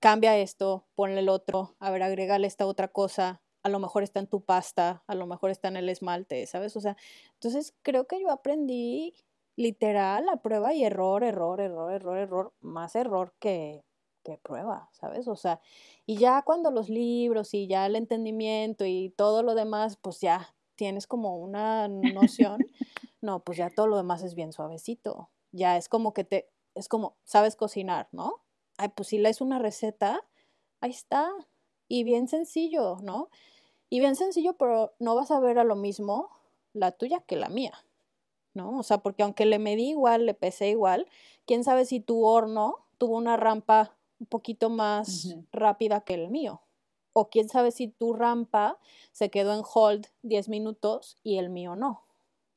cambia 0.00 0.36
esto, 0.38 0.86
ponle 0.94 1.20
el 1.20 1.28
otro, 1.28 1.76
a 1.78 1.90
ver, 1.90 2.02
agrégale 2.02 2.46
esta 2.46 2.66
otra 2.66 2.88
cosa, 2.88 3.42
a 3.66 3.68
lo 3.68 3.80
mejor 3.80 4.04
está 4.04 4.20
en 4.20 4.28
tu 4.28 4.42
pasta, 4.42 5.02
a 5.08 5.16
lo 5.16 5.26
mejor 5.26 5.50
está 5.50 5.66
en 5.66 5.76
el 5.76 5.88
esmalte, 5.88 6.46
¿sabes? 6.46 6.76
O 6.76 6.80
sea, 6.80 6.96
entonces 7.32 7.74
creo 7.82 8.06
que 8.06 8.20
yo 8.20 8.30
aprendí 8.30 9.12
literal 9.56 10.28
a 10.28 10.36
prueba 10.40 10.72
y 10.72 10.84
error, 10.84 11.24
error, 11.24 11.60
error, 11.60 11.90
error, 11.90 12.16
error, 12.16 12.54
más 12.60 12.94
error 12.94 13.34
que, 13.40 13.84
que 14.22 14.38
prueba, 14.38 14.88
¿sabes? 14.92 15.26
O 15.26 15.34
sea, 15.34 15.60
y 16.06 16.16
ya 16.16 16.42
cuando 16.42 16.70
los 16.70 16.88
libros 16.88 17.54
y 17.54 17.66
ya 17.66 17.86
el 17.86 17.96
entendimiento 17.96 18.84
y 18.86 19.12
todo 19.16 19.42
lo 19.42 19.56
demás, 19.56 19.96
pues 19.96 20.20
ya 20.20 20.54
tienes 20.76 21.08
como 21.08 21.36
una 21.36 21.88
noción, 21.88 22.58
no, 23.20 23.42
pues 23.42 23.58
ya 23.58 23.68
todo 23.70 23.88
lo 23.88 23.96
demás 23.96 24.22
es 24.22 24.36
bien 24.36 24.52
suavecito. 24.52 25.28
Ya 25.50 25.76
es 25.76 25.88
como 25.88 26.14
que 26.14 26.22
te, 26.22 26.48
es 26.76 26.86
como, 26.86 27.16
sabes 27.24 27.56
cocinar, 27.56 28.08
¿no? 28.12 28.44
Ay, 28.78 28.90
pues 28.94 29.08
si 29.08 29.18
lees 29.18 29.40
una 29.40 29.58
receta, 29.58 30.20
ahí 30.80 30.92
está. 30.92 31.32
Y 31.88 32.04
bien 32.04 32.28
sencillo, 32.28 32.98
¿no? 33.02 33.28
Y 33.88 34.00
bien 34.00 34.16
sencillo, 34.16 34.54
pero 34.54 34.94
no 34.98 35.14
vas 35.14 35.30
a 35.30 35.40
ver 35.40 35.58
a 35.58 35.64
lo 35.64 35.76
mismo 35.76 36.30
la 36.72 36.92
tuya 36.92 37.20
que 37.20 37.36
la 37.36 37.48
mía, 37.48 37.72
¿no? 38.54 38.78
O 38.78 38.82
sea, 38.82 38.98
porque 38.98 39.22
aunque 39.22 39.46
le 39.46 39.58
medí 39.58 39.90
igual, 39.90 40.26
le 40.26 40.34
pesé 40.34 40.70
igual, 40.70 41.08
quién 41.46 41.64
sabe 41.64 41.84
si 41.84 42.00
tu 42.00 42.24
horno 42.24 42.86
tuvo 42.98 43.16
una 43.16 43.36
rampa 43.36 43.96
un 44.18 44.26
poquito 44.26 44.70
más 44.70 45.36
rápida 45.52 46.00
que 46.00 46.14
el 46.14 46.30
mío. 46.30 46.62
O 47.12 47.30
quién 47.30 47.48
sabe 47.48 47.70
si 47.70 47.88
tu 47.88 48.12
rampa 48.12 48.78
se 49.12 49.30
quedó 49.30 49.54
en 49.54 49.62
hold 49.74 50.06
10 50.22 50.48
minutos 50.48 51.16
y 51.22 51.38
el 51.38 51.48
mío 51.48 51.74
no, 51.76 52.04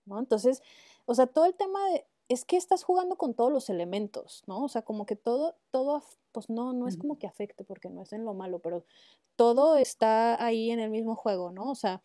¿no? 0.06 0.20
Entonces, 0.20 0.62
o 1.06 1.16
sea, 1.16 1.28
todo 1.28 1.46
el 1.46 1.56
tema 1.56 1.80
de, 1.92 2.06
es 2.30 2.46
que 2.46 2.58
estás 2.58 2.84
jugando 2.84 3.18
con 3.18 3.34
todos 3.34 3.52
los 3.52 3.70
elementos, 3.70 4.44
¿no? 4.48 4.64
O 4.64 4.70
sea, 4.70 4.84
como 4.84 5.06
que 5.08 5.16
todo, 5.16 5.56
todo, 5.72 6.04
pues 6.32 6.50
no, 6.50 6.74
no 6.74 6.88
es 6.88 6.96
como 6.96 7.18
que 7.18 7.26
afecte 7.28 7.64
porque 7.64 7.90
no 7.90 8.04
es 8.04 8.14
en 8.14 8.24
lo 8.24 8.36
malo, 8.36 8.60
pero 8.60 8.86
todo 9.36 9.78
está 9.78 10.42
ahí 10.44 10.70
en 10.70 10.80
el 10.80 10.92
mismo 10.92 11.16
juego, 11.16 11.52
¿no? 11.52 11.72
O 11.72 11.76
sea, 11.76 12.04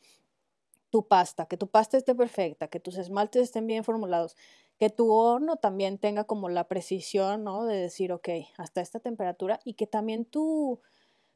tu 0.88 1.06
pasta, 1.06 1.46
que 1.46 1.58
tu 1.58 1.68
pasta 1.68 1.98
esté 1.98 2.14
perfecta, 2.14 2.68
que 2.68 2.80
tus 2.80 2.96
esmaltes 2.96 3.42
estén 3.42 3.66
bien 3.66 3.84
formulados, 3.84 4.34
que 4.78 4.88
tu 4.88 5.12
horno 5.12 5.56
también 5.56 5.98
tenga 5.98 6.24
como 6.24 6.48
la 6.48 6.68
precisión, 6.68 7.44
¿no? 7.44 7.66
De 7.66 7.76
decir, 7.76 8.10
ok, 8.10 8.28
hasta 8.56 8.80
esta 8.80 9.00
temperatura 9.00 9.60
y 9.64 9.74
que 9.74 9.86
también 9.86 10.24
tu, 10.24 10.80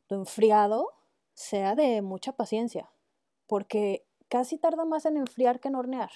tu 0.06 0.14
enfriado 0.14 0.88
sea 1.34 1.74
de 1.74 2.00
mucha 2.00 2.32
paciencia, 2.32 2.90
porque 3.46 4.06
casi 4.28 4.56
tarda 4.56 4.86
más 4.86 5.04
en 5.04 5.18
enfriar 5.18 5.60
que 5.60 5.68
en 5.68 5.74
hornear. 5.74 6.10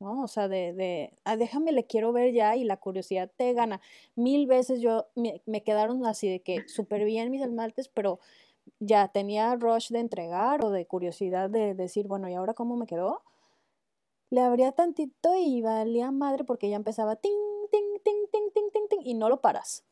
¿No? 0.00 0.22
O 0.22 0.28
sea, 0.28 0.48
de, 0.48 0.72
de 0.72 1.12
ah, 1.24 1.36
déjame, 1.36 1.72
le 1.72 1.86
quiero 1.86 2.12
ver 2.12 2.32
ya 2.32 2.56
y 2.56 2.64
la 2.64 2.76
curiosidad 2.78 3.30
te 3.36 3.52
gana. 3.52 3.80
Mil 4.14 4.46
veces 4.46 4.80
yo 4.80 5.06
me, 5.14 5.42
me 5.46 5.62
quedaron 5.62 6.04
así 6.06 6.28
de 6.28 6.40
que 6.40 6.68
súper 6.68 7.04
bien 7.04 7.30
mis 7.30 7.42
esmaltes, 7.42 7.88
pero 7.88 8.20
ya 8.80 9.08
tenía 9.08 9.54
rush 9.56 9.90
de 9.90 10.00
entregar 10.00 10.64
o 10.64 10.70
de 10.70 10.86
curiosidad 10.86 11.50
de 11.50 11.74
decir, 11.74 12.06
bueno, 12.06 12.28
¿y 12.28 12.34
ahora 12.34 12.54
cómo 12.54 12.76
me 12.76 12.86
quedó? 12.86 13.22
Le 14.30 14.42
abría 14.42 14.72
tantito 14.72 15.34
y 15.36 15.62
valía 15.62 16.10
madre 16.10 16.44
porque 16.44 16.68
ya 16.68 16.76
empezaba 16.76 17.16
ting, 17.16 17.32
ting, 17.70 18.02
ting, 18.04 18.26
ting, 18.30 18.50
ting, 18.54 18.70
ting, 18.72 18.88
ting, 18.88 19.00
y 19.04 19.14
no 19.14 19.28
lo 19.28 19.40
paras. 19.40 19.84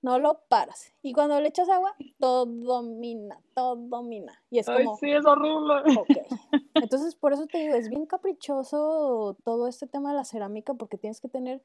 No 0.00 0.18
lo 0.18 0.40
paras. 0.48 0.92
Y 1.02 1.12
cuando 1.12 1.40
le 1.40 1.48
echas 1.48 1.68
agua, 1.68 1.96
todo 2.20 2.46
domina, 2.46 3.40
todo 3.54 3.76
domina. 3.76 4.40
Y 4.48 4.60
es 4.60 4.66
como. 4.66 4.96
sí, 4.96 5.10
es 5.10 5.26
horrible. 5.26 5.74
Ok. 5.98 6.08
Entonces, 6.74 7.16
por 7.16 7.32
eso 7.32 7.46
te 7.46 7.58
digo, 7.58 7.74
es 7.74 7.88
bien 7.88 8.06
caprichoso 8.06 9.36
todo 9.44 9.66
este 9.66 9.86
tema 9.86 10.10
de 10.10 10.16
la 10.16 10.24
cerámica 10.24 10.74
porque 10.74 10.98
tienes 10.98 11.20
que 11.20 11.28
tener 11.28 11.62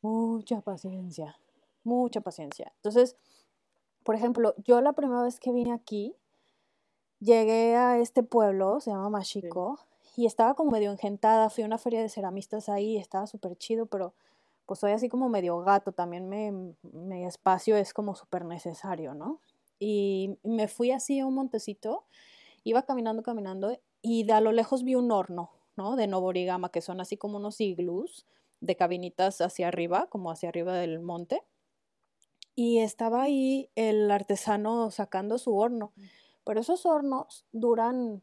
mucha 0.00 0.60
paciencia. 0.60 1.38
Mucha 1.82 2.20
paciencia. 2.20 2.72
Entonces, 2.76 3.16
por 4.04 4.14
ejemplo, 4.14 4.54
yo 4.58 4.80
la 4.80 4.92
primera 4.92 5.22
vez 5.22 5.40
que 5.40 5.52
vine 5.52 5.72
aquí, 5.72 6.14
llegué 7.18 7.76
a 7.76 7.98
este 7.98 8.22
pueblo, 8.22 8.80
se 8.80 8.90
llama 8.90 9.10
Machico, 9.10 9.80
y 10.16 10.26
estaba 10.26 10.54
como 10.54 10.70
medio 10.70 10.90
engentada, 10.90 11.50
fui 11.50 11.64
a 11.64 11.66
una 11.66 11.78
feria 11.78 12.00
de 12.00 12.08
ceramistas 12.08 12.68
ahí, 12.68 12.96
estaba 12.96 13.26
súper 13.26 13.56
chido, 13.56 13.86
pero 13.86 14.14
pues 14.72 14.80
soy 14.80 14.92
así 14.92 15.10
como 15.10 15.28
medio 15.28 15.58
gato, 15.60 15.92
también 15.92 16.30
me, 16.30 16.74
mi 16.82 17.26
espacio 17.26 17.76
es 17.76 17.92
como 17.92 18.14
súper 18.14 18.46
necesario, 18.46 19.12
¿no? 19.12 19.42
Y 19.78 20.38
me 20.42 20.66
fui 20.66 20.92
así 20.92 21.20
a 21.20 21.26
un 21.26 21.34
montecito, 21.34 22.06
iba 22.64 22.82
caminando, 22.82 23.22
caminando, 23.22 23.78
y 24.00 24.24
de 24.24 24.32
a 24.32 24.40
lo 24.40 24.50
lejos 24.50 24.82
vi 24.82 24.94
un 24.94 25.12
horno, 25.12 25.50
¿no? 25.76 25.94
De 25.94 26.06
Noborigama, 26.06 26.70
que 26.70 26.80
son 26.80 27.02
así 27.02 27.18
como 27.18 27.36
unos 27.36 27.60
iglús 27.60 28.24
de 28.60 28.74
cabinitas 28.74 29.42
hacia 29.42 29.68
arriba, 29.68 30.06
como 30.08 30.30
hacia 30.30 30.48
arriba 30.48 30.72
del 30.72 31.00
monte 31.00 31.42
y 32.54 32.78
estaba 32.78 33.24
ahí 33.24 33.70
el 33.74 34.10
artesano 34.10 34.90
sacando 34.90 35.36
su 35.36 35.54
horno. 35.54 35.92
Pero 36.44 36.60
esos 36.60 36.86
hornos 36.86 37.44
duran, 37.52 38.22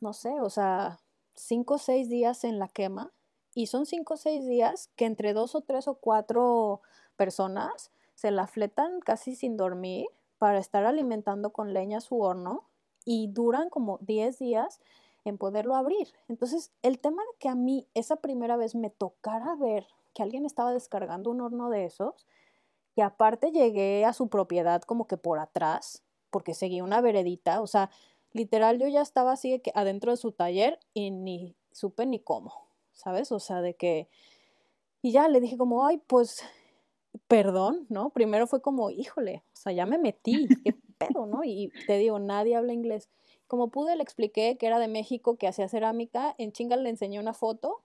no 0.00 0.12
sé, 0.12 0.40
o 0.40 0.50
sea, 0.50 0.98
cinco 1.34 1.74
o 1.74 1.78
seis 1.78 2.08
días 2.08 2.42
en 2.42 2.58
la 2.58 2.66
quema 2.66 3.12
y 3.54 3.66
son 3.66 3.86
cinco 3.86 4.14
o 4.14 4.16
seis 4.16 4.46
días 4.46 4.90
que 4.96 5.04
entre 5.04 5.32
dos 5.32 5.54
o 5.54 5.60
tres 5.60 5.88
o 5.88 5.94
cuatro 5.94 6.80
personas 7.16 7.90
se 8.14 8.30
la 8.30 8.46
fletan 8.46 9.00
casi 9.00 9.34
sin 9.34 9.56
dormir 9.56 10.06
para 10.38 10.58
estar 10.58 10.84
alimentando 10.84 11.52
con 11.52 11.72
leña 11.72 12.00
su 12.00 12.20
horno 12.20 12.68
y 13.04 13.28
duran 13.28 13.68
como 13.70 13.98
diez 14.00 14.38
días 14.38 14.80
en 15.24 15.38
poderlo 15.38 15.76
abrir. 15.76 16.12
Entonces, 16.28 16.72
el 16.82 16.98
tema 16.98 17.22
de 17.22 17.38
que 17.38 17.48
a 17.48 17.54
mí 17.54 17.86
esa 17.94 18.16
primera 18.16 18.56
vez 18.56 18.74
me 18.74 18.90
tocara 18.90 19.54
ver 19.54 19.86
que 20.14 20.22
alguien 20.22 20.44
estaba 20.44 20.72
descargando 20.72 21.30
un 21.30 21.40
horno 21.40 21.70
de 21.70 21.84
esos, 21.84 22.26
y 22.94 23.00
aparte 23.00 23.50
llegué 23.50 24.04
a 24.04 24.12
su 24.12 24.28
propiedad 24.28 24.82
como 24.82 25.06
que 25.06 25.16
por 25.16 25.38
atrás, 25.38 26.02
porque 26.30 26.54
seguía 26.54 26.84
una 26.84 27.00
veredita, 27.00 27.60
o 27.60 27.66
sea, 27.66 27.90
literal 28.32 28.78
yo 28.78 28.86
ya 28.88 29.00
estaba 29.00 29.32
así 29.32 29.60
que 29.60 29.72
adentro 29.74 30.10
de 30.10 30.16
su 30.16 30.32
taller 30.32 30.78
y 30.92 31.10
ni 31.10 31.56
supe 31.72 32.06
ni 32.06 32.18
cómo, 32.18 32.52
¿sabes? 32.92 33.32
O 33.32 33.40
sea, 33.40 33.60
de 33.60 33.74
que... 33.74 34.08
Y 35.02 35.12
ya 35.12 35.28
le 35.28 35.40
dije 35.40 35.56
como, 35.56 35.86
ay, 35.86 36.00
pues, 36.06 36.44
perdón, 37.28 37.86
¿no? 37.88 38.10
Primero 38.10 38.46
fue 38.46 38.62
como, 38.62 38.90
híjole, 38.90 39.42
o 39.52 39.56
sea, 39.56 39.72
ya 39.72 39.86
me 39.86 39.98
metí, 39.98 40.46
qué 40.64 40.74
pedo, 40.98 41.26
¿no? 41.26 41.44
Y 41.44 41.72
te 41.86 41.98
digo, 41.98 42.18
nadie 42.18 42.56
habla 42.56 42.72
inglés. 42.72 43.08
Como 43.46 43.68
pude, 43.68 43.96
le 43.96 44.02
expliqué 44.02 44.56
que 44.56 44.66
era 44.66 44.78
de 44.78 44.88
México, 44.88 45.36
que 45.36 45.48
hacía 45.48 45.68
cerámica, 45.68 46.34
en 46.38 46.52
chinga 46.52 46.76
le 46.76 46.88
enseñé 46.88 47.18
una 47.18 47.34
foto, 47.34 47.82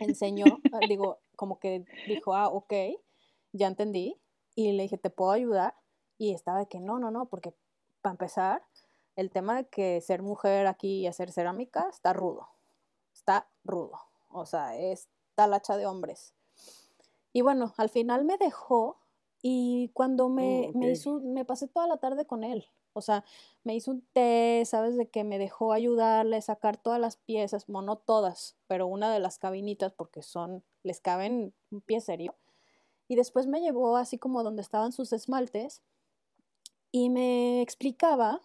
enseñó, 0.00 0.44
digo, 0.88 1.18
como 1.36 1.58
que 1.58 1.84
dijo, 2.06 2.34
ah, 2.34 2.48
ok, 2.48 2.72
ya 3.52 3.66
entendí, 3.66 4.18
y 4.54 4.72
le 4.72 4.84
dije, 4.84 4.98
¿te 4.98 5.10
puedo 5.10 5.32
ayudar? 5.32 5.74
Y 6.16 6.32
estaba 6.32 6.60
de 6.60 6.66
que 6.66 6.80
no, 6.80 6.98
no, 6.98 7.10
no, 7.10 7.26
porque 7.26 7.52
para 8.00 8.12
empezar, 8.12 8.62
el 9.16 9.30
tema 9.30 9.56
de 9.56 9.68
que 9.68 10.00
ser 10.00 10.22
mujer 10.22 10.66
aquí 10.66 11.00
y 11.00 11.06
hacer 11.06 11.32
cerámica 11.32 11.88
está 11.90 12.12
rudo. 12.12 12.48
Está 13.12 13.48
rudo. 13.64 13.98
O 14.36 14.46
sea, 14.46 14.76
es 14.76 15.08
talacha 15.34 15.76
de 15.76 15.86
hombres. 15.86 16.34
Y 17.32 17.42
bueno, 17.42 17.74
al 17.76 17.88
final 17.88 18.24
me 18.24 18.38
dejó 18.38 19.00
y 19.42 19.90
cuando 19.94 20.28
me, 20.28 20.70
me 20.74 20.90
hizo, 20.90 21.20
me 21.20 21.44
pasé 21.44 21.68
toda 21.68 21.86
la 21.86 21.98
tarde 21.98 22.26
con 22.26 22.44
él. 22.44 22.66
O 22.94 23.02
sea, 23.02 23.24
me 23.62 23.74
hizo 23.74 23.90
un 23.90 24.06
té, 24.12 24.62
¿sabes? 24.64 24.96
De 24.96 25.08
que 25.10 25.22
me 25.22 25.38
dejó 25.38 25.72
ayudarle 25.72 26.36
a 26.38 26.42
sacar 26.42 26.78
todas 26.78 26.98
las 26.98 27.18
piezas, 27.18 27.66
bueno, 27.66 27.86
no 27.86 27.96
todas, 27.98 28.56
pero 28.66 28.86
una 28.86 29.12
de 29.12 29.20
las 29.20 29.38
cabinitas, 29.38 29.92
porque 29.92 30.22
son, 30.22 30.64
les 30.82 31.00
caben 31.00 31.54
un 31.70 31.82
pie 31.82 32.00
serio 32.00 32.34
y 33.08 33.16
después 33.16 33.46
me 33.46 33.60
llevó 33.60 33.96
así 33.96 34.18
como 34.18 34.42
donde 34.42 34.62
estaban 34.62 34.92
sus 34.92 35.12
esmaltes 35.12 35.82
Y 36.90 37.10
me 37.10 37.60
explicaba, 37.62 38.40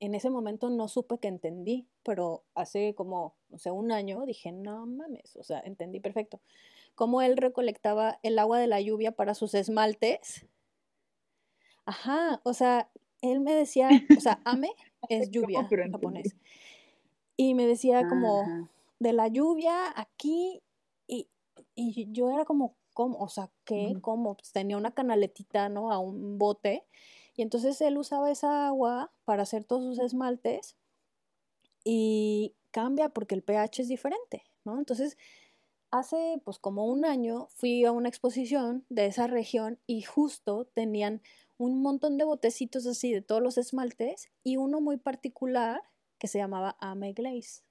en 0.00 0.14
ese 0.14 0.30
momento 0.30 0.70
no 0.70 0.88
supe 0.88 1.18
que 1.18 1.28
entendí, 1.28 1.86
pero 2.02 2.44
hace 2.54 2.94
como, 2.94 3.34
no 3.48 3.58
sé, 3.58 3.70
un 3.70 3.92
año 3.92 4.24
dije, 4.26 4.52
no 4.52 4.86
mames, 4.86 5.36
o 5.36 5.42
sea, 5.42 5.60
entendí 5.60 6.00
perfecto. 6.00 6.40
Cómo 6.94 7.22
él 7.22 7.36
recolectaba 7.36 8.18
el 8.22 8.38
agua 8.38 8.58
de 8.58 8.66
la 8.66 8.80
lluvia 8.80 9.12
para 9.12 9.34
sus 9.34 9.54
esmaltes. 9.54 10.46
Ajá, 11.84 12.40
o 12.44 12.52
sea, 12.52 12.90
él 13.22 13.40
me 13.40 13.54
decía, 13.54 13.90
o 14.16 14.20
sea, 14.20 14.40
ame 14.44 14.70
es 15.08 15.30
lluvia 15.30 15.66
en 15.70 15.92
japonés. 15.92 16.36
Y 17.36 17.54
me 17.54 17.66
decía 17.66 18.08
como 18.08 18.68
de 18.98 19.12
la 19.12 19.28
lluvia 19.28 19.92
aquí 19.94 20.62
y, 21.06 21.28
y 21.74 22.12
yo 22.12 22.30
era 22.30 22.44
como, 22.44 22.76
¿cómo? 22.96 23.18
O 23.18 23.28
sea, 23.28 23.50
¿qué? 23.64 23.94
¿Cómo? 24.00 24.36
Pues 24.36 24.52
tenía 24.52 24.78
una 24.78 24.92
canaletita, 24.92 25.68
¿no? 25.68 25.92
A 25.92 25.98
un 25.98 26.38
bote. 26.38 26.86
Y 27.36 27.42
entonces 27.42 27.80
él 27.80 27.98
usaba 27.98 28.30
esa 28.30 28.66
agua 28.66 29.12
para 29.24 29.42
hacer 29.42 29.64
todos 29.64 29.84
sus 29.84 29.98
esmaltes 30.04 30.76
y 31.84 32.54
cambia 32.70 33.10
porque 33.10 33.34
el 33.34 33.42
pH 33.42 33.82
es 33.82 33.88
diferente, 33.88 34.44
¿no? 34.64 34.78
Entonces, 34.78 35.16
hace 35.90 36.40
pues 36.44 36.58
como 36.58 36.86
un 36.86 37.04
año 37.04 37.48
fui 37.50 37.84
a 37.84 37.92
una 37.92 38.08
exposición 38.08 38.84
de 38.88 39.06
esa 39.06 39.26
región 39.26 39.78
y 39.86 40.02
justo 40.02 40.66
tenían 40.74 41.22
un 41.58 41.80
montón 41.80 42.18
de 42.18 42.24
botecitos 42.24 42.86
así 42.86 43.12
de 43.12 43.22
todos 43.22 43.42
los 43.42 43.58
esmaltes 43.58 44.30
y 44.42 44.56
uno 44.56 44.80
muy 44.80 44.96
particular 44.96 45.82
que 46.18 46.28
se 46.28 46.38
llamaba 46.38 46.76
Ame 46.80 47.12
Glaze, 47.12 47.62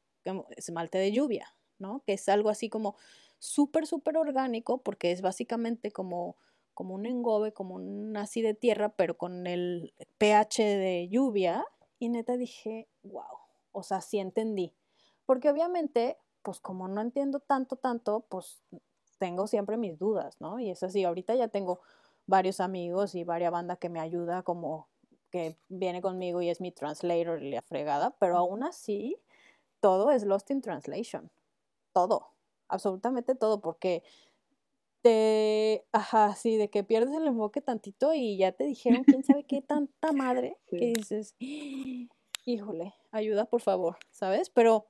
esmalte 0.56 0.98
de 0.98 1.12
lluvia, 1.12 1.56
¿no? 1.78 2.04
Que 2.06 2.14
es 2.14 2.30
algo 2.30 2.50
así 2.50 2.70
como 2.70 2.96
súper, 3.40 3.86
súper 3.86 4.18
orgánico 4.18 4.82
porque 4.82 5.12
es 5.12 5.22
básicamente 5.22 5.92
como, 5.92 6.38
como 6.76 6.94
un 6.94 7.08
engobe, 7.08 7.54
como 7.54 7.76
un 7.76 8.16
así 8.18 8.44
de 8.44 8.54
tierra, 8.54 8.90
pero 8.90 9.18
con 9.18 9.48
el 9.48 9.96
pH 10.20 10.64
de 10.64 11.08
lluvia. 11.10 11.66
Y 11.98 12.10
neta 12.10 12.38
dije, 12.38 12.88
wow, 13.04 13.24
o 13.72 13.82
sea, 13.82 14.02
sí 14.02 14.20
entendí. 14.20 14.76
Porque 15.26 15.50
obviamente, 15.50 16.18
pues 16.44 16.60
como 16.60 16.88
no 16.88 17.02
entiendo 17.02 17.40
tanto, 17.40 17.78
tanto, 17.78 18.26
pues 18.30 18.62
tengo 19.18 19.48
siempre 19.48 19.78
mis 19.78 19.98
dudas, 19.98 20.40
¿no? 20.40 20.60
Y 20.60 20.70
es 20.70 20.84
así, 20.84 21.04
ahorita 21.04 21.34
ya 21.34 21.48
tengo 21.48 21.80
varios 22.28 22.60
amigos 22.60 23.16
y 23.16 23.24
varias 23.24 23.52
bandas 23.52 23.80
que 23.80 23.90
me 23.90 24.00
ayuda 24.00 24.44
como 24.44 24.88
que 25.32 25.58
viene 25.70 26.02
conmigo 26.02 26.42
y 26.42 26.50
es 26.50 26.62
mi 26.62 26.72
translator 26.72 27.42
y 27.42 27.52
la 27.52 27.62
fregada, 27.62 28.12
pero 28.20 28.38
aún 28.38 28.64
así 28.64 29.18
todo 29.80 30.12
es 30.12 30.24
lost 30.24 30.50
in 30.52 30.62
translation. 30.62 31.32
Todo, 31.94 32.28
absolutamente 32.68 33.36
todo, 33.36 33.62
porque 33.62 34.04
te, 35.06 35.86
ajá, 35.92 36.34
sí, 36.34 36.58
de 36.58 36.72
que 36.72 36.84
pierdes 36.84 37.16
el 37.16 37.28
enfoque 37.28 37.62
tantito 37.62 38.16
y 38.16 38.38
ya 38.38 38.54
te 38.54 38.64
dijeron 38.64 39.04
quién 39.04 39.24
sabe 39.24 39.44
qué 39.44 39.62
tanta 39.62 40.12
madre 40.12 40.58
que 40.68 40.94
dices, 40.96 41.36
híjole, 42.44 42.96
ayuda 43.12 43.46
por 43.46 43.62
favor, 43.62 44.00
¿sabes? 44.10 44.50
Pero 44.50 44.88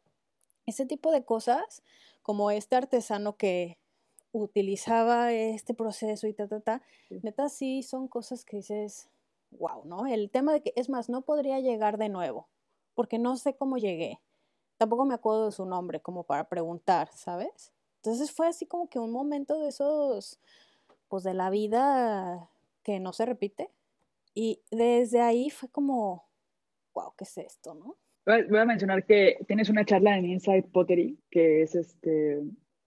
ese 0.65 0.85
tipo 0.85 1.11
de 1.11 1.25
cosas, 1.25 1.83
como 2.21 2.49
este 2.49 2.77
artesano 2.77 3.35
que 3.35 3.77
utilizaba 4.31 5.33
este 5.33 5.73
proceso 5.73 6.27
y 6.27 6.33
ta, 6.33 6.47
ta, 6.47 6.61
ta, 6.61 6.81
neta 7.09 7.49
sí 7.49 7.83
son 7.83 8.07
cosas 8.07 8.45
que 8.45 8.55
dices, 8.55 9.09
wow, 9.51 9.83
¿no? 9.83 10.07
El 10.07 10.31
tema 10.31 10.53
de 10.53 10.61
que, 10.61 10.71
es 10.77 10.87
más, 10.87 11.09
no 11.09 11.23
podría 11.23 11.59
llegar 11.59 11.97
de 11.97 12.07
nuevo, 12.07 12.47
porque 12.93 13.19
no 13.19 13.35
sé 13.35 13.57
cómo 13.57 13.75
llegué. 13.77 14.21
Tampoco 14.77 15.03
me 15.03 15.13
acuerdo 15.13 15.47
de 15.47 15.51
su 15.51 15.65
nombre 15.65 15.99
como 15.99 16.23
para 16.23 16.47
preguntar, 16.47 17.09
¿sabes? 17.11 17.74
Entonces 18.05 18.31
fue 18.31 18.47
así 18.47 18.67
como 18.67 18.87
que 18.87 18.99
un 18.99 19.11
momento 19.11 19.59
de 19.59 19.69
esos, 19.69 20.39
pues 21.07 21.23
de 21.23 21.33
la 21.33 21.49
vida 21.49 22.49
que 22.83 22.99
no 22.99 23.13
se 23.13 23.25
repite. 23.25 23.69
Y 24.35 24.61
desde 24.69 25.21
ahí 25.21 25.49
fue 25.49 25.69
como, 25.69 26.27
wow, 26.93 27.13
¿qué 27.17 27.23
es 27.23 27.37
esto, 27.39 27.73
no? 27.73 27.95
Voy 28.25 28.59
a 28.59 28.65
mencionar 28.65 29.05
que 29.05 29.39
tienes 29.47 29.69
una 29.69 29.85
charla 29.85 30.17
en 30.17 30.25
Inside 30.25 30.67
Pottery, 30.71 31.17
que 31.31 31.63
es 31.63 31.73
este, 31.73 32.43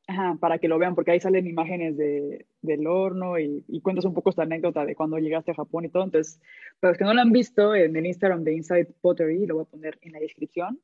Ajá, 0.06 0.36
para 0.40 0.58
que 0.58 0.68
lo 0.68 0.78
vean, 0.78 0.94
porque 0.94 1.10
ahí 1.10 1.20
salen 1.20 1.48
imágenes 1.48 1.96
de, 1.96 2.46
del 2.62 2.86
horno 2.86 3.40
y, 3.40 3.64
y, 3.66 3.80
cuentas 3.80 4.04
un 4.04 4.14
poco 4.14 4.30
esta 4.30 4.44
anécdota 4.44 4.86
de 4.86 4.94
cuando 4.94 5.18
llegaste 5.18 5.50
a 5.50 5.54
Japón 5.54 5.84
y 5.84 5.88
todo. 5.88 6.04
Entonces, 6.04 6.40
para 6.80 6.92
los 6.92 6.98
que 6.98 7.04
no 7.04 7.12
lo 7.12 7.20
han 7.20 7.32
visto, 7.32 7.74
en 7.74 7.94
el 7.96 8.06
Instagram 8.06 8.44
de 8.44 8.54
Inside 8.54 8.94
Pottery, 9.00 9.46
lo 9.46 9.56
voy 9.56 9.64
a 9.64 9.70
poner 9.70 9.98
en 10.00 10.12
la 10.12 10.20
descripción 10.20 10.80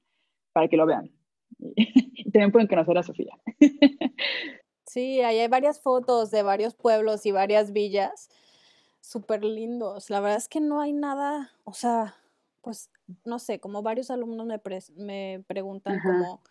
para 0.52 0.68
que 0.68 0.76
lo 0.76 0.86
vean. 0.86 1.10
Y, 1.58 1.74
también 2.32 2.52
pueden 2.52 2.68
conocer 2.68 2.98
a 2.98 3.02
Sofía. 3.02 3.38
Sí, 4.86 5.20
ahí 5.22 5.40
hay 5.40 5.48
varias 5.48 5.80
fotos 5.80 6.30
de 6.30 6.42
varios 6.42 6.74
pueblos 6.74 7.26
y 7.26 7.32
varias 7.32 7.72
villas 7.72 8.28
súper 9.00 9.44
lindos. 9.44 10.08
La 10.08 10.20
verdad 10.20 10.38
es 10.38 10.48
que 10.48 10.60
no 10.60 10.80
hay 10.80 10.92
nada, 10.92 11.52
o 11.64 11.72
sea, 11.72 12.14
pues 12.60 12.90
no 13.24 13.38
sé, 13.38 13.58
como 13.58 13.82
varios 13.82 14.10
alumnos 14.10 14.46
me, 14.46 14.60
me 14.96 15.44
preguntan 15.46 16.00
como 16.00 16.42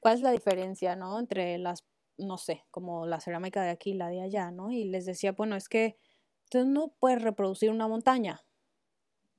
cuál 0.00 0.14
es 0.14 0.22
la 0.22 0.30
diferencia, 0.30 0.96
¿no? 0.96 1.18
Entre 1.18 1.58
las 1.58 1.84
no 2.18 2.38
sé, 2.38 2.64
como 2.70 3.06
la 3.06 3.20
cerámica 3.20 3.62
de 3.62 3.70
aquí 3.70 3.90
y 3.90 3.94
la 3.94 4.08
de 4.08 4.20
allá, 4.20 4.50
¿no? 4.50 4.70
Y 4.70 4.84
les 4.84 5.06
decía, 5.06 5.32
bueno, 5.32 5.56
es 5.56 5.68
que 5.68 5.96
tú 6.50 6.64
no 6.64 6.88
puedes 6.98 7.22
reproducir 7.22 7.70
una 7.70 7.88
montaña. 7.88 8.42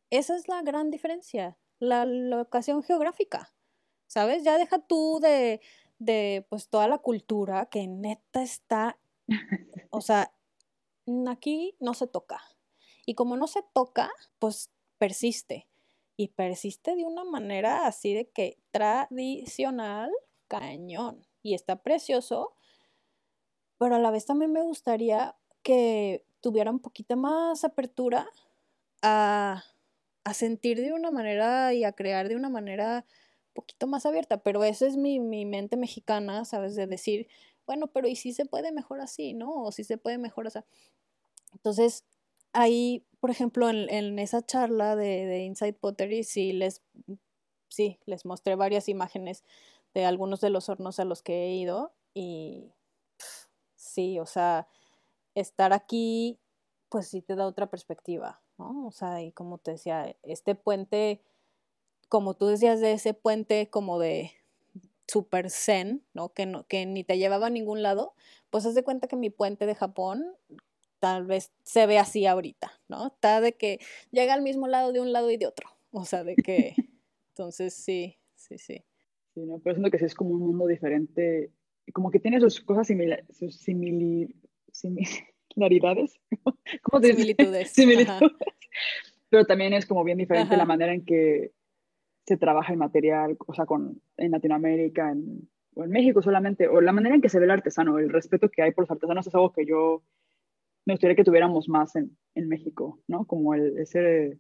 Esa 0.10 0.36
es 0.36 0.48
la 0.48 0.62
gran 0.62 0.92
diferencia, 0.92 1.58
la 1.80 2.06
locación 2.06 2.84
geográfica, 2.84 3.54
¿sabes? 4.14 4.44
Ya 4.44 4.58
deja 4.58 4.80
tú 4.80 5.20
de, 5.22 5.62
de 6.00 6.46
pues 6.50 6.70
toda 6.70 6.88
la 6.88 7.00
cultura 7.00 7.66
que 7.68 7.88
neta 7.88 8.44
está, 8.44 9.00
o 9.90 10.02
sea, 10.02 10.34
aquí 11.28 11.76
no 11.80 11.94
se 11.94 12.08
toca. 12.08 12.42
Y 13.06 13.16
como 13.16 13.36
no 13.36 13.48
se 13.48 13.64
toca, 13.74 14.12
pues 14.40 14.70
persiste. 14.98 15.68
Y 16.16 16.28
persiste 16.30 16.96
de 16.96 17.06
una 17.06 17.24
manera 17.24 17.88
así 17.88 18.14
de 18.14 18.30
que 18.30 18.60
tradicional, 18.72 20.12
cañón. 20.48 21.26
Y 21.42 21.56
está 21.56 21.82
precioso 21.82 22.56
pero 23.84 23.96
a 23.96 24.00
la 24.00 24.12
vez 24.12 24.26
también 24.26 24.54
me 24.54 24.62
gustaría 24.62 25.36
que 25.62 26.26
tuviera 26.40 26.72
un 26.72 26.80
poquito 26.80 27.18
más 27.18 27.66
apertura 27.66 28.30
a, 29.02 29.62
sentir 30.34 30.80
de 30.80 30.94
una 30.94 31.12
manera 31.12 31.74
y 31.74 31.84
a 31.84 31.92
crear 31.92 32.30
de 32.30 32.38
una 32.38 32.48
manera 32.48 33.06
poquito 33.54 33.88
más 33.88 34.06
abierta, 34.06 34.44
pero 34.44 34.64
esa 34.64 34.88
es 34.88 34.98
mi, 34.98 35.20
mente 35.20 35.78
mexicana, 35.78 36.46
¿sabes? 36.46 36.76
De 36.76 36.88
decir, 36.88 37.28
bueno, 37.66 37.88
pero 37.88 38.08
¿y 38.08 38.16
si 38.16 38.34
se 38.34 38.46
puede 38.46 38.72
mejor 38.72 39.02
así, 39.02 39.34
no? 39.34 39.64
O 39.64 39.72
si 39.72 39.84
se 39.84 39.98
puede 39.98 40.18
mejor 40.18 40.48
así. 40.48 40.60
Entonces, 41.54 42.06
ahí, 42.52 43.06
por 43.20 43.30
ejemplo, 43.30 43.70
en, 43.70 44.20
esa 44.20 44.46
charla 44.46 44.96
de, 44.96 45.26
de, 45.26 45.44
Inside 45.44 45.74
Pottery, 45.74 46.24
sí 46.24 46.54
les, 46.54 46.82
sí 47.70 48.00
les 48.06 48.26
mostré 48.26 48.56
varias 48.56 48.90
imágenes 48.90 49.44
de 49.94 50.06
algunos 50.06 50.42
de 50.42 50.50
los 50.50 50.70
hornos 50.70 51.00
a 51.00 51.06
los 51.06 51.22
que 51.22 51.46
he 51.46 51.56
ido 51.56 51.94
y 52.14 52.74
sí, 53.76 54.20
o 54.20 54.26
sea, 54.26 54.68
estar 55.36 55.74
aquí, 55.74 56.40
pues 56.90 57.08
sí 57.08 57.22
te 57.22 57.36
da 57.36 57.48
otra 57.48 57.70
perspectiva, 57.70 58.42
¿no? 58.58 58.88
O 58.88 58.92
sea, 58.92 59.22
y 59.22 59.32
como 59.32 59.58
te 59.58 59.72
decía, 59.72 60.16
este 60.24 60.56
puente, 60.56 61.22
como 62.14 62.36
tú 62.36 62.46
decías 62.46 62.80
de 62.80 62.92
ese 62.92 63.16
puente 63.16 63.72
como 63.72 63.98
de 63.98 64.34
super 65.08 65.50
zen, 65.50 66.04
¿no? 66.14 66.32
Que, 66.32 66.46
no, 66.46 66.68
que 66.68 66.86
ni 66.86 67.04
te 67.04 67.18
llevaba 67.18 67.48
a 67.48 67.50
ningún 67.50 67.82
lado, 67.82 68.14
pues 68.52 68.68
haz 68.68 68.76
de 68.76 68.84
cuenta 68.84 69.08
que 69.08 69.16
mi 69.16 69.32
puente 69.32 69.66
de 69.66 69.74
Japón 69.74 70.24
tal 71.00 71.26
vez 71.26 71.52
se 71.64 71.88
ve 71.88 71.98
así 71.98 72.28
ahorita, 72.28 72.72
¿no? 72.88 73.08
Está 73.08 73.42
de 73.42 73.54
que 73.54 73.80
llega 74.12 74.36
al 74.36 74.44
mismo 74.44 74.68
lado 74.68 74.94
de 74.94 75.00
un 75.00 75.12
lado 75.12 75.32
y 75.32 75.38
de 75.38 75.48
otro, 75.48 75.72
o 75.90 76.06
sea, 76.06 76.24
de 76.24 76.36
que, 76.36 76.76
entonces 77.30 77.74
sí, 77.74 78.20
sí, 78.36 78.60
sí. 78.60 78.84
Sí, 79.34 79.40
no, 79.40 79.58
pero 79.58 79.74
siento 79.74 79.90
que 79.90 79.98
sí 79.98 80.06
es 80.06 80.14
como 80.14 80.36
un 80.36 80.42
mundo 80.42 80.68
diferente 80.68 81.50
como 81.94 82.12
que 82.12 82.20
tiene 82.20 82.40
sus 82.40 82.62
cosas 82.62 82.86
similares, 82.86 83.26
sus 83.36 83.58
similaridades, 83.58 86.20
¿cómo 86.84 87.02
se 87.02 87.14
Similitudes. 87.14 87.70
Similitudes. 87.74 88.38
Pero 89.30 89.46
también 89.46 89.74
es 89.74 89.88
como 89.88 90.04
bien 90.04 90.20
diferente 90.20 90.56
la 90.56 90.66
manera 90.66 90.94
en 90.94 91.04
que 91.04 91.54
se 92.26 92.38
trabaja 92.38 92.72
el 92.72 92.80
material, 92.80 93.38
o 93.46 93.54
sea, 93.54 93.66
con, 93.66 94.02
en 94.18 94.32
Latinoamérica, 94.32 95.12
en, 95.12 95.50
o 95.76 95.84
en 95.84 95.90
México 95.90 96.22
solamente, 96.22 96.68
o 96.68 96.82
la 96.82 96.92
manera 96.92 97.16
en 97.16 97.22
que 97.22 97.30
se 97.30 97.40
ve 97.40 97.46
el 97.46 97.52
artesano, 97.52 98.00
el 98.00 98.10
respeto 98.10 98.50
que 98.50 98.62
hay 98.62 98.72
por 98.72 98.84
los 98.84 98.92
artesanos 98.92 99.28
es 99.28 99.36
algo 99.36 99.52
que 99.52 99.66
yo 99.66 100.04
me 100.86 100.94
gustaría 100.94 101.16
que 101.16 101.24
tuviéramos 101.24 101.70
más 101.70 101.96
en, 101.96 102.18
en 102.36 102.48
México, 102.48 103.00
¿no? 103.08 103.26
Como 103.26 103.54
el, 103.54 103.78
ese... 103.78 104.38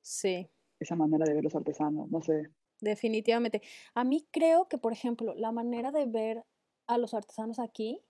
Sí. 0.00 0.48
Esa 0.80 0.96
manera 0.96 1.24
de 1.24 1.34
ver 1.34 1.44
los 1.44 1.54
artesanos, 1.54 2.10
no 2.10 2.22
sé 2.22 2.50
definitivamente. 2.82 3.62
A 3.94 4.04
mí 4.04 4.26
creo 4.30 4.68
que, 4.68 4.76
por 4.76 4.92
ejemplo, 4.92 5.34
la 5.34 5.52
manera 5.52 5.90
de 5.90 6.04
ver 6.04 6.44
a 6.86 6.98
los 6.98 7.14
artesanos 7.14 7.58
aquí 7.58 8.02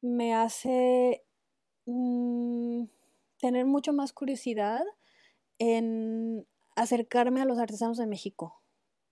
me 0.00 0.34
hace 0.34 1.24
mm, 1.86 2.84
tener 3.38 3.66
mucho 3.66 3.92
más 3.92 4.12
curiosidad 4.12 4.82
en 5.58 6.46
acercarme 6.76 7.40
a 7.40 7.44
los 7.44 7.58
artesanos 7.58 7.98
de 7.98 8.06
México. 8.06 8.62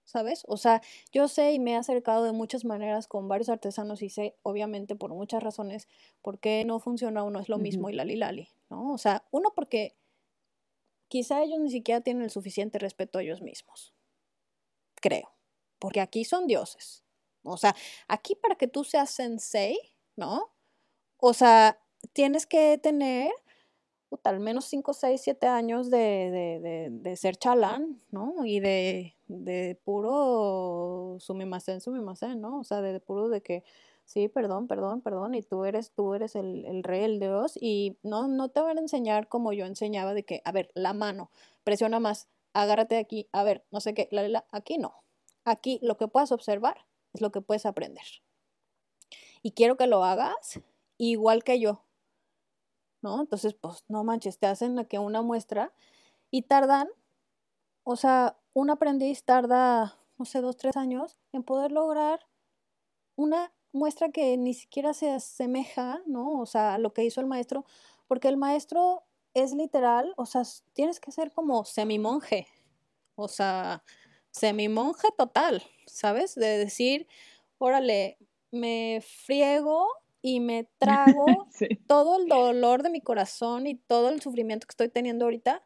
¿Sabes? 0.04 0.42
O 0.48 0.56
sea, 0.56 0.82
yo 1.12 1.28
sé 1.28 1.52
y 1.52 1.60
me 1.60 1.72
he 1.72 1.76
acercado 1.76 2.24
de 2.24 2.32
muchas 2.32 2.64
maneras 2.64 3.06
con 3.06 3.28
varios 3.28 3.48
artesanos 3.48 4.02
y 4.02 4.08
sé, 4.08 4.34
obviamente, 4.42 4.96
por 4.96 5.14
muchas 5.14 5.40
razones, 5.40 5.86
por 6.20 6.40
qué 6.40 6.64
no 6.64 6.80
funciona 6.80 7.22
uno 7.22 7.38
es 7.38 7.48
lo 7.48 7.58
mismo 7.58 7.90
y 7.90 7.92
la 7.92 8.04
lali, 8.04 8.48
¿no? 8.70 8.92
O 8.92 8.98
sea, 8.98 9.24
uno 9.30 9.52
porque 9.54 9.94
quizá 11.06 11.42
ellos 11.42 11.60
ni 11.60 11.70
siquiera 11.70 12.00
tienen 12.00 12.24
el 12.24 12.30
suficiente 12.30 12.80
respeto 12.80 13.18
a 13.18 13.22
ellos 13.22 13.40
mismos. 13.40 13.94
Creo. 14.96 15.32
Porque 15.78 16.00
aquí 16.00 16.24
son 16.24 16.46
dioses. 16.46 17.04
O 17.42 17.56
sea, 17.56 17.74
aquí 18.08 18.34
para 18.34 18.56
que 18.56 18.68
tú 18.68 18.84
seas 18.84 19.10
sensei, 19.10 19.78
¿no? 20.16 20.52
O 21.16 21.34
sea, 21.34 21.80
tienes 22.12 22.46
que 22.46 22.78
tener 22.78 23.30
al 24.24 24.40
menos 24.40 24.64
5, 24.66 24.92
6, 24.92 25.20
7 25.22 25.46
años 25.46 25.90
de, 25.90 27.14
ser 27.16 27.36
chalán, 27.36 28.00
¿no? 28.10 28.44
Y 28.44 28.60
de, 28.60 29.16
de 29.28 29.80
puro 29.84 31.16
sumimasen, 31.20 31.80
sumimasen, 31.80 32.40
¿no? 32.40 32.60
O 32.60 32.64
sea, 32.64 32.80
de, 32.80 32.98
puro 33.00 33.28
de 33.28 33.42
que, 33.42 33.64
sí, 34.04 34.28
perdón, 34.28 34.66
perdón, 34.66 35.00
perdón, 35.00 35.34
y 35.34 35.42
tú 35.42 35.64
eres, 35.64 35.92
tú 35.92 36.14
eres 36.14 36.34
el, 36.34 36.64
el, 36.66 36.82
rey, 36.82 37.04
el 37.04 37.20
dios, 37.20 37.56
y 37.60 37.98
no, 38.02 38.28
no 38.28 38.48
te 38.48 38.60
van 38.60 38.78
a 38.78 38.80
enseñar 38.80 39.28
como 39.28 39.52
yo 39.52 39.64
enseñaba 39.66 40.14
de 40.14 40.24
que, 40.24 40.42
a 40.44 40.52
ver, 40.52 40.70
la 40.74 40.92
mano, 40.92 41.30
presiona 41.64 42.00
más, 42.00 42.28
agárrate 42.52 42.98
aquí, 42.98 43.28
a 43.32 43.44
ver, 43.44 43.64
no 43.70 43.80
sé 43.80 43.94
qué, 43.94 44.08
la, 44.10 44.26
la, 44.28 44.44
aquí 44.50 44.78
no. 44.78 44.94
Aquí 45.44 45.78
lo 45.82 45.96
que 45.96 46.08
puedas 46.08 46.32
observar 46.32 46.84
es 47.12 47.20
lo 47.20 47.30
que 47.30 47.40
puedes 47.40 47.64
aprender. 47.64 48.04
Y 49.42 49.52
quiero 49.52 49.76
que 49.76 49.86
lo 49.86 50.04
hagas 50.04 50.60
igual 50.98 51.44
que 51.44 51.58
yo, 51.60 51.82
¿no? 53.02 53.20
Entonces, 53.20 53.54
pues 53.54 53.84
no 53.88 54.04
manches, 54.04 54.38
te 54.38 54.46
hacen 54.46 54.78
aquí 54.78 54.98
una 54.98 55.22
muestra 55.22 55.72
y 56.30 56.42
tardan, 56.42 56.88
o 57.84 57.96
sea, 57.96 58.38
un 58.52 58.70
aprendiz 58.70 59.24
tarda, 59.24 59.96
no 60.18 60.24
sé, 60.24 60.40
dos, 60.40 60.56
tres 60.56 60.76
años 60.76 61.16
en 61.32 61.42
poder 61.42 61.72
lograr 61.72 62.26
una 63.16 63.52
muestra 63.72 64.10
que 64.10 64.36
ni 64.36 64.54
siquiera 64.54 64.94
se 64.94 65.10
asemeja, 65.10 66.02
¿no? 66.06 66.40
O 66.40 66.46
sea, 66.46 66.74
a 66.74 66.78
lo 66.78 66.92
que 66.92 67.04
hizo 67.04 67.20
el 67.20 67.26
maestro, 67.26 67.64
porque 68.08 68.28
el 68.28 68.36
maestro 68.36 69.04
es 69.34 69.52
literal, 69.52 70.12
o 70.16 70.26
sea, 70.26 70.42
tienes 70.72 71.00
que 71.00 71.12
ser 71.12 71.32
como 71.32 71.64
semimonje, 71.64 72.48
o 73.14 73.28
sea, 73.28 73.84
semimonje 74.30 75.08
total, 75.16 75.62
¿sabes? 75.86 76.34
De 76.34 76.58
decir, 76.58 77.06
órale, 77.58 78.18
me 78.50 79.02
friego 79.24 79.86
y 80.22 80.40
me 80.40 80.64
trago 80.78 81.48
todo 81.86 82.18
el 82.18 82.28
dolor 82.28 82.82
de 82.82 82.90
mi 82.90 83.00
corazón 83.00 83.66
y 83.66 83.74
todo 83.74 84.08
el 84.08 84.20
sufrimiento 84.20 84.66
que 84.66 84.72
estoy 84.72 84.88
teniendo 84.88 85.24
ahorita 85.24 85.62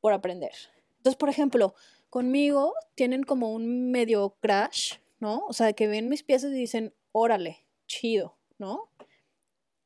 por 0.00 0.12
aprender. 0.12 0.52
Entonces, 0.98 1.16
por 1.16 1.28
ejemplo, 1.28 1.74
conmigo 2.08 2.74
tienen 2.94 3.22
como 3.22 3.52
un 3.52 3.90
medio 3.90 4.36
crash, 4.40 4.94
¿no? 5.18 5.44
O 5.46 5.52
sea, 5.52 5.72
que 5.72 5.86
ven 5.88 6.08
mis 6.08 6.22
piezas 6.22 6.52
y 6.52 6.56
dicen, 6.56 6.94
órale, 7.12 7.64
chido, 7.86 8.36
¿no? 8.58 8.90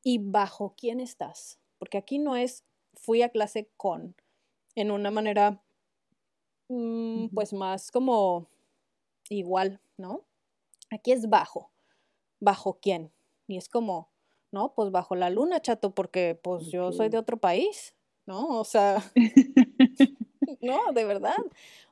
Y 0.02 0.18
bajo 0.18 0.74
quién 0.76 1.00
estás. 1.00 1.58
Porque 1.78 1.98
aquí 1.98 2.18
no 2.18 2.36
es 2.36 2.64
fui 2.94 3.22
a 3.22 3.28
clase 3.28 3.68
con, 3.76 4.16
en 4.74 4.90
una 4.90 5.10
manera, 5.10 5.62
mm, 6.68 7.28
pues 7.28 7.52
más 7.52 7.90
como 7.90 8.48
igual, 9.28 9.80
¿no? 9.96 10.24
Aquí 10.90 11.12
es 11.12 11.28
bajo. 11.28 11.70
¿Bajo 12.40 12.78
quién? 12.80 13.12
Y 13.46 13.56
es 13.56 13.68
como, 13.68 14.10
no, 14.52 14.74
pues 14.74 14.90
bajo 14.90 15.14
la 15.14 15.30
luna, 15.30 15.60
chato, 15.60 15.94
porque 15.94 16.38
pues 16.40 16.66
yo 16.66 16.92
soy 16.92 17.08
de 17.08 17.18
otro 17.18 17.38
país, 17.38 17.94
¿no? 18.26 18.60
O 18.60 18.64
sea, 18.64 19.02
no, 20.60 20.92
de 20.92 21.04
verdad. 21.04 21.36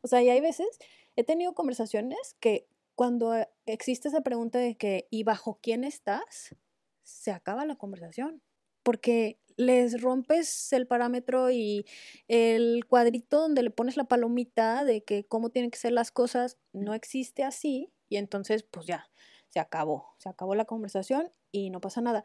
O 0.03 0.09
sea, 0.09 0.23
y 0.23 0.31
hay 0.31 0.41
veces, 0.41 0.79
he 1.17 1.25
tenido 1.25 1.55
conversaciones 1.55 2.37
que 2.41 2.67
cuando 2.95 3.35
existe 3.67 4.09
esa 4.09 4.21
pregunta 4.21 4.59
de 4.59 4.77
que, 4.77 5.07
¿y 5.11 5.25
bajo 5.25 5.59
quién 5.63 5.85
estás? 5.85 6.55
Se 7.03 7.31
acaba 7.31 7.67
la 7.67 7.77
conversación. 7.77 8.43
Porque 8.83 9.39
les 9.57 10.01
rompes 10.01 10.73
el 10.73 10.87
parámetro 10.87 11.51
y 11.51 11.87
el 12.29 12.85
cuadrito 12.87 13.41
donde 13.41 13.63
le 13.63 13.71
pones 13.71 13.97
la 13.97 14.05
palomita 14.05 14.85
de 14.85 15.05
que 15.05 15.25
cómo 15.25 15.51
tienen 15.51 15.71
que 15.71 15.79
ser 15.79 15.93
las 15.93 16.11
cosas 16.11 16.59
no 16.73 16.95
existe 16.95 17.45
así 17.45 17.93
y 18.09 18.17
entonces 18.17 18.63
pues 18.63 18.87
ya, 18.87 19.11
se 19.49 19.61
acabó, 19.61 20.15
se 20.19 20.29
acabó 20.29 20.55
la 20.55 20.65
conversación 20.65 21.31
y 21.53 21.71
no 21.71 21.81
pasa 21.81 22.01
nada. 22.01 22.25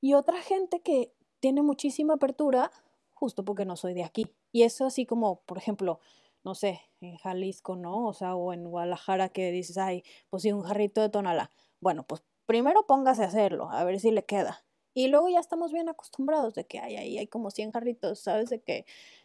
Y 0.00 0.14
otra 0.14 0.40
gente 0.40 0.80
que 0.80 1.12
tiene 1.38 1.62
muchísima 1.62 2.14
apertura, 2.14 2.72
justo 3.14 3.44
porque 3.44 3.64
no 3.64 3.76
soy 3.76 3.94
de 3.94 4.02
aquí. 4.02 4.26
Y 4.50 4.64
eso 4.64 4.86
así 4.86 5.06
como, 5.06 5.42
por 5.42 5.58
ejemplo, 5.58 6.00
no 6.42 6.54
sé, 6.54 6.80
en 7.00 7.16
Jalisco, 7.16 7.76
¿no? 7.76 8.06
O 8.06 8.12
sea, 8.12 8.34
o 8.34 8.52
en 8.52 8.68
Guadalajara 8.68 9.28
que 9.28 9.52
dices, 9.52 9.78
ay, 9.78 10.02
pues 10.30 10.42
sí, 10.42 10.50
un 10.52 10.62
jarrito 10.62 11.00
de 11.00 11.08
tonala. 11.08 11.50
Bueno, 11.80 12.04
pues 12.04 12.24
primero 12.46 12.86
póngase 12.86 13.22
a 13.22 13.26
hacerlo, 13.26 13.70
a 13.70 13.84
ver 13.84 14.00
si 14.00 14.10
le 14.10 14.24
queda. 14.24 14.64
Y 14.94 15.08
luego 15.08 15.28
ya 15.28 15.38
estamos 15.38 15.72
bien 15.72 15.88
acostumbrados 15.88 16.54
de 16.54 16.66
que 16.66 16.78
hay 16.78 16.96
ahí, 16.96 17.18
hay 17.18 17.26
como 17.26 17.50
100 17.50 17.72
jarritos, 17.72 18.20
¿sabes? 18.20 18.50
De 18.50 18.60
que 18.60 18.84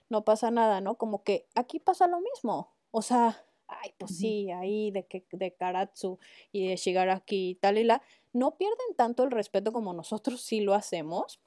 no 0.10 0.24
pasa 0.24 0.52
nada, 0.52 0.80
¿no? 0.80 0.96
Como 0.96 1.24
que 1.24 1.48
aquí 1.56 1.80
pasa 1.80 2.08
lo 2.08 2.22
mismo. 2.22 2.72
O 2.92 3.02
sea, 3.02 3.46
ay, 3.68 3.94
pues 3.98 4.18
sí, 4.18 4.49
ahí 4.52 4.91
de, 4.91 5.06
que, 5.06 5.26
de 5.31 5.53
Karatsu 5.53 6.19
y 6.52 6.68
de 6.68 6.76
Shigaraki 6.76 7.49
y 7.49 7.56
tal 7.56 7.77
y 7.77 7.84
la, 7.84 8.02
no 8.34 8.57
pierden 8.57 8.95
tanto 8.95 9.23
el 9.23 9.31
respeto 9.31 9.72
como 9.72 9.94
nosotros 9.94 10.41
sí 10.41 10.61
lo 10.61 10.73
hacemos, 10.73 11.39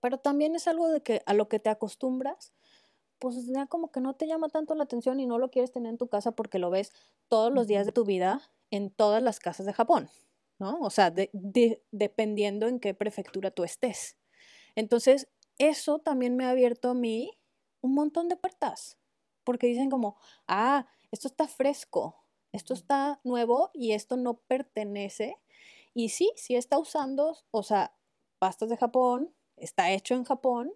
pero 0.00 0.18
también 0.18 0.54
es 0.54 0.68
algo 0.68 0.88
de 0.88 1.02
que 1.02 1.22
a 1.26 1.34
lo 1.34 1.48
que 1.48 1.58
te 1.58 1.70
acostumbras, 1.70 2.52
pues 3.18 3.46
ya 3.46 3.66
como 3.66 3.90
que 3.90 4.00
no 4.00 4.14
te 4.14 4.26
llama 4.26 4.48
tanto 4.48 4.74
la 4.74 4.84
atención 4.84 5.20
y 5.20 5.26
no 5.26 5.38
lo 5.38 5.50
quieres 5.50 5.72
tener 5.72 5.90
en 5.90 5.98
tu 5.98 6.08
casa 6.08 6.32
porque 6.32 6.58
lo 6.58 6.70
ves 6.70 6.92
todos 7.28 7.52
los 7.52 7.66
días 7.66 7.86
de 7.86 7.92
tu 7.92 8.04
vida 8.04 8.40
en 8.70 8.90
todas 8.90 9.22
las 9.22 9.38
casas 9.40 9.66
de 9.66 9.72
Japón, 9.72 10.08
¿no? 10.58 10.78
O 10.80 10.90
sea, 10.90 11.12
dependiendo 11.90 12.66
en 12.66 12.80
qué 12.80 12.94
prefectura 12.94 13.50
tú 13.50 13.64
estés. 13.64 14.16
Entonces, 14.74 15.28
eso 15.58 15.98
también 15.98 16.36
me 16.36 16.44
ha 16.44 16.50
abierto 16.50 16.90
a 16.90 16.94
mí 16.94 17.30
un 17.80 17.94
montón 17.94 18.28
de 18.28 18.36
puertas, 18.36 18.98
porque 19.46 19.68
dicen 19.68 19.88
como, 19.88 20.16
ah, 20.46 20.86
esto 21.10 21.28
está 21.28 21.48
fresco, 21.48 22.16
esto 22.52 22.74
está 22.74 23.20
nuevo 23.24 23.70
y 23.72 23.92
esto 23.92 24.18
no 24.18 24.34
pertenece. 24.34 25.38
Y 25.94 26.10
sí, 26.10 26.30
sí 26.36 26.56
está 26.56 26.78
usando, 26.78 27.38
o 27.50 27.62
sea, 27.62 27.96
pastas 28.38 28.68
de 28.68 28.76
Japón, 28.76 29.32
está 29.56 29.90
hecho 29.92 30.14
en 30.14 30.24
Japón 30.24 30.74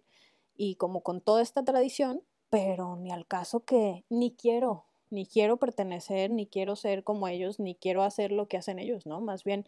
y 0.56 0.76
como 0.76 1.02
con 1.02 1.20
toda 1.20 1.42
esta 1.42 1.62
tradición, 1.62 2.22
pero 2.48 2.97
ni 2.97 3.10
al 3.12 3.26
caso 3.26 3.64
que 3.64 4.05
ni 4.09 4.34
quiero, 4.34 4.86
ni 5.10 5.26
quiero 5.26 5.59
pertenecer, 5.59 6.30
ni 6.30 6.47
quiero 6.47 6.76
ser 6.76 7.05
como 7.05 7.28
ellos, 7.28 7.60
ni 7.60 7.74
quiero 7.74 8.02
hacer 8.02 8.32
lo 8.32 8.48
que 8.48 8.56
hacen 8.56 8.78
ellos, 8.78 9.05
¿no? 9.05 9.20
Más 9.20 9.44
bien, 9.44 9.66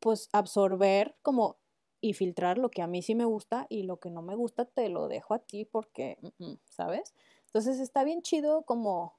pues 0.00 0.28
absorber 0.32 1.14
como 1.22 1.56
y 2.02 2.14
filtrar 2.14 2.58
lo 2.58 2.70
que 2.70 2.82
a 2.82 2.88
mí 2.88 3.00
sí 3.00 3.14
me 3.14 3.24
gusta 3.24 3.66
y 3.70 3.84
lo 3.84 4.00
que 4.00 4.10
no 4.10 4.22
me 4.22 4.34
gusta 4.34 4.64
te 4.64 4.88
lo 4.88 5.08
dejo 5.08 5.34
a 5.34 5.38
ti 5.38 5.64
porque, 5.64 6.18
mm, 6.20 6.44
mm, 6.44 6.58
¿sabes? 6.68 7.14
Entonces 7.52 7.80
está 7.80 8.02
bien 8.02 8.22
chido 8.22 8.62
como 8.62 9.18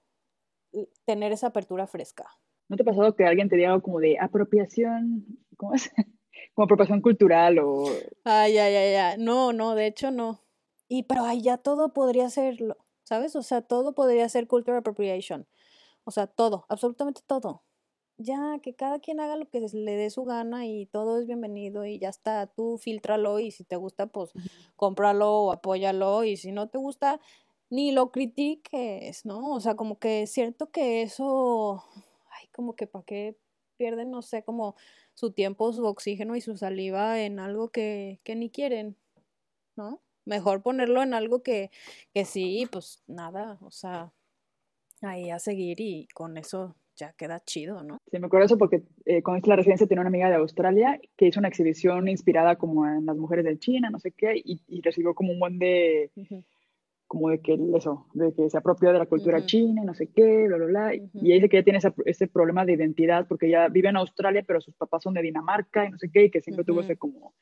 tener 1.05 1.31
esa 1.31 1.47
apertura 1.47 1.85
fresca. 1.85 2.25
¿No 2.67 2.75
te 2.75 2.81
ha 2.81 2.85
pasado 2.85 3.15
que 3.15 3.25
alguien 3.25 3.47
te 3.47 3.55
diga 3.55 3.69
algo 3.69 3.83
como 3.83 3.99
de 3.99 4.17
apropiación, 4.19 5.25
¿cómo 5.55 5.75
es? 5.75 5.91
como 6.55 6.65
apropiación 6.65 7.01
cultural 7.01 7.59
o... 7.59 7.85
Ay, 8.23 8.57
ay, 8.57 8.75
ay, 8.75 8.95
ay, 8.95 9.17
no, 9.19 9.53
no, 9.53 9.75
de 9.75 9.85
hecho 9.85 10.09
no. 10.09 10.41
Y 10.87 11.03
pero 11.03 11.25
ahí 11.25 11.41
ya 11.41 11.57
todo 11.57 11.93
podría 11.93 12.29
serlo, 12.31 12.77
¿sabes? 13.03 13.35
O 13.35 13.43
sea, 13.43 13.61
todo 13.61 13.93
podría 13.93 14.27
ser 14.29 14.47
cultural 14.47 14.79
appropriation. 14.79 15.45
O 16.03 16.09
sea, 16.09 16.25
todo, 16.25 16.65
absolutamente 16.69 17.21
todo. 17.25 17.61
Ya, 18.17 18.59
que 18.61 18.75
cada 18.75 18.99
quien 18.99 19.19
haga 19.19 19.35
lo 19.35 19.49
que 19.49 19.59
le 19.59 19.95
dé 19.95 20.09
su 20.09 20.23
gana 20.23 20.67
y 20.67 20.85
todo 20.85 21.19
es 21.19 21.25
bienvenido 21.27 21.85
y 21.85 21.99
ya 21.99 22.09
está, 22.09 22.47
tú 22.47 22.77
filtralo 22.77 23.39
y 23.39 23.51
si 23.51 23.63
te 23.63 23.75
gusta, 23.75 24.07
pues 24.07 24.31
cómpralo 24.75 25.31
o 25.31 25.51
apóyalo 25.51 26.23
y 26.23 26.37
si 26.37 26.51
no 26.51 26.69
te 26.69 26.77
gusta, 26.77 27.19
ni 27.73 27.91
lo 27.91 28.11
critiques, 28.11 29.25
¿no? 29.25 29.51
O 29.51 29.59
sea, 29.59 29.73
como 29.73 29.97
que 29.97 30.21
es 30.21 30.31
cierto 30.31 30.69
que 30.69 31.01
eso, 31.01 31.83
ay, 32.29 32.47
como 32.51 32.75
que 32.75 32.85
para 32.85 33.03
qué 33.03 33.35
pierden, 33.77 34.11
no 34.11 34.21
sé, 34.21 34.43
como 34.43 34.75
su 35.15 35.31
tiempo, 35.31 35.73
su 35.73 35.83
oxígeno 35.83 36.35
y 36.35 36.41
su 36.41 36.55
saliva 36.55 37.19
en 37.21 37.39
algo 37.39 37.69
que, 37.71 38.19
que 38.23 38.35
ni 38.35 38.51
quieren, 38.51 38.95
¿no? 39.75 40.03
Mejor 40.23 40.61
ponerlo 40.61 41.01
en 41.01 41.15
algo 41.15 41.41
que, 41.41 41.71
que 42.13 42.25
sí, 42.25 42.67
pues 42.71 43.01
nada, 43.07 43.57
o 43.61 43.71
sea, 43.71 44.13
ahí 45.01 45.31
a 45.31 45.39
seguir 45.39 45.81
y 45.81 46.07
con 46.13 46.37
eso 46.37 46.75
ya 46.95 47.13
queda 47.13 47.43
chido, 47.43 47.81
¿no? 47.81 47.97
Sí, 48.11 48.19
me 48.19 48.27
acuerdo 48.27 48.45
eso 48.45 48.57
porque 48.59 48.83
eh, 49.05 49.23
con 49.23 49.41
la 49.43 49.55
residencia 49.55 49.87
tenía 49.87 50.01
una 50.01 50.09
amiga 50.09 50.29
de 50.29 50.35
Australia 50.35 51.01
que 51.17 51.25
hizo 51.25 51.39
una 51.39 51.49
exhibición 51.49 52.07
inspirada 52.07 52.55
como 52.55 52.85
en 52.85 53.07
las 53.07 53.17
mujeres 53.17 53.45
de 53.45 53.57
China, 53.57 53.89
no 53.89 53.97
sé 53.97 54.11
qué, 54.11 54.33
y, 54.35 54.81
recibió 54.83 55.15
como 55.15 55.33
un 55.33 55.39
buen 55.39 55.57
de 55.57 56.11
como 57.13 57.29
de 57.29 57.41
que 57.41 57.55
eso, 57.75 58.07
de 58.15 58.33
que 58.33 58.49
se 58.49 58.57
apropia 58.57 58.91
de 58.91 58.97
la 58.97 59.05
cultura 59.05 59.45
china 59.45 59.83
y 59.83 59.85
no 59.85 59.93
sé 59.93 60.07
qué, 60.07 60.47
bla, 60.47 60.57
bla, 60.57 60.65
bla. 60.65 60.95
Y 60.95 61.31
ahí 61.31 61.35
dice 61.35 61.47
que 61.47 61.57
ella 61.57 61.63
tiene 61.63 61.79
ese, 62.07 62.27
problema 62.27 62.65
de 62.65 62.73
identidad 62.73 63.27
porque 63.27 63.45
ella 63.45 63.67
vive 63.67 63.89
en 63.89 63.97
Australia, 63.97 64.43
pero 64.47 64.59
sus 64.59 64.73
papás 64.73 65.03
son 65.03 65.13
de 65.13 65.21
Dinamarca 65.21 65.85
y 65.85 65.91
no 65.91 65.99
sé 65.99 66.09
qué, 66.11 66.25
y 66.25 66.31
que 66.31 66.41
siempre 66.41 66.65
tuvo 66.65 66.81
ese 66.81 66.97
como 66.97 67.35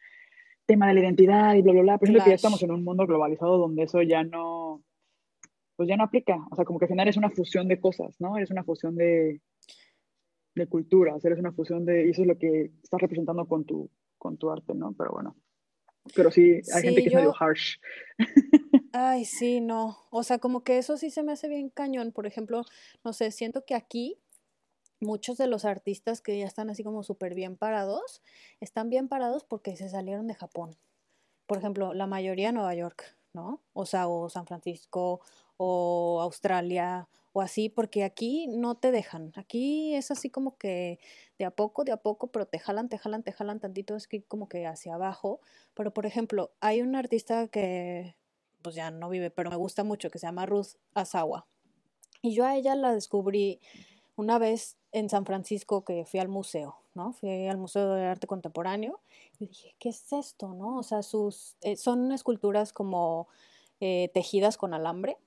tema 0.66 0.90
de 0.90 0.96
la 0.96 1.00
identidad 1.00 1.56
y 1.56 1.62
bla, 1.62 1.72
bla, 1.72 1.82
bla. 1.84 1.98
Pero 2.00 2.18
es 2.18 2.24
que 2.26 2.32
ya 2.32 2.36
estamos 2.36 2.62
en 2.64 2.72
un 2.72 2.84
mundo 2.84 3.08
globalizado 3.08 3.58
donde 3.58 3.84
eso 3.84 4.02
ya 4.02 4.26
no, 4.26 4.84
pues 5.78 5.88
ya 5.88 5.96
no 5.96 6.04
aplica. 6.04 6.46
O 6.52 6.56
sea, 6.58 6.66
como 6.66 6.78
que 6.78 6.84
al 6.86 6.90
final 6.90 7.08
es 7.08 7.16
una 7.16 7.30
fusión 7.30 7.70
de 7.70 7.80
cosas, 7.80 8.20
¿no? 8.20 8.38
Es 8.38 8.52
una 8.52 8.66
fusión 8.66 8.98
de, 8.98 9.40
de 10.54 10.68
culturas, 10.68 11.24
eres 11.24 11.40
una 11.40 11.54
fusión 11.54 11.86
de, 11.86 12.08
y 12.08 12.10
eso 12.10 12.24
es 12.24 12.28
lo 12.28 12.38
que 12.38 12.72
estás 12.84 13.00
representando 13.00 13.46
con 13.48 13.64
tu, 13.64 13.90
con 14.18 14.36
tu 14.36 14.52
arte, 14.52 14.76
¿no? 14.76 14.94
Pero 14.98 15.12
bueno. 15.12 15.38
Pero 16.16 16.32
sí, 16.32 16.62
hay 16.74 16.82
gente 16.82 17.02
que 17.02 17.10
es 17.10 17.14
medio 17.14 17.34
harsh. 17.38 17.78
Ay, 18.94 19.26
sí, 19.26 19.62
no. 19.62 19.98
O 20.10 20.24
sea, 20.24 20.40
como 20.40 20.64
que 20.64 20.78
eso 20.78 20.98
sí 20.98 21.12
se 21.12 21.24
me 21.24 21.32
hace 21.32 21.48
bien 21.48 21.70
cañón. 21.70 22.12
Por 22.12 22.28
ejemplo, 22.28 22.64
no 23.04 23.14
sé, 23.14 23.32
siento 23.32 23.66
que 23.66 23.76
aquí 23.76 24.18
muchos 25.00 25.38
de 25.38 25.48
los 25.48 25.66
artistas 25.66 26.22
que 26.22 26.38
ya 26.38 26.46
están 26.46 26.70
así 26.70 26.84
como 26.84 27.04
súper 27.04 27.34
bien 27.34 27.58
parados, 27.58 28.22
están 28.60 28.90
bien 28.90 29.08
parados 29.08 29.44
porque 29.44 29.76
se 29.76 29.90
salieron 29.90 30.28
de 30.28 30.36
Japón. 30.36 30.78
Por 31.48 31.58
ejemplo, 31.58 31.94
la 31.94 32.08
mayoría 32.08 32.48
de 32.48 32.54
Nueva 32.54 32.76
York, 32.76 33.18
¿no? 33.34 33.62
O 33.74 33.86
sea, 33.86 34.08
o 34.08 34.30
San 34.30 34.46
Francisco, 34.46 35.22
o 35.58 36.20
Australia, 36.22 37.08
o 37.34 37.42
así, 37.42 37.70
porque 37.70 38.04
aquí 38.04 38.48
no 38.48 38.76
te 38.76 38.92
dejan. 38.92 39.32
Aquí 39.36 39.96
es 39.96 40.12
así 40.12 40.30
como 40.30 40.58
que 40.58 41.00
de 41.38 41.46
a 41.46 41.52
poco, 41.52 41.84
de 41.84 41.92
a 41.92 41.98
poco, 41.98 42.28
pero 42.28 42.46
te 42.46 42.60
jalan, 42.60 42.90
te 42.90 42.98
jalan, 42.98 43.24
te 43.24 43.32
jalan 43.32 43.60
tantito, 43.60 43.96
es 43.96 44.08
que 44.08 44.24
como 44.24 44.50
que 44.50 44.68
hacia 44.68 44.96
abajo. 44.96 45.40
Pero, 45.74 45.94
por 45.94 46.06
ejemplo, 46.06 46.52
hay 46.60 46.82
un 46.82 46.96
artista 46.96 47.48
que, 47.48 48.16
pues 48.62 48.76
ya 48.76 48.92
no 48.92 49.10
vive, 49.10 49.32
pero 49.32 49.50
me 49.50 49.56
gusta 49.56 49.84
mucho, 49.84 50.10
que 50.10 50.20
se 50.20 50.28
llama 50.28 50.46
Ruth 50.46 50.76
Asawa. 50.94 51.48
Y 52.22 52.34
yo 52.34 52.46
a 52.46 52.56
ella 52.56 52.76
la 52.76 52.94
descubrí 52.94 53.60
una 54.16 54.38
vez 54.38 54.78
en 54.92 55.10
San 55.10 55.26
Francisco 55.26 55.84
que 55.84 56.06
fui 56.06 56.20
al 56.20 56.28
museo, 56.28 56.76
¿no? 56.94 57.14
Fui 57.14 57.48
al 57.48 57.58
Museo 57.58 57.94
de 57.94 58.06
Arte 58.06 58.28
Contemporáneo 58.28 59.00
y 59.40 59.48
dije, 59.48 59.76
¿qué 59.80 59.90
es 59.90 60.12
esto, 60.14 60.54
no? 60.54 60.78
O 60.78 60.84
sea, 60.84 61.04
sus, 61.04 61.56
eh, 61.62 61.78
son 61.78 62.12
esculturas 62.12 62.74
como 62.74 63.28
eh, 63.80 64.10
tejidas 64.14 64.58
con 64.58 64.74
alambre, 64.74 65.18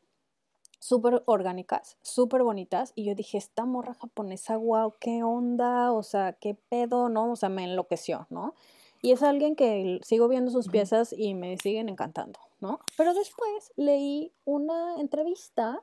súper 0.79 1.23
orgánicas, 1.27 1.97
súper 2.03 2.43
bonitas. 2.43 2.93
Y 2.95 3.05
yo 3.05 3.15
dije, 3.15 3.39
esta 3.39 3.65
morra 3.65 3.95
japonesa, 3.95 4.57
wow, 4.57 4.93
qué 5.01 5.23
onda, 5.23 5.93
o 5.93 6.03
sea, 6.03 6.35
qué 6.35 6.55
pedo, 6.55 7.09
¿no? 7.09 7.33
O 7.33 7.37
sea, 7.37 7.49
me 7.49 7.65
enloqueció, 7.65 8.27
¿no? 8.31 8.55
Y 9.01 9.13
es 9.13 9.23
alguien 9.23 9.57
que 9.57 10.01
sigo 10.03 10.29
viendo 10.29 10.51
sus 10.51 10.69
piezas 10.69 11.13
y 11.13 11.35
me 11.35 11.59
siguen 11.59 11.89
encantando, 11.89 12.41
¿no? 12.61 12.81
Pero 12.97 13.13
después 13.13 13.73
leí 13.77 14.33
una 14.45 14.99
entrevista 14.99 15.83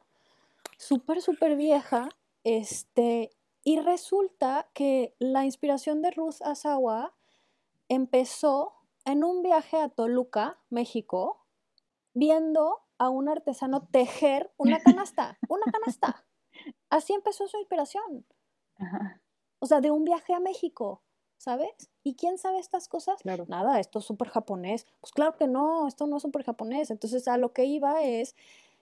súper, 0.78 1.22
súper 1.22 1.56
vieja, 1.56 2.10
este, 2.44 3.32
y 3.64 3.80
resulta 3.80 4.70
que 4.74 5.16
la 5.20 5.46
inspiración 5.46 6.02
de 6.02 6.12
Ruth 6.12 6.42
Asawa 6.42 7.14
empezó 7.90 8.74
en 9.06 9.24
un 9.24 9.44
viaje 9.44 9.78
a 9.78 9.90
Toluca, 9.90 10.60
México, 10.70 11.46
viendo 12.14 12.82
a 12.98 13.10
un 13.10 13.30
artesano 13.30 13.88
tejer 13.88 14.52
una 14.58 14.80
canasta, 14.84 15.38
una 15.50 15.72
canasta. 15.72 16.26
Así 16.90 17.14
empezó 17.14 17.48
su 17.48 17.58
inspiración. 17.58 18.26
O 19.60 19.66
sea, 19.68 19.80
de 19.80 19.92
un 19.92 20.06
viaje 20.06 20.34
a 20.34 20.40
México, 20.40 21.04
¿sabes? 21.38 21.92
¿Y 22.04 22.16
quién 22.16 22.38
sabe 22.38 22.60
estas 22.60 22.88
cosas? 22.88 23.24
Nada, 23.48 23.80
esto 23.80 24.00
es 24.00 24.06
súper 24.06 24.30
japonés. 24.30 24.88
Pues 25.00 25.12
claro 25.14 25.36
que 25.36 25.48
no, 25.48 25.88
esto 25.88 26.08
no 26.08 26.18
es 26.18 26.24
súper 26.24 26.44
japonés. 26.44 26.90
Entonces 26.90 27.28
a 27.28 27.38
lo 27.38 27.54
que 27.54 27.66
iba 27.66 28.04
es 28.04 28.36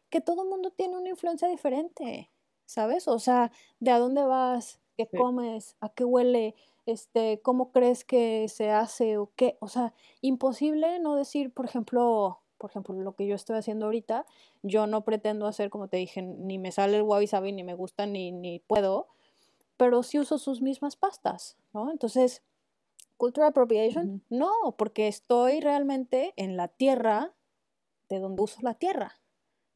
que 0.10 0.22
todo 0.22 0.44
el 0.44 0.50
mundo 0.50 0.72
tiene 0.72 0.98
una 0.98 1.10
influencia 1.10 1.48
diferente, 1.48 2.32
¿sabes? 2.70 3.08
O 3.08 3.18
sea, 3.18 3.52
de 3.80 3.90
a 3.90 3.98
dónde 3.98 4.24
vas, 4.24 4.80
qué 4.96 5.08
comes, 5.08 5.76
a 5.82 5.90
qué 5.90 6.06
huele, 6.06 6.54
este, 6.86 7.42
cómo 7.42 7.72
crees 7.72 8.06
que 8.06 8.48
se 8.48 8.70
hace 8.70 9.18
o 9.18 9.32
qué. 9.36 9.58
O 9.60 9.68
sea, 9.68 9.94
imposible 10.22 11.00
no 11.00 11.16
decir, 11.16 11.52
por 11.52 11.66
ejemplo, 11.66 12.42
por 12.60 12.70
ejemplo, 12.70 12.94
lo 12.94 13.16
que 13.16 13.26
yo 13.26 13.34
estoy 13.34 13.58
haciendo 13.58 13.86
ahorita, 13.86 14.28
yo 14.62 14.86
no 14.86 15.04
pretendo 15.04 15.48
hacer, 15.48 15.72
como 15.72 15.88
te 15.88 15.98
dije, 15.98 16.22
ni 16.22 16.60
me 16.60 16.72
sale 16.72 16.98
el 16.98 17.02
wabi 17.02 17.26
sabi, 17.26 17.54
ni 17.54 17.64
me 17.64 17.74
gusta, 17.74 18.06
ni, 18.06 18.32
ni 18.32 18.60
puedo, 18.60 19.08
pero 19.76 20.04
sí 20.04 20.20
uso 20.20 20.38
sus 20.38 20.62
mismas 20.62 20.96
pastas, 20.96 21.58
¿no? 21.74 21.90
Entonces, 21.90 22.44
cultural 23.18 23.50
appropriation, 23.50 24.22
no, 24.30 24.76
porque 24.78 25.08
estoy 25.08 25.60
realmente 25.60 26.34
en 26.36 26.56
la 26.56 26.68
tierra 26.68 27.34
de 28.10 28.20
donde 28.20 28.44
uso 28.44 28.60
la 28.62 28.76
tierra, 28.76 29.20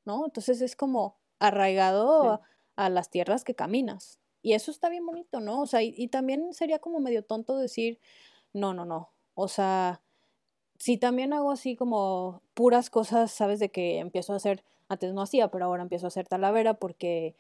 ¿no? 0.05 0.25
Entonces 0.25 0.61
es 0.61 0.75
como 0.75 1.17
arraigado 1.39 2.41
a, 2.75 2.89
las 2.89 3.09
tierras 3.09 3.43
que 3.43 3.55
caminas. 3.55 4.19
Y 4.41 4.53
eso 4.53 4.71
está 4.71 4.89
bien 4.89 5.05
bonito, 5.05 5.39
¿no? 5.39 5.61
O 5.61 5.67
sea, 5.67 5.81
y 5.83 6.07
también 6.09 6.53
sería 6.53 6.79
como 6.79 6.99
medio 6.99 7.23
tonto 7.23 7.57
decir, 7.57 7.99
no, 8.53 8.73
no, 8.73 8.85
no. 8.85 9.09
O 9.35 9.47
sea, 9.47 10.01
si 10.77 10.97
también 10.97 11.33
hago 11.33 11.51
así 11.51 11.75
como 11.75 12.41
puras 12.53 12.89
cosas, 12.89 13.31
sabes, 13.31 13.59
de 13.59 13.69
que 13.69 13.99
empiezo 13.99 14.33
a 14.33 14.37
hacer, 14.37 14.63
antes 14.89 15.13
no 15.13 15.21
hacía, 15.21 15.49
pero 15.49 15.65
ahora 15.65 15.83
empiezo 15.83 16.07
a 16.07 16.09
hacer 16.09 16.27
talavera 16.27 16.73
porque, 16.75 17.35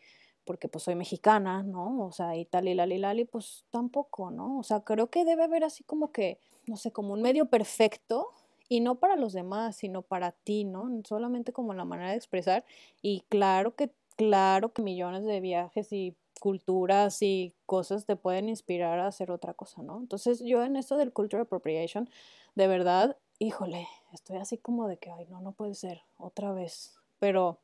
porque 0.45 0.69
pues 0.69 0.85
soy 0.85 0.95
mexicana, 0.95 1.61
¿no? 1.61 2.05
O 2.05 2.11
sea, 2.11 2.35
y 2.37 2.45
tal 2.45 2.67
y 2.67 2.73
lali 2.73 2.97
lali, 2.97 3.25
pues 3.25 3.65
tampoco, 3.69 4.31
¿no? 4.31 4.59
O 4.59 4.63
sea, 4.63 4.81
creo 4.81 5.09
que 5.09 5.25
debe 5.25 5.43
haber 5.43 5.63
así 5.63 5.83
como 5.83 6.11
que, 6.11 6.39
no 6.67 6.77
sé, 6.77 6.91
como 6.91 7.13
un 7.13 7.21
medio 7.21 7.47
perfecto 7.47 8.29
y 8.69 8.79
no 8.79 8.95
para 8.95 9.17
los 9.17 9.33
demás, 9.33 9.75
sino 9.75 10.03
para 10.03 10.31
ti, 10.31 10.63
¿no? 10.63 10.89
Solamente 11.03 11.51
como 11.53 11.73
la 11.73 11.85
manera 11.85 12.11
de 12.11 12.17
expresar 12.17 12.65
y 13.01 13.23
claro 13.29 13.75
que, 13.75 13.91
claro 14.15 14.73
que 14.73 14.81
millones 14.81 15.25
de 15.25 15.39
viajes 15.39 15.91
y 15.91 16.15
culturas 16.39 17.21
y 17.21 17.53
cosas 17.65 18.05
te 18.05 18.15
pueden 18.15 18.49
inspirar 18.49 18.99
a 18.99 19.07
hacer 19.07 19.31
otra 19.31 19.53
cosa, 19.53 19.81
¿no? 19.81 19.99
Entonces 19.99 20.41
yo 20.43 20.63
en 20.63 20.75
esto 20.75 20.97
del 20.97 21.13
cultural 21.13 21.43
appropriation, 21.45 22.09
de 22.55 22.67
verdad, 22.67 23.17
híjole, 23.39 23.87
estoy 24.11 24.37
así 24.37 24.57
como 24.57 24.87
de 24.87 24.97
que, 24.97 25.11
ay, 25.11 25.25
no, 25.29 25.41
no 25.41 25.53
puede 25.53 25.73
ser, 25.75 26.01
otra 26.17 26.51
vez. 26.51 26.95
Pero, 27.19 27.59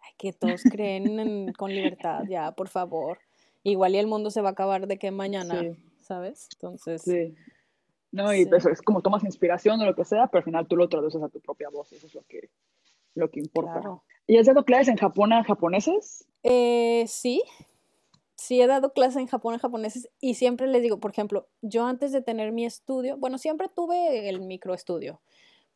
ay, 0.00 0.12
que 0.18 0.32
todos 0.32 0.62
creen 0.70 1.52
con 1.54 1.70
libertad, 1.70 2.24
ya, 2.28 2.52
por 2.52 2.68
favor. 2.68 3.18
Igual 3.62 3.94
y 3.94 3.98
el 3.98 4.06
mundo 4.06 4.30
se 4.30 4.42
va 4.42 4.50
a 4.50 4.52
acabar 4.52 4.86
de 4.86 4.98
que 4.98 5.10
mañana, 5.10 5.62
¿sabes? 6.00 6.48
Entonces. 6.54 7.02
Sí. 7.02 7.34
No, 8.10 8.34
y 8.34 8.44
pues 8.44 8.66
es 8.66 8.82
como 8.82 9.00
tomas 9.00 9.24
inspiración 9.24 9.80
o 9.80 9.86
lo 9.86 9.94
que 9.94 10.04
sea, 10.04 10.26
pero 10.26 10.40
al 10.40 10.44
final 10.44 10.68
tú 10.68 10.76
lo 10.76 10.90
traduces 10.90 11.22
a 11.22 11.30
tu 11.30 11.40
propia 11.40 11.70
voz, 11.70 11.90
eso 11.92 12.06
es 12.06 12.14
lo 12.14 12.22
que, 12.24 12.50
lo 13.14 13.30
que 13.30 13.40
importa. 13.40 13.82
¿Y 14.26 14.36
has 14.36 14.46
dado 14.46 14.64
clases 14.64 14.88
en 14.88 14.96
Japón 14.96 15.32
a 15.32 15.44
japoneses? 15.44 16.26
Eh, 16.42 17.04
sí, 17.08 17.42
sí 18.36 18.60
he 18.60 18.66
dado 18.66 18.92
clases 18.92 19.18
en 19.18 19.26
Japón 19.26 19.54
a 19.54 19.58
japoneses 19.58 20.10
y 20.20 20.34
siempre 20.34 20.66
les 20.66 20.82
digo, 20.82 20.98
por 20.98 21.12
ejemplo, 21.12 21.48
yo 21.60 21.84
antes 21.84 22.12
de 22.12 22.22
tener 22.22 22.52
mi 22.52 22.64
estudio, 22.64 23.16
bueno, 23.16 23.38
siempre 23.38 23.68
tuve 23.68 24.28
el 24.28 24.40
microestudio, 24.40 25.20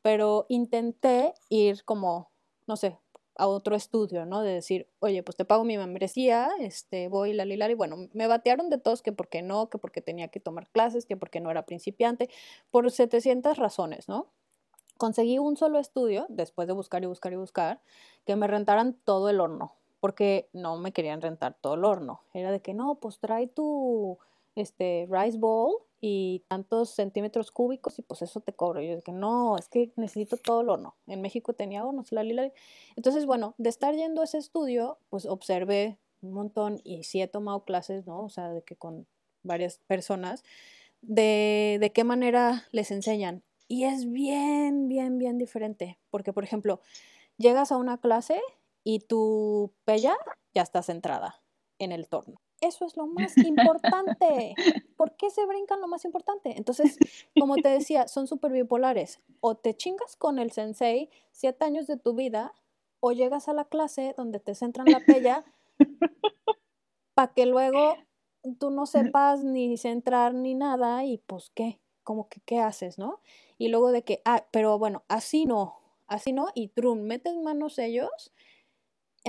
pero 0.02 0.46
intenté 0.48 1.34
ir 1.48 1.84
como, 1.84 2.30
no 2.66 2.76
sé, 2.76 2.98
a 3.38 3.46
otro 3.46 3.76
estudio, 3.76 4.26
¿no? 4.26 4.42
De 4.42 4.52
decir, 4.54 4.88
oye, 4.98 5.22
pues 5.22 5.36
te 5.36 5.44
pago 5.44 5.64
mi 5.64 5.76
membresía, 5.76 6.50
este, 6.58 7.08
voy, 7.08 7.34
la, 7.34 7.44
la, 7.44 7.70
y 7.70 7.74
bueno, 7.74 8.08
me 8.14 8.26
batearon 8.26 8.70
de 8.70 8.78
todos 8.78 9.02
que 9.02 9.12
porque 9.12 9.42
no, 9.42 9.68
que 9.68 9.78
porque 9.78 10.00
tenía 10.00 10.28
que 10.28 10.40
tomar 10.40 10.68
clases, 10.70 11.06
que 11.06 11.16
porque 11.16 11.40
no 11.40 11.50
era 11.50 11.66
principiante, 11.66 12.30
por 12.70 12.90
700 12.90 13.58
razones, 13.58 14.08
¿no? 14.08 14.32
Conseguí 14.96 15.38
un 15.38 15.56
solo 15.56 15.78
estudio, 15.78 16.26
después 16.28 16.66
de 16.68 16.74
buscar 16.74 17.02
y 17.02 17.06
buscar 17.06 17.32
y 17.32 17.36
buscar, 17.36 17.80
que 18.24 18.36
me 18.36 18.46
rentaran 18.46 18.94
todo 19.04 19.28
el 19.28 19.40
horno, 19.40 19.72
porque 20.00 20.48
no 20.52 20.76
me 20.76 20.92
querían 20.92 21.20
rentar 21.20 21.56
todo 21.60 21.74
el 21.74 21.84
horno. 21.84 22.20
Era 22.32 22.50
de 22.50 22.60
que 22.60 22.74
no, 22.74 22.96
pues 22.96 23.18
trae 23.18 23.46
tu 23.46 24.18
este, 24.56 25.06
rice 25.10 25.38
bowl 25.38 25.76
y 26.00 26.44
tantos 26.48 26.90
centímetros 26.90 27.50
cúbicos 27.50 27.98
y 27.98 28.02
pues 28.02 28.22
eso 28.22 28.40
te 28.40 28.52
cobro. 28.52 28.80
Y 28.80 28.88
yo 28.88 29.02
que 29.02 29.12
no, 29.12 29.56
es 29.56 29.68
que 29.68 29.92
necesito 29.96 30.36
todo 30.36 30.62
el 30.62 30.68
horno. 30.68 30.94
En 31.06 31.20
México 31.20 31.52
tenía 31.52 31.84
hornos, 31.84 32.12
la, 32.12 32.22
lila. 32.22 32.50
Entonces, 32.96 33.26
bueno, 33.26 33.54
de 33.58 33.68
estar 33.68 33.94
yendo 33.94 34.20
a 34.20 34.24
ese 34.24 34.38
estudio, 34.38 34.98
pues 35.10 35.26
observé 35.26 35.98
un 36.22 36.32
montón 36.32 36.80
y 36.84 37.04
sí 37.04 37.20
he 37.20 37.28
tomado 37.28 37.64
clases, 37.64 38.06
¿no? 38.06 38.22
O 38.22 38.28
sea, 38.28 38.50
de 38.50 38.62
que 38.62 38.76
con 38.76 39.06
varias 39.42 39.78
personas, 39.86 40.42
de, 41.02 41.78
de 41.80 41.92
qué 41.92 42.04
manera 42.04 42.64
les 42.72 42.90
enseñan. 42.90 43.42
Y 43.68 43.84
es 43.84 44.10
bien, 44.10 44.88
bien, 44.88 45.18
bien 45.18 45.38
diferente. 45.38 45.98
Porque, 46.10 46.32
por 46.32 46.44
ejemplo, 46.44 46.80
llegas 47.36 47.72
a 47.72 47.76
una 47.76 47.98
clase 47.98 48.40
y 48.84 49.00
tu 49.00 49.72
pella 49.84 50.16
ya 50.54 50.62
está 50.62 50.82
centrada 50.82 51.42
en 51.78 51.92
el 51.92 52.08
torno. 52.08 52.40
Eso 52.60 52.86
es 52.86 52.96
lo 52.96 53.06
más 53.06 53.36
importante. 53.38 54.54
¿Por 54.96 55.16
qué 55.16 55.30
se 55.30 55.44
brincan 55.46 55.80
lo 55.80 55.88
más 55.88 56.04
importante? 56.04 56.56
Entonces, 56.56 56.98
como 57.38 57.56
te 57.56 57.68
decía, 57.68 58.08
son 58.08 58.26
súper 58.26 58.52
bipolares. 58.52 59.20
O 59.40 59.56
te 59.56 59.74
chingas 59.74 60.16
con 60.16 60.38
el 60.38 60.52
sensei 60.52 61.10
siete 61.32 61.64
años 61.64 61.86
de 61.86 61.98
tu 61.98 62.14
vida, 62.14 62.54
o 63.00 63.12
llegas 63.12 63.48
a 63.48 63.52
la 63.52 63.66
clase 63.66 64.14
donde 64.16 64.40
te 64.40 64.54
centran 64.54 64.86
la 64.90 65.00
pella 65.00 65.44
para 67.14 67.32
que 67.34 67.46
luego 67.46 67.96
tú 68.58 68.70
no 68.70 68.86
sepas 68.86 69.44
ni 69.44 69.76
centrar 69.76 70.34
ni 70.34 70.54
nada 70.54 71.04
y 71.04 71.18
pues 71.18 71.50
qué, 71.54 71.80
como 72.02 72.28
que 72.28 72.40
qué 72.40 72.60
haces, 72.60 72.98
¿no? 72.98 73.20
Y 73.58 73.68
luego 73.68 73.92
de 73.92 74.02
que, 74.02 74.22
ah, 74.24 74.46
pero 74.50 74.78
bueno, 74.78 75.04
así 75.08 75.46
no, 75.46 75.76
así 76.06 76.32
no, 76.32 76.48
y 76.54 76.68
trun, 76.68 77.04
metes 77.04 77.36
manos 77.36 77.78
ellos 77.78 78.32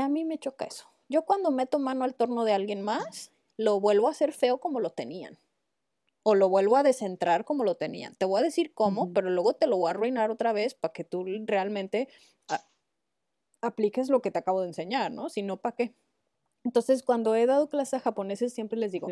a 0.01 0.09
mí 0.09 0.25
me 0.25 0.37
choca 0.37 0.65
eso. 0.65 0.85
Yo 1.09 1.23
cuando 1.23 1.51
meto 1.51 1.79
mano 1.79 2.03
al 2.03 2.15
torno 2.15 2.43
de 2.43 2.53
alguien 2.53 2.81
más, 2.81 3.31
lo 3.55 3.79
vuelvo 3.79 4.07
a 4.07 4.11
hacer 4.11 4.33
feo 4.33 4.59
como 4.59 4.79
lo 4.79 4.91
tenían. 4.91 5.39
O 6.23 6.35
lo 6.35 6.49
vuelvo 6.49 6.75
a 6.75 6.83
descentrar 6.83 7.45
como 7.45 7.63
lo 7.63 7.75
tenían. 7.75 8.15
Te 8.15 8.25
voy 8.25 8.41
a 8.41 8.43
decir 8.43 8.73
cómo, 8.73 9.13
pero 9.13 9.29
luego 9.29 9.53
te 9.53 9.65
lo 9.65 9.77
voy 9.77 9.87
a 9.87 9.91
arruinar 9.91 10.29
otra 10.29 10.51
vez 10.51 10.73
para 10.73 10.91
que 10.91 11.05
tú 11.05 11.25
realmente 11.45 12.09
apliques 13.61 14.09
lo 14.09 14.21
que 14.21 14.29
te 14.29 14.39
acabo 14.39 14.61
de 14.61 14.67
enseñar, 14.67 15.11
¿no? 15.11 15.29
Si 15.29 15.41
no, 15.41 15.57
¿para 15.57 15.75
qué? 15.75 15.95
Entonces, 16.63 17.01
cuando 17.01 17.33
he 17.33 17.45
dado 17.45 17.69
clases 17.69 17.95
a 17.95 17.99
japoneses, 18.01 18.53
siempre 18.53 18.77
les 18.77 18.91
digo, 18.91 19.07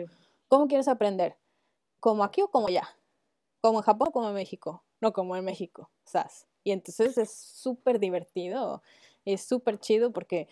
¿cómo 0.50 0.68
quieres 0.68 0.88
aprender? 0.88 1.38
¿Como 2.00 2.24
aquí 2.24 2.42
o 2.42 2.52
como 2.52 2.68
allá? 2.68 2.88
¿Como 3.66 3.80
en 3.80 3.84
Japón 3.84 4.12
como 4.12 4.30
en 4.30 4.36
México? 4.36 4.84
No, 5.02 5.12
como 5.12 5.36
en 5.36 5.44
México, 5.44 5.90
¿sabes? 6.04 6.46
Y 6.64 6.70
entonces 6.70 7.18
es 7.18 7.32
súper 7.36 7.98
divertido, 7.98 8.84
es 9.26 9.42
súper 9.42 9.80
chido 9.80 10.14
porque 10.14 10.48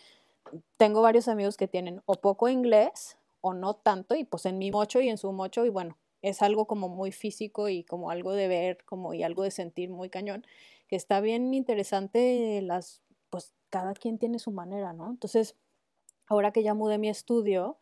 tengo 0.77 1.03
varios 1.03 1.27
amigos 1.27 1.55
que 1.55 1.67
tienen 1.67 2.01
o 2.07 2.15
poco 2.15 2.49
inglés 2.49 3.19
o 3.41 3.53
no 3.53 3.75
tanto, 3.75 4.15
y 4.15 4.23
pues 4.23 4.47
en 4.47 4.57
mi 4.57 4.71
mocho 4.71 4.99
y 4.99 5.09
en 5.09 5.19
su 5.19 5.31
mocho, 5.31 5.63
y 5.63 5.69
bueno, 5.69 5.95
es 6.23 6.41
algo 6.41 6.65
como 6.65 6.89
muy 6.89 7.11
físico 7.11 7.69
y 7.69 7.83
como 7.83 8.09
algo 8.09 8.31
de 8.31 8.47
ver, 8.47 8.83
como 8.83 9.13
y 9.13 9.21
algo 9.21 9.43
de 9.43 9.51
sentir 9.51 9.91
muy 9.91 10.09
cañón, 10.09 10.43
que 10.87 10.95
está 10.95 11.21
bien 11.21 11.53
interesante 11.53 12.63
las, 12.63 13.03
pues 13.29 13.53
cada 13.69 13.93
quien 13.93 14.17
tiene 14.17 14.39
su 14.39 14.49
manera, 14.49 14.91
¿no? 14.91 15.11
Entonces, 15.11 15.55
ahora 16.25 16.51
que 16.51 16.63
ya 16.63 16.73
mudé 16.73 16.97
mi 16.97 17.09
estudio 17.09 17.77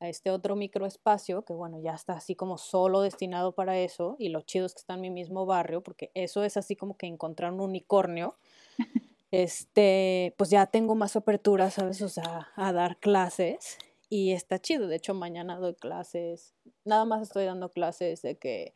a 0.00 0.08
este 0.08 0.30
otro 0.30 0.56
microespacio, 0.56 1.42
que 1.42 1.54
bueno, 1.54 1.80
ya 1.80 1.94
está 1.94 2.14
así 2.14 2.34
como 2.34 2.58
solo 2.58 3.00
destinado 3.00 3.52
para 3.52 3.78
eso, 3.78 4.16
y 4.18 4.28
lo 4.28 4.42
chido 4.42 4.66
es 4.66 4.74
que 4.74 4.80
está 4.80 4.94
en 4.94 5.00
mi 5.00 5.10
mismo 5.10 5.46
barrio, 5.46 5.82
porque 5.82 6.10
eso 6.14 6.44
es 6.44 6.56
así 6.56 6.76
como 6.76 6.96
que 6.96 7.06
encontrar 7.06 7.52
un 7.52 7.60
unicornio, 7.60 8.36
este, 9.30 10.34
pues 10.36 10.50
ya 10.50 10.66
tengo 10.66 10.94
más 10.94 11.16
apertura, 11.16 11.70
¿sabes? 11.70 12.02
O 12.02 12.08
sea, 12.08 12.48
a 12.56 12.72
dar 12.72 12.98
clases 12.98 13.78
y 14.08 14.32
está 14.32 14.58
chido. 14.60 14.86
De 14.88 14.96
hecho, 14.96 15.14
mañana 15.14 15.58
doy 15.58 15.74
clases, 15.74 16.54
nada 16.84 17.04
más 17.04 17.22
estoy 17.22 17.44
dando 17.44 17.70
clases 17.70 18.22
de 18.22 18.36
que 18.38 18.74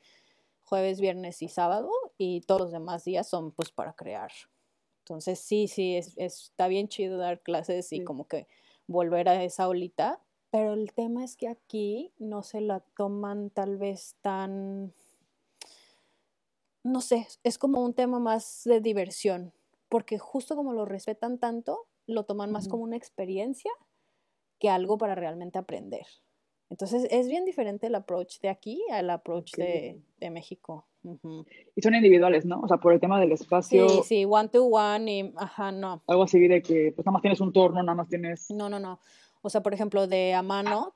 jueves, 0.71 1.01
viernes 1.01 1.43
y 1.43 1.49
sábado 1.49 1.91
y 2.17 2.43
todos 2.43 2.61
los 2.61 2.73
demás 2.73 3.05
días 3.05 3.29
son 3.29 3.53
pues 3.53 3.73
para 3.73 3.93
crear. 3.93 4.31
Entonces 5.01 5.41
sí, 5.41 5.67
sí, 5.67 5.97
es, 5.97 6.15
está 6.17 6.69
bien 6.69 6.89
chido 6.89 7.19
dar 7.19 7.41
clases 7.43 7.93
y 7.93 8.05
como 8.05 8.29
que 8.29 8.47
volver 8.87 9.29
a 9.29 9.43
esa 9.43 9.69
olita, 9.69 10.21
pero 10.51 10.75
el 10.75 10.93
tema 10.93 11.25
es 11.25 11.37
que 11.37 11.49
aquí 11.49 12.13
no 12.19 12.43
se 12.43 12.61
la 12.61 12.81
toman 12.97 13.51
tal 13.51 13.79
vez 13.79 14.17
tan, 14.21 14.93
no 16.83 17.01
sé, 17.01 17.27
es 17.45 17.59
como 17.59 17.85
un 17.85 17.95
tema 17.95 18.19
más 18.19 18.63
de 18.65 18.81
diversión, 18.81 19.53
porque 19.89 20.19
justo 20.19 20.57
como 20.57 20.73
lo 20.73 20.85
respetan 20.85 21.39
tanto, 21.39 21.87
lo 22.07 22.25
toman 22.25 22.51
más 22.51 22.69
como 22.69 22.83
una 22.83 22.97
experiencia 22.97 23.71
que 24.59 24.69
algo 24.69 24.99
para 24.99 25.15
realmente 25.15 25.59
aprender. 25.59 26.07
Entonces 26.69 27.07
es 27.11 27.29
bien 27.29 27.45
diferente 27.45 27.89
el 27.89 27.95
approach 27.97 28.41
de 28.41 28.49
aquí 28.49 28.81
al 28.93 29.11
approach 29.11 29.55
de, 29.57 30.01
de, 30.19 30.31
México. 30.31 30.87
Y 31.75 31.83
son 31.83 31.95
individuales, 31.95 32.45
¿no? 32.45 32.61
O 32.61 32.69
sea, 32.69 32.77
por 32.77 32.93
el 32.93 33.01
tema 33.01 33.19
del 33.19 33.33
espacio. 33.33 33.89
Sí, 33.89 34.01
sí, 34.05 34.25
one 34.25 34.49
to 34.51 34.65
one 34.67 35.13
y, 35.13 35.33
ajá, 35.37 35.73
no. 35.73 36.03
Algo 36.07 36.23
así 36.23 36.39
de 36.47 36.63
que 36.63 36.93
pues 36.95 37.05
nada 37.05 37.15
más 37.15 37.23
tienes 37.23 37.41
un 37.41 37.53
torno, 37.53 37.83
nada 37.83 37.97
más 37.97 38.09
tienes... 38.09 38.51
No, 38.51 38.69
no, 38.69 38.79
no. 38.79 39.01
O 39.43 39.51
sea, 39.51 39.63
por 39.63 39.75
ejemplo, 39.75 40.07
de 40.07 40.35
a 40.35 40.43
mano, 40.43 40.95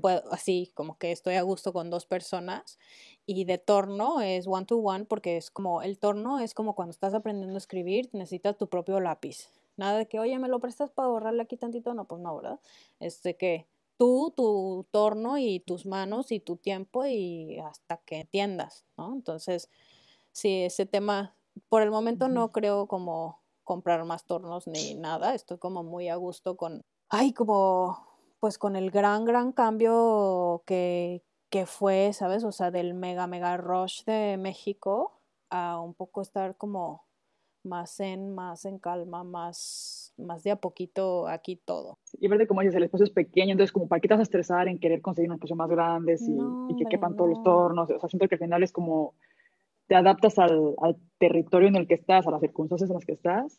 pues, 0.00 0.22
así 0.30 0.72
como 0.74 0.98
que 0.98 1.12
estoy 1.12 1.34
a 1.34 1.42
gusto 1.42 1.72
con 1.72 1.90
dos 1.90 2.06
personas 2.06 2.78
y 3.24 3.44
de 3.44 3.58
torno 3.58 4.20
es 4.20 4.46
one 4.46 4.66
to 4.66 4.78
one 4.78 5.04
porque 5.04 5.36
es 5.36 5.50
como, 5.50 5.82
el 5.82 5.98
torno 5.98 6.38
es 6.38 6.54
como 6.54 6.74
cuando 6.74 6.90
estás 6.90 7.14
aprendiendo 7.14 7.54
a 7.54 7.58
escribir, 7.58 8.10
necesitas 8.12 8.56
tu 8.56 8.68
propio 8.68 9.00
lápiz. 9.00 9.48
Nada 9.76 9.98
de 9.98 10.06
que, 10.08 10.18
oye, 10.18 10.38
¿me 10.38 10.48
lo 10.48 10.58
prestas 10.58 10.90
para 10.90 11.08
ahorrarle 11.08 11.42
aquí 11.42 11.56
tantito? 11.56 11.92
No, 11.94 12.06
pues 12.06 12.20
no, 12.20 12.36
¿verdad? 12.36 12.60
Este 12.98 13.36
que 13.36 13.66
tú, 13.96 14.32
tu 14.34 14.86
torno 14.90 15.38
y 15.38 15.60
tus 15.60 15.86
manos 15.86 16.32
y 16.32 16.40
tu 16.40 16.56
tiempo 16.56 17.04
y 17.06 17.58
hasta 17.58 17.98
que 17.98 18.20
entiendas, 18.20 18.84
¿no? 18.96 19.12
Entonces, 19.12 19.70
sí, 20.32 20.62
ese 20.64 20.86
tema, 20.86 21.36
por 21.68 21.82
el 21.82 21.90
momento 21.90 22.28
no 22.28 22.52
creo 22.52 22.86
como 22.86 23.42
comprar 23.64 24.04
más 24.04 24.24
tornos 24.24 24.66
ni 24.66 24.94
nada, 24.94 25.34
estoy 25.34 25.58
como 25.58 25.82
muy 25.82 26.08
a 26.08 26.16
gusto 26.16 26.56
con, 26.56 26.84
ay, 27.08 27.32
como, 27.32 28.06
pues 28.40 28.58
con 28.58 28.76
el 28.76 28.90
gran, 28.90 29.24
gran 29.24 29.52
cambio 29.52 30.62
que, 30.66 31.22
que 31.50 31.66
fue, 31.66 32.12
¿sabes? 32.12 32.44
O 32.44 32.52
sea, 32.52 32.70
del 32.70 32.94
mega, 32.94 33.26
mega 33.26 33.56
rush 33.56 34.04
de 34.04 34.36
México 34.36 35.20
a 35.50 35.80
un 35.80 35.94
poco 35.94 36.22
estar 36.22 36.56
como 36.56 37.04
más 37.66 38.00
en, 38.00 38.34
más 38.34 38.64
en 38.64 38.78
calma, 38.78 39.24
más, 39.24 40.14
más 40.16 40.42
de 40.42 40.52
a 40.52 40.56
poquito 40.56 41.28
aquí 41.28 41.56
todo. 41.56 41.98
Y 42.18 42.28
verde, 42.28 42.46
como 42.46 42.60
dices, 42.60 42.76
el 42.76 42.84
espacio 42.84 43.04
es 43.04 43.10
pequeño, 43.10 43.52
entonces 43.52 43.72
como 43.72 43.88
para 43.88 44.00
qué 44.00 44.08
te 44.08 44.14
vas 44.14 44.20
a 44.20 44.22
estresar 44.22 44.68
en 44.68 44.78
querer 44.78 45.02
conseguir 45.02 45.30
un 45.30 45.34
espacio 45.34 45.56
más 45.56 45.68
grande 45.68 46.16
y, 46.18 46.72
y 46.72 46.76
que 46.76 46.84
quepan 46.88 47.16
todos 47.16 47.30
los 47.30 47.42
tornos, 47.42 47.90
o 47.90 47.98
sea, 47.98 48.08
siento 48.08 48.28
que 48.28 48.36
al 48.36 48.40
final 48.40 48.62
es 48.62 48.72
como 48.72 49.14
te 49.88 49.94
adaptas 49.94 50.38
al, 50.38 50.74
al, 50.82 50.96
territorio 51.18 51.68
en 51.68 51.76
el 51.76 51.86
que 51.86 51.94
estás, 51.94 52.26
a 52.26 52.30
las 52.30 52.40
circunstancias 52.40 52.90
en 52.90 52.94
las 52.94 53.04
que 53.04 53.12
estás, 53.12 53.58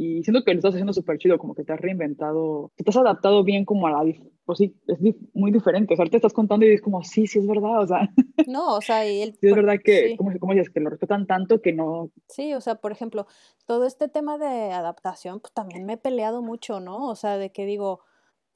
y 0.00 0.22
siento 0.22 0.44
que 0.44 0.52
lo 0.52 0.58
estás 0.58 0.74
haciendo 0.74 0.92
súper 0.92 1.18
chido, 1.18 1.38
como 1.38 1.56
que 1.56 1.64
te 1.64 1.72
has 1.72 1.80
reinventado, 1.80 2.70
te 2.76 2.88
has 2.88 2.96
adaptado 2.96 3.42
bien 3.42 3.64
como 3.64 3.88
a 3.88 3.90
la, 3.90 4.14
pues 4.44 4.58
sí, 4.58 4.76
es 4.86 4.96
muy 5.34 5.50
diferente, 5.50 5.92
o 5.92 5.96
sea, 5.96 6.06
te 6.06 6.14
estás 6.14 6.32
contando 6.32 6.64
y 6.64 6.70
es 6.70 6.80
como, 6.80 7.02
sí, 7.02 7.26
sí 7.26 7.40
es 7.40 7.46
verdad, 7.48 7.82
o 7.82 7.86
sea. 7.88 8.08
No, 8.46 8.76
o 8.76 8.80
sea, 8.80 9.04
y 9.10 9.22
el, 9.22 9.32
sí 9.32 9.48
es 9.48 9.56
verdad 9.56 9.74
que, 9.82 10.16
como, 10.16 10.30
como 10.38 10.52
dices, 10.52 10.70
que 10.70 10.78
lo 10.78 10.88
respetan 10.90 11.26
tanto 11.26 11.60
que 11.60 11.72
no. 11.72 12.12
Sí, 12.28 12.54
o 12.54 12.60
sea, 12.60 12.76
por 12.76 12.92
ejemplo, 12.92 13.26
todo 13.66 13.86
este 13.86 14.06
tema 14.06 14.38
de 14.38 14.70
adaptación, 14.70 15.40
pues 15.40 15.52
también 15.52 15.84
me 15.84 15.94
he 15.94 15.98
peleado 15.98 16.42
mucho, 16.42 16.78
¿no? 16.78 17.08
O 17.08 17.16
sea, 17.16 17.36
de 17.36 17.50
que 17.50 17.66
digo, 17.66 18.00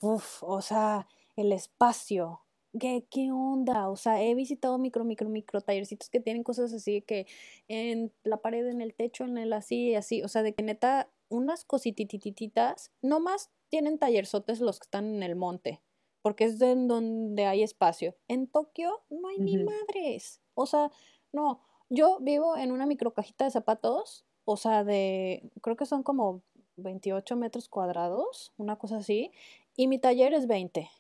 uff, 0.01 0.45
o 0.45 0.63
sea, 0.63 1.09
el 1.35 1.51
espacio, 1.51 2.43
¿Qué, 2.81 3.05
¿Qué 3.11 3.31
onda? 3.33 3.91
O 3.91 3.97
sea, 3.97 4.23
he 4.23 4.35
visitado 4.35 4.79
micro, 4.79 5.05
micro, 5.05 5.29
micro 5.29 5.61
tallercitos 5.61 6.09
que 6.09 6.21
tienen 6.21 6.43
cosas 6.43 6.73
así 6.73 7.03
que 7.03 7.27
en 7.69 8.13
la 8.25 8.39
pared, 8.39 8.67
en 8.67 8.81
el 8.81 8.95
techo, 8.95 9.25
en 9.25 9.37
el 9.37 9.53
así, 9.53 9.95
así. 9.95 10.23
O 10.23 10.29
sea, 10.29 10.43
de 10.43 10.55
que 10.55 10.63
neta 10.63 11.11
unas 11.33 11.65
cosititititas, 11.65 12.93
no 13.01 13.21
más 13.21 13.51
tienen 13.69 13.99
tallerzotes 13.99 14.61
los 14.61 14.79
que 14.79 14.85
están 14.85 15.15
en 15.15 15.23
el 15.23 15.35
monte, 15.35 15.81
porque 16.21 16.45
es 16.45 16.59
de 16.59 16.75
donde 16.75 17.47
hay 17.47 17.63
espacio. 17.63 18.15
En 18.29 18.47
Tokio 18.47 19.03
no 19.11 19.29
hay 19.29 19.39
ni 19.39 19.57
madres. 19.57 20.41
O 20.55 20.67
sea, 20.67 20.91
no, 21.33 21.61
yo 21.89 22.19
vivo 22.21 22.57
en 22.57 22.71
una 22.71 22.87
microcajita 22.87 23.45
de 23.45 23.51
zapatos, 23.51 24.25
o 24.45 24.57
sea, 24.57 24.85
de, 24.85 25.51
creo 25.63 25.77
que 25.77 25.87
son 25.87 26.03
como 26.03 26.43
28 26.77 27.37
metros 27.37 27.69
cuadrados, 27.69 28.53
una 28.57 28.77
cosa 28.77 28.99
así, 28.99 29.31
y 29.77 29.89
mi 29.89 29.99
taller 29.99 30.35
es 30.35 30.47
20. 30.47 30.91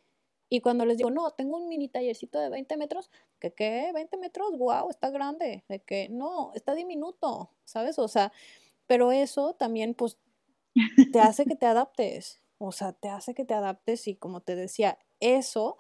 Y 0.48 0.60
cuando 0.60 0.84
les 0.84 0.98
digo, 0.98 1.10
no, 1.10 1.30
tengo 1.30 1.56
un 1.56 1.66
mini 1.66 1.88
tallercito 1.88 2.38
de 2.38 2.50
20 2.50 2.76
metros, 2.76 3.10
¿qué 3.38 3.54
qué? 3.54 3.90
¿20 3.94 4.18
metros? 4.18 4.50
¡Wow! 4.58 4.90
Está 4.90 5.08
grande. 5.08 5.64
De 5.66 5.80
que 5.80 6.10
no, 6.10 6.52
está 6.54 6.74
diminuto, 6.74 7.50
¿sabes? 7.64 7.98
O 7.98 8.06
sea, 8.06 8.32
pero 8.86 9.12
eso 9.12 9.54
también, 9.54 9.94
pues, 9.94 10.18
te 11.12 11.20
hace 11.20 11.44
que 11.44 11.56
te 11.56 11.66
adaptes. 11.66 12.40
O 12.58 12.72
sea, 12.72 12.92
te 12.92 13.08
hace 13.08 13.34
que 13.34 13.44
te 13.44 13.54
adaptes 13.54 14.06
y 14.08 14.14
como 14.16 14.40
te 14.40 14.54
decía, 14.54 14.98
eso, 15.20 15.76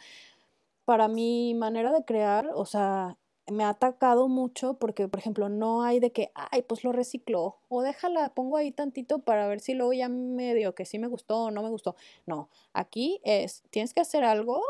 para 0.84 1.08
mi 1.08 1.54
manera 1.54 1.92
de 1.92 2.04
crear, 2.04 2.50
o 2.54 2.66
sea, 2.66 3.18
me 3.50 3.64
ha 3.64 3.70
atacado 3.70 4.28
mucho 4.28 4.74
porque, 4.78 5.08
por 5.08 5.20
ejemplo, 5.20 5.48
no 5.48 5.82
hay 5.82 6.00
de 6.00 6.12
que, 6.12 6.32
ay, 6.34 6.62
pues 6.62 6.84
lo 6.84 6.92
reciclo 6.92 7.58
o 7.68 7.82
déjala, 7.82 8.34
pongo 8.34 8.56
ahí 8.56 8.72
tantito 8.72 9.20
para 9.20 9.46
ver 9.48 9.60
si 9.60 9.74
luego 9.74 9.92
ya 9.92 10.08
me 10.08 10.54
dio 10.54 10.74
que 10.74 10.84
sí 10.86 10.98
me 10.98 11.08
gustó 11.08 11.44
o 11.44 11.50
no 11.50 11.62
me 11.62 11.70
gustó. 11.70 11.96
No, 12.26 12.50
aquí 12.72 13.20
es, 13.24 13.62
tienes 13.70 13.94
que 13.94 14.00
hacer 14.00 14.24
algo 14.24 14.62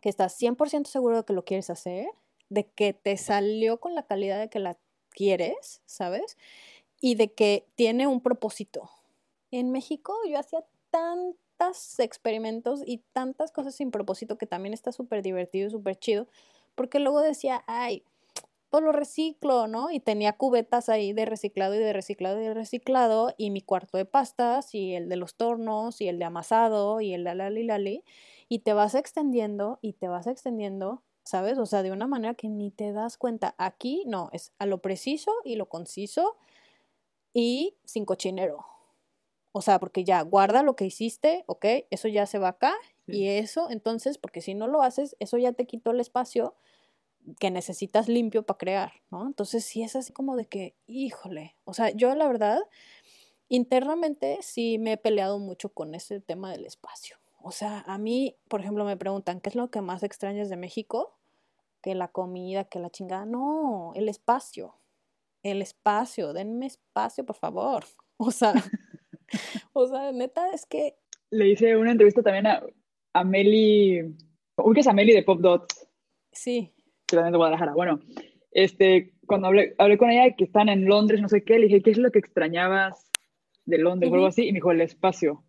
que 0.00 0.08
estás 0.08 0.34
100% 0.34 0.90
seguro 0.90 1.18
de 1.18 1.24
que 1.24 1.32
lo 1.32 1.44
quieres 1.44 1.70
hacer, 1.70 2.08
de 2.48 2.66
que 2.68 2.92
te 2.94 3.16
salió 3.16 3.78
con 3.80 3.94
la 3.94 4.04
calidad 4.06 4.38
de 4.40 4.48
que 4.50 4.60
la 4.60 4.78
quieres, 5.10 5.82
¿sabes? 5.86 6.36
y 7.00 7.14
de 7.14 7.32
que 7.32 7.66
tiene 7.74 8.06
un 8.06 8.20
propósito. 8.20 8.90
En 9.50 9.72
México 9.72 10.14
yo 10.28 10.38
hacía 10.38 10.64
tantos 10.90 11.98
experimentos 11.98 12.82
y 12.84 12.98
tantas 13.12 13.52
cosas 13.52 13.74
sin 13.74 13.90
propósito 13.90 14.38
que 14.38 14.46
también 14.46 14.74
está 14.74 14.92
súper 14.92 15.22
divertido 15.22 15.68
y 15.68 15.70
súper 15.70 15.96
chido, 15.96 16.26
porque 16.74 16.98
luego 17.00 17.20
decía, 17.20 17.64
ay, 17.66 18.04
pues 18.70 18.84
lo 18.84 18.92
reciclo, 18.92 19.66
¿no? 19.66 19.90
Y 19.90 19.98
tenía 19.98 20.32
cubetas 20.34 20.88
ahí 20.88 21.12
de 21.12 21.24
reciclado 21.24 21.74
y 21.74 21.78
de 21.78 21.92
reciclado 21.92 22.40
y 22.40 22.44
de 22.44 22.54
reciclado, 22.54 23.34
y 23.36 23.50
mi 23.50 23.60
cuarto 23.60 23.98
de 23.98 24.04
pastas, 24.04 24.74
y 24.74 24.94
el 24.94 25.08
de 25.08 25.16
los 25.16 25.34
tornos, 25.34 26.00
y 26.00 26.08
el 26.08 26.18
de 26.20 26.24
amasado, 26.24 27.00
y 27.00 27.12
el 27.12 27.24
la 27.24 27.34
lali, 27.34 28.04
y 28.48 28.60
te 28.60 28.72
vas 28.72 28.94
extendiendo 28.94 29.78
y 29.82 29.94
te 29.94 30.08
vas 30.08 30.28
extendiendo, 30.28 31.02
¿sabes? 31.24 31.58
O 31.58 31.66
sea, 31.66 31.82
de 31.82 31.90
una 31.92 32.06
manera 32.06 32.34
que 32.34 32.48
ni 32.48 32.70
te 32.70 32.92
das 32.92 33.18
cuenta. 33.18 33.54
Aquí 33.58 34.04
no, 34.06 34.30
es 34.32 34.52
a 34.58 34.66
lo 34.66 34.78
preciso 34.78 35.32
y 35.44 35.56
lo 35.56 35.66
conciso 35.66 36.36
y 37.34 37.76
sin 37.84 38.04
cochinero. 38.04 38.64
O 39.52 39.62
sea, 39.62 39.80
porque 39.80 40.04
ya 40.04 40.22
guarda 40.22 40.62
lo 40.62 40.76
que 40.76 40.86
hiciste, 40.86 41.44
ok, 41.46 41.64
eso 41.90 42.08
ya 42.08 42.26
se 42.26 42.38
va 42.38 42.48
acá 42.48 42.74
y 43.06 43.26
eso, 43.26 43.68
entonces, 43.70 44.18
porque 44.18 44.40
si 44.40 44.54
no 44.54 44.68
lo 44.68 44.82
haces, 44.82 45.16
eso 45.18 45.36
ya 45.36 45.52
te 45.52 45.66
quitó 45.66 45.90
el 45.90 45.98
espacio 45.98 46.54
que 47.40 47.50
necesitas 47.50 48.08
limpio 48.08 48.44
para 48.44 48.58
crear, 48.58 48.92
¿no? 49.10 49.26
Entonces, 49.26 49.64
sí 49.64 49.82
es 49.82 49.96
así 49.96 50.12
como 50.12 50.36
de 50.36 50.46
que, 50.46 50.76
híjole, 50.86 51.56
o 51.64 51.74
sea, 51.74 51.90
yo 51.90 52.14
la 52.14 52.28
verdad, 52.28 52.60
internamente 53.48 54.38
sí 54.42 54.78
me 54.78 54.92
he 54.92 54.96
peleado 54.96 55.40
mucho 55.40 55.70
con 55.70 55.94
ese 55.96 56.20
tema 56.20 56.52
del 56.52 56.66
espacio. 56.66 57.16
O 57.42 57.50
sea, 57.50 57.80
a 57.86 57.98
mí, 57.98 58.36
por 58.48 58.60
ejemplo, 58.60 58.84
me 58.84 58.96
preguntan, 58.96 59.40
¿qué 59.40 59.48
es 59.48 59.56
lo 59.56 59.70
que 59.70 59.80
más 59.80 60.04
extrañas 60.04 60.48
de 60.48 60.56
México? 60.56 61.16
Que 61.82 61.96
la 61.96 62.08
comida, 62.08 62.64
que 62.64 62.78
la 62.78 62.90
chingada. 62.90 63.24
No, 63.24 63.92
el 63.96 64.08
espacio 64.08 64.80
el 65.42 65.62
espacio, 65.62 66.32
denme 66.32 66.66
espacio, 66.66 67.24
por 67.24 67.36
favor. 67.36 67.84
O 68.22 68.32
sea, 68.32 68.52
o 69.72 69.86
sea, 69.86 70.12
neta, 70.12 70.50
es 70.52 70.66
que... 70.66 70.94
Le 71.30 71.48
hice 71.48 71.76
una 71.76 71.92
entrevista 71.92 72.22
también 72.22 72.46
a, 72.46 72.62
a 73.12 73.24
Meli, 73.24 74.14
ubicas 74.56 74.86
a 74.86 74.92
Meli 74.92 75.12
de 75.12 75.22
Pop 75.22 75.40
Dots. 75.40 75.88
Sí. 76.32 76.72
de 77.10 77.36
Guadalajara. 77.36 77.72
Bueno, 77.74 78.00
este, 78.52 79.14
cuando 79.26 79.48
hablé, 79.48 79.74
hablé 79.78 79.98
con 79.98 80.10
ella 80.10 80.34
que 80.36 80.44
están 80.44 80.68
en 80.68 80.86
Londres, 80.86 81.20
no 81.20 81.28
sé 81.28 81.44
qué, 81.44 81.58
le 81.58 81.66
dije, 81.66 81.82
¿qué 81.82 81.90
es 81.90 81.98
lo 81.98 82.10
que 82.10 82.18
extrañabas 82.18 83.10
de 83.64 83.78
Londres 83.78 84.10
o 84.10 84.14
algo 84.14 84.26
así? 84.26 84.42
Y 84.42 84.52
me 84.52 84.58
dijo, 84.58 84.72
el 84.72 84.80
espacio. 84.80 85.44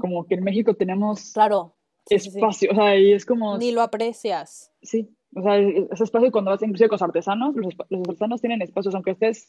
Como 0.00 0.26
que 0.26 0.34
en 0.34 0.44
México 0.44 0.74
tenemos 0.74 1.32
claro, 1.32 1.76
espacio, 2.08 2.70
o 2.72 2.74
sea, 2.74 2.96
y 2.96 3.12
es 3.12 3.26
como... 3.26 3.58
Ni 3.58 3.72
lo 3.72 3.82
aprecias. 3.82 4.72
Sí, 4.82 5.08
o 5.34 5.42
sea, 5.42 5.58
ese 5.58 6.04
espacio 6.04 6.32
cuando 6.32 6.50
vas 6.50 6.62
inclusive 6.62 6.88
con 6.88 6.96
los 6.96 7.02
artesanos, 7.02 7.54
los, 7.56 7.74
los 7.88 8.00
artesanos 8.08 8.40
tienen 8.40 8.62
espacios, 8.62 8.94
aunque 8.94 9.12
estés... 9.12 9.48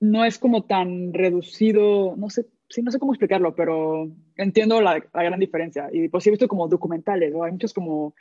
No 0.00 0.24
es 0.24 0.38
como 0.38 0.64
tan 0.64 1.14
reducido, 1.14 2.14
no 2.16 2.28
sé, 2.30 2.46
sí, 2.68 2.82
no 2.82 2.90
sé 2.90 2.98
cómo 2.98 3.12
explicarlo, 3.12 3.54
pero 3.54 4.10
entiendo 4.36 4.80
la, 4.80 5.02
la 5.12 5.22
gran 5.22 5.40
diferencia. 5.40 5.88
Y 5.92 6.08
pues 6.08 6.26
he 6.26 6.30
visto 6.30 6.48
como 6.48 6.68
documentales, 6.68 7.32
¿no? 7.32 7.44
Hay 7.44 7.52
muchos 7.52 7.72
como 7.72 8.14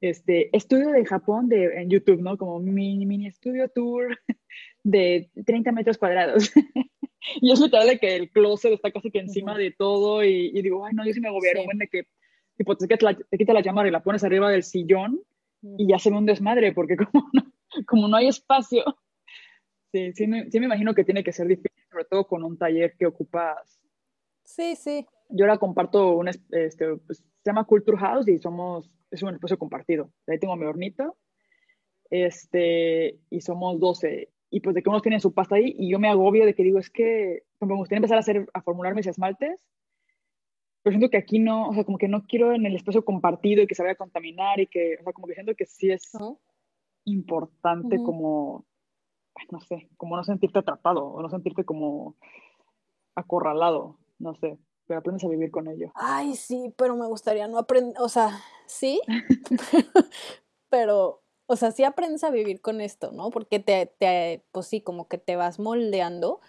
este, 0.00 0.56
estudio 0.56 0.90
de 0.90 1.04
Japón 1.04 1.48
de, 1.48 1.82
en 1.82 1.90
YouTube, 1.90 2.20
¿no? 2.20 2.36
Como 2.36 2.60
mini, 2.60 3.04
mini 3.04 3.26
estudio 3.26 3.68
tour 3.68 4.18
de 4.84 5.30
30 5.44 5.72
metros 5.72 5.98
cuadrados. 5.98 6.50
y 7.40 7.52
es 7.52 7.60
literal 7.60 7.88
de 7.88 7.98
que 7.98 8.16
el 8.16 8.30
closet 8.30 8.72
está 8.72 8.90
casi 8.90 9.10
que 9.10 9.18
encima 9.18 9.56
de 9.56 9.72
todo 9.72 10.24
y, 10.24 10.50
digo, 10.62 10.84
ay, 10.84 10.94
no, 10.94 11.04
yo 11.04 11.12
sí 11.12 11.20
me 11.20 11.28
agobiaron, 11.28 11.64
sí. 11.70 11.78
de 11.78 11.88
que 11.88 12.06
tipo, 12.56 12.76
te, 12.76 12.86
te 12.86 13.38
quita 13.38 13.52
la 13.52 13.62
llamada 13.62 13.88
y 13.88 13.90
la 13.90 14.02
pones 14.02 14.24
arriba 14.24 14.50
del 14.50 14.62
sillón 14.62 15.20
y 15.62 15.88
ya 15.88 15.98
se 15.98 16.10
ve 16.10 16.16
un 16.16 16.26
desmadre 16.26 16.72
porque 16.72 16.96
como 17.12 17.28
no, 17.32 17.52
como 17.86 18.08
no 18.08 18.16
hay 18.16 18.28
espacio. 18.28 18.84
Sí, 19.92 20.12
sí 20.12 20.26
me, 20.26 20.50
sí 20.50 20.60
me 20.60 20.66
imagino 20.66 20.94
que 20.94 21.04
tiene 21.04 21.24
que 21.24 21.32
ser 21.32 21.46
difícil, 21.46 21.82
sobre 21.90 22.04
todo 22.04 22.26
con 22.26 22.44
un 22.44 22.58
taller 22.58 22.94
que 22.98 23.06
ocupas. 23.06 23.80
Sí, 24.44 24.76
sí. 24.76 25.06
Yo 25.30 25.44
ahora 25.44 25.58
comparto 25.58 26.16
un, 26.16 26.28
este, 26.28 26.96
pues, 27.06 27.18
se 27.18 27.50
llama 27.50 27.64
Culture 27.64 27.98
House 27.98 28.28
y 28.28 28.38
somos 28.38 28.90
es 29.10 29.22
un 29.22 29.34
espacio 29.34 29.58
compartido. 29.58 30.10
Ahí 30.26 30.38
tengo 30.38 30.56
mi 30.56 30.64
hornito, 30.64 31.16
este, 32.10 33.18
y 33.30 33.40
somos 33.40 33.78
12. 33.80 34.30
Y 34.50 34.60
pues 34.60 34.74
de 34.74 34.82
que 34.82 34.88
unos 34.88 35.02
tienen 35.02 35.20
su 35.20 35.34
pasta 35.34 35.56
ahí, 35.56 35.74
y 35.78 35.90
yo 35.90 35.98
me 35.98 36.08
agobio 36.08 36.46
de 36.46 36.54
que 36.54 36.62
digo, 36.62 36.78
es 36.78 36.90
que 36.90 37.42
me 37.60 37.74
gustaría 37.74 37.98
empezar 37.98 38.16
a 38.16 38.20
hacer, 38.20 38.48
a 38.54 38.62
formular 38.62 38.94
mis 38.94 39.06
esmaltes, 39.06 39.66
pero 40.82 40.92
siento 40.92 41.10
que 41.10 41.18
aquí 41.18 41.38
no, 41.38 41.68
o 41.68 41.74
sea, 41.74 41.84
como 41.84 41.98
que 41.98 42.08
no 42.08 42.24
quiero 42.26 42.54
en 42.54 42.64
el 42.64 42.76
espacio 42.76 43.04
compartido 43.04 43.62
y 43.62 43.66
que 43.66 43.74
se 43.74 43.82
vaya 43.82 43.92
a 43.92 43.96
contaminar 43.96 44.60
y 44.60 44.66
que, 44.66 44.96
o 45.00 45.04
sea, 45.04 45.12
como 45.12 45.26
que 45.26 45.34
siento 45.34 45.54
que 45.54 45.66
sí 45.66 45.90
es 45.90 46.12
importante 47.04 47.96
uh 47.96 48.00
-huh. 48.00 48.04
como, 48.04 48.66
no 49.50 49.60
sé, 49.60 49.88
como 49.96 50.16
no 50.16 50.24
sentirte 50.24 50.58
atrapado 50.58 51.04
o 51.04 51.22
no 51.22 51.30
sentirte 51.30 51.64
como 51.64 52.14
acorralado, 53.14 53.96
no 54.18 54.34
sé 54.34 54.58
pero 54.88 55.00
aprendes 55.00 55.22
a 55.22 55.28
vivir 55.28 55.50
con 55.50 55.68
ello. 55.68 55.92
Ay, 55.94 56.34
sí, 56.34 56.74
pero 56.76 56.96
me 56.96 57.06
gustaría 57.06 57.46
no 57.46 57.58
aprender, 57.58 57.94
o 58.00 58.08
sea, 58.08 58.40
sí, 58.66 59.00
pero, 60.70 61.22
o 61.46 61.56
sea, 61.56 61.70
sí 61.70 61.84
aprendes 61.84 62.24
a 62.24 62.30
vivir 62.30 62.62
con 62.62 62.80
esto, 62.80 63.12
¿no? 63.12 63.30
Porque 63.30 63.60
te, 63.60 63.86
te, 63.86 64.42
pues 64.50 64.66
sí, 64.66 64.80
como 64.80 65.06
que 65.06 65.18
te 65.18 65.36
vas 65.36 65.58
moldeando, 65.58 66.40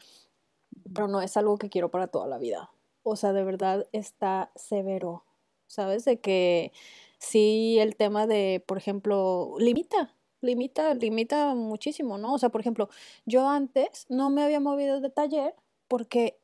pero 0.95 1.09
no 1.09 1.21
es 1.21 1.35
algo 1.35 1.57
que 1.57 1.69
quiero 1.69 1.91
para 1.91 2.07
toda 2.07 2.27
la 2.27 2.37
vida. 2.37 2.71
O 3.03 3.17
sea, 3.17 3.33
de 3.33 3.43
verdad 3.43 3.87
está 3.91 4.51
severo, 4.55 5.25
¿sabes? 5.67 6.05
De 6.05 6.21
que 6.21 6.71
sí 7.17 7.77
el 7.79 7.97
tema 7.97 8.25
de, 8.25 8.63
por 8.65 8.77
ejemplo, 8.77 9.55
limita, 9.59 10.15
limita, 10.41 10.93
limita 10.93 11.53
muchísimo, 11.55 12.17
¿no? 12.17 12.33
O 12.33 12.37
sea, 12.37 12.49
por 12.49 12.61
ejemplo, 12.61 12.89
yo 13.25 13.47
antes 13.47 14.05
no 14.09 14.29
me 14.29 14.43
había 14.43 14.59
movido 14.59 15.01
de 15.01 15.09
taller 15.09 15.55
porque 15.87 16.39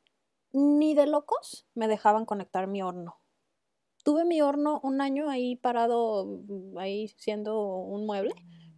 ni 0.54 0.94
de 0.96 1.08
locos 1.08 1.68
me 1.76 1.88
dejaban 1.88 2.26
conectar 2.26 2.68
mi 2.68 2.82
horno. 2.82 3.20
Tuve 4.04 4.24
mi 4.26 4.42
horno 4.42 4.80
un 4.84 5.02
año 5.02 5.30
ahí 5.30 5.56
parado, 5.56 6.26
mm, 6.26 6.78
ahí 6.78 7.08
siendo 7.18 7.76
un 7.78 8.06
mueble, 8.06 8.34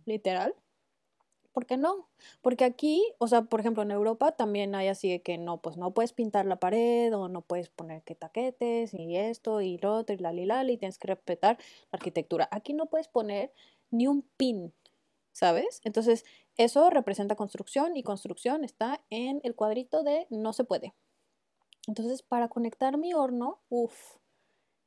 literal. 0.06 0.56
¿Por 1.58 1.66
qué 1.66 1.76
no? 1.76 2.08
Porque 2.42 2.66
aquí, 2.66 3.04
o 3.18 3.28
sea, 3.28 3.42
por 3.42 3.60
ejemplo, 3.60 3.82
en 3.82 3.90
Europa 3.90 4.32
también 4.34 4.76
hay 4.76 4.90
así 4.90 5.10
de 5.10 5.22
que 5.24 5.40
no, 5.40 5.60
pues 5.60 5.76
no 5.76 5.92
puedes 5.92 6.14
pintar 6.14 6.46
la 6.46 6.58
pared 6.60 7.12
o 7.18 7.30
no 7.30 7.42
puedes 7.42 7.70
poner 7.70 8.04
que 8.04 8.14
taquetes 8.14 8.94
y 8.94 9.16
esto 9.16 9.62
y 9.62 9.80
lo 9.80 9.96
otro 9.96 10.16
y 10.16 10.20
la 10.20 10.34
y 10.64 10.78
tienes 10.78 11.00
que 11.00 11.08
respetar 11.08 11.58
la 11.92 11.98
arquitectura. 11.98 12.48
Aquí 12.52 12.74
no 12.74 12.86
puedes 12.86 13.08
poner 13.08 13.52
ni 13.90 14.06
un 14.06 14.22
pin, 14.38 14.72
¿sabes? 15.38 15.82
Entonces, 15.84 16.26
eso 16.56 16.90
representa 16.90 17.36
construcción 17.36 17.96
y 17.96 18.02
construcción 18.02 18.64
está 18.64 19.04
en 19.12 19.40
el 19.44 19.54
cuadrito 19.54 20.02
de 20.02 20.26
no 20.32 20.52
se 20.52 20.64
puede. 20.64 20.96
Entonces, 21.88 22.24
para 22.24 22.50
conectar 22.50 22.98
mi 22.98 23.14
horno, 23.14 23.62
uff, 23.70 24.18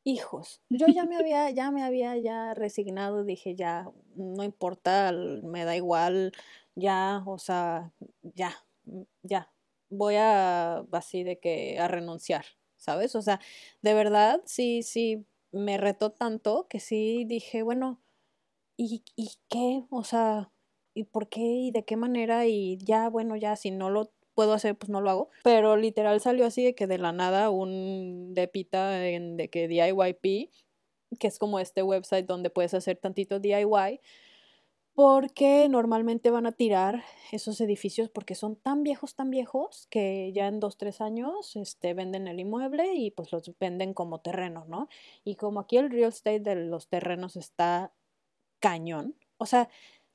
hijos, 0.02 0.60
yo 0.68 0.88
ya 0.88 1.04
me 1.04 1.16
había, 1.16 1.50
ya 1.50 1.70
me 1.70 1.84
había 1.84 2.16
ya 2.16 2.52
resignado, 2.54 3.22
dije, 3.22 3.54
ya, 3.54 3.88
no 4.16 4.42
importa, 4.42 5.12
me 5.12 5.64
da 5.64 5.76
igual, 5.76 6.32
ya, 6.74 7.22
o 7.26 7.38
sea, 7.38 7.92
ya, 8.22 8.52
ya, 9.22 9.52
voy 9.88 10.16
a, 10.16 10.78
así 10.90 11.22
de 11.22 11.38
que, 11.38 11.78
a 11.78 11.86
renunciar, 11.86 12.44
¿sabes? 12.76 13.14
O 13.14 13.22
sea, 13.22 13.40
de 13.82 13.94
verdad, 13.94 14.42
sí, 14.46 14.82
sí, 14.82 15.26
me 15.52 15.78
retó 15.78 16.10
tanto 16.10 16.66
que 16.68 16.80
sí 16.80 17.24
dije, 17.24 17.62
bueno, 17.62 18.00
¿y, 18.80 19.04
y 19.16 19.30
qué? 19.48 19.84
O 19.90 20.04
sea, 20.04 20.50
¿y 20.94 21.04
por 21.04 21.28
qué? 21.28 21.40
¿Y 21.40 21.70
de 21.70 21.84
qué 21.84 21.96
manera? 21.96 22.46
Y 22.46 22.78
ya, 22.78 23.08
bueno, 23.10 23.36
ya, 23.36 23.56
si 23.56 23.70
no 23.70 23.90
lo 23.90 24.12
puedo 24.34 24.52
hacer, 24.54 24.76
pues 24.76 24.88
no 24.88 25.00
lo 25.00 25.10
hago. 25.10 25.30
Pero 25.44 25.76
literal 25.76 26.20
salió 26.20 26.46
así 26.46 26.64
de 26.64 26.74
que 26.74 26.86
de 26.86 26.98
la 26.98 27.12
nada 27.12 27.50
un 27.50 28.32
depita 28.32 29.06
en 29.06 29.36
de 29.36 29.50
que 29.50 29.68
DIYP, 29.68 30.50
que 31.18 31.26
es 31.26 31.38
como 31.38 31.60
este 31.60 31.82
website 31.82 32.26
donde 32.26 32.50
puedes 32.50 32.72
hacer 32.72 32.96
tantito 32.96 33.38
DIY, 33.38 34.00
porque 34.94 35.68
normalmente 35.68 36.30
van 36.30 36.46
a 36.46 36.52
tirar 36.52 37.04
esos 37.32 37.60
edificios 37.60 38.08
porque 38.08 38.34
son 38.34 38.56
tan 38.56 38.82
viejos, 38.82 39.14
tan 39.14 39.30
viejos, 39.30 39.86
que 39.90 40.32
ya 40.34 40.46
en 40.46 40.58
dos, 40.58 40.76
tres 40.76 41.00
años 41.00 41.54
este, 41.56 41.94
venden 41.94 42.28
el 42.28 42.40
inmueble 42.40 42.94
y 42.94 43.10
pues 43.10 43.32
los 43.32 43.52
venden 43.58 43.94
como 43.94 44.20
terreno, 44.20 44.64
¿no? 44.68 44.88
Y 45.24 45.36
como 45.36 45.60
aquí 45.60 45.76
el 45.76 45.90
real 45.90 46.10
estate 46.10 46.40
de 46.40 46.54
los 46.56 46.88
terrenos 46.88 47.36
está 47.36 47.92
cañón, 48.60 49.16
o 49.38 49.46
sea, 49.46 49.68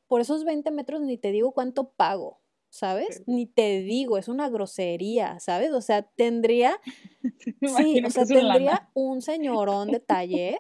por 0.08 0.22
esos 0.22 0.46
20 0.46 0.72
metros 0.72 1.02
ni 1.02 1.18
te 1.18 1.32
digo 1.32 1.52
cuánto 1.52 1.90
pago. 1.92 2.40
¿sabes? 2.76 3.24
Ni 3.26 3.46
te 3.46 3.80
digo, 3.84 4.18
es 4.18 4.28
una 4.28 4.50
grosería, 4.50 5.40
¿sabes? 5.40 5.72
O 5.72 5.80
sea, 5.80 6.02
tendría, 6.02 6.78
sí, 7.62 8.04
o 8.06 8.10
sea, 8.10 8.26
tendría 8.26 8.90
un 8.94 9.22
señorón 9.22 9.92
de 9.92 10.00
taller 10.02 10.60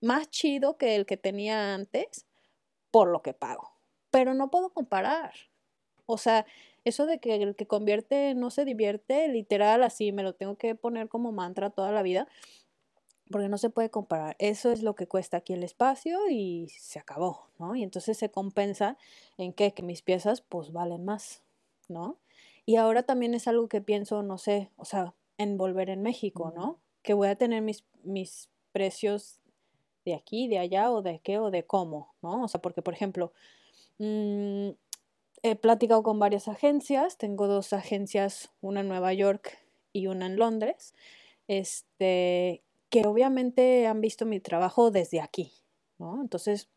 más 0.00 0.30
chido 0.30 0.76
que 0.76 0.94
el 0.94 1.06
que 1.06 1.16
tenía 1.16 1.74
antes 1.74 2.26
por 2.92 3.08
lo 3.08 3.20
que 3.20 3.34
pago, 3.34 3.72
pero 4.12 4.32
no 4.34 4.48
puedo 4.48 4.72
comparar. 4.72 5.32
O 6.06 6.18
sea, 6.18 6.46
eso 6.84 7.04
de 7.04 7.18
que 7.18 7.34
el 7.34 7.56
que 7.56 7.66
convierte 7.66 8.34
no 8.34 8.50
se 8.50 8.64
divierte, 8.64 9.26
literal, 9.26 9.82
así 9.82 10.12
me 10.12 10.22
lo 10.22 10.34
tengo 10.34 10.56
que 10.56 10.76
poner 10.76 11.08
como 11.08 11.32
mantra 11.32 11.70
toda 11.70 11.90
la 11.90 12.02
vida, 12.02 12.28
porque 13.30 13.48
no 13.48 13.58
se 13.58 13.70
puede 13.70 13.90
comparar. 13.90 14.36
Eso 14.38 14.70
es 14.70 14.82
lo 14.82 14.94
que 14.94 15.06
cuesta 15.06 15.38
aquí 15.38 15.52
el 15.52 15.62
espacio 15.62 16.18
y 16.30 16.68
se 16.78 16.98
acabó, 16.98 17.48
¿no? 17.58 17.74
Y 17.74 17.82
entonces 17.82 18.18
se 18.18 18.30
compensa 18.30 18.96
en 19.38 19.52
que, 19.52 19.72
que 19.72 19.82
mis 19.82 20.02
piezas 20.02 20.40
pues 20.42 20.72
valen 20.72 21.04
más, 21.04 21.42
¿no? 21.88 22.18
Y 22.66 22.76
ahora 22.76 23.02
también 23.02 23.34
es 23.34 23.46
algo 23.48 23.68
que 23.68 23.80
pienso, 23.80 24.22
no 24.22 24.38
sé, 24.38 24.70
o 24.76 24.84
sea, 24.84 25.14
en 25.38 25.56
volver 25.56 25.90
en 25.90 26.02
México, 26.02 26.52
¿no? 26.54 26.78
Que 27.02 27.14
voy 27.14 27.28
a 27.28 27.36
tener 27.36 27.62
mis, 27.62 27.84
mis 28.02 28.48
precios 28.72 29.40
de 30.04 30.14
aquí, 30.14 30.48
de 30.48 30.58
allá, 30.58 30.90
o 30.90 31.02
de 31.02 31.20
qué, 31.20 31.38
o 31.38 31.50
de 31.50 31.64
cómo, 31.64 32.14
¿no? 32.22 32.44
O 32.44 32.48
sea, 32.48 32.60
porque, 32.60 32.82
por 32.82 32.94
ejemplo, 32.94 33.32
mmm, 33.98 34.70
he 35.42 35.56
platicado 35.56 36.02
con 36.02 36.18
varias 36.18 36.48
agencias, 36.48 37.18
tengo 37.18 37.46
dos 37.46 37.72
agencias, 37.72 38.50
una 38.60 38.80
en 38.80 38.88
Nueva 38.88 39.12
York 39.12 39.58
y 39.92 40.06
una 40.06 40.26
en 40.26 40.36
Londres, 40.36 40.94
este, 41.48 42.63
que 42.94 43.08
obviamente 43.08 43.88
han 43.88 44.00
visto 44.00 44.24
mi 44.24 44.38
trabajo 44.38 44.92
desde 44.92 45.20
aquí, 45.20 45.50
¿no? 45.98 46.22
Entonces, 46.22 46.68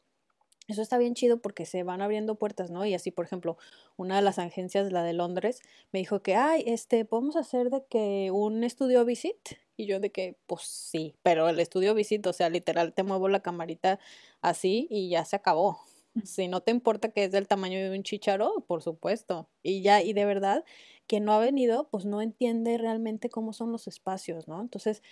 eso 0.68 0.82
está 0.82 0.98
bien 0.98 1.14
chido 1.14 1.44
porque 1.44 1.68
se 1.68 1.84
van 1.84 2.02
abriendo 2.02 2.40
puertas, 2.40 2.72
¿no? 2.72 2.88
Y 2.88 2.96
así, 2.96 3.12
por 3.12 3.24
ejemplo, 3.24 3.56
una 3.98 4.16
de 4.16 4.24
las 4.24 4.40
agencias, 4.40 4.92
la 4.92 5.04
de 5.04 5.14
Londres, 5.14 5.62
me 5.92 6.00
dijo 6.00 6.24
que, 6.24 6.34
ay, 6.34 6.64
este, 6.66 7.06
podemos 7.06 7.36
hacer 7.36 7.70
de 7.70 7.84
que 7.88 8.32
un 8.32 8.64
estudio 8.64 9.06
visit. 9.06 9.60
Y 9.76 9.86
yo 9.86 10.00
de 10.00 10.12
que, 10.12 10.40
pues 10.48 10.64
sí, 10.64 11.14
pero 11.22 11.50
el 11.50 11.60
estudio 11.60 11.94
visit, 11.94 12.26
o 12.26 12.34
sea, 12.34 12.50
literal, 12.50 12.94
te 12.94 13.04
muevo 13.04 13.30
la 13.30 13.42
camarita 13.42 14.00
así 14.42 14.88
y 14.90 15.10
ya 15.10 15.24
se 15.24 15.36
acabó. 15.36 15.82
Si 16.24 16.48
no 16.48 16.62
te 16.62 16.72
importa 16.72 17.10
que 17.10 17.26
es 17.26 17.32
del 17.32 17.48
tamaño 17.48 17.78
de 17.78 17.96
un 17.96 18.02
chicharo, 18.02 18.66
por 18.66 18.82
supuesto. 18.82 19.50
Y 19.62 19.84
ya, 19.84 20.02
y 20.02 20.14
de 20.14 20.26
verdad, 20.26 20.66
quien 21.06 21.26
no 21.26 21.34
ha 21.34 21.38
venido, 21.38 21.90
pues 21.92 22.06
no 22.06 22.24
entiende 22.24 22.80
realmente 22.80 23.30
cómo 23.30 23.54
son 23.54 23.72
los 23.72 23.88
espacios, 23.88 24.48
¿no? 24.48 24.60
Entonces, 24.60 25.04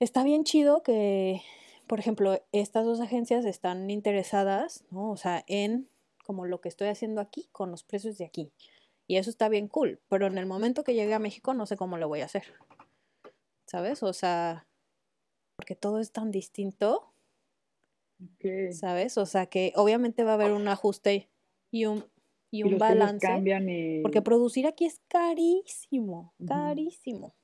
está 0.00 0.24
bien 0.24 0.44
chido 0.44 0.82
que, 0.82 1.42
por 1.86 1.98
ejemplo, 1.98 2.40
estas 2.52 2.84
dos 2.84 3.00
agencias 3.00 3.44
están 3.44 3.90
interesadas, 3.90 4.84
¿no? 4.90 5.10
O 5.10 5.16
sea, 5.16 5.44
en 5.46 5.88
como 6.24 6.44
lo 6.44 6.60
que 6.60 6.68
estoy 6.68 6.88
haciendo 6.88 7.20
aquí 7.20 7.48
con 7.52 7.70
los 7.70 7.84
precios 7.84 8.18
de 8.18 8.24
aquí. 8.24 8.50
Y 9.06 9.16
eso 9.16 9.30
está 9.30 9.48
bien 9.48 9.68
cool, 9.68 10.00
pero 10.08 10.26
en 10.26 10.38
el 10.38 10.46
momento 10.46 10.82
que 10.82 10.94
llegue 10.94 11.14
a 11.14 11.20
México 11.20 11.54
no 11.54 11.66
sé 11.66 11.76
cómo 11.76 11.96
lo 11.96 12.08
voy 12.08 12.22
a 12.22 12.24
hacer. 12.24 12.54
¿Sabes? 13.66 14.02
O 14.02 14.12
sea, 14.12 14.66
porque 15.56 15.76
todo 15.76 16.00
es 16.00 16.10
tan 16.10 16.32
distinto. 16.32 17.12
Okay. 18.34 18.72
¿Sabes? 18.72 19.18
O 19.18 19.26
sea, 19.26 19.46
que 19.46 19.72
obviamente 19.76 20.24
va 20.24 20.32
a 20.32 20.34
haber 20.34 20.52
un 20.52 20.66
ajuste 20.66 21.28
y 21.70 21.86
un, 21.86 22.04
y 22.50 22.64
un 22.64 22.78
balance. 22.78 23.28
Porque 24.02 24.22
producir 24.22 24.66
aquí 24.66 24.86
es 24.86 25.00
carísimo, 25.08 26.34
carísimo, 26.44 27.34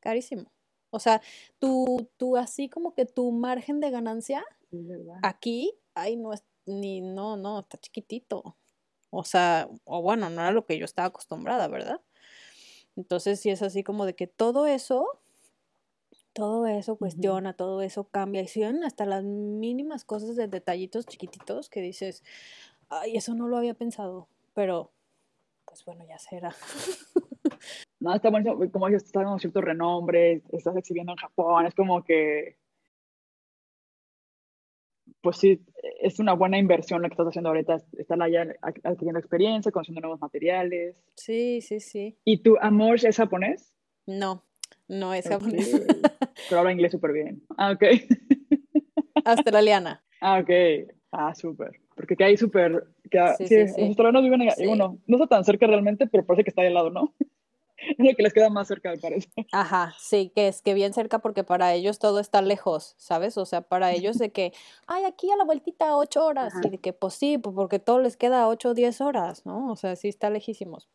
carísimo. 0.00 0.50
O 0.94 1.00
sea, 1.00 1.20
tú, 1.58 2.08
tú 2.16 2.36
así 2.36 2.68
como 2.68 2.94
que 2.94 3.04
tu 3.04 3.32
margen 3.32 3.80
de 3.80 3.90
ganancia 3.90 4.44
aquí, 5.22 5.74
ay, 5.94 6.16
no 6.16 6.32
es 6.32 6.44
ni, 6.66 7.00
no, 7.00 7.36
no, 7.36 7.60
está 7.60 7.78
chiquitito. 7.78 8.56
O 9.10 9.24
sea, 9.24 9.68
o 9.84 10.02
bueno, 10.02 10.30
no 10.30 10.40
era 10.40 10.52
lo 10.52 10.64
que 10.64 10.78
yo 10.78 10.84
estaba 10.84 11.08
acostumbrada, 11.08 11.66
¿verdad? 11.66 12.00
Entonces, 12.94 13.40
sí 13.40 13.50
es 13.50 13.60
así 13.62 13.82
como 13.82 14.06
de 14.06 14.14
que 14.14 14.28
todo 14.28 14.68
eso, 14.68 15.04
todo 16.32 16.66
eso 16.66 16.94
cuestiona, 16.94 17.54
todo 17.54 17.82
eso 17.82 18.04
cambia. 18.04 18.42
Y 18.42 18.46
son 18.46 18.84
hasta 18.84 19.04
las 19.04 19.24
mínimas 19.24 20.04
cosas 20.04 20.36
de 20.36 20.46
detallitos 20.46 21.06
chiquititos 21.06 21.68
que 21.68 21.80
dices, 21.80 22.22
ay, 22.88 23.16
eso 23.16 23.34
no 23.34 23.48
lo 23.48 23.56
había 23.56 23.74
pensado, 23.74 24.28
pero 24.54 24.92
pues 25.64 25.84
bueno, 25.84 26.04
ya 26.06 26.20
será. 26.20 26.54
no, 28.04 28.14
está 28.14 28.28
bueno, 28.28 28.58
como 28.70 28.86
dices, 28.86 29.04
estás 29.04 29.24
con 29.24 29.40
cierto 29.40 29.62
renombre, 29.62 30.42
estás 30.52 30.76
exhibiendo 30.76 31.12
en 31.12 31.16
Japón, 31.16 31.64
es 31.64 31.74
como 31.74 32.04
que, 32.04 32.58
pues 35.22 35.38
sí, 35.38 35.64
es 36.02 36.18
una 36.18 36.34
buena 36.34 36.58
inversión 36.58 37.00
lo 37.00 37.08
que 37.08 37.14
estás 37.14 37.28
haciendo 37.28 37.48
ahorita, 37.48 37.78
estar 37.96 38.22
allá 38.22 38.46
adquiriendo 38.82 39.18
experiencia, 39.18 39.72
conociendo 39.72 40.02
nuevos 40.02 40.20
materiales. 40.20 40.96
Sí, 41.16 41.62
sí, 41.62 41.80
sí. 41.80 42.18
¿Y 42.26 42.42
tu 42.42 42.58
amor 42.60 42.96
es 43.02 43.16
japonés? 43.16 43.74
No, 44.06 44.44
no 44.86 45.14
es 45.14 45.26
japonés. 45.26 45.72
Pero 46.50 46.58
habla 46.58 46.72
inglés 46.72 46.92
súper 46.92 47.12
bien. 47.12 47.42
Ah, 47.56 47.72
ok. 47.72 47.84
Australiana. 49.24 50.02
Ah, 50.26 50.38
ok. 50.38 50.50
Ah, 51.12 51.34
súper. 51.34 51.82
Porque 51.94 52.16
que 52.16 52.24
hay 52.24 52.38
súper... 52.38 52.86
Sí, 53.36 53.46
sí, 53.46 53.68
sí, 53.68 53.80
los 53.80 53.88
australianos 53.88 54.22
viven 54.22 54.40
en... 54.40 54.48
Bueno, 54.66 54.98
no 55.06 55.16
está 55.16 55.26
tan 55.26 55.44
cerca 55.44 55.66
realmente, 55.66 56.06
pero 56.06 56.24
parece 56.24 56.44
que 56.44 56.48
está 56.48 56.62
ahí 56.62 56.68
al 56.68 56.74
lado, 56.74 56.88
¿no? 56.88 57.14
es 57.98 58.06
lo 58.06 58.16
que 58.16 58.22
les 58.22 58.32
queda 58.32 58.50
más 58.50 58.68
cerca, 58.68 58.90
me 58.90 58.98
parece. 58.98 59.28
Ajá, 59.52 59.94
sí, 59.98 60.32
que 60.34 60.48
es 60.48 60.62
que 60.62 60.74
bien 60.74 60.92
cerca 60.92 61.18
porque 61.20 61.44
para 61.44 61.72
ellos 61.74 61.98
todo 61.98 62.20
está 62.20 62.42
lejos, 62.42 62.94
¿sabes? 62.98 63.38
O 63.38 63.46
sea, 63.46 63.62
para 63.62 63.92
ellos 63.92 64.18
de 64.18 64.32
que, 64.32 64.52
ay, 64.86 65.04
aquí 65.04 65.30
a 65.30 65.36
la 65.36 65.44
vueltita 65.44 65.96
ocho 65.96 66.24
horas, 66.24 66.54
y 66.62 66.70
de 66.70 66.78
que, 66.78 66.92
pues 66.92 67.14
sí, 67.14 67.38
pues 67.38 67.54
porque 67.54 67.78
todo 67.78 67.98
les 67.98 68.16
queda 68.16 68.48
ocho 68.48 68.70
o 68.70 68.74
diez 68.74 69.00
horas, 69.00 69.44
¿no? 69.46 69.70
O 69.70 69.76
sea, 69.76 69.96
sí 69.96 70.08
está 70.08 70.30
lejísimos. 70.30 70.88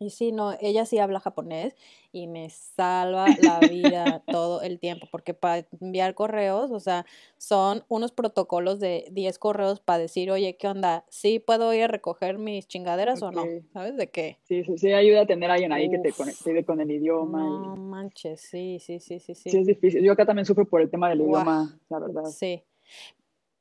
Y 0.00 0.10
sí, 0.10 0.30
no, 0.30 0.52
ella 0.60 0.86
sí 0.86 0.98
habla 0.98 1.18
japonés 1.18 1.74
y 2.12 2.28
me 2.28 2.50
salva 2.50 3.26
la 3.42 3.58
vida 3.58 4.22
todo 4.26 4.62
el 4.62 4.78
tiempo, 4.78 5.08
porque 5.10 5.34
para 5.34 5.66
enviar 5.80 6.14
correos, 6.14 6.70
o 6.70 6.78
sea, 6.78 7.04
son 7.36 7.82
unos 7.88 8.12
protocolos 8.12 8.78
de 8.78 9.08
10 9.10 9.38
correos 9.40 9.80
para 9.80 9.98
decir, 9.98 10.30
oye, 10.30 10.56
¿qué 10.56 10.68
onda? 10.68 11.04
¿Sí 11.08 11.40
puedo 11.40 11.74
ir 11.74 11.84
a 11.84 11.88
recoger 11.88 12.38
mis 12.38 12.68
chingaderas 12.68 13.22
o 13.22 13.32
no? 13.32 13.44
¿Sabes 13.72 13.96
de 13.96 14.08
qué? 14.08 14.38
Sí, 14.44 14.62
sí, 14.62 14.78
sí, 14.78 14.92
ayuda 14.92 15.22
a 15.22 15.26
tener 15.26 15.50
a 15.50 15.54
alguien 15.54 15.72
ahí 15.72 15.90
que 15.90 15.98
te 15.98 16.12
conecte 16.12 16.64
con 16.64 16.80
el 16.80 16.90
idioma. 16.90 17.42
No 17.42 17.76
manches, 17.76 18.40
sí, 18.40 18.78
sí, 18.80 19.00
sí, 19.00 19.18
sí, 19.18 19.34
sí. 19.34 19.50
Sí, 19.50 19.58
es 19.58 19.66
difícil. 19.66 20.04
Yo 20.04 20.12
acá 20.12 20.24
también 20.24 20.46
sufro 20.46 20.64
por 20.64 20.80
el 20.80 20.90
tema 20.90 21.08
del 21.08 21.22
idioma, 21.22 21.76
la 21.88 21.98
verdad. 21.98 22.24
Sí. 22.26 22.62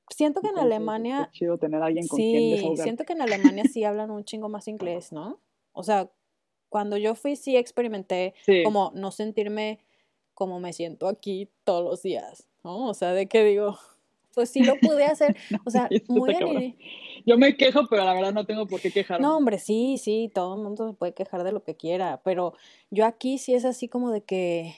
Siento 0.10 0.42
que 0.42 0.50
en 0.50 0.60
Alemania... 0.60 1.30
Es 1.32 1.40
chido 1.40 1.58
tener 1.58 1.82
a 1.82 1.88
alguien 1.88 2.08
con 2.08 2.18
sí, 2.18 2.76
siento 2.76 3.04
que 3.04 3.14
en 3.14 3.24
Alemania 3.24 3.64
sí 3.66 3.84
hablan 3.84 4.12
un 4.12 4.24
chingo 4.24 4.50
más 4.50 4.68
inglés, 4.68 5.12
¿no? 5.12 5.40
O 5.74 5.84
sea, 5.84 6.10
cuando 6.70 6.98
yo 6.98 7.16
fui 7.16 7.36
sí 7.36 7.56
experimenté 7.58 8.34
como 8.64 8.92
no 8.96 9.12
sentirme 9.12 9.80
como 10.34 10.60
me 10.60 10.72
siento 10.72 11.08
aquí 11.08 11.50
todos 11.64 11.84
los 11.84 12.04
días, 12.04 12.48
¿no? 12.64 12.88
O 12.88 12.94
sea, 12.94 13.12
de 13.14 13.28
que 13.28 13.44
digo, 13.44 13.78
pues 14.36 14.52
sí 14.52 14.64
lo 14.64 14.76
pude 14.80 15.06
hacer, 15.06 15.36
o 15.66 15.72
sea, 15.72 15.90
muy 16.08 16.36
bien. 16.36 16.78
Yo 17.26 17.38
me 17.40 17.58
quejo, 17.58 17.88
pero 17.90 18.06
la 18.06 18.14
verdad 18.14 18.34
no 18.34 18.46
tengo 18.46 18.68
por 18.68 18.80
qué 18.80 18.92
quejarme. 18.92 19.26
No, 19.26 19.36
hombre, 19.36 19.58
sí, 19.58 19.98
sí, 19.98 20.30
todo 20.32 20.56
el 20.56 20.62
mundo 20.62 20.88
se 20.88 20.94
puede 20.94 21.16
quejar 21.16 21.44
de 21.44 21.52
lo 21.52 21.64
que 21.64 21.76
quiera, 21.76 22.22
pero 22.24 22.54
yo 22.92 23.06
aquí 23.06 23.40
sí 23.40 23.56
es 23.56 23.66
así 23.66 23.88
como 23.88 24.12
de 24.12 24.22
que, 24.22 24.76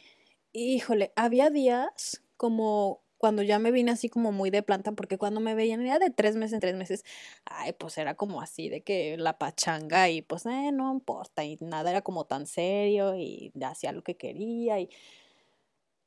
híjole, 0.54 1.12
había 1.18 1.50
días 1.50 2.24
como 2.38 3.02
cuando 3.20 3.44
ya 3.44 3.60
me 3.60 3.72
vine 3.72 3.92
así 3.92 4.10
como 4.10 4.32
muy 4.32 4.50
de 4.50 4.64
planta, 4.64 4.94
porque 4.94 5.20
cuando 5.20 5.40
me 5.42 5.54
veían 5.56 5.86
ya 5.86 6.00
de 6.00 6.10
tres 6.10 6.36
meses 6.36 6.54
en 6.54 6.60
tres 6.62 6.76
meses, 6.76 7.04
ay, 7.46 7.74
pues 7.74 7.98
era 8.00 8.16
como 8.16 8.42
así 8.42 8.70
de 8.70 8.82
que 8.82 9.18
la 9.18 9.38
pachanga 9.38 10.10
y 10.10 10.22
pues, 10.24 10.46
eh, 10.48 10.72
no 10.74 10.92
importa, 10.92 11.44
y 11.46 11.58
nada 11.62 11.92
era 11.92 12.02
como 12.02 12.26
tan 12.26 12.48
serio 12.48 13.16
y 13.16 13.54
hacía 13.64 13.92
lo 13.92 14.04
que 14.04 14.18
quería 14.18 14.80
y 14.80 14.90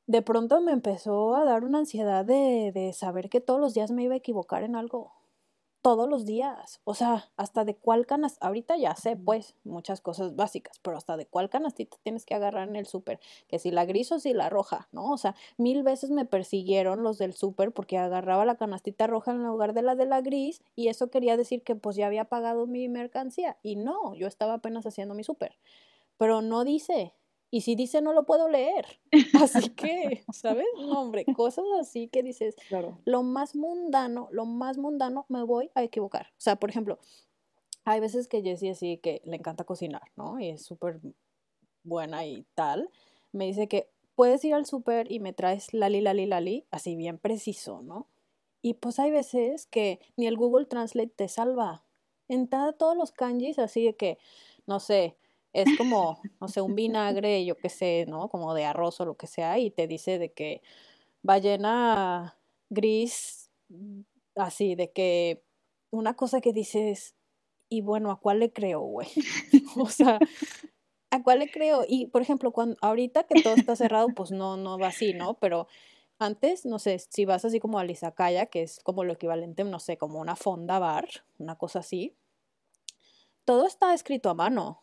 de 0.07 0.21
pronto 0.21 0.61
me 0.61 0.71
empezó 0.73 1.35
a 1.35 1.45
dar 1.45 1.63
una 1.63 1.79
ansiedad 1.79 2.25
de, 2.25 2.71
de 2.73 2.93
saber 2.93 3.29
que 3.29 3.41
todos 3.41 3.59
los 3.61 3.73
días 3.73 3.91
me 3.91 4.03
iba 4.03 4.13
a 4.15 4.17
equivocar 4.17 4.63
en 4.63 4.75
algo 4.75 5.13
todos 5.83 6.09
los 6.09 6.25
días. 6.25 6.79
O 6.85 6.95
sea, 6.95 7.29
hasta 7.35 7.65
de 7.65 7.75
cuál 7.75 8.07
canasta, 8.07 8.47
ahorita 8.47 8.77
ya 8.77 8.95
sé 8.95 9.17
pues 9.17 9.53
muchas 9.65 9.99
cosas 9.99 10.35
básicas, 10.35 10.79
pero 10.79 10.97
hasta 10.97 11.17
de 11.17 11.27
cuál 11.27 11.49
canastita 11.49 11.97
tienes 12.03 12.25
que 12.25 12.33
agarrar 12.35 12.69
en 12.69 12.77
el 12.77 12.87
súper, 12.87 13.19
que 13.49 13.59
si 13.59 13.69
la 13.69 13.85
gris 13.85 14.11
o 14.13 14.19
si 14.19 14.33
la 14.33 14.49
roja, 14.49 14.87
¿no? 14.93 15.11
O 15.11 15.17
sea, 15.17 15.35
mil 15.57 15.83
veces 15.83 16.09
me 16.09 16.23
persiguieron 16.25 17.03
los 17.03 17.17
del 17.17 17.33
súper 17.33 17.73
porque 17.73 17.97
agarraba 17.97 18.45
la 18.45 18.55
canastita 18.55 19.07
roja 19.07 19.31
en 19.31 19.43
lugar 19.43 19.73
de 19.73 19.81
la 19.81 19.95
de 19.95 20.05
la 20.05 20.21
gris 20.21 20.63
y 20.73 20.87
eso 20.87 21.09
quería 21.09 21.35
decir 21.35 21.63
que 21.63 21.75
pues 21.75 21.97
ya 21.97 22.07
había 22.07 22.25
pagado 22.25 22.65
mi 22.65 22.87
mercancía 22.87 23.57
y 23.61 23.75
no, 23.75 24.15
yo 24.15 24.27
estaba 24.27 24.53
apenas 24.55 24.85
haciendo 24.85 25.15
mi 25.15 25.25
súper. 25.25 25.57
Pero 26.17 26.41
no 26.41 26.63
dice, 26.63 27.13
y 27.53 27.61
si 27.61 27.75
dice 27.75 28.01
no 28.01 28.13
lo 28.13 28.25
puedo 28.25 28.49
leer. 28.49 28.87
Así 29.39 29.69
que, 29.69 30.23
¿sabes? 30.33 30.65
No, 30.75 31.01
hombre, 31.01 31.23
cosas 31.35 31.65
así 31.79 32.07
que 32.07 32.23
dices, 32.23 32.55
claro. 32.67 32.97
lo 33.05 33.21
más 33.21 33.55
mundano, 33.55 34.27
lo 34.31 34.47
más 34.47 34.79
mundano 34.79 35.27
me 35.29 35.43
voy 35.43 35.69
a 35.75 35.83
equivocar. 35.83 36.31
O 36.31 36.41
sea, 36.41 36.55
por 36.55 36.71
ejemplo, 36.71 36.97
hay 37.85 37.99
veces 37.99 38.27
que 38.27 38.41
Jessie 38.41 38.71
así 38.71 38.97
que 38.97 39.21
le 39.25 39.35
encanta 39.35 39.65
cocinar, 39.65 40.01
¿no? 40.15 40.39
Y 40.39 40.49
es 40.49 40.65
súper 40.65 40.99
buena 41.83 42.25
y 42.25 42.43
tal. 42.55 42.89
Me 43.31 43.45
dice 43.45 43.67
que 43.67 43.87
puedes 44.15 44.43
ir 44.43 44.55
al 44.55 44.65
súper 44.65 45.11
y 45.11 45.19
me 45.19 45.31
traes 45.31 45.75
lali, 45.75 46.01
lali, 46.01 46.25
lali, 46.25 46.65
así 46.71 46.95
bien 46.95 47.19
preciso, 47.19 47.83
¿no? 47.83 48.07
Y 48.63 48.73
pues 48.73 48.97
hay 48.97 49.11
veces 49.11 49.67
que 49.67 49.99
ni 50.17 50.25
el 50.25 50.37
Google 50.37 50.65
Translate 50.65 51.13
te 51.15 51.27
salva. 51.27 51.85
Entra 52.27 52.73
todos 52.73 52.97
los 52.97 53.11
kanjis 53.11 53.59
así 53.59 53.85
de 53.85 53.95
que, 53.95 54.17
no 54.65 54.79
sé, 54.79 55.17
es 55.53 55.77
como, 55.77 56.19
no 56.41 56.47
sé, 56.47 56.61
un 56.61 56.75
vinagre, 56.75 57.45
yo 57.45 57.55
qué 57.55 57.69
sé, 57.69 58.05
¿no? 58.07 58.27
Como 58.27 58.53
de 58.55 58.65
arroz 58.65 58.99
o 58.99 59.05
lo 59.05 59.15
que 59.15 59.27
sea, 59.27 59.59
y 59.59 59.69
te 59.69 59.87
dice 59.87 60.17
de 60.17 60.33
que 60.33 60.61
ballena 61.21 62.37
gris, 62.69 63.51
así, 64.35 64.75
de 64.75 64.91
que 64.91 65.43
una 65.91 66.15
cosa 66.15 66.41
que 66.41 66.53
dices, 66.53 67.15
y 67.69 67.81
bueno, 67.81 68.11
¿a 68.11 68.19
cuál 68.19 68.39
le 68.39 68.51
creo, 68.51 68.81
güey? 68.81 69.07
o 69.77 69.89
sea, 69.89 70.19
¿a 71.11 71.23
cuál 71.23 71.39
le 71.39 71.51
creo? 71.51 71.85
Y, 71.87 72.07
por 72.07 72.23
ejemplo, 72.23 72.51
cuando, 72.51 72.75
ahorita 72.81 73.25
que 73.25 73.41
todo 73.41 73.53
está 73.53 73.75
cerrado, 73.75 74.09
pues 74.09 74.31
no, 74.31 74.57
no 74.57 74.79
va 74.79 74.87
así, 74.87 75.13
¿no? 75.13 75.35
Pero 75.35 75.67
antes, 76.19 76.65
no 76.65 76.79
sé, 76.79 76.99
si 76.99 77.25
vas 77.25 77.45
así 77.45 77.59
como 77.59 77.79
a 77.79 77.83
Lizacaya, 77.83 78.47
que 78.47 78.63
es 78.63 78.79
como 78.79 79.03
lo 79.03 79.13
equivalente, 79.13 79.63
no 79.63 79.79
sé, 79.79 79.97
como 79.97 80.19
una 80.19 80.35
fonda 80.35 80.79
bar, 80.79 81.07
una 81.37 81.57
cosa 81.57 81.79
así, 81.79 82.15
todo 83.45 83.67
está 83.67 83.93
escrito 83.93 84.29
a 84.29 84.33
mano 84.33 84.82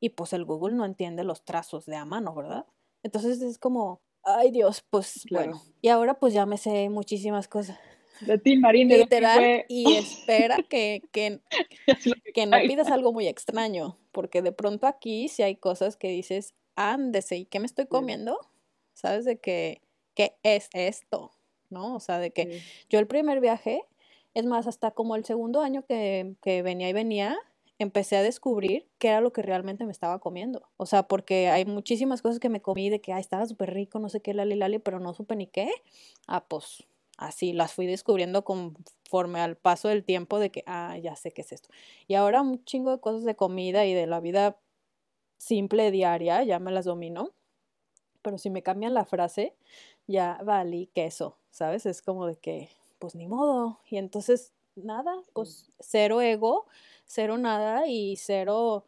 y 0.00 0.10
pues 0.10 0.32
el 0.32 0.44
Google 0.44 0.74
no 0.74 0.84
entiende 0.84 1.24
los 1.24 1.44
trazos 1.44 1.86
de 1.86 1.96
a 1.96 2.04
mano, 2.04 2.34
¿verdad? 2.34 2.66
Entonces 3.02 3.40
es 3.42 3.58
como, 3.58 4.00
ay 4.22 4.50
Dios, 4.50 4.84
pues 4.90 5.24
bueno. 5.30 5.62
Y 5.80 5.88
ahora 5.88 6.14
pues 6.14 6.34
ya 6.34 6.46
me 6.46 6.58
sé 6.58 6.88
muchísimas 6.88 7.48
cosas. 7.48 7.78
De 8.20 8.38
ti, 8.38 8.56
Marina. 8.56 8.96
Literal, 8.96 9.64
y 9.68 9.94
espera 9.94 10.56
que, 10.68 11.02
que, 11.12 11.40
que 12.34 12.46
no 12.46 12.58
pidas 12.66 12.88
algo 12.88 13.12
muy 13.12 13.28
extraño, 13.28 13.96
porque 14.12 14.42
de 14.42 14.52
pronto 14.52 14.86
aquí 14.86 15.28
si 15.28 15.42
hay 15.42 15.56
cosas 15.56 15.96
que 15.96 16.08
dices, 16.08 16.54
ándese, 16.74 17.36
¿y 17.36 17.44
qué 17.44 17.60
me 17.60 17.66
estoy 17.66 17.86
comiendo? 17.86 18.38
¿Sabes? 18.94 19.24
De 19.24 19.38
que, 19.38 19.82
¿qué 20.14 20.36
es 20.42 20.68
esto? 20.72 21.32
¿No? 21.70 21.94
O 21.94 22.00
sea, 22.00 22.18
de 22.18 22.32
que 22.32 22.62
yo 22.88 22.98
el 22.98 23.06
primer 23.06 23.40
viaje, 23.40 23.82
es 24.34 24.46
más, 24.46 24.66
hasta 24.66 24.90
como 24.90 25.14
el 25.14 25.24
segundo 25.24 25.60
año 25.60 25.84
que, 25.84 26.34
que 26.42 26.62
venía 26.62 26.88
y 26.88 26.92
venía, 26.92 27.38
empecé 27.78 28.16
a 28.16 28.22
descubrir 28.22 28.88
qué 28.98 29.08
era 29.08 29.20
lo 29.20 29.32
que 29.32 29.42
realmente 29.42 29.84
me 29.86 29.92
estaba 29.92 30.18
comiendo. 30.18 30.68
O 30.76 30.86
sea, 30.86 31.04
porque 31.04 31.48
hay 31.48 31.64
muchísimas 31.64 32.22
cosas 32.22 32.40
que 32.40 32.48
me 32.48 32.60
comí 32.60 32.90
de 32.90 33.00
que, 33.00 33.12
ah, 33.12 33.20
estaba 33.20 33.46
súper 33.46 33.72
rico, 33.72 33.98
no 33.98 34.08
sé 34.08 34.20
qué, 34.20 34.34
lali, 34.34 34.56
lali, 34.56 34.78
pero 34.78 35.00
no 35.00 35.14
supe 35.14 35.36
ni 35.36 35.46
qué. 35.46 35.70
Ah, 36.26 36.46
pues 36.48 36.84
así 37.18 37.52
las 37.52 37.72
fui 37.74 37.86
descubriendo 37.86 38.44
conforme 38.44 39.40
al 39.40 39.56
paso 39.56 39.88
del 39.88 40.04
tiempo 40.04 40.38
de 40.38 40.50
que, 40.50 40.64
ah, 40.66 40.96
ya 40.98 41.16
sé 41.16 41.30
qué 41.32 41.42
es 41.42 41.52
esto. 41.52 41.68
Y 42.08 42.14
ahora 42.14 42.42
un 42.42 42.64
chingo 42.64 42.90
de 42.90 43.00
cosas 43.00 43.24
de 43.24 43.36
comida 43.36 43.86
y 43.86 43.94
de 43.94 44.06
la 44.06 44.20
vida 44.20 44.58
simple 45.38 45.90
diaria, 45.90 46.42
ya 46.44 46.58
me 46.58 46.72
las 46.72 46.84
domino. 46.84 47.32
Pero 48.22 48.38
si 48.38 48.50
me 48.50 48.62
cambian 48.62 48.94
la 48.94 49.04
frase, 49.04 49.56
ya 50.06 50.40
valí 50.44 50.88
queso, 50.88 51.38
¿sabes? 51.50 51.86
Es 51.86 52.02
como 52.02 52.26
de 52.26 52.36
que, 52.36 52.70
pues 52.98 53.14
ni 53.14 53.28
modo. 53.28 53.80
Y 53.88 53.96
entonces, 53.98 54.52
nada, 54.84 55.14
pues 55.32 55.70
cero 55.80 56.20
ego 56.20 56.66
cero 57.08 57.38
nada 57.38 57.88
y 57.88 58.16
cero, 58.16 58.84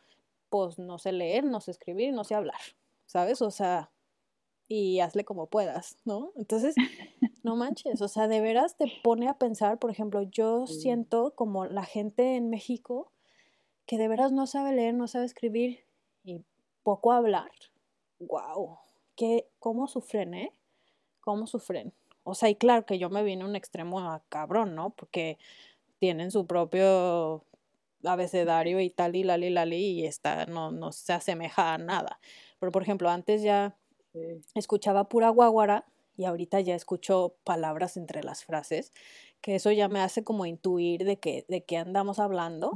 pues 0.51 0.79
no 0.79 0.99
sé 0.99 1.11
leer, 1.11 1.43
no 1.45 1.61
sé 1.61 1.73
escribir, 1.73 2.13
no 2.13 2.23
sé 2.23 2.35
hablar, 2.35 2.61
¿sabes? 3.07 3.43
O 3.43 3.51
sea, 3.51 3.91
y 4.69 5.01
hazle 5.01 5.25
como 5.25 5.47
puedas, 5.47 5.97
¿no? 6.05 6.33
Entonces, 6.37 6.75
no 7.43 7.57
manches, 7.57 8.01
o 8.03 8.09
sea, 8.09 8.29
de 8.29 8.41
veras 8.41 8.77
te 8.77 8.93
pone 9.03 9.29
a 9.29 9.39
pensar, 9.39 9.79
por 9.79 9.91
ejemplo, 9.91 10.23
yo 10.23 10.67
siento 10.67 11.35
como 11.35 11.65
la 11.67 11.85
gente 11.85 12.37
en 12.37 12.51
México 12.51 13.11
que 13.87 13.99
de 13.99 14.07
veras 14.07 14.31
no 14.31 14.47
sabe 14.47 14.73
leer, 14.73 14.95
no 14.95 15.09
sabe 15.09 15.25
escribir 15.25 15.81
y 16.23 16.45
poco 16.85 17.13
hablar. 17.13 17.51
¡Wow! 18.21 18.79
¿Qué, 19.17 19.49
¿Cómo 19.59 19.89
sufren, 19.89 20.35
eh? 20.35 20.53
¿Cómo 21.21 21.47
sufren? 21.47 21.93
O 22.23 22.35
sea, 22.35 22.51
y 22.51 22.55
claro 22.55 22.85
que 22.85 22.99
yo 22.99 23.09
me 23.09 23.25
vine 23.25 23.43
a 23.43 23.47
un 23.47 23.57
extremo 23.57 23.99
a 24.01 24.23
cabrón, 24.29 24.75
¿no? 24.75 24.91
Porque 24.91 25.39
tienen 26.01 26.33
su 26.33 26.47
propio 26.47 27.45
abecedario 28.05 28.81
y 28.81 28.91
tal 28.91 29.15
y 29.15 29.23
lali 29.23 29.51
lali 29.51 30.01
y 30.01 30.07
está, 30.07 30.47
no, 30.47 30.73
no 30.73 30.91
se 30.91 31.13
asemeja 31.13 31.75
a 31.75 31.79
nada. 31.79 32.19
Pero 32.59 32.73
por 32.73 32.83
ejemplo, 32.83 33.11
antes 33.11 33.43
ya 33.43 33.77
escuchaba 34.55 35.09
pura 35.09 35.29
guaguara 35.29 35.87
y 36.17 36.25
ahorita 36.25 36.61
ya 36.61 36.75
escucho 36.75 37.37
palabras 37.45 37.97
entre 37.97 38.25
las 38.25 38.45
frases, 38.45 38.93
que 39.41 39.55
eso 39.55 39.71
ya 39.71 39.89
me 39.89 40.01
hace 40.01 40.25
como 40.25 40.47
intuir 40.47 41.05
de 41.05 41.19
qué, 41.19 41.45
de 41.49 41.65
qué 41.65 41.77
andamos 41.77 42.19
hablando 42.19 42.73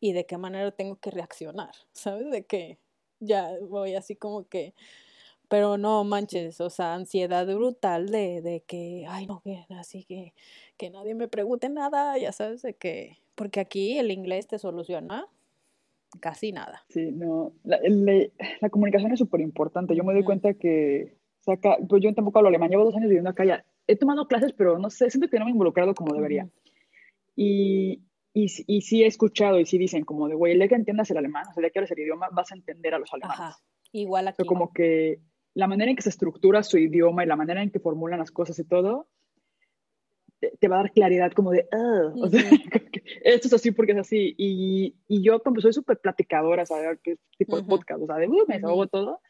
y 0.00 0.12
de 0.12 0.26
qué 0.26 0.36
manera 0.36 0.70
tengo 0.70 0.96
que 0.96 1.10
reaccionar, 1.10 1.74
¿sabes? 1.92 2.30
De 2.30 2.44
que 2.44 2.78
ya 3.20 3.50
voy 3.62 3.94
así 3.94 4.16
como 4.16 4.48
que, 4.48 4.74
pero 5.48 5.78
no 5.78 6.04
manches, 6.04 6.60
o 6.60 6.70
sea, 6.70 6.94
ansiedad 6.94 7.46
brutal 7.46 8.08
de, 8.08 8.40
de 8.42 8.62
que, 8.66 9.06
ay, 9.08 9.26
no, 9.26 9.40
que 9.40 9.64
así 9.70 10.04
que, 10.04 10.34
que 10.76 10.90
nadie 10.90 11.14
me 11.14 11.28
pregunte 11.28 11.68
nada, 11.68 12.16
ya 12.18 12.32
sabes, 12.32 12.62
de 12.62 12.74
que, 12.74 13.18
porque 13.34 13.60
aquí 13.60 13.98
el 13.98 14.10
inglés 14.10 14.46
te 14.46 14.58
soluciona 14.58 15.26
casi 16.20 16.52
nada. 16.52 16.84
Sí, 16.88 17.10
no, 17.12 17.52
la, 17.64 17.78
la 18.60 18.70
comunicación 18.70 19.12
es 19.12 19.18
súper 19.18 19.40
importante. 19.40 19.96
Yo 19.96 20.04
me 20.04 20.14
doy 20.14 20.24
cuenta 20.24 20.54
que 20.54 21.16
o 21.46 21.56
sea, 21.56 21.76
pues 21.88 22.02
yo 22.02 22.14
tampoco 22.14 22.38
hablo 22.38 22.48
alemán, 22.48 22.70
llevo 22.70 22.84
dos 22.84 22.96
años 22.96 23.08
viviendo 23.08 23.30
acá 23.30 23.44
ya. 23.44 23.64
He 23.86 23.96
tomado 23.96 24.26
clases, 24.26 24.54
pero 24.54 24.78
no 24.78 24.88
sé, 24.88 25.10
siento 25.10 25.28
que 25.28 25.38
no 25.38 25.44
me 25.44 25.50
he 25.50 25.52
involucrado 25.52 25.94
como 25.94 26.14
debería. 26.14 26.48
Y, 27.36 28.02
y, 28.32 28.46
y, 28.66 28.80
sí 28.80 29.02
he 29.02 29.06
escuchado 29.06 29.60
y 29.60 29.66
sí 29.66 29.76
dicen 29.76 30.04
como 30.04 30.28
de, 30.28 30.36
güey, 30.36 30.52
el 30.52 30.58
día 30.58 30.68
que 30.68 30.74
entiendas 30.76 31.10
el 31.10 31.18
alemán, 31.18 31.44
o 31.50 31.52
sea, 31.52 31.60
el 31.60 31.64
día 31.64 31.70
que 31.70 31.78
hablas 31.80 31.90
el 31.90 31.98
idioma, 31.98 32.28
vas 32.32 32.50
a 32.50 32.54
entender 32.54 32.94
a 32.94 32.98
los 32.98 33.12
alemanes. 33.12 33.40
Ajá. 33.40 33.58
Igual 33.92 34.28
aquí. 34.28 34.36
Pero 34.38 34.48
como 34.48 34.72
que 34.72 35.20
la 35.54 35.66
manera 35.66 35.90
en 35.90 35.96
que 35.96 36.02
se 36.02 36.08
estructura 36.08 36.62
su 36.62 36.78
idioma 36.78 37.24
y 37.24 37.26
la 37.26 37.36
manera 37.36 37.62
en 37.62 37.70
que 37.70 37.80
formulan 37.80 38.18
las 38.18 38.30
cosas 38.30 38.58
y 38.58 38.64
todo, 38.64 39.08
te, 40.60 40.68
va 40.68 40.76
a 40.76 40.82
dar 40.82 40.92
claridad 40.92 41.32
como 41.32 41.52
de, 41.52 41.66
ah, 41.72 42.12
o 42.14 42.28
sea, 42.28 42.42
esto 43.22 43.48
es 43.48 43.54
así 43.54 43.70
porque 43.70 43.92
es 43.92 43.98
así. 43.98 44.34
Y, 44.36 44.96
y 45.08 45.22
yo 45.22 45.40
como 45.42 45.60
soy 45.60 45.72
súper 45.72 45.98
platicadora, 45.98 46.66
¿sabes? 46.66 46.98
¿Qué 47.02 47.16
tipo 47.38 47.56
de 47.56 47.62
podcast? 47.62 48.02
O 48.02 48.06
sea, 48.06 48.16
de, 48.16 48.28
uh, 48.28 48.44
me 48.46 48.56
desahogo 48.56 48.86
todo 48.88 49.20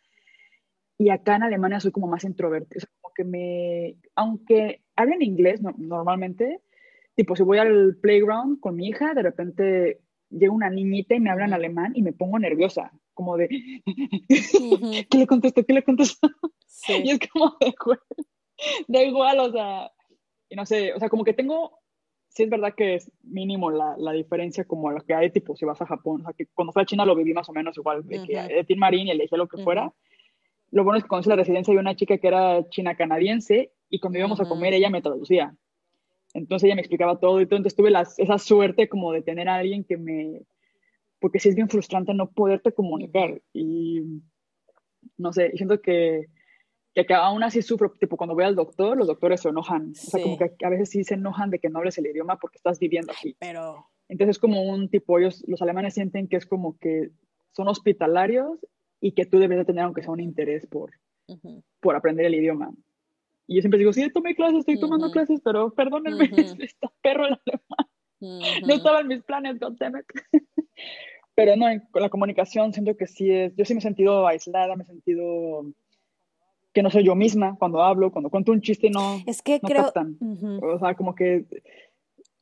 y 0.98 1.10
acá 1.10 1.36
en 1.36 1.42
Alemania 1.42 1.80
soy 1.80 1.90
como 1.90 2.06
más 2.06 2.24
introvertida, 2.24 2.78
o 2.78 2.80
sea, 2.80 2.90
como 3.00 3.14
que 3.14 3.24
me, 3.24 3.96
aunque 4.14 4.82
hablen 4.96 5.22
inglés 5.22 5.60
normalmente, 5.76 6.60
tipo 7.14 7.34
si 7.36 7.42
voy 7.42 7.58
al 7.58 7.96
playground 8.00 8.60
con 8.60 8.76
mi 8.76 8.88
hija, 8.88 9.14
de 9.14 9.22
repente 9.22 10.00
llega 10.30 10.52
una 10.52 10.70
niñita 10.70 11.14
y 11.14 11.20
me 11.20 11.30
habla 11.30 11.46
en 11.46 11.52
alemán 11.52 11.92
y 11.94 12.02
me 12.02 12.12
pongo 12.12 12.38
nerviosa, 12.38 12.92
como 13.14 13.36
de, 13.36 13.48
¿qué 15.10 15.18
le 15.18 15.26
contesto? 15.26 15.64
¿Qué 15.64 15.72
le 15.72 15.82
contesto? 15.82 16.28
Y 16.88 17.12
es 17.12 17.20
como 17.32 17.56
de, 17.60 17.72
da 18.88 19.02
igual, 19.02 19.38
o 19.40 19.50
sea, 19.50 19.90
y 20.50 20.56
no 20.56 20.66
sé, 20.66 20.92
o 20.92 20.98
sea, 20.98 21.08
como 21.08 21.24
que 21.24 21.32
tengo, 21.32 21.78
sí 22.28 22.42
es 22.42 22.50
verdad 22.50 22.74
que 22.76 22.96
es 22.96 23.10
mínimo 23.22 23.70
la, 23.70 23.96
la 23.96 24.12
diferencia 24.12 24.64
como 24.64 24.90
lo 24.90 25.00
que 25.00 25.14
hay, 25.14 25.30
tipo, 25.30 25.56
si 25.56 25.64
vas 25.64 25.80
a 25.80 25.86
Japón, 25.86 26.20
o 26.20 26.24
sea, 26.24 26.34
que 26.34 26.46
cuando 26.52 26.72
fui 26.72 26.82
a 26.82 26.86
China 26.86 27.06
lo 27.06 27.14
viví 27.14 27.32
más 27.32 27.48
o 27.48 27.52
menos 27.52 27.78
igual, 27.78 28.06
de 28.06 28.22
que 28.26 28.36
de 28.36 28.64
Tim 28.64 28.78
Marín 28.78 29.06
y 29.06 29.12
elegí 29.12 29.34
lo 29.36 29.48
que 29.48 29.62
fuera, 29.62 29.94
lo 30.74 30.82
bueno 30.82 30.98
es 30.98 31.04
que 31.04 31.08
conocí 31.08 31.28
la 31.28 31.36
residencia 31.36 31.72
de 31.72 31.80
una 31.80 31.94
chica 31.94 32.18
que 32.18 32.26
era 32.26 32.68
china 32.68 32.96
canadiense 32.96 33.70
y 33.88 34.00
cuando 34.00 34.18
íbamos 34.18 34.40
a 34.40 34.48
comer 34.48 34.74
ella 34.74 34.90
me 34.90 35.00
traducía. 35.00 35.56
Entonces 36.34 36.66
ella 36.66 36.74
me 36.74 36.80
explicaba 36.80 37.20
todo 37.20 37.40
y 37.40 37.46
todo. 37.46 37.58
Entonces 37.58 37.76
tuve 37.76 37.92
esa 38.18 38.38
suerte 38.38 38.88
como 38.88 39.12
de 39.12 39.22
tener 39.22 39.48
a 39.48 39.54
alguien 39.54 39.84
que 39.84 39.96
me... 39.96 40.42
Porque 41.24 41.40
sí 41.40 41.48
es 41.48 41.54
bien 41.54 41.70
frustrante 41.70 42.12
no 42.12 42.30
poderte 42.30 42.74
comunicar. 42.74 43.40
Y 43.54 44.02
no 45.16 45.32
sé, 45.32 45.52
siento 45.56 45.80
que, 45.80 46.26
que 46.92 47.14
aún 47.14 47.42
así 47.42 47.62
sufro, 47.62 47.90
tipo 47.98 48.18
cuando 48.18 48.34
voy 48.34 48.44
al 48.44 48.54
doctor, 48.54 48.94
los 48.94 49.06
doctores 49.06 49.40
se 49.40 49.48
enojan. 49.48 49.92
O 49.92 49.94
sea, 49.94 50.22
como 50.22 50.36
que 50.36 50.52
a 50.62 50.68
veces 50.68 50.90
sí 50.90 51.02
se 51.02 51.14
enojan 51.14 51.48
de 51.48 51.60
que 51.60 51.70
no 51.70 51.78
hables 51.78 51.96
el 51.96 52.08
idioma 52.08 52.36
porque 52.36 52.58
estás 52.58 52.78
viviendo 52.78 53.10
aquí. 53.10 53.34
Pero... 53.38 53.86
Entonces 54.10 54.36
es 54.36 54.38
como 54.38 54.64
un 54.64 54.90
tipo, 54.90 55.18
ellos, 55.18 55.42
los 55.46 55.62
alemanes 55.62 55.94
sienten 55.94 56.28
que 56.28 56.36
es 56.36 56.44
como 56.44 56.76
que 56.76 57.08
son 57.52 57.68
hospitalarios 57.68 58.58
y 59.00 59.12
que 59.12 59.24
tú 59.24 59.38
debes 59.38 59.56
de 59.56 59.64
tener 59.64 59.84
aunque 59.84 60.02
sea 60.02 60.12
un 60.12 60.20
interés 60.20 60.66
por, 60.66 60.90
por 61.80 61.96
aprender 61.96 62.26
el 62.26 62.34
idioma. 62.34 62.70
Y 63.46 63.54
yo 63.54 63.62
siempre 63.62 63.78
digo, 63.78 63.94
sí, 63.94 64.10
tomé 64.12 64.34
clases, 64.34 64.58
estoy 64.58 64.78
tomando 64.78 65.10
clases, 65.10 65.40
pero 65.42 65.72
perdónenme, 65.72 66.24
está 66.60 66.92
perro 67.00 67.28
el 67.28 67.38
alemán. 67.46 68.60
No 68.66 68.74
estaba 68.74 69.00
en 69.00 69.08
mis 69.08 69.22
planes, 69.22 69.58
goddammit. 69.58 70.04
pero 71.34 71.56
no, 71.56 71.66
con 71.90 72.02
la 72.02 72.10
comunicación 72.10 72.72
siento 72.72 72.96
que 72.96 73.06
sí 73.06 73.30
es, 73.30 73.54
yo 73.56 73.64
sí 73.64 73.74
me 73.74 73.78
he 73.78 73.82
sentido 73.82 74.26
aislada, 74.26 74.76
me 74.76 74.84
he 74.84 74.86
sentido 74.86 75.66
que 76.72 76.82
no 76.82 76.90
soy 76.90 77.04
yo 77.04 77.14
misma 77.14 77.56
cuando 77.58 77.82
hablo, 77.82 78.10
cuando 78.10 78.30
cuento 78.30 78.52
un 78.52 78.60
chiste 78.60 78.90
no, 78.90 79.22
es 79.26 79.42
que 79.42 79.60
no 79.62 79.68
creo, 79.68 79.84
captan. 79.84 80.18
O 80.62 80.78
sea, 80.78 80.94
como 80.94 81.14
que 81.14 81.44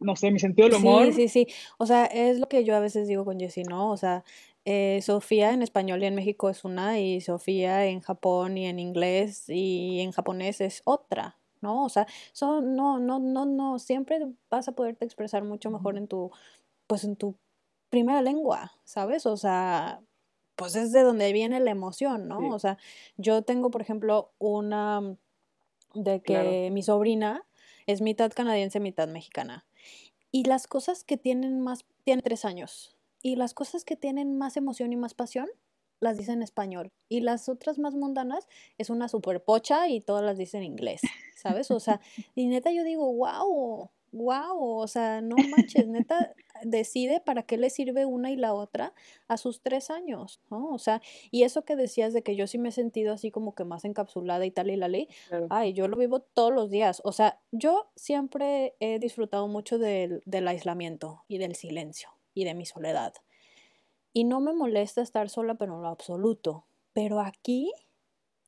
no 0.03 0.17
sé, 0.17 0.31
mi 0.31 0.39
sentido 0.39 0.69
del 0.69 0.79
humor. 0.79 1.07
Sí, 1.07 1.29
sí, 1.29 1.29
sí. 1.29 1.55
O 1.79 1.87
sea, 1.87 2.07
es 2.07 2.39
lo 2.39 2.49
que 2.49 2.65
yo 2.65 2.75
a 2.75 2.81
veces 2.81 3.09
digo 3.09 3.25
con 3.25 3.39
Jessie, 3.39 3.65
¿no? 3.65 3.91
O 3.91 3.97
sea, 3.97 4.25
eh, 4.65 5.01
Sofía 5.03 5.53
en 5.53 5.63
español 5.63 6.03
y 6.03 6.07
en 6.07 6.15
México 6.15 6.51
es 6.51 6.65
una, 6.65 7.01
y 7.01 7.21
Sofía 7.21 7.87
en 7.87 8.01
Japón 8.01 8.59
y 8.59 8.67
en 8.67 8.79
inglés 8.79 9.49
y 9.49 10.01
en 10.01 10.13
japonés 10.13 10.61
es 10.61 10.83
otra, 10.85 11.39
¿no? 11.61 11.85
O 11.85 11.89
sea, 11.89 12.07
son, 12.33 12.77
no, 12.77 12.99
no, 12.99 13.19
no, 13.19 13.47
no, 13.47 13.79
siempre 13.79 14.21
vas 14.51 14.69
a 14.69 14.73
poderte 14.73 15.05
expresar 15.05 15.45
mucho 15.45 15.71
mejor 15.71 15.97
en 15.97 16.07
tu, 16.07 16.31
pues 16.87 17.05
en 17.05 17.17
tu 17.17 17.37
primera 17.93 18.23
lengua, 18.23 18.73
¿sabes? 18.85 19.27
O 19.27 19.37
sea, 19.37 20.01
pues 20.57 20.77
es 20.77 20.93
de 20.93 21.03
donde 21.03 21.31
viene 21.35 21.61
la 21.61 21.71
emoción, 21.71 22.27
¿no? 22.27 22.49
O 22.49 22.59
sea, 22.59 22.79
yo 23.19 23.43
tengo, 23.43 23.71
por 23.71 23.83
ejemplo, 23.83 24.33
una 24.39 25.15
de 25.95 26.23
que 26.23 26.71
mi 26.73 26.83
sobrina 26.83 27.45
es 27.87 28.01
mitad 28.01 28.33
canadiense, 28.33 28.81
mitad 28.81 29.09
mexicana. 29.09 29.67
Y 30.31 30.45
las 30.45 30.67
cosas 30.67 31.05
que 31.05 31.19
tienen 31.19 31.61
más, 31.61 31.85
tiene 32.05 32.23
tres 32.23 32.47
años, 32.47 32.97
y 33.21 33.37
las 33.37 33.53
cosas 33.53 33.85
que 33.85 33.95
tienen 33.95 34.39
más 34.39 34.57
emoción 34.57 34.95
y 34.95 34.97
más 34.97 35.13
pasión 35.13 35.51
las 36.01 36.17
dice 36.17 36.33
en 36.33 36.43
español. 36.43 36.93
Y 37.11 37.21
las 37.21 37.51
otras 37.51 37.79
más 37.79 37.95
mundanas 37.95 38.49
es 38.79 38.89
una 38.89 39.09
super 39.09 39.45
pocha 39.45 39.89
y 39.89 40.01
todas 40.01 40.25
las 40.25 40.39
dicen 40.39 40.63
en 40.63 40.73
inglés, 40.73 41.03
¿sabes? 41.37 41.71
O 41.71 41.79
sea, 41.79 42.01
y 42.35 42.47
neta 42.47 42.73
yo 42.73 42.85
digo, 42.85 43.13
wow, 43.13 43.91
wow, 44.13 44.79
o 44.79 44.87
sea, 44.87 45.21
no 45.21 45.37
manches, 45.51 45.87
neta 45.89 46.35
decide 46.63 47.21
para 47.21 47.43
qué 47.43 47.57
le 47.57 47.71
sirve 47.71 48.07
una 48.07 48.31
y 48.31 48.37
la 48.37 48.55
otra 48.55 48.95
a 49.27 49.37
sus 49.37 49.63
tres 49.63 49.91
años, 49.91 50.41
¿no? 50.51 50.71
O 50.73 50.79
sea, 50.79 51.03
y 51.31 51.43
eso 51.43 51.65
que 51.65 51.75
decías 51.77 52.13
de 52.13 52.23
que 52.23 52.37
yo 52.37 52.47
sí 52.47 52.59
me 52.59 52.69
he 52.69 52.73
sentido 52.73 53.13
así 53.13 53.31
como 53.31 53.55
que 53.55 53.65
más 53.65 53.85
encapsulada 53.85 54.47
y 54.47 54.51
tal 54.51 54.71
y 54.71 54.77
la 54.77 54.89
ley, 54.89 55.09
ay, 55.51 55.73
yo 55.73 55.89
lo 55.89 55.97
vivo 55.97 56.21
todos 56.21 56.53
los 56.53 56.71
días, 56.71 57.03
o 57.05 57.13
sea, 57.13 57.41
yo 57.51 57.91
siempre 57.97 58.77
he 58.81 58.99
disfrutado 58.99 59.49
mucho 59.49 59.79
del, 59.79 60.23
del 60.27 60.47
aislamiento 60.47 61.25
y 61.27 61.39
del 61.39 61.57
silencio, 61.57 62.11
y 62.35 62.45
de 62.45 62.55
mi 62.55 62.67
soledad. 62.67 63.15
Y 64.13 64.25
no 64.25 64.41
me 64.41 64.53
molesta 64.53 65.01
estar 65.01 65.29
sola, 65.31 65.55
pero 65.55 65.77
en 65.77 65.83
lo 65.83 65.89
absoluto. 65.89 66.67
Pero 66.93 67.21
aquí, 67.21 67.73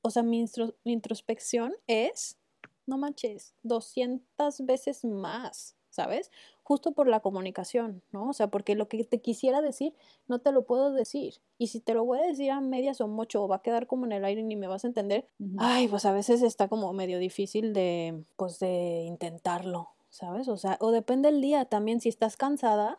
o 0.03 0.11
sea, 0.11 0.23
mi, 0.23 0.45
introspección 0.85 1.74
es, 1.86 2.39
no 2.86 2.98
manches, 2.98 3.55
200 3.62 4.61
veces 4.66 5.05
más, 5.05 5.77
¿sabes? 5.90 6.31
Justo 6.62 6.93
por 6.93 7.09
la 7.09 7.20
comunicación, 7.20 8.02
¿no? 8.11 8.28
O 8.28 8.32
sea, 8.32 8.48
porque 8.48 8.74
lo 8.74 8.89
que 8.89 9.05
te 9.05 9.20
quisiera 9.20 9.61
decir, 9.62 9.94
no 10.27 10.40
te 10.40 10.52
lo 10.52 10.66
puedo 10.66 10.93
decir. 10.93 11.35
Y 11.59 11.69
si 11.69 11.81
te 11.81 11.94
lo 11.94 12.05
voy 12.05 12.19
a 12.19 12.23
decir 12.23 12.51
a 12.51 12.61
medias 12.61 13.01
o 13.01 13.09
mucho, 13.09 13.43
o 13.44 13.48
va 13.48 13.56
a 13.56 13.62
quedar 13.62 13.86
como 13.86 14.06
en 14.06 14.12
el 14.12 14.24
aire 14.24 14.40
y 14.40 14.44
ni 14.44 14.56
me 14.56 14.66
vas 14.66 14.85
a 14.85 14.89
entender, 14.89 15.28
ay, 15.56 15.89
pues 15.89 16.05
a 16.05 16.12
veces 16.12 16.43
está 16.43 16.69
como 16.69 16.93
medio 16.93 17.19
difícil 17.19 17.73
de, 17.73 18.24
pues 18.36 18.59
de 18.59 19.02
intentarlo, 19.06 19.90
¿sabes? 20.11 20.48
O 20.48 20.56
sea, 20.56 20.77
o 20.81 20.90
depende 20.90 21.28
el 21.28 21.40
día 21.40 21.65
también, 21.66 22.01
si 22.01 22.09
estás 22.09 22.36
cansada, 22.36 22.98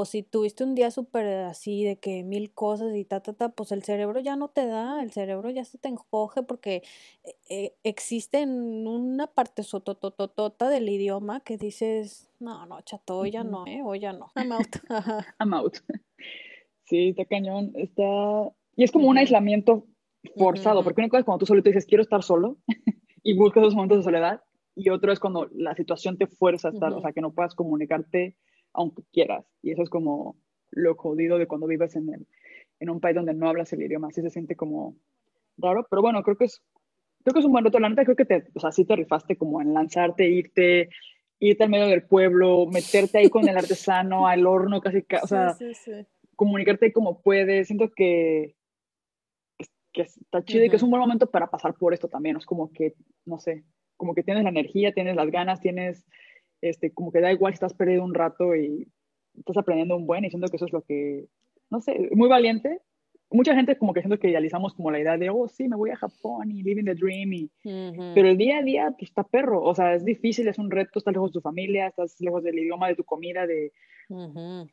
o 0.00 0.04
si 0.04 0.22
tuviste 0.22 0.62
un 0.62 0.76
día 0.76 0.92
súper 0.92 1.26
así 1.44 1.82
de 1.82 1.98
que 1.98 2.22
mil 2.22 2.52
cosas 2.52 2.94
y 2.94 3.04
ta, 3.04 3.20
ta, 3.20 3.32
ta, 3.32 3.48
pues 3.48 3.72
el 3.72 3.82
cerebro 3.82 4.20
ya 4.20 4.36
no 4.36 4.46
te 4.48 4.64
da, 4.64 5.02
el 5.02 5.10
cerebro 5.10 5.50
ya 5.50 5.64
se 5.64 5.76
te 5.76 5.88
encoge 5.88 6.44
porque 6.44 6.84
eh, 7.24 7.34
eh, 7.50 7.74
existe 7.82 8.42
en 8.42 8.86
una 8.86 9.26
parte 9.26 9.64
sotototota 9.64 10.68
del 10.68 10.88
idioma 10.88 11.40
que 11.40 11.56
dices, 11.56 12.30
no, 12.38 12.64
no, 12.66 12.80
chato, 12.82 13.26
ya 13.26 13.42
no, 13.42 13.66
¿eh? 13.66 13.80
O 13.84 13.96
ya 13.96 14.12
no, 14.12 14.30
I'm 14.36 14.52
out. 14.52 14.76
I'm 15.40 15.54
out. 15.54 15.78
Sí, 16.84 17.10
está 17.10 17.26
cañón, 17.26 17.72
está... 17.74 18.02
Y 18.74 18.82
es 18.82 18.90
como 18.90 19.08
un 19.08 19.18
aislamiento 19.18 19.84
forzado, 20.38 20.82
porque 20.82 21.02
una 21.02 21.10
cosa 21.10 21.18
es 21.18 21.24
cuando 21.26 21.40
tú 21.40 21.44
solo 21.46 21.62
te 21.62 21.68
dices, 21.68 21.84
quiero 21.84 22.02
estar 22.02 22.22
solo, 22.22 22.56
y 23.22 23.36
buscas 23.36 23.60
esos 23.62 23.74
momentos 23.74 23.98
de 23.98 24.04
soledad, 24.04 24.40
y 24.74 24.88
otro 24.88 25.12
es 25.12 25.20
cuando 25.20 25.50
la 25.52 25.74
situación 25.74 26.16
te 26.16 26.26
fuerza 26.26 26.68
a 26.68 26.70
estar, 26.70 26.94
o 26.94 27.02
sea, 27.02 27.12
que 27.12 27.20
no 27.20 27.32
puedas 27.32 27.54
comunicarte 27.54 28.36
aunque 28.72 29.02
quieras. 29.12 29.44
Y 29.62 29.72
eso 29.72 29.82
es 29.82 29.90
como 29.90 30.36
lo 30.70 30.94
jodido 30.94 31.38
de 31.38 31.46
cuando 31.46 31.66
vives 31.66 31.96
en, 31.96 32.12
el, 32.12 32.26
en 32.80 32.90
un 32.90 33.00
país 33.00 33.16
donde 33.16 33.34
no 33.34 33.48
hablas 33.48 33.72
el 33.72 33.82
idioma. 33.82 34.08
Así 34.08 34.22
se 34.22 34.30
siente 34.30 34.56
como 34.56 34.96
raro, 35.56 35.86
pero 35.90 36.02
bueno, 36.02 36.22
creo 36.22 36.36
que 36.36 36.44
es, 36.44 36.62
creo 37.22 37.34
que 37.34 37.40
es 37.40 37.46
un 37.46 37.52
buen 37.52 37.64
reto. 37.64 37.78
La 37.78 37.88
neta, 37.88 38.04
creo 38.04 38.16
que 38.16 38.24
te, 38.24 38.48
o 38.54 38.60
sea, 38.60 38.72
sí 38.72 38.84
te 38.84 38.96
rifaste 38.96 39.36
como 39.36 39.60
en 39.60 39.74
lanzarte, 39.74 40.28
irte, 40.28 40.90
irte 41.38 41.64
al 41.64 41.70
medio 41.70 41.86
del 41.86 42.04
pueblo, 42.04 42.66
meterte 42.66 43.18
ahí 43.18 43.30
con 43.30 43.48
el 43.48 43.56
artesano, 43.56 44.26
al 44.28 44.46
horno, 44.46 44.80
casi, 44.80 45.04
o 45.22 45.26
sea, 45.26 45.56
comunicarte 46.36 46.92
como 46.92 47.20
puedes. 47.22 47.66
Siento 47.66 47.90
que, 47.94 48.54
que 49.92 50.02
está 50.02 50.44
chido 50.44 50.64
y 50.64 50.70
que 50.70 50.76
es 50.76 50.82
un 50.82 50.90
buen 50.90 51.00
momento 51.00 51.30
para 51.30 51.50
pasar 51.50 51.74
por 51.74 51.94
esto 51.94 52.08
también. 52.08 52.36
Es 52.36 52.46
como 52.46 52.72
que, 52.72 52.94
no 53.24 53.38
sé, 53.38 53.64
como 53.96 54.14
que 54.14 54.22
tienes 54.22 54.44
la 54.44 54.50
energía, 54.50 54.92
tienes 54.92 55.16
las 55.16 55.30
ganas, 55.30 55.60
tienes, 55.60 56.06
este, 56.60 56.92
como 56.92 57.12
que 57.12 57.20
da 57.20 57.32
igual 57.32 57.52
si 57.52 57.56
estás 57.56 57.74
perdido 57.74 58.04
un 58.04 58.14
rato 58.14 58.54
y 58.54 58.88
estás 59.36 59.56
aprendiendo 59.56 59.96
un 59.96 60.06
buen 60.06 60.24
y 60.24 60.30
siento 60.30 60.48
que 60.48 60.56
eso 60.56 60.66
es 60.66 60.72
lo 60.72 60.82
que, 60.82 61.26
no 61.70 61.80
sé, 61.80 62.10
muy 62.12 62.28
valiente. 62.28 62.80
Mucha 63.30 63.54
gente 63.54 63.76
como 63.76 63.92
que 63.92 64.00
siento 64.00 64.18
que 64.18 64.30
idealizamos 64.30 64.72
como 64.72 64.90
la 64.90 65.00
idea 65.00 65.18
de, 65.18 65.28
oh, 65.28 65.48
sí, 65.48 65.68
me 65.68 65.76
voy 65.76 65.90
a 65.90 65.96
Japón 65.96 66.50
y 66.50 66.62
living 66.62 66.84
the 66.84 66.94
dream, 66.94 67.32
y... 67.34 67.50
pero 68.14 68.26
el 68.26 68.38
día 68.38 68.58
a 68.58 68.62
día 68.62 68.90
pues 68.98 69.10
está 69.10 69.22
perro, 69.22 69.62
o 69.62 69.74
sea, 69.74 69.94
es 69.94 70.02
difícil, 70.02 70.48
es 70.48 70.58
un 70.58 70.70
reto, 70.70 70.98
estás 70.98 71.12
lejos 71.12 71.30
de 71.30 71.34
tu 71.34 71.40
familia, 71.42 71.88
estás 71.88 72.18
lejos 72.20 72.42
del 72.42 72.58
idioma, 72.58 72.88
de 72.88 72.94
tu 72.94 73.04
comida, 73.04 73.46
de... 73.46 73.72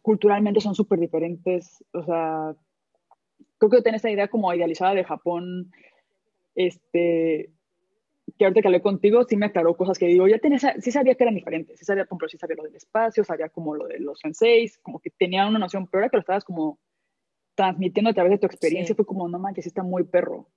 Culturalmente 0.02 0.62
son 0.62 0.74
súper 0.74 1.00
diferentes, 1.00 1.84
o 1.92 2.04
sea, 2.04 2.56
creo 3.58 3.70
que 3.70 3.82
tenés 3.82 4.00
esta 4.00 4.12
idea 4.12 4.30
como 4.30 4.54
idealizada 4.54 4.94
de 4.94 5.04
Japón, 5.04 5.72
este, 6.56 7.52
que 8.38 8.46
ahorita 8.46 8.62
que 8.62 8.68
hablé 8.68 8.82
contigo, 8.82 9.24
sí 9.24 9.38
me 9.38 9.46
aclaró 9.46 9.76
cosas 9.76 9.98
que 9.98 10.08
digo, 10.08 10.28
ya 10.28 10.40
tenía, 10.40 10.60
sí 10.60 10.92
sabía 10.92 11.16
que 11.16 11.24
eran 11.24 11.36
diferentes, 11.36 11.80
sí 11.80 11.86
sabía, 11.86 12.06
por 12.06 12.30
sí 12.30 12.38
sabía 12.38 12.58
lo 12.58 12.64
del 12.64 12.76
espacio, 12.76 13.24
sabía 13.24 13.50
como 13.50 13.76
lo 13.76 13.88
de 13.88 14.00
los 14.00 14.20
senseis, 14.20 14.78
como 14.80 15.00
que 15.00 15.10
tenía 15.10 15.48
una 15.48 15.60
noción, 15.60 15.88
pero 15.88 16.02
ahora 16.02 16.10
que 16.10 16.18
lo 16.18 16.22
estabas 16.22 16.44
como 16.44 16.80
transmitiendo 17.56 18.10
a 18.10 18.14
través 18.14 18.32
de 18.32 18.38
tu 18.38 18.48
experiencia, 18.48 18.96
fue 18.96 19.06
como, 19.06 19.28
no 19.30 19.40
manches, 19.40 19.66
está 19.66 19.84
muy 19.84 20.04
perro. 20.04 20.50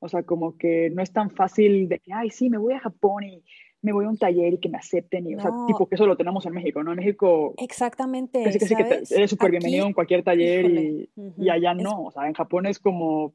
O 0.00 0.08
sea, 0.08 0.22
como 0.22 0.56
que 0.56 0.90
no 0.90 1.02
es 1.02 1.12
tan 1.12 1.30
fácil 1.30 1.88
de 1.88 1.98
que, 1.98 2.12
ay, 2.12 2.30
sí, 2.30 2.50
me 2.50 2.58
voy 2.58 2.74
a 2.74 2.80
Japón 2.80 3.24
y 3.24 3.44
me 3.82 3.92
voy 3.92 4.06
a 4.06 4.08
un 4.08 4.16
taller 4.16 4.54
y 4.54 4.58
que 4.58 4.68
me 4.70 4.78
acepten. 4.78 5.26
Y, 5.26 5.34
O 5.34 5.40
sea, 5.40 5.50
tipo 5.66 5.86
que 5.86 5.94
eso 5.94 6.06
lo 6.06 6.16
tenemos 6.16 6.44
en 6.46 6.54
México, 6.54 6.82
¿no? 6.82 6.92
En 6.92 6.98
México. 6.98 7.54
Exactamente. 7.58 8.42
Casi, 8.42 8.58
casi 8.58 8.74
que 8.74 9.02
eres 9.10 9.30
súper 9.30 9.50
bienvenido 9.50 9.86
en 9.86 9.92
cualquier 9.92 10.22
taller 10.22 10.64
y, 10.70 11.10
y, 11.36 11.48
allá 11.50 11.74
no. 11.74 12.04
O 12.04 12.10
sea, 12.10 12.26
en 12.26 12.32
Japón 12.32 12.66
es 12.66 12.78
como. 12.78 13.30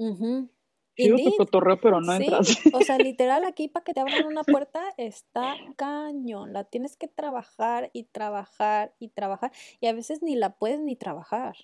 Sí, 1.00 1.24
tu 1.24 1.36
cotorreo, 1.38 1.80
pero 1.80 2.02
no 2.02 2.14
entras. 2.14 2.60
O 2.74 2.82
sea, 2.82 2.98
literal, 3.00 3.44
aquí 3.46 3.68
para 3.68 3.84
que 3.84 3.94
te 3.94 4.02
abran 4.02 4.26
una 4.26 4.44
puerta 4.44 4.82
está 4.98 5.56
cañón. 5.76 6.54
La 6.54 6.66
tienes 6.66 6.98
que 6.98 7.08
trabajar 7.08 7.90
y 7.94 8.04
trabajar 8.04 8.94
y 9.00 9.10
trabajar. 9.10 9.52
Y 9.80 9.88
a 9.88 9.94
veces 9.94 10.22
ni 10.22 10.36
la 10.36 10.56
puedes 10.56 10.82
ni 10.82 10.96
trabajar. 10.96 11.56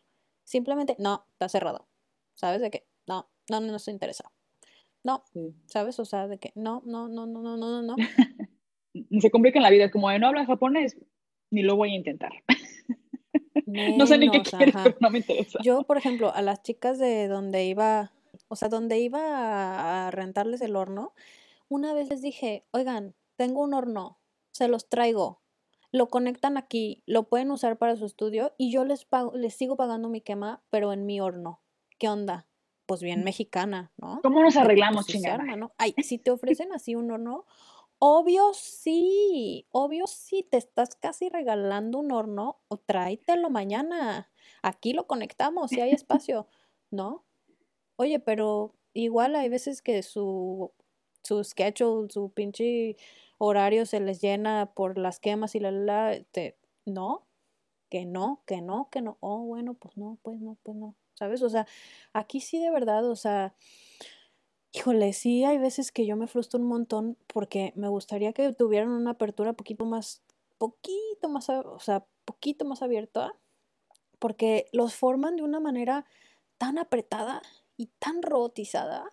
Simplemente, 0.43 0.95
no, 0.99 1.25
está 1.33 1.49
cerrado. 1.49 1.87
¿Sabes 2.35 2.61
de 2.61 2.71
qué? 2.71 2.87
No, 3.07 3.29
no, 3.49 3.59
no, 3.59 3.67
no 3.67 3.75
estoy 3.77 3.93
interesado. 3.93 4.31
No, 5.03 5.23
¿sabes? 5.67 5.99
O 5.99 6.05
sea, 6.05 6.27
de 6.27 6.39
que 6.39 6.51
no, 6.55 6.81
no, 6.85 7.07
no, 7.07 7.27
no, 7.27 7.41
no, 7.41 7.57
no, 7.57 7.81
no. 7.81 7.95
Se 9.19 9.29
complica 9.29 9.59
en 9.59 9.63
la 9.63 9.69
vida. 9.69 9.91
Como 9.91 10.09
de 10.09 10.19
no 10.19 10.27
hablas 10.27 10.47
japonés, 10.47 10.97
ni 11.51 11.61
lo 11.61 11.75
voy 11.75 11.91
a 11.91 11.95
intentar. 11.95 12.31
no 13.65 14.07
sé 14.07 14.17
ni 14.17 14.31
qué 14.31 14.41
quieres, 14.41 14.75
pero 14.83 14.97
no 14.99 15.09
me 15.09 15.19
interesa. 15.19 15.59
Yo, 15.63 15.83
por 15.83 15.97
ejemplo, 15.97 16.33
a 16.33 16.41
las 16.41 16.63
chicas 16.63 16.97
de 16.97 17.27
donde 17.27 17.65
iba 17.65 18.11
o 18.47 18.55
sea, 18.55 18.69
donde 18.69 18.99
iba 18.99 20.07
a 20.07 20.11
rentarles 20.11 20.61
el 20.61 20.75
horno, 20.75 21.13
una 21.67 21.93
vez 21.93 22.09
les 22.09 22.21
dije, 22.21 22.65
oigan, 22.71 23.15
tengo 23.35 23.61
un 23.61 23.73
horno, 23.73 24.19
se 24.51 24.67
los 24.67 24.87
traigo, 24.87 25.41
lo 25.91 26.09
conectan 26.09 26.57
aquí, 26.57 27.03
lo 27.05 27.27
pueden 27.29 27.51
usar 27.51 27.77
para 27.77 27.95
su 27.95 28.05
estudio 28.05 28.53
y 28.57 28.71
yo 28.71 28.85
les, 28.85 29.05
pago, 29.05 29.35
les 29.35 29.55
sigo 29.55 29.75
pagando 29.75 30.09
mi 30.09 30.21
quema, 30.21 30.63
pero 30.69 30.93
en 30.93 31.05
mi 31.05 31.19
horno. 31.21 31.61
¿Qué 31.97 32.09
onda? 32.09 32.47
Pues 32.85 33.01
bien 33.01 33.21
mm. 33.21 33.23
mexicana, 33.23 33.93
¿no? 33.97 34.19
¿Cómo 34.21 34.41
nos 34.41 34.57
arreglamos, 34.57 35.05
pues, 35.05 35.17
chingada? 35.17 35.43
¿no? 35.55 35.73
Ay, 35.77 35.95
si 36.03 36.17
te 36.17 36.31
ofrecen 36.31 36.73
así 36.73 36.95
un 36.95 37.11
horno, 37.11 37.45
obvio 37.99 38.51
sí, 38.53 39.67
obvio 39.71 40.05
sí, 40.07 40.43
te 40.49 40.57
estás 40.57 40.95
casi 40.95 41.29
regalando 41.29 41.99
un 41.99 42.11
horno 42.11 42.59
o 42.67 42.77
tráetelo 42.77 43.49
mañana. 43.49 44.29
Aquí 44.61 44.93
lo 44.93 45.07
conectamos 45.07 45.71
si 45.71 45.81
hay 45.81 45.91
espacio, 45.91 46.47
¿no? 46.91 47.23
Oye, 47.97 48.19
pero 48.19 48.73
igual 48.93 49.35
hay 49.35 49.49
veces 49.49 49.81
que 49.81 50.03
su, 50.03 50.71
su 51.23 51.43
schedule, 51.43 52.09
su 52.09 52.29
pinche 52.31 52.97
horario 53.37 53.85
se 53.85 53.99
les 53.99 54.21
llena 54.21 54.71
por 54.73 54.97
las 54.97 55.19
quemas 55.19 55.55
y 55.55 55.59
la, 55.59 55.71
la, 55.71 56.19
te, 56.31 56.57
no, 56.85 57.25
que 57.89 58.05
no, 58.05 58.43
que 58.45 58.61
no, 58.61 58.89
que 58.91 59.01
no, 59.01 59.17
oh, 59.21 59.39
bueno, 59.39 59.73
pues 59.75 59.97
no, 59.97 60.17
pues 60.23 60.39
no, 60.39 60.57
pues 60.63 60.77
no, 60.77 60.95
¿sabes? 61.13 61.41
O 61.41 61.49
sea, 61.49 61.67
aquí 62.13 62.41
sí 62.41 62.59
de 62.59 62.71
verdad, 62.71 63.09
o 63.09 63.15
sea, 63.15 63.53
híjole, 64.73 65.13
sí 65.13 65.43
hay 65.45 65.57
veces 65.57 65.91
que 65.91 66.05
yo 66.05 66.15
me 66.17 66.27
frustro 66.27 66.59
un 66.59 66.67
montón 66.67 67.17
porque 67.27 67.71
me 67.75 67.87
gustaría 67.87 68.33
que 68.33 68.51
tuvieran 68.53 68.89
una 68.89 69.11
apertura 69.11 69.53
poquito 69.53 69.85
más, 69.85 70.21
poquito 70.57 71.29
más, 71.29 71.49
o 71.49 71.79
sea, 71.79 72.05
poquito 72.25 72.65
más 72.65 72.81
abierta, 72.81 73.33
porque 74.19 74.67
los 74.73 74.95
forman 74.95 75.35
de 75.37 75.43
una 75.43 75.59
manera 75.59 76.05
tan 76.57 76.77
apretada 76.77 77.41
y 77.77 77.87
tan 77.99 78.21
robotizada 78.21 79.11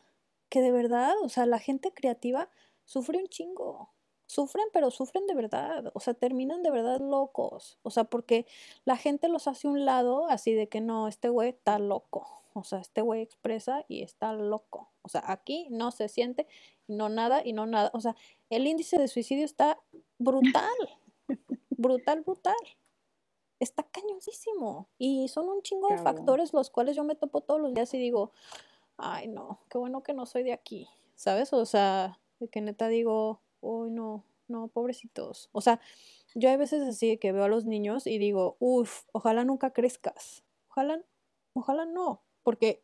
que 0.49 0.61
de 0.61 0.73
verdad, 0.73 1.15
o 1.23 1.29
sea, 1.29 1.47
la 1.47 1.59
gente 1.59 1.93
creativa 1.93 2.51
sufre 2.85 3.19
un 3.19 3.27
chingo. 3.27 3.91
Sufren, 4.27 4.67
pero 4.73 4.91
sufren 4.91 5.27
de 5.27 5.35
verdad. 5.35 5.91
O 5.95 6.01
sea, 6.01 6.15
terminan 6.15 6.63
de 6.63 6.71
verdad 6.71 7.01
locos. 7.01 7.79
O 7.83 7.91
sea, 7.91 8.05
porque 8.05 8.47
la 8.85 8.97
gente 8.97 9.29
los 9.29 9.47
hace 9.47 9.69
un 9.69 9.85
lado 9.85 10.27
así 10.29 10.53
de 10.55 10.69
que 10.69 10.81
no, 10.81 11.09
este 11.09 11.29
güey 11.29 11.51
está 11.51 11.79
loco. 11.79 12.27
O 12.55 12.65
sea, 12.65 12.81
este 12.81 13.03
güey 13.03 13.23
expresa 13.23 13.85
y 13.89 14.03
está 14.03 14.33
loco. 14.33 14.91
O 15.03 15.09
sea, 15.09 15.23
aquí 15.27 15.69
no 15.71 15.91
se 15.91 16.09
siente, 16.09 16.47
no 16.87 17.09
nada 17.09 17.43
y 17.45 17.53
no 17.53 17.67
nada. 17.67 17.91
O 17.95 18.01
sea, 18.01 18.15
el 18.49 18.67
índice 18.67 18.99
de 18.99 19.09
suicidio 19.09 19.45
está 19.45 19.79
brutal. 20.19 20.77
brutal, 21.71 22.23
brutal 22.23 22.57
está 23.63 23.85
cañosísimo. 23.85 24.89
Y 24.99 25.29
son 25.29 25.49
un 25.49 25.63
chingo 25.63 25.89
de 25.89 25.99
factores 25.99 26.53
los 26.53 26.71
cuales 26.71 26.97
yo 26.97 27.05
me 27.05 27.15
topo 27.15 27.41
todos 27.41 27.61
los 27.61 27.75
días 27.75 27.93
y 27.95 27.99
digo, 27.99 28.33
ay 28.97 29.29
no, 29.29 29.61
qué 29.69 29.79
bueno 29.79 30.03
que 30.03 30.15
no 30.15 30.27
soy 30.27 30.43
de 30.43 30.53
aquí, 30.53 30.89
¿sabes? 31.15 31.53
O 31.53 31.65
sea, 31.65 32.19
de 32.41 32.49
que 32.49 32.61
neta 32.61 32.89
digo, 32.89 33.41
uy 33.61 33.91
no, 33.91 34.25
no, 34.49 34.69
pobrecitos. 34.69 35.49
O 35.53 35.61
sea, 35.61 35.81
yo 36.35 36.51
hay 36.51 36.57
veces 36.57 36.83
así 36.83 37.17
que 37.19 37.33
veo 37.33 37.45
a 37.45 37.49
los 37.49 37.65
niños 37.65 38.07
y 38.07 38.19
digo, 38.19 38.57
uff, 38.59 39.05
ojalá 39.13 39.45
nunca 39.45 39.73
crezcas. 39.73 40.43
Ojalá, 40.69 41.03
ojalá 41.55 41.85
no, 41.85 42.23
porque 42.43 42.83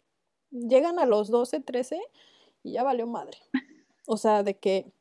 llegan 0.50 0.98
a 0.98 1.06
los 1.06 1.28
12, 1.28 1.60
13 1.60 2.00
y 2.62 2.72
ya 2.72 2.82
valió 2.82 3.06
madre. 3.06 3.38
O 4.06 4.16
sea, 4.16 4.42
de 4.42 4.58
que 4.58 4.92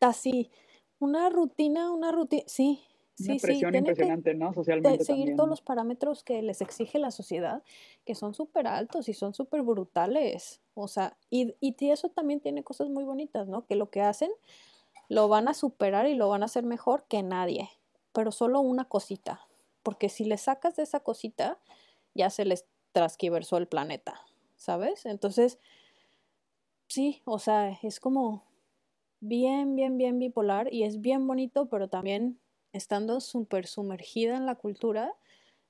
así, 0.00 0.50
una 0.98 1.30
rutina, 1.30 1.92
una 1.92 2.12
rutina, 2.12 2.44
sí, 2.46 2.84
una 3.18 3.36
presión 3.36 3.74
impresionante, 3.74 4.34
¿no? 4.34 4.52
Socialmente. 4.52 5.04
seguir 5.04 5.36
todos 5.36 5.48
los 5.48 5.60
parámetros 5.60 6.24
que 6.24 6.42
les 6.42 6.60
exige 6.60 6.98
la 6.98 7.10
sociedad, 7.10 7.62
que 8.04 8.14
son 8.14 8.34
súper 8.34 8.66
altos 8.66 9.08
y 9.08 9.14
son 9.14 9.34
súper 9.34 9.62
brutales. 9.62 10.60
O 10.74 10.88
sea, 10.88 11.16
y, 11.30 11.54
y 11.60 11.74
eso 11.90 12.08
también 12.08 12.40
tiene 12.40 12.64
cosas 12.64 12.88
muy 12.88 13.04
bonitas, 13.04 13.46
¿no? 13.46 13.66
Que 13.66 13.76
lo 13.76 13.90
que 13.90 14.02
hacen 14.02 14.30
lo 15.08 15.28
van 15.28 15.48
a 15.48 15.54
superar 15.54 16.06
y 16.06 16.14
lo 16.14 16.28
van 16.28 16.42
a 16.42 16.46
hacer 16.46 16.64
mejor 16.64 17.04
que 17.08 17.22
nadie, 17.22 17.68
pero 18.12 18.32
solo 18.32 18.60
una 18.60 18.86
cosita. 18.86 19.40
Porque 19.82 20.08
si 20.08 20.24
le 20.24 20.38
sacas 20.38 20.76
de 20.76 20.82
esa 20.82 21.00
cosita, 21.00 21.58
ya 22.14 22.30
se 22.30 22.44
les 22.44 22.66
trasquiversó 22.92 23.58
el 23.58 23.68
planeta, 23.68 24.20
¿sabes? 24.56 25.04
Entonces, 25.04 25.58
sí, 26.88 27.22
o 27.24 27.38
sea, 27.38 27.70
es 27.82 28.00
como 28.00 28.44
bien, 29.20 29.76
bien, 29.76 29.98
bien 29.98 30.18
bipolar 30.18 30.72
y 30.72 30.84
es 30.84 31.00
bien 31.00 31.26
bonito, 31.26 31.66
pero 31.68 31.88
también 31.88 32.38
estando 32.74 33.20
súper 33.20 33.66
sumergida 33.66 34.36
en 34.36 34.46
la 34.46 34.56
cultura, 34.56 35.14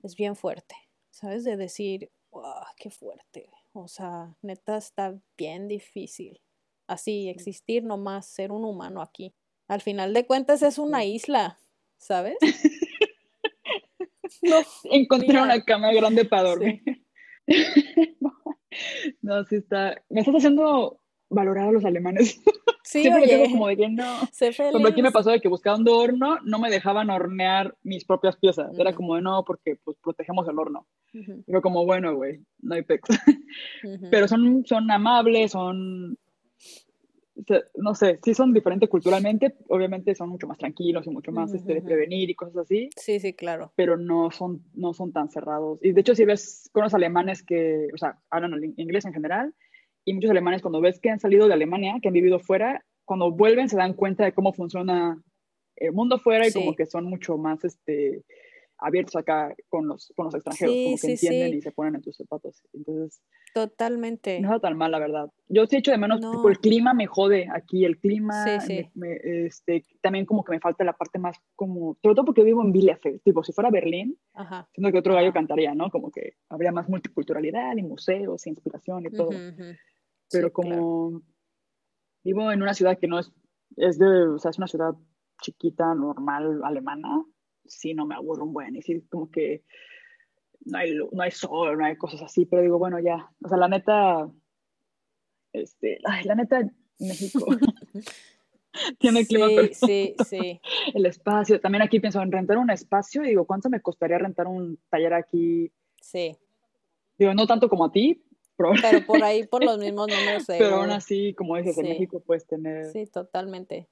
es 0.03 0.17
bien 0.17 0.35
fuerte, 0.35 0.75
¿sabes? 1.11 1.45
De 1.45 1.57
decir, 1.57 2.11
wow, 2.31 2.65
qué 2.77 2.91
fuerte. 2.91 3.51
O 3.73 3.89
sea, 3.89 4.35
neta 4.43 4.77
está 4.77 5.15
bien 5.37 5.69
difícil. 5.69 6.41
Así, 6.87 7.29
existir 7.29 7.85
nomás, 7.85 8.27
ser 8.27 8.53
un 8.53 8.65
humano 8.65 9.03
aquí. 9.03 9.35
Al 9.69 9.81
final 9.81 10.15
de 10.15 10.27
cuentas 10.27 10.63
es 10.63 10.79
una 10.79 11.05
isla, 11.05 11.59
¿sabes? 11.99 12.37
no, 14.43 14.57
encontré 14.85 15.41
una 15.41 15.63
cama 15.63 15.93
grande 15.93 16.25
para 16.25 16.51
dormir. 16.51 16.83
no, 19.23 19.45
sí 19.45 19.57
está. 19.57 20.03
Me 20.09 20.21
estás 20.21 20.37
haciendo 20.37 21.01
valorar 21.29 21.69
a 21.69 21.73
los 21.73 21.85
alemanes. 21.85 22.41
Sí, 22.85 23.01
Siempre 23.01 23.25
oye, 23.25 23.51
como 23.51 23.67
de 23.67 23.77
que 23.79 23.89
no. 23.89 24.05
Como 24.73 24.89
aquí 24.89 25.03
me 25.03 25.11
pasó 25.11 25.31
de 25.31 25.41
que 25.41 25.49
buscando 25.49 25.97
horno 25.97 26.39
no 26.45 26.59
me 26.59 26.71
dejaban 26.71 27.09
hornear 27.09 27.75
mis 27.83 28.05
propias 28.05 28.37
piezas. 28.37 28.79
Era 28.79 28.93
como 28.93 29.15
de 29.17 29.23
no, 29.23 29.43
porque 29.45 29.77
pues 29.83 29.97
protegemos 30.03 30.47
el 30.49 30.59
horno. 30.59 30.87
Pero 31.47 31.63
como, 31.63 31.87
bueno, 31.87 32.15
güey, 32.15 32.41
no 32.61 32.75
hay 32.75 32.83
pex. 32.83 33.09
Pero 34.11 34.29
son, 34.29 34.67
son 34.67 34.91
amables, 34.91 35.53
son, 35.53 36.19
no 37.77 37.95
sé, 37.95 38.19
sí 38.23 38.35
son 38.35 38.53
diferentes 38.53 38.91
culturalmente, 38.91 39.55
obviamente 39.69 40.15
son 40.15 40.29
mucho 40.29 40.47
más 40.47 40.59
tranquilos 40.59 41.07
y 41.07 41.11
mucho 41.11 41.33
más 41.33 41.55
este, 41.55 41.75
de 41.75 41.83
prevenir 41.83 42.29
y 42.29 42.35
cosas 42.35 42.59
así. 42.59 42.91
Sí, 42.97 43.19
sí, 43.19 43.33
claro. 43.33 43.73
Pero 43.77 43.97
no 43.97 44.31
son, 44.31 44.63
no 44.75 44.93
son 44.93 45.11
tan 45.13 45.31
cerrados. 45.31 45.79
Y 45.83 45.93
de 45.93 46.01
hecho, 46.03 46.15
si 46.15 46.27
ves 46.27 46.69
con 46.73 46.83
los 46.83 46.93
alemanes 46.93 47.43
que, 47.43 47.89
o 47.95 47.97
sea, 47.97 48.19
hablan 48.29 48.75
inglés 48.77 49.07
en 49.07 49.15
general, 49.15 49.55
y 50.05 50.13
muchos 50.15 50.31
alemanes 50.31 50.63
cuando 50.63 50.81
ves 50.81 51.01
que 51.01 51.11
han 51.11 51.21
salido 51.21 51.47
de 51.49 51.55
Alemania, 51.55 51.95
que 52.03 52.09
han 52.09 52.15
vivido 52.15 52.39
fuera, 52.39 52.85
cuando 53.05 53.31
vuelven 53.31 53.69
se 53.69 53.77
dan 53.77 53.95
cuenta 53.95 54.25
de 54.25 54.33
cómo 54.33 54.53
funciona 54.53 55.21
el 55.77 55.93
mundo 55.93 56.19
fuera 56.19 56.47
y 56.47 56.53
como 56.53 56.75
que 56.75 56.87
son 56.87 57.05
mucho 57.07 57.37
más 57.37 57.65
este, 57.65 58.23
abiertos 58.79 59.17
acá 59.17 59.55
con 59.69 59.87
los, 59.89 60.13
con 60.17 60.27
los 60.27 60.35
extranjeros, 60.35 60.75
Sí, 60.75 60.85
como 60.85 60.97
que 60.97 61.01
sí, 61.01 61.13
entienden 61.27 61.51
sí. 61.53 61.57
y 61.59 61.61
se 61.63 61.73
ponen 61.73 61.95
en 61.97 62.03
tus 62.03 62.17
zapatos. 62.17 62.63
Entonces, 62.73 63.21
Totalmente. 63.55 64.41
no 64.41 64.49
está 64.55 64.69
tan 64.69 64.77
mal, 64.77 64.91
la 64.91 64.99
verdad. 64.99 65.31
Yo 65.49 65.67
sí 65.67 65.77
echo 65.77 65.91
de 65.91 65.99
menos, 65.99 66.21
No. 66.21 66.33
tipo, 66.33 66.49
el 66.49 66.59
clima 66.59 66.93
me 66.95 67.07
jode 67.07 67.47
aquí, 67.53 67.85
el 67.85 67.99
clima, 67.99 68.61
Sí, 68.61 68.67
sí. 68.67 68.91
me- 68.95 69.09
me- 69.23 69.47
este, 69.47 69.85
también 70.01 70.27
como 70.27 70.45
que 70.45 70.53
me 70.53 70.61
falta 70.61 70.85
la 70.85 70.93
parte 70.93 71.19
más 71.19 71.37
como, 71.57 71.97
sobre 72.03 72.15
todo 72.15 72.25
porque 72.27 72.41
yo 72.43 72.47
vivo 72.47 72.63
en 72.63 72.73
Bielefeld, 72.73 73.21
tipo, 73.23 73.43
si 73.45 73.53
fuera 73.53 73.71
Berlín, 73.71 74.17
Ajá. 74.35 74.69
siento 74.75 74.93
que 74.93 74.99
otro 74.99 75.15
gallo 75.15 75.33
cantaría, 75.33 75.75
¿no? 75.75 75.91
Como 75.91 76.11
que 76.11 76.35
habría 76.49 76.73
más 76.73 76.89
multiculturalidad 76.89 77.77
y 77.77 77.83
museos 77.83 78.47
y 78.47 78.51
inspiración 78.51 79.07
y 79.07 79.11
todo. 79.11 79.29
Ujú, 79.29 79.37
ujú. 79.39 79.73
Pero 80.35 80.49
Sí, 80.49 80.53
como 80.53 81.11
claro. 81.11 81.23
vivo 82.25 82.51
en 82.53 82.63
una 82.63 82.75
ciudad 82.75 82.99
que 82.99 83.07
no 83.07 83.19
es, 83.19 83.33
es 83.77 83.99
de, 83.99 84.29
o 84.29 84.39
sea, 84.39 84.51
es 84.51 84.59
una 84.59 84.67
ciudad 84.67 84.95
chiquita, 85.41 85.95
normal, 85.95 86.61
alemana, 86.65 87.25
sí 87.67 87.95
no 87.95 88.07
me 88.07 88.15
aburro 88.15 88.45
un 88.45 88.53
buen, 88.53 88.77
y 88.77 88.83
sí 88.83 89.01
como 89.11 89.31
que 89.31 89.65
no 90.67 90.79
hay, 90.79 90.95
no 91.13 91.23
hay 91.23 91.31
sol, 91.31 91.79
no 91.79 91.85
hay 91.85 91.97
cosas 91.97 92.23
así, 92.23 92.47
pero 92.47 92.63
digo, 92.63 92.79
bueno, 92.79 92.99
ya, 92.99 93.31
o 93.43 93.49
sea, 93.49 93.59
la 93.59 93.69
neta, 93.69 94.31
este, 95.53 95.99
ay, 96.05 96.25
la 96.25 96.35
neta, 96.35 96.61
México 96.99 97.47
tiene 98.99 99.21
el 99.21 99.27
clima 99.27 99.49
Sí, 99.49 99.55
perfecto, 99.57 99.87
sí, 99.87 100.15
sí. 100.25 100.61
el 100.95 101.07
espacio, 101.07 101.61
también 101.61 101.83
aquí 101.83 102.01
pienso 102.01 102.21
en 102.23 102.33
rentar 102.33 102.59
un 102.59 102.71
espacio, 102.71 103.25
y 103.25 103.29
digo, 103.29 103.47
¿cuánto 103.47 103.69
me 103.71 103.81
costaría 103.81 104.19
rentar 104.19 104.47
un 104.47 104.79
taller 104.89 105.15
aquí? 105.15 105.71
Sí. 106.01 106.37
Digo, 107.19 107.35
no 107.35 107.47
tanto 107.47 107.69
como 107.69 107.85
a 107.85 107.93
ti, 107.93 108.25
pero, 108.57 109.07
por 109.07 109.23
ahí, 109.25 109.47
por 109.47 109.65
los 109.65 109.79
mismos 109.79 110.09
números 110.09 110.47
de 110.47 110.59
pero 110.59 110.77
aún 110.77 110.91
así, 110.91 111.35
como 111.35 111.57
dices, 111.57 111.77
en 111.79 111.85
Sí. 111.85 111.91
México 111.91 112.21
puedes 112.21 112.47
tener... 112.47 112.87
Sí, 112.93 113.07
totalmente. 113.07 113.89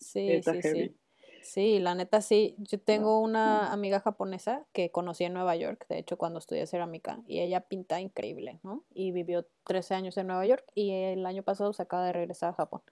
Sí, 0.00 0.40
sí, 0.42 0.62
heavy. 0.62 0.88
sí. 0.88 0.96
Sí, 1.42 1.78
la 1.78 1.94
neta 1.94 2.20
sí. 2.20 2.56
Yo 2.58 2.78
tengo 2.78 3.20
una 3.20 3.72
amiga 3.72 4.00
japonesa 4.00 4.66
que 4.72 4.90
conocí 4.90 5.24
en 5.24 5.32
Nueva 5.32 5.56
York, 5.56 5.86
de 5.88 5.98
hecho, 5.98 6.18
cuando 6.18 6.40
estudié 6.40 6.66
cerámica, 6.66 7.20
y 7.26 7.40
ella 7.40 7.60
pinta 7.62 8.00
increíble, 8.00 8.60
¿no? 8.62 8.84
Y 8.92 9.12
vivió 9.12 9.46
13 9.64 9.94
años 9.94 10.16
en 10.18 10.26
Nueva 10.26 10.44
York 10.44 10.64
y 10.74 10.90
el 10.90 11.24
año 11.24 11.42
pasado 11.42 11.72
se 11.72 11.82
acaba 11.82 12.04
de 12.04 12.12
regresar 12.12 12.50
a 12.50 12.54
Japón. 12.54 12.82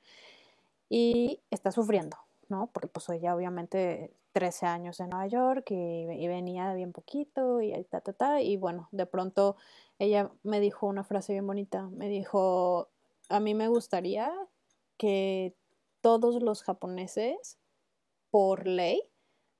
Y 0.88 1.40
está 1.50 1.70
sufriendo, 1.70 2.16
¿no? 2.48 2.70
Porque 2.72 2.88
pues 2.88 3.08
ella 3.10 3.34
obviamente 3.34 4.14
13 4.36 4.66
años 4.66 5.00
en 5.00 5.10
Nueva 5.10 5.26
York 5.28 5.70
y, 5.70 5.74
y 6.24 6.28
venía 6.28 6.74
bien 6.74 6.92
poquito 6.92 7.60
y 7.62 7.72
ahí 7.72 7.84
ta, 7.84 8.00
ta, 8.02 8.12
ta. 8.12 8.42
Y 8.42 8.56
bueno, 8.58 8.88
de 8.92 9.06
pronto 9.06 9.56
ella 9.98 10.30
me 10.42 10.60
dijo 10.60 10.86
una 10.86 11.04
frase 11.04 11.32
bien 11.32 11.46
bonita. 11.46 11.88
Me 11.90 12.08
dijo, 12.08 12.90
a 13.30 13.40
mí 13.40 13.54
me 13.54 13.68
gustaría 13.68 14.30
que 14.98 15.56
todos 16.02 16.42
los 16.42 16.62
japoneses, 16.62 17.58
por 18.30 18.66
ley, 18.66 19.02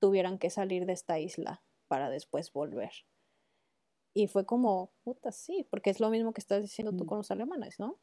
tuvieran 0.00 0.38
que 0.38 0.50
salir 0.50 0.86
de 0.86 0.92
esta 0.94 1.18
isla 1.18 1.64
para 1.88 2.10
después 2.10 2.52
volver. 2.52 2.92
Y 4.14 4.26
fue 4.28 4.46
como, 4.46 4.92
puta, 5.04 5.30
sí, 5.30 5.66
porque 5.70 5.90
es 5.90 6.00
lo 6.00 6.10
mismo 6.10 6.32
que 6.32 6.40
estás 6.40 6.62
diciendo 6.62 6.92
tú 6.94 7.04
Mm. 7.04 7.06
con 7.06 7.18
los 7.18 7.30
alemanes, 7.30 7.78
¿no? 7.78 7.98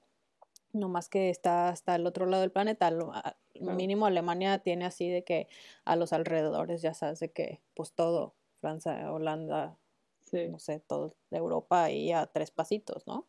No 0.73 0.89
más 0.89 1.07
que 1.07 1.29
está 1.29 1.69
hasta 1.69 1.95
el 1.95 2.05
otro 2.07 2.25
lado 2.25 2.41
del 2.41 2.51
planeta. 2.51 2.89
lo- 2.91 3.13
a- 3.13 3.37
Claro. 3.53 3.77
Mínimo 3.77 4.07
Alemania 4.07 4.57
tiene 4.59 4.83
así 4.85 5.07
de 5.09 5.23
que 5.23 5.47
a 5.85 5.95
los 5.95 6.11
alrededores, 6.11 6.81
ya 6.81 6.95
sabes, 6.95 7.19
de 7.19 7.31
que 7.31 7.61
pues 7.75 7.93
todo, 7.93 8.33
Francia, 8.59 9.11
Holanda, 9.13 9.77
Sí. 10.23 10.49
no 10.49 10.57
sé, 10.57 10.79
todo 10.79 11.15
de 11.29 11.37
Europa 11.37 11.91
y 11.91 12.11
a 12.11 12.25
tres 12.25 12.49
pasitos, 12.49 13.05
¿no? 13.05 13.27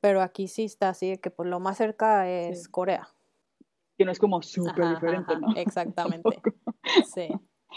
Pero 0.00 0.20
aquí 0.22 0.48
sí 0.48 0.64
está 0.64 0.88
así 0.88 1.08
de 1.10 1.20
que 1.20 1.30
pues 1.30 1.48
lo 1.48 1.60
más 1.60 1.76
cerca 1.78 2.28
es 2.28 2.64
Sí. 2.64 2.70
Corea. 2.70 3.08
que 3.96 4.04
no 4.04 4.12
es 4.12 4.18
como 4.20 4.40
súper 4.42 4.88
diferente, 4.90 5.32
ajá, 5.32 5.40
¿no? 5.40 5.46
exactamente. 5.56 6.30
Tampoco. 6.42 6.54
Sí. 7.04 7.28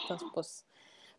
Entonces, 0.03 0.27
pues, 0.33 0.65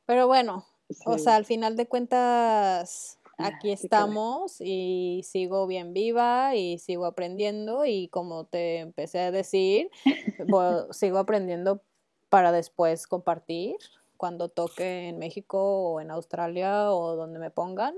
pero 0.06 0.26
bueno, 0.28 0.64
o 1.06 1.18
sea, 1.18 1.34
al 1.36 1.44
final 1.44 1.76
de 1.76 1.86
cuentas, 1.88 3.18
aquí 3.38 3.72
estamos 3.72 4.56
y 4.60 5.22
sigo 5.24 5.66
bien 5.66 5.92
viva 5.92 6.54
y 6.56 6.78
sigo 6.78 7.06
aprendiendo 7.06 7.84
y 7.86 8.08
como 8.08 8.44
te 8.46 8.78
empecé 8.78 9.20
a 9.20 9.30
decir, 9.30 9.90
sigo 10.92 11.18
aprendiendo 11.18 11.82
para 12.28 12.52
después 12.52 13.06
compartir 13.06 13.76
cuando 14.16 14.48
toque 14.48 15.08
en 15.08 15.18
México 15.18 15.58
o 15.92 16.00
en 16.00 16.10
Australia 16.10 16.92
o 16.92 17.16
donde 17.16 17.38
me 17.38 17.50
pongan, 17.50 17.94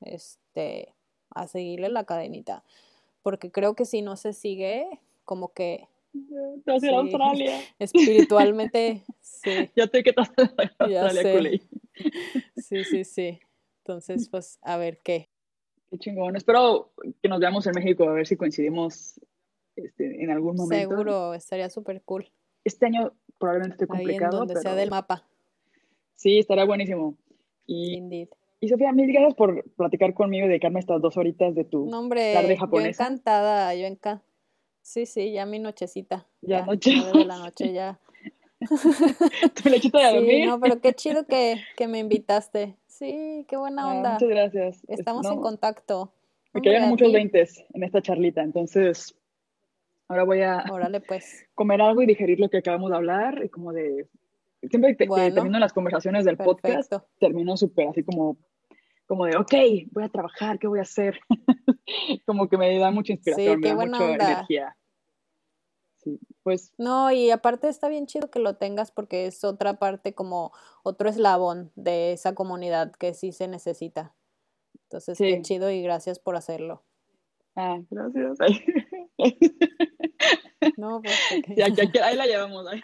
este, 0.00 0.94
a 1.30 1.46
seguirle 1.46 1.88
la 1.90 2.04
cadenita. 2.04 2.64
Porque 3.22 3.50
creo 3.50 3.74
que 3.74 3.84
si 3.84 4.00
no 4.02 4.16
se 4.16 4.32
sigue, 4.32 5.00
como 5.24 5.52
que 5.52 5.88
Te 6.64 6.72
vas 6.72 6.82
a 6.82 6.86
ir 6.86 6.92
a 6.94 6.96
Sí. 6.96 7.02
Australia. 7.02 7.60
espiritualmente, 7.78 9.04
sí, 9.20 9.70
Ya 9.76 9.86
te 9.86 10.02
que 10.02 10.14
Australia, 10.18 11.22
culé. 11.32 11.62
sí, 12.56 12.84
sí, 12.84 13.04
sí. 13.04 13.40
Entonces, 13.88 14.28
pues, 14.28 14.58
a 14.62 14.76
ver 14.76 15.00
qué. 15.02 15.30
Qué 15.90 15.98
chingón. 15.98 16.36
Espero 16.36 16.92
que 17.22 17.28
nos 17.30 17.40
veamos 17.40 17.66
en 17.66 17.72
México, 17.74 18.06
a 18.06 18.12
ver 18.12 18.26
si 18.26 18.36
coincidimos 18.36 19.18
este, 19.76 20.22
en 20.22 20.30
algún 20.30 20.56
momento. 20.56 20.90
Seguro, 20.90 21.32
estaría 21.34 21.70
súper 21.70 22.02
cool. 22.02 22.30
Este 22.64 22.84
año 22.86 23.12
probablemente 23.38 23.84
esté 23.84 23.96
Ahí 23.96 24.00
en 24.02 24.06
complicado, 24.06 24.38
donde 24.40 24.52
pero 24.54 24.62
sea 24.62 24.74
del 24.74 24.90
mapa. 24.90 25.26
sí, 26.14 26.38
estará 26.38 26.66
buenísimo. 26.66 27.16
Y, 27.66 27.94
Indeed. 27.96 28.28
y 28.60 28.68
Sofía, 28.68 28.92
mil 28.92 29.10
gracias 29.10 29.34
por 29.34 29.64
platicar 29.70 30.12
conmigo 30.12 30.44
y 30.44 30.48
dedicarme 30.50 30.80
estas 30.80 31.00
dos 31.00 31.16
horitas 31.16 31.54
de 31.54 31.64
tu 31.64 31.86
No, 31.86 32.00
hombre, 32.00 32.34
tarde 32.34 32.54
yo 32.56 32.60
japonesa. 32.60 33.04
encantada, 33.04 33.74
yo 33.74 33.86
encantada. 33.86 34.22
Sí, 34.82 35.06
sí, 35.06 35.32
ya 35.32 35.46
mi 35.46 35.58
nochecita. 35.58 36.26
Ya 36.42 36.60
Ya, 36.60 36.66
noche. 36.66 36.90
de 37.14 37.24
la 37.24 37.38
noche 37.38 37.72
ya. 37.72 37.98
Tu 39.62 39.68
lechita 39.70 39.98
de 39.98 40.04
Sí, 40.10 40.16
dormir. 40.16 40.46
no, 40.48 40.60
pero 40.60 40.80
qué 40.80 40.92
chido 40.94 41.26
que, 41.26 41.62
que 41.76 41.88
me 41.88 41.98
invitaste. 42.00 42.74
Sí, 42.98 43.46
qué 43.48 43.56
buena 43.56 43.82
Ah, 43.84 43.94
onda. 43.94 44.12
muchas 44.14 44.28
gracias. 44.28 44.82
Estamos 44.88 45.24
No, 45.24 45.34
en 45.34 45.40
contacto. 45.40 46.12
Me 46.52 46.60
cayeron 46.62 46.88
muchos 46.88 47.12
veintes 47.12 47.64
en 47.72 47.84
esta 47.84 48.02
charlita, 48.02 48.42
entonces 48.42 49.16
ahora 50.08 50.24
voy 50.24 50.42
a 50.42 50.64
Órale, 50.68 51.00
pues. 51.00 51.46
comer 51.54 51.80
algo 51.80 52.02
y 52.02 52.06
digerir 52.06 52.40
lo 52.40 52.48
que 52.48 52.58
acabamos 52.58 52.90
de 52.90 52.96
hablar 52.96 53.44
y 53.44 53.48
como 53.50 53.72
de 53.72 54.08
siempre 54.68 54.96
que, 54.96 55.06
Bueno, 55.06 55.32
termino 55.32 55.58
las 55.60 55.72
conversaciones 55.72 56.24
del 56.24 56.36
podcast 56.38 56.92
termino 57.20 57.56
súper 57.56 57.86
así 57.88 58.02
como 58.02 58.36
como 59.06 59.26
de 59.26 59.36
ok 59.36 59.54
voy 59.92 60.02
a 60.02 60.08
trabajar 60.08 60.58
qué 60.58 60.66
voy 60.66 60.80
a 60.80 60.82
hacer 60.82 61.20
como 62.26 62.48
que 62.48 62.56
me 62.58 62.76
da 62.78 62.90
mucha 62.90 63.12
inspiración 63.12 63.54
Sí, 63.54 63.60
me 63.60 63.68
da 63.68 63.74
mucha 63.86 64.04
onda. 64.04 64.32
energía 64.32 64.76
sí 66.16 66.18
pues 66.42 66.72
No, 66.78 67.10
y 67.12 67.30
aparte 67.30 67.68
está 67.68 67.88
bien 67.88 68.06
chido 68.06 68.30
que 68.30 68.38
lo 68.38 68.56
tengas 68.56 68.90
porque 68.90 69.26
es 69.26 69.44
otra 69.44 69.78
parte 69.78 70.14
como 70.14 70.52
otro 70.82 71.08
eslabón 71.08 71.70
de 71.76 72.12
esa 72.12 72.34
comunidad 72.34 72.92
que 72.92 73.14
sí 73.14 73.32
se 73.32 73.48
necesita. 73.48 74.14
Entonces, 74.84 75.18
qué 75.18 75.36
Sí. 75.36 75.42
chido 75.42 75.70
y 75.70 75.82
gracias 75.82 76.18
por 76.18 76.36
hacerlo. 76.36 76.82
ah 77.56 77.78
gracias 77.90 78.38
No, 80.76 81.00
pues, 81.02 81.14
aquí- 81.64 81.98
ahí 81.98 82.16
la 82.16 82.26
llevamos 82.26 82.66
ahí. 82.66 82.80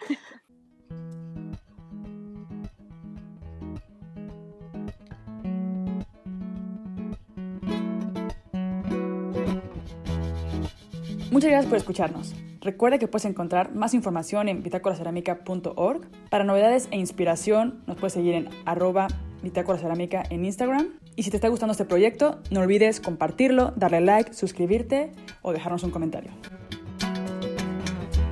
Muchas 11.31 11.49
gracias 11.51 11.65
por 11.65 11.77
escucharnos. 11.77 12.33
Recuerda 12.65 12.97
que 12.97 13.07
puedes 13.07 13.25
encontrar 13.25 13.75
más 13.75 13.93
información 13.93 14.49
en 14.49 14.63
bitácoracerámica.org. 14.63 16.01
Para 16.31 16.43
novedades 16.43 16.87
e 16.89 16.97
inspiración 16.97 17.83
nos 17.85 17.95
puedes 17.95 18.13
seguir 18.13 18.33
en 18.33 18.49
arroba 18.65 19.07
bitácora 19.43 19.77
cerámica 19.77 20.23
en 20.31 20.45
Instagram. 20.45 20.87
Y 21.15 21.21
si 21.21 21.29
te 21.29 21.37
está 21.37 21.47
gustando 21.47 21.73
este 21.73 21.85
proyecto, 21.85 22.39
no 22.49 22.61
olvides 22.61 23.01
compartirlo, 23.01 23.71
darle 23.75 24.01
like, 24.01 24.33
suscribirte 24.33 25.11
o 25.43 25.53
dejarnos 25.53 25.83
un 25.83 25.91
comentario. 25.91 26.31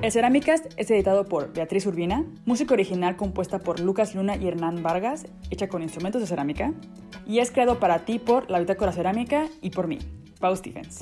El 0.02 0.12
Cerámicast 0.12 0.66
es 0.78 0.90
editado 0.90 1.26
por 1.26 1.54
Beatriz 1.54 1.86
Urbina, 1.86 2.26
música 2.44 2.74
original 2.74 3.16
compuesta 3.16 3.60
por 3.60 3.80
Lucas 3.80 4.16
Luna 4.16 4.36
y 4.36 4.48
Hernán 4.48 4.82
Vargas, 4.82 5.28
hecha 5.52 5.68
con 5.68 5.84
instrumentos 5.84 6.22
de 6.22 6.28
cerámica, 6.28 6.74
y 7.28 7.38
es 7.38 7.52
creado 7.52 7.80
para 7.80 8.00
ti 8.00 8.18
por 8.18 8.50
La 8.50 8.60
Bitácora 8.60 8.92
Cerámica 8.94 9.48
y 9.62 9.70
por 9.70 9.88
mí, 9.88 10.00
Pau 10.40 10.56
Stephens. 10.56 11.02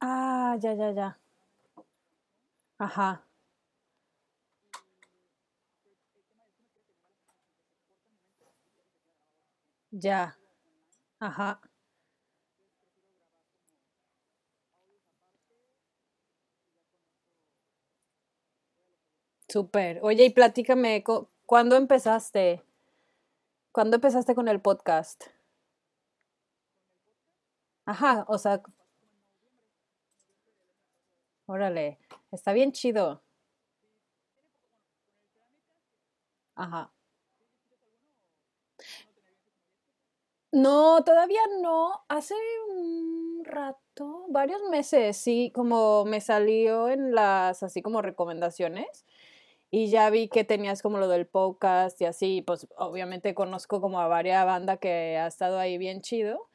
Ah, 0.00 0.56
ya, 0.62 0.72
ya, 0.74 0.90
ya. 0.92 1.16
Ajá. 2.78 3.22
Ya. 9.92 10.36
Ajá. 11.20 11.60
Súper. 19.48 19.98
Oye, 20.02 20.24
y 20.24 20.30
platícame, 20.30 21.04
¿cuándo 21.46 21.76
empezaste? 21.76 22.62
¿Cuándo 23.74 23.96
empezaste 23.96 24.34
con 24.34 24.48
el 24.48 24.60
podcast? 24.60 25.24
Ajá, 27.86 28.24
o 28.28 28.38
sea, 28.38 28.62
órale, 31.50 31.98
está 32.32 32.52
bien 32.52 32.72
chido. 32.72 33.22
Ajá. 36.54 36.92
No, 40.52 41.02
todavía 41.04 41.40
no. 41.60 42.04
Hace 42.08 42.34
un 42.68 43.44
rato, 43.44 44.26
varios 44.30 44.60
meses, 44.70 45.16
sí, 45.16 45.52
como 45.54 46.04
me 46.04 46.20
salió 46.20 46.88
en 46.88 47.14
las, 47.14 47.62
así 47.62 47.82
como 47.82 48.02
recomendaciones 48.02 49.04
y 49.70 49.88
ya 49.90 50.10
vi 50.10 50.28
que 50.28 50.44
tenías 50.44 50.82
como 50.82 50.98
lo 50.98 51.08
del 51.08 51.26
podcast 51.28 52.00
y 52.00 52.06
así, 52.06 52.42
pues 52.42 52.66
obviamente 52.76 53.34
conozco 53.34 53.80
como 53.80 54.00
a 54.00 54.08
varias 54.08 54.44
bandas 54.46 54.78
que 54.80 55.16
ha 55.18 55.26
estado 55.28 55.58
ahí 55.58 55.78
bien 55.78 56.02
chido. 56.02 56.48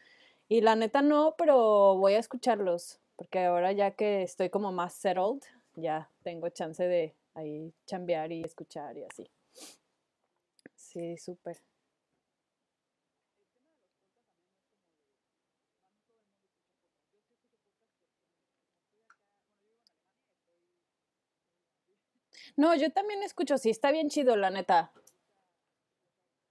Y 0.49 0.61
la 0.61 0.75
neta 0.75 1.01
no, 1.01 1.35
pero 1.37 1.95
voy 1.97 2.15
a 2.15 2.19
escucharlos, 2.19 2.99
porque 3.15 3.39
ahora 3.45 3.71
ya 3.71 3.91
que 3.91 4.23
estoy 4.23 4.49
como 4.49 4.71
más 4.71 4.93
settled, 4.93 5.41
ya 5.75 6.09
tengo 6.23 6.49
chance 6.49 6.83
de 6.87 7.15
ahí 7.33 7.73
chambear 7.85 8.31
y 8.31 8.43
escuchar 8.43 8.97
y 8.97 9.03
así. 9.03 9.29
Sí, 10.75 11.17
súper. 11.17 11.61
No, 22.57 22.75
yo 22.75 22.91
también 22.91 23.23
escucho, 23.23 23.57
sí, 23.57 23.69
está 23.69 23.91
bien 23.91 24.09
chido, 24.09 24.35
la 24.35 24.49
neta. 24.49 24.91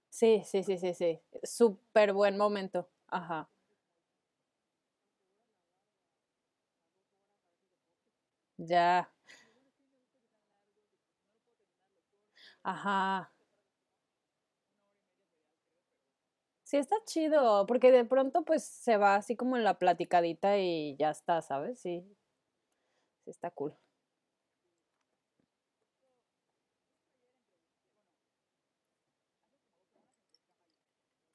Sí, 0.09 0.41
sí, 0.45 0.63
sí, 0.63 0.77
sí, 0.77 0.93
sí. 0.93 1.19
Súper 1.43 2.13
buen 2.13 2.37
momento. 2.37 2.87
Ajá. 3.07 3.49
Ya. 8.57 9.09
Ajá. 12.63 13.31
Sí, 16.63 16.77
está 16.77 16.95
chido, 17.05 17.65
porque 17.67 17.91
de 17.91 18.03
pronto 18.05 18.43
pues 18.43 18.65
se 18.65 18.97
va 18.97 19.15
así 19.15 19.35
como 19.35 19.55
en 19.57 19.63
la 19.63 19.77
platicadita 19.79 20.57
y 20.57 20.95
ya 20.97 21.11
está, 21.11 21.41
¿sabes? 21.41 21.79
Sí, 21.79 22.03
sí 23.23 23.29
está 23.31 23.51
cool. 23.51 23.75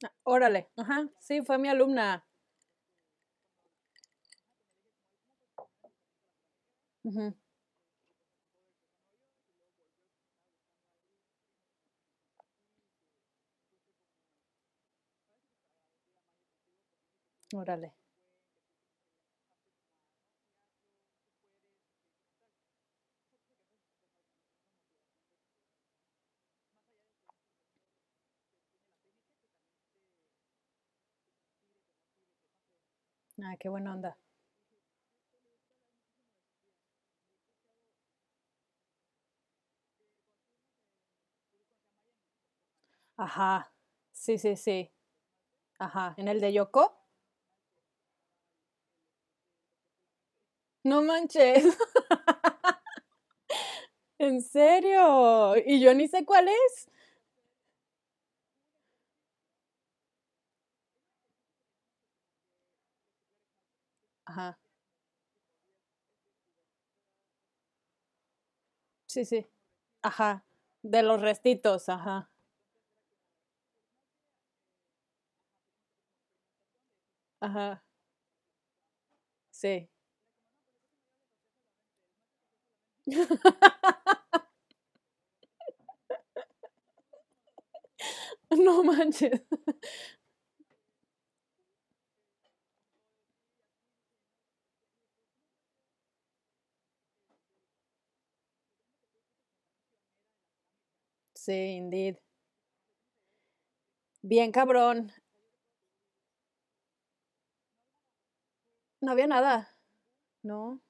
Ah, 0.04 0.12
órale, 0.24 0.68
ajá, 0.76 1.08
sí, 1.20 1.42
fue 1.42 1.56
mi 1.58 1.68
alumna. 1.68 2.26
Ujú, 7.04 7.34
Órale. 17.54 17.94
Ah, 33.42 33.56
qué 33.58 33.68
buena 33.68 33.92
onda. 33.92 34.16
Ajá, 43.20 43.70
sí, 44.12 44.38
sí, 44.38 44.56
sí. 44.56 44.90
Ajá, 45.78 46.14
¿en 46.18 46.28
el 46.28 46.40
de 46.40 46.52
Yoko? 46.54 46.98
No 50.84 51.02
manches. 51.02 51.64
¿En 54.18 54.42
serio? 54.42 55.56
¿Y 55.66 55.80
yo 55.80 55.94
ni 55.94 56.08
sé 56.08 56.24
cuál 56.24 56.48
es? 56.48 56.90
Ajá. 64.26 64.56
Sí, 69.08 69.24
sí. 69.24 69.46
Ajá. 70.02 70.44
De 70.82 71.02
los 71.02 71.20
restitos, 71.20 71.88
ajá. 71.88 72.30
Ajá. 77.40 77.82
Sí. 79.54 79.88
No 88.50 88.82
manches. 88.84 89.40
Sí, 101.36 101.52
indeed. 101.76 102.20
Bien 104.24 104.52
cabrón. 104.52 105.12
No 109.02 109.12
había 109.12 109.26
nada. 109.26 109.68
No. 110.42 110.80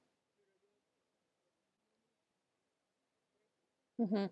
Ujú, 3.97 4.29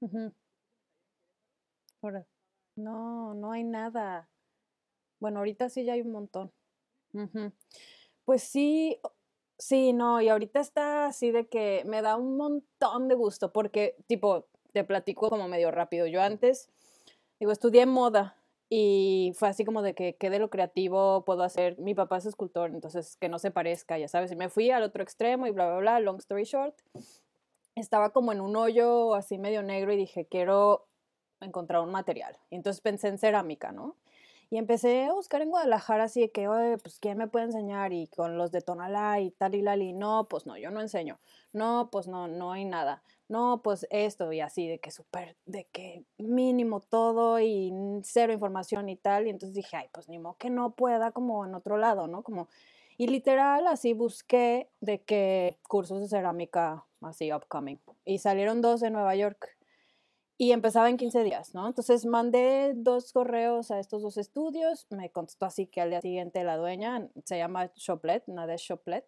ujú. 0.00 0.32
Ora- 2.00 2.26
No, 2.76 3.34
no 3.34 3.52
hay 3.52 3.64
nada. 3.64 4.28
Bueno, 5.20 5.38
ahorita 5.40 5.68
sí 5.70 5.84
ya 5.84 5.94
hay 5.94 6.02
un 6.02 6.12
montón. 6.12 6.52
Ujú. 7.14 7.52
Pues 8.24 8.42
sí, 8.44 9.00
sí, 9.58 9.92
no, 9.94 10.20
y 10.22 10.28
ahorita 10.30 10.60
está 10.60 11.06
así 11.06 11.30
de 11.32 11.48
que 11.48 11.84
me 11.86 12.02
da 12.02 12.16
un 12.16 12.36
montón 12.38 13.08
de 13.08 13.16
gusto 13.16 13.52
porque, 13.52 13.96
tipo, 14.08 14.48
te 14.72 14.84
platico 14.84 15.30
como 15.30 15.48
medio 15.48 15.70
rápido. 15.72 16.06
Yo 16.06 16.22
antes, 16.22 16.70
digo, 17.40 17.52
estudié 17.52 17.86
moda 17.86 18.39
y 18.72 19.32
fue 19.34 19.48
así 19.48 19.64
como 19.64 19.82
de 19.82 19.94
que, 19.94 20.14
¿qué 20.14 20.30
de 20.30 20.38
lo 20.38 20.48
creativo 20.48 21.24
puedo 21.24 21.42
hacer? 21.42 21.76
Mi 21.80 21.92
papá 21.92 22.18
es 22.18 22.26
escultor, 22.26 22.70
entonces 22.70 23.16
que 23.16 23.28
no 23.28 23.40
se 23.40 23.50
parezca, 23.50 23.98
ya 23.98 24.06
sabes. 24.06 24.30
Y 24.30 24.36
me 24.36 24.48
fui 24.48 24.70
al 24.70 24.84
otro 24.84 25.02
extremo 25.02 25.48
y 25.48 25.50
bla, 25.50 25.66
bla, 25.66 25.78
bla, 25.78 26.00
long 26.00 26.18
story 26.18 26.44
short. 26.44 26.76
Estaba 27.74 28.10
como 28.10 28.30
en 28.30 28.40
un 28.40 28.54
hoyo 28.54 29.16
así 29.16 29.38
medio 29.38 29.64
negro 29.64 29.92
y 29.92 29.96
dije, 29.96 30.24
quiero 30.24 30.86
encontrar 31.40 31.82
un 31.82 31.90
material. 31.90 32.38
Y 32.48 32.54
entonces 32.54 32.80
pensé 32.80 33.08
en 33.08 33.18
cerámica, 33.18 33.72
¿no? 33.72 33.96
Y 34.52 34.58
empecé 34.58 35.04
a 35.04 35.12
buscar 35.12 35.42
en 35.42 35.50
Guadalajara 35.50 36.04
así 36.04 36.20
de 36.22 36.32
que, 36.32 36.48
oye, 36.48 36.76
pues, 36.78 36.98
¿quién 36.98 37.16
me 37.16 37.28
puede 37.28 37.44
enseñar? 37.46 37.92
Y 37.92 38.08
con 38.08 38.36
los 38.36 38.50
de 38.50 38.60
Tonalá 38.60 39.20
y 39.20 39.30
tal 39.30 39.54
y 39.54 39.62
lali, 39.62 39.92
no, 39.92 40.26
pues 40.28 40.44
no, 40.44 40.58
yo 40.58 40.72
no 40.72 40.80
enseño. 40.80 41.20
No, 41.52 41.88
pues 41.92 42.08
no, 42.08 42.26
no 42.26 42.50
hay 42.50 42.64
nada. 42.64 43.04
No, 43.28 43.62
pues 43.62 43.86
esto 43.90 44.32
y 44.32 44.40
así, 44.40 44.66
de 44.66 44.80
que 44.80 44.90
súper, 44.90 45.36
de 45.46 45.66
que 45.66 46.04
mínimo 46.18 46.80
todo 46.80 47.38
y 47.38 47.72
cero 48.02 48.32
información 48.32 48.88
y 48.88 48.96
tal. 48.96 49.28
Y 49.28 49.30
entonces 49.30 49.54
dije, 49.54 49.76
ay, 49.76 49.86
pues 49.92 50.08
ni 50.08 50.18
modo 50.18 50.36
que 50.36 50.50
no 50.50 50.74
pueda 50.74 51.12
como 51.12 51.46
en 51.46 51.54
otro 51.54 51.76
lado, 51.76 52.08
¿no? 52.08 52.24
Como, 52.24 52.48
y 52.96 53.06
literal 53.06 53.68
así 53.68 53.92
busqué 53.92 54.68
de 54.80 55.00
que 55.02 55.60
cursos 55.68 56.00
de 56.00 56.08
cerámica 56.08 56.84
así 57.02 57.32
upcoming. 57.32 57.78
Y 58.04 58.18
salieron 58.18 58.62
dos 58.62 58.82
en 58.82 58.94
Nueva 58.94 59.14
York. 59.14 59.56
Y 60.40 60.52
empezaba 60.52 60.88
en 60.88 60.96
15 60.96 61.22
días, 61.22 61.54
¿no? 61.54 61.66
Entonces 61.66 62.06
mandé 62.06 62.72
dos 62.74 63.12
correos 63.12 63.70
a 63.70 63.78
estos 63.78 64.00
dos 64.00 64.16
estudios, 64.16 64.86
me 64.88 65.10
contestó 65.10 65.44
así 65.44 65.66
que 65.66 65.82
al 65.82 65.90
día 65.90 66.00
siguiente 66.00 66.42
la 66.44 66.56
dueña, 66.56 67.10
se 67.26 67.36
llama 67.36 67.70
Choplet, 67.74 68.24
de 68.24 68.56
Choplet, 68.56 69.04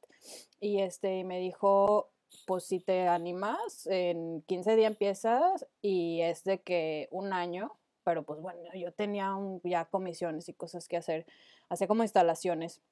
y 0.60 0.80
este, 0.80 1.24
me 1.24 1.38
dijo, 1.38 2.10
pues 2.46 2.64
si 2.64 2.80
te 2.80 3.09
animas, 3.09 3.86
en 3.86 4.42
15 4.42 4.76
días 4.76 4.90
empiezas 4.90 5.66
y 5.80 6.20
es 6.20 6.44
de 6.44 6.60
que 6.60 7.09
un 7.10 7.32
año, 7.32 7.72
pero 8.04 8.24
pues 8.24 8.38
bueno, 8.42 8.60
yo 8.74 8.92
tenía 8.92 9.34
ya 9.64 9.86
comisiones 9.86 10.50
y 10.50 10.52
cosas 10.52 10.86
que 10.86 10.98
hacer, 10.98 11.24
hacía 11.70 11.86
como 11.86 12.02
instalaciones. 12.02 12.82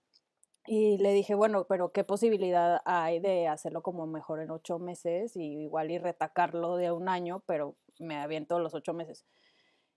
Y 0.66 0.96
le 0.98 1.12
dije, 1.12 1.34
bueno, 1.34 1.66
pero 1.68 1.92
¿qué 1.92 2.04
posibilidad 2.04 2.80
hay 2.86 3.18
de 3.18 3.48
hacerlo 3.48 3.82
como 3.82 4.06
mejor 4.06 4.40
en 4.40 4.50
ocho 4.50 4.78
meses 4.78 5.36
y 5.36 5.62
igual 5.62 5.90
y 5.90 5.98
retacarlo 5.98 6.76
de 6.76 6.92
un 6.92 7.08
año, 7.08 7.42
pero 7.46 7.76
me 8.00 8.16
aviento 8.16 8.58
los 8.58 8.74
ocho 8.74 8.92
meses? 8.94 9.24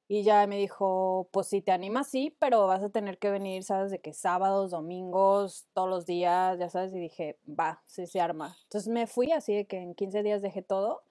Y 0.07 0.23
ya 0.23 0.45
me 0.47 0.57
dijo, 0.57 1.29
pues 1.31 1.47
si 1.47 1.61
te 1.61 1.71
animas, 1.71 2.07
sí, 2.09 2.35
pero 2.39 2.67
vas 2.67 2.83
a 2.83 2.89
tener 2.89 3.17
que 3.17 3.31
venir, 3.31 3.63
¿sabes? 3.63 3.89
De 3.89 3.99
que 3.99 4.13
sábados, 4.13 4.71
domingos, 4.71 5.65
todos 5.73 5.89
los 5.89 6.05
días, 6.05 6.59
ya 6.59 6.69
sabes. 6.69 6.93
Y 6.93 6.99
dije, 6.99 7.39
va, 7.47 7.81
sí 7.85 8.05
se 8.05 8.19
arma. 8.19 8.55
Entonces 8.63 8.91
me 8.91 9.07
fui 9.07 9.31
así 9.31 9.55
de 9.55 9.65
que 9.65 9.77
en 9.77 9.95
15 9.95 10.21
días 10.21 10.41
dejé 10.41 10.61
todo. 10.61 11.03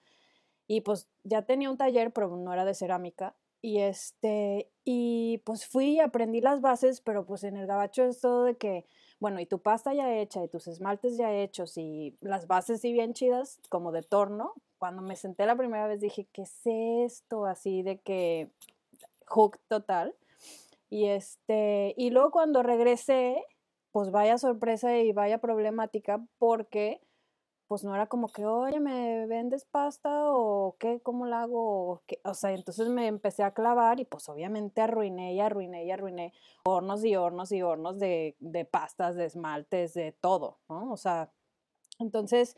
Y 0.67 0.81
pues 0.81 1.09
ya 1.23 1.41
tenía 1.43 1.69
un 1.69 1.77
taller, 1.77 2.13
pero 2.13 2.35
no 2.37 2.53
era 2.53 2.65
de 2.65 2.75
cerámica. 2.75 3.35
Y 3.61 3.79
este, 3.79 4.71
y 4.85 5.39
pues 5.45 5.65
fui 5.65 5.95
y 5.95 5.99
aprendí 5.99 6.41
las 6.41 6.61
bases, 6.61 7.01
pero 7.01 7.25
pues 7.25 7.43
en 7.43 7.57
el 7.57 7.67
gabacho 7.67 8.03
es 8.05 8.19
todo 8.21 8.43
de 8.43 8.57
que 8.57 8.85
bueno, 9.23 9.39
y 9.39 9.45
tu 9.45 9.59
pasta 9.59 9.93
ya 9.93 10.13
hecha 10.13 10.43
y 10.43 10.49
tus 10.49 10.67
esmaltes 10.67 11.15
ya 11.15 11.33
hechos 11.33 11.77
y 11.77 12.17
las 12.19 12.45
bases 12.45 12.81
sí 12.81 12.91
bien 12.91 13.13
chidas, 13.13 13.61
como 13.69 13.93
de 13.93 14.01
torno. 14.01 14.51
Cuando 14.77 15.01
me 15.01 15.15
senté 15.15 15.45
la 15.45 15.55
primera 15.55 15.87
vez 15.87 16.01
dije, 16.01 16.27
¿qué 16.33 16.41
es 16.41 16.59
esto? 16.65 17.45
Así 17.45 17.83
de 17.83 17.99
que 17.99 18.51
hook 19.27 19.59
total. 19.69 20.13
Y 20.89 21.05
este, 21.05 21.93
y 21.95 22.09
luego 22.09 22.31
cuando 22.31 22.63
regresé, 22.63 23.41
pues 23.93 24.11
vaya 24.11 24.37
sorpresa 24.37 24.97
y 24.97 25.13
vaya 25.13 25.37
problemática 25.37 26.21
porque 26.37 26.99
pues 27.73 27.83
no 27.83 27.95
era 27.95 28.05
como 28.05 28.27
que, 28.27 28.45
oye, 28.45 28.79
¿me 28.79 29.25
vendes 29.25 29.65
pasta 29.65 30.11
o 30.27 30.75
qué? 30.77 30.99
¿Cómo 31.01 31.25
la 31.25 31.41
hago? 31.41 32.03
O, 32.23 32.33
sea, 32.35 32.51
entonces 32.51 32.87
me 32.89 33.07
empecé 33.07 33.41
a 33.41 33.55
clavar 33.55 33.99
y 33.99 34.05
pues 34.05 34.29
obviamente 34.29 34.79
arruiné 34.79 35.33
y 35.33 35.39
arruiné 35.39 35.83
y 35.83 35.89
arruiné 35.89 36.33
hornos 36.65 37.03
y 37.03 37.15
hornos 37.15 37.51
y 37.51 37.63
hornos 37.63 37.97
de, 37.97 38.35
de 38.39 38.65
pastas, 38.65 39.15
de 39.15 39.25
esmaltes, 39.25 39.95
de 39.95 40.11
todo, 40.11 40.59
¿no? 40.69 40.91
O 40.91 40.97
sea, 40.97 41.31
entonces 41.97 42.55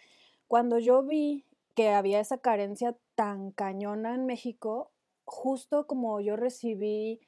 cuando 0.49 0.79
yo 0.79 1.01
vi 1.01 1.45
que 1.75 1.91
había 1.91 2.19
esa 2.19 2.39
carencia 2.39 2.97
tan 3.15 3.51
cañona 3.51 4.15
en 4.15 4.25
México, 4.25 4.91
justo 5.23 5.87
como 5.87 6.19
yo 6.19 6.35
recibí 6.35 7.21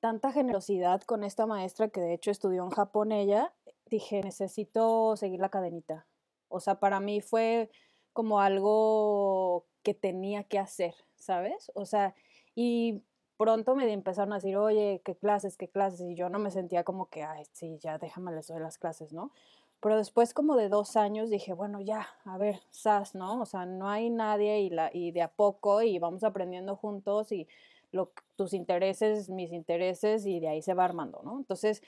tanta 0.00 0.32
generosidad 0.32 1.00
con 1.00 1.24
esta 1.24 1.46
maestra 1.46 1.88
que 1.88 2.02
de 2.02 2.12
hecho 2.12 2.30
estudió 2.30 2.62
en 2.62 2.70
Japón 2.72 3.10
ella, 3.10 3.54
dije, 3.86 4.20
necesito 4.20 5.16
seguir 5.16 5.40
la 5.40 5.48
cadenita. 5.48 6.06
O 6.52 6.60
sea, 6.60 6.76
para 6.80 7.00
mí 7.00 7.20
fue 7.20 7.70
como 8.12 8.40
algo 8.40 9.66
que 9.82 9.94
tenía 9.94 10.44
que 10.44 10.58
hacer, 10.58 10.94
¿sabes? 11.16 11.72
O 11.74 11.86
sea, 11.86 12.14
y 12.54 13.02
pronto 13.36 13.74
me 13.74 13.90
empezaron 13.92 14.32
a 14.32 14.36
decir, 14.36 14.56
oye, 14.56 15.02
qué 15.04 15.16
clases, 15.16 15.56
qué 15.56 15.68
clases, 15.68 16.00
y 16.02 16.14
yo 16.14 16.28
no 16.28 16.38
me 16.38 16.50
sentía 16.50 16.84
como 16.84 17.06
que, 17.06 17.22
ay, 17.22 17.44
sí, 17.52 17.78
ya 17.80 17.98
déjame 17.98 18.32
les 18.32 18.48
doy 18.48 18.60
las 18.60 18.78
clases, 18.78 19.12
¿no? 19.12 19.32
Pero 19.80 19.96
después 19.96 20.32
como 20.32 20.56
de 20.56 20.68
dos 20.68 20.96
años 20.96 21.28
dije, 21.28 21.54
bueno, 21.54 21.80
ya, 21.80 22.06
a 22.24 22.38
ver, 22.38 22.60
SAS, 22.70 23.16
¿no? 23.16 23.40
O 23.40 23.46
sea, 23.46 23.66
no 23.66 23.88
hay 23.88 24.10
nadie 24.10 24.60
y, 24.60 24.70
la, 24.70 24.90
y 24.92 25.10
de 25.10 25.22
a 25.22 25.28
poco 25.28 25.82
y 25.82 25.98
vamos 25.98 26.22
aprendiendo 26.22 26.76
juntos 26.76 27.32
y 27.32 27.48
lo, 27.90 28.12
tus 28.36 28.54
intereses, 28.54 29.28
mis 29.28 29.52
intereses 29.52 30.24
y 30.24 30.38
de 30.38 30.48
ahí 30.48 30.62
se 30.62 30.74
va 30.74 30.84
armando, 30.84 31.20
¿no? 31.24 31.36
Entonces, 31.36 31.82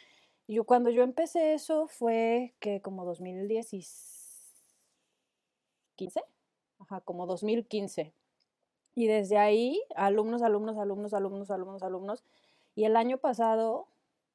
yo 0.49 0.65
cuando 0.65 0.91
yo 0.91 1.03
empecé 1.05 1.55
eso 1.55 1.87
fue 1.87 2.55
que 2.59 2.83
como 2.83 3.05
2016, 3.05 4.14
15, 5.95 6.23
ajá, 6.79 7.01
como 7.01 7.27
2015. 7.27 8.13
Y 8.95 9.07
desde 9.07 9.39
ahí, 9.39 9.83
alumnos, 9.97 10.43
alumnos, 10.43 10.79
alumnos, 10.79 11.15
alumnos, 11.15 11.51
alumnos, 11.51 11.83
alumnos. 11.83 12.25
Y 12.77 12.85
el 12.85 12.97
año 12.97 13.19
pasado, 13.19 13.89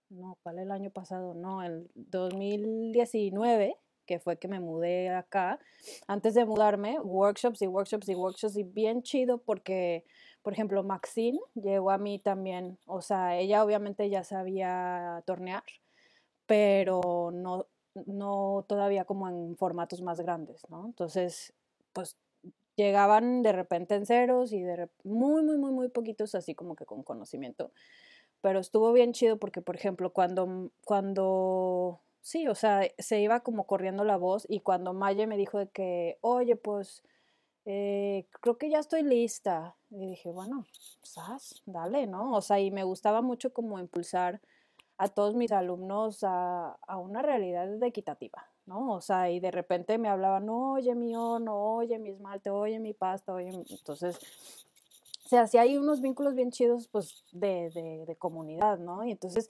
no, 0.10 0.38
¿cuál 0.44 0.60
el 0.60 0.72
año 0.72 0.90
pasado? 0.90 1.34
No, 1.34 1.64
el 1.64 1.90
2019, 1.96 3.78
que 4.06 4.20
fue 4.20 4.38
que 4.38 4.48
me 4.48 4.60
mudé 4.60 5.10
acá, 5.10 5.60
antes 6.08 6.34
de 6.34 6.46
mudarme, 6.46 7.00
workshops 7.00 7.62
y 7.62 7.68
workshops 7.68 8.10
y 8.10 8.16
workshops 8.16 8.58
y 8.58 8.64
bien 8.64 9.04
chido 9.04 9.38
porque, 9.38 10.04
por 10.42 10.54
ejemplo, 10.54 10.84
Maxine 10.84 11.40
llegó 11.54 11.92
a 11.92 11.98
mí 11.98 12.20
también, 12.20 12.80
o 12.88 13.02
sea, 13.02 13.38
ella 13.38 13.64
obviamente 13.64 14.10
ya 14.10 14.24
sabía 14.24 15.22
tornear, 15.26 15.64
pero 16.48 17.30
no, 17.32 17.68
no 18.08 18.66
todavía 18.68 19.06
como 19.06 19.30
en 19.30 19.56
formatos 19.58 20.02
más 20.02 20.20
grandes, 20.20 20.62
¿no? 20.70 20.86
Entonces, 20.86 21.54
pues 21.94 22.18
llegaban 22.76 23.42
de 23.44 23.52
repente 23.52 23.96
en 23.96 24.06
ceros 24.06 24.54
y 24.54 24.62
de 24.62 24.90
muy, 25.04 25.44
muy, 25.44 25.58
muy, 25.58 25.72
muy 25.72 25.90
poquitos 25.90 26.34
así 26.36 26.56
como 26.56 26.76
que 26.76 26.86
con 26.86 27.04
conocimiento. 27.04 27.72
Pero 28.42 28.60
estuvo 28.60 28.94
bien 28.94 29.12
chido 29.14 29.38
porque, 29.38 29.62
por 29.62 29.76
ejemplo, 29.76 30.12
cuando, 30.14 30.72
cuando, 30.86 32.02
sí, 32.22 32.48
o 32.48 32.56
sea, 32.56 32.82
se 32.98 33.20
iba 33.20 33.42
como 33.42 33.66
corriendo 33.68 34.06
la 34.06 34.18
voz 34.18 34.46
y 34.50 34.62
cuando 34.62 34.94
Maye 34.94 35.28
me 35.28 35.38
dijo 35.38 35.60
de 35.60 35.68
que, 35.70 36.18
oye, 36.22 36.56
pues, 36.56 37.04
eh, 37.66 38.28
creo 38.42 38.58
que 38.58 38.70
ya 38.70 38.80
estoy 38.80 39.04
lista. 39.04 39.76
Y 39.90 40.08
dije, 40.08 40.32
bueno, 40.32 40.66
sas, 41.04 41.62
dale, 41.66 42.08
¿no? 42.08 42.34
O 42.34 42.42
sea, 42.42 42.60
y 42.62 42.72
me 42.72 42.84
gustaba 42.84 43.22
mucho 43.22 43.54
como 43.54 43.80
impulsar 43.80 44.42
a 45.00 45.08
todos 45.08 45.34
mis 45.34 45.54
alumnos 45.54 46.20
a, 46.24 46.78
una 46.98 47.22
realidad 47.22 47.82
equitativa, 47.82 48.46
¿no? 48.66 48.92
O 48.92 49.02
sea, 49.02 49.32
y 49.32 49.40
de 49.40 49.50
repente 49.50 49.98
me 49.98 50.10
hablaban, 50.10 50.50
oye 50.50 50.94
mi 50.94 51.16
horno, 51.16 51.56
oye 51.56 51.98
mi 52.00 52.10
esmalte, 52.10 52.50
oye 52.50 52.80
mi 52.80 52.94
pasta, 52.94 53.34
oye, 53.34 53.50
entonces, 53.70 54.20
o 55.26 55.30
sea, 55.30 55.48
sí 55.48 55.58
hay 55.58 55.78
unos 55.78 56.02
vínculos 56.02 56.36
bien 56.36 56.52
chidos, 56.52 56.90
pues, 56.90 57.24
de, 57.32 57.70
de 58.06 58.16
comunidad, 58.18 58.78
¿no? 58.78 59.06
Y 59.06 59.12
entonces, 59.12 59.50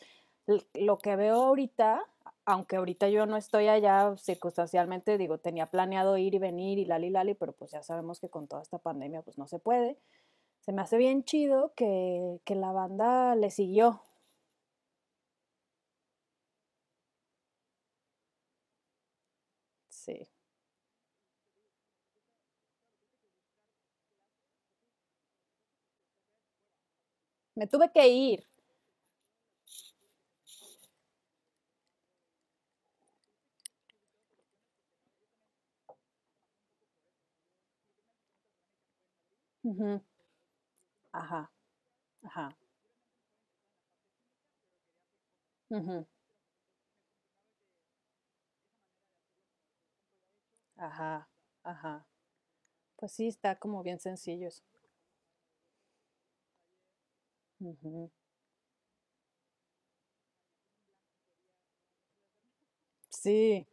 lo 0.76 1.00
que 1.00 1.16
veo 1.16 1.42
ahorita, 1.42 2.06
aunque 2.46 2.76
ahorita 2.76 3.10
yo 3.10 3.26
no 3.26 3.36
estoy 3.36 3.70
allá 3.70 4.16
circunstancialmente, 4.18 5.18
digo, 5.18 5.40
tenía 5.40 5.66
planeado 5.66 6.16
ir 6.20 6.36
y 6.36 6.40
venir 6.40 6.78
y 6.78 6.86
lali 6.86 7.10
lali, 7.10 7.34
pero 7.34 7.54
pues 7.54 7.72
ya 7.72 7.82
sabemos 7.82 8.20
que 8.20 8.30
con 8.30 8.48
toda 8.48 8.62
esta 8.62 8.78
pandemia 8.78 9.24
pues 9.24 9.40
no 9.40 9.48
se 9.48 9.58
puede. 9.58 9.98
Se 10.60 10.74
me 10.74 10.84
hace 10.84 10.98
bien 10.98 11.24
chido 11.24 11.74
que, 11.76 12.40
que 12.46 12.54
la 12.54 12.72
banda 12.72 13.36
le 13.36 13.50
siguió, 13.50 14.04
Sí. 20.10 20.28
Me 27.56 27.68
tuve 27.68 27.92
que 27.92 28.08
ir. 28.08 28.48
Ajá, 41.14 41.52
ajá. 42.24 42.56
Ajá, 50.80 51.30
ajá. 51.64 52.08
Pues 52.98 53.14
sí, 53.14 53.28
está 53.30 53.58
como 53.60 53.84
bien 53.84 54.00
sencillo 54.00 54.48
eso. 54.48 54.64
Sí. 63.10 63.68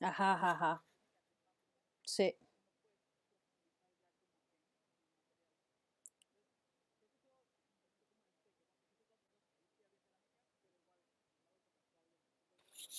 Ajá, 0.00 0.34
ajá. 0.50 0.82
Sí. 2.04 2.36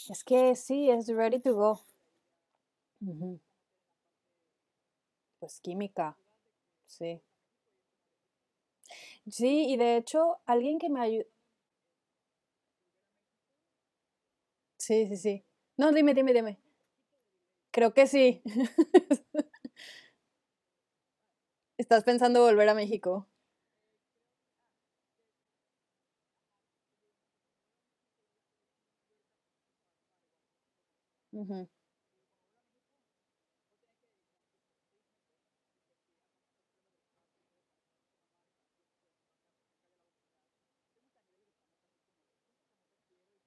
Es 0.10 0.23
que 0.23 0.56
sí, 0.56 0.90
es 0.90 1.07
ready 1.10 1.40
to 1.40 1.53
go. 1.53 1.80
Uh. 3.03 3.38
Pues 5.41 5.60
química, 5.61 6.18
sí. 6.88 7.22
Sí, 9.30 9.65
y 9.69 9.77
de 9.77 9.98
hecho, 9.98 10.38
alguien 10.45 10.77
que 10.80 10.90
me 10.90 11.02
ayudó. 11.02 11.26
Sí, 14.77 15.07
sí, 15.07 15.18
sí. 15.18 15.45
No, 15.77 15.91
dime, 15.91 16.14
dime, 16.14 16.34
dime. 16.34 16.57
Creo 17.73 17.94
que 17.94 18.07
sí. 18.07 18.41
¿Estás 21.77 22.03
pensando 22.03 22.41
volver 22.44 22.69
a 22.69 22.73
México? 22.73 23.27
Ujú, 31.45 31.67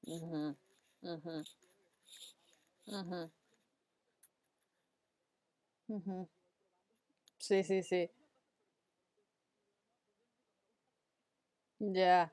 ujú, 0.06 0.56
ujú, 1.02 1.34
ujú, 2.86 3.30
ujú. 5.88 6.28
Sí, 7.38 7.62
sí, 7.64 7.82
sí. 7.82 8.10
Ya. 11.80 12.30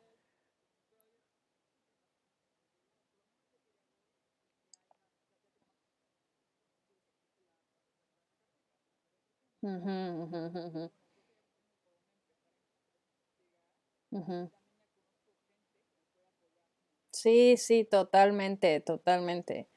Sí, 17.12 17.58
sí, 17.58 17.84
totalmente, 17.84 18.80
totalmente. 18.80 19.68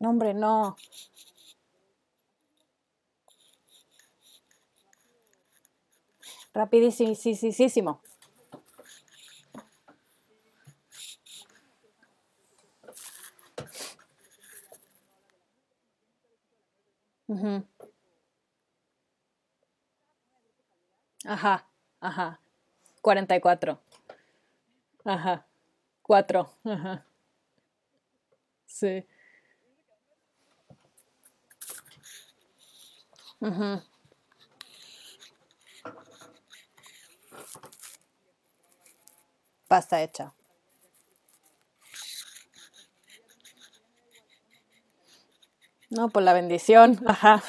No, 0.00 0.10
hombre, 0.10 0.34
no. 0.34 0.76
Rapidísimo, 6.54 7.14
sí, 7.14 7.34
sí, 7.34 7.52
sí, 7.52 7.68
Ujú. 17.28 17.64
Ajá, 21.26 21.66
ajá. 22.00 22.40
44. 23.02 23.80
Ajá. 25.04 25.46
4. 26.02 26.50
Ajá. 26.64 27.04
Sí. 28.66 29.06
Ujú. 33.40 33.82
Pasta 39.68 40.02
hecha. 40.02 40.32
No, 45.90 46.08
por 46.08 46.22
la 46.22 46.32
bendición. 46.32 47.00
Ajá. 47.06 47.42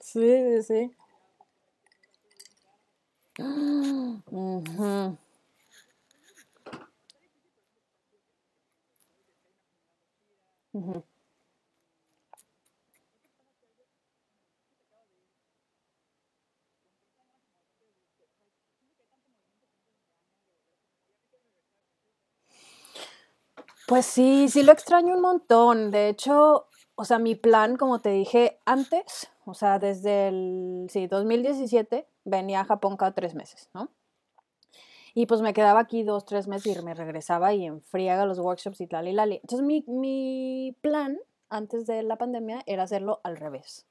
Sí, 0.00 0.62
sí, 0.62 0.62
sí. 0.62 0.90
Pues 23.88 24.04
sí, 24.04 24.50
sí 24.50 24.62
lo 24.64 24.72
extraño 24.72 25.14
un 25.14 25.22
montón. 25.22 25.90
De 25.90 26.10
hecho, 26.10 26.66
o 26.94 27.04
sea, 27.06 27.18
mi 27.18 27.34
plan, 27.34 27.76
como 27.76 28.00
te 28.00 28.10
dije 28.10 28.60
antes, 28.66 29.30
o 29.46 29.54
sea, 29.54 29.78
desde 29.78 30.28
el, 30.28 30.88
sí, 30.90 31.06
2017, 31.06 32.06
venía 32.26 32.60
a 32.60 32.64
Japón 32.66 32.98
cada 32.98 33.12
tres 33.12 33.34
meses, 33.34 33.70
¿no? 33.72 33.88
Y 35.14 35.24
pues 35.24 35.40
me 35.40 35.54
quedaba 35.54 35.80
aquí 35.80 36.02
dos, 36.02 36.26
tres 36.26 36.48
meses 36.48 36.76
y 36.76 36.82
me 36.82 36.92
regresaba 36.92 37.54
y 37.54 37.64
en 37.64 37.80
friega 37.80 38.26
los 38.26 38.38
workshops 38.38 38.82
y 38.82 38.86
tal 38.86 39.08
y 39.08 39.12
lali. 39.12 39.36
Entonces 39.36 39.66
mi, 39.66 39.82
mi 39.86 40.76
plan 40.82 41.18
antes 41.48 41.86
de 41.86 42.02
la 42.02 42.16
pandemia 42.16 42.62
era 42.66 42.82
hacerlo 42.82 43.22
al 43.24 43.38
revés, 43.38 43.86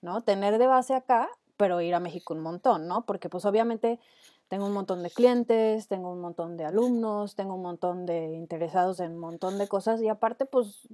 ¿no? 0.00 0.24
Tener 0.24 0.58
de 0.58 0.66
base 0.66 0.92
acá, 0.92 1.30
pero 1.56 1.80
ir 1.80 1.94
a 1.94 2.00
México 2.00 2.34
un 2.34 2.40
montón, 2.40 2.88
¿no? 2.88 3.06
Porque 3.06 3.28
pues 3.28 3.44
obviamente 3.44 4.00
tengo 4.48 4.66
un 4.66 4.72
montón 4.72 5.02
de 5.02 5.10
clientes, 5.10 5.88
tengo 5.88 6.10
un 6.12 6.20
montón 6.20 6.56
de 6.56 6.64
alumnos, 6.64 7.34
tengo 7.34 7.54
un 7.54 7.62
montón 7.62 8.06
de 8.06 8.32
interesados 8.34 9.00
en 9.00 9.12
un 9.12 9.18
montón 9.18 9.58
de 9.58 9.68
cosas 9.68 10.00
y 10.02 10.08
aparte 10.08 10.46
pues 10.46 10.88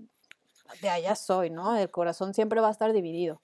de 0.81 0.89
allá 0.89 1.15
soy, 1.15 1.51
¿no? 1.51 1.77
El 1.77 1.91
corazón 1.91 2.35
siempre 2.35 2.61
va 2.61 2.69
a 2.69 2.73
estar 2.73 2.93
dividido. 2.93 3.41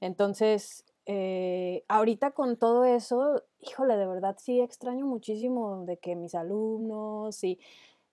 Entonces, 0.00 0.84
eh, 1.06 1.84
ahorita 1.88 2.32
con 2.32 2.56
todo 2.56 2.84
eso, 2.84 3.42
híjole, 3.60 3.96
de 3.96 4.06
verdad 4.06 4.36
sí 4.38 4.60
extraño 4.60 5.06
muchísimo 5.06 5.84
de 5.84 5.98
que 5.98 6.16
mis 6.16 6.34
alumnos 6.34 7.42
y 7.44 7.58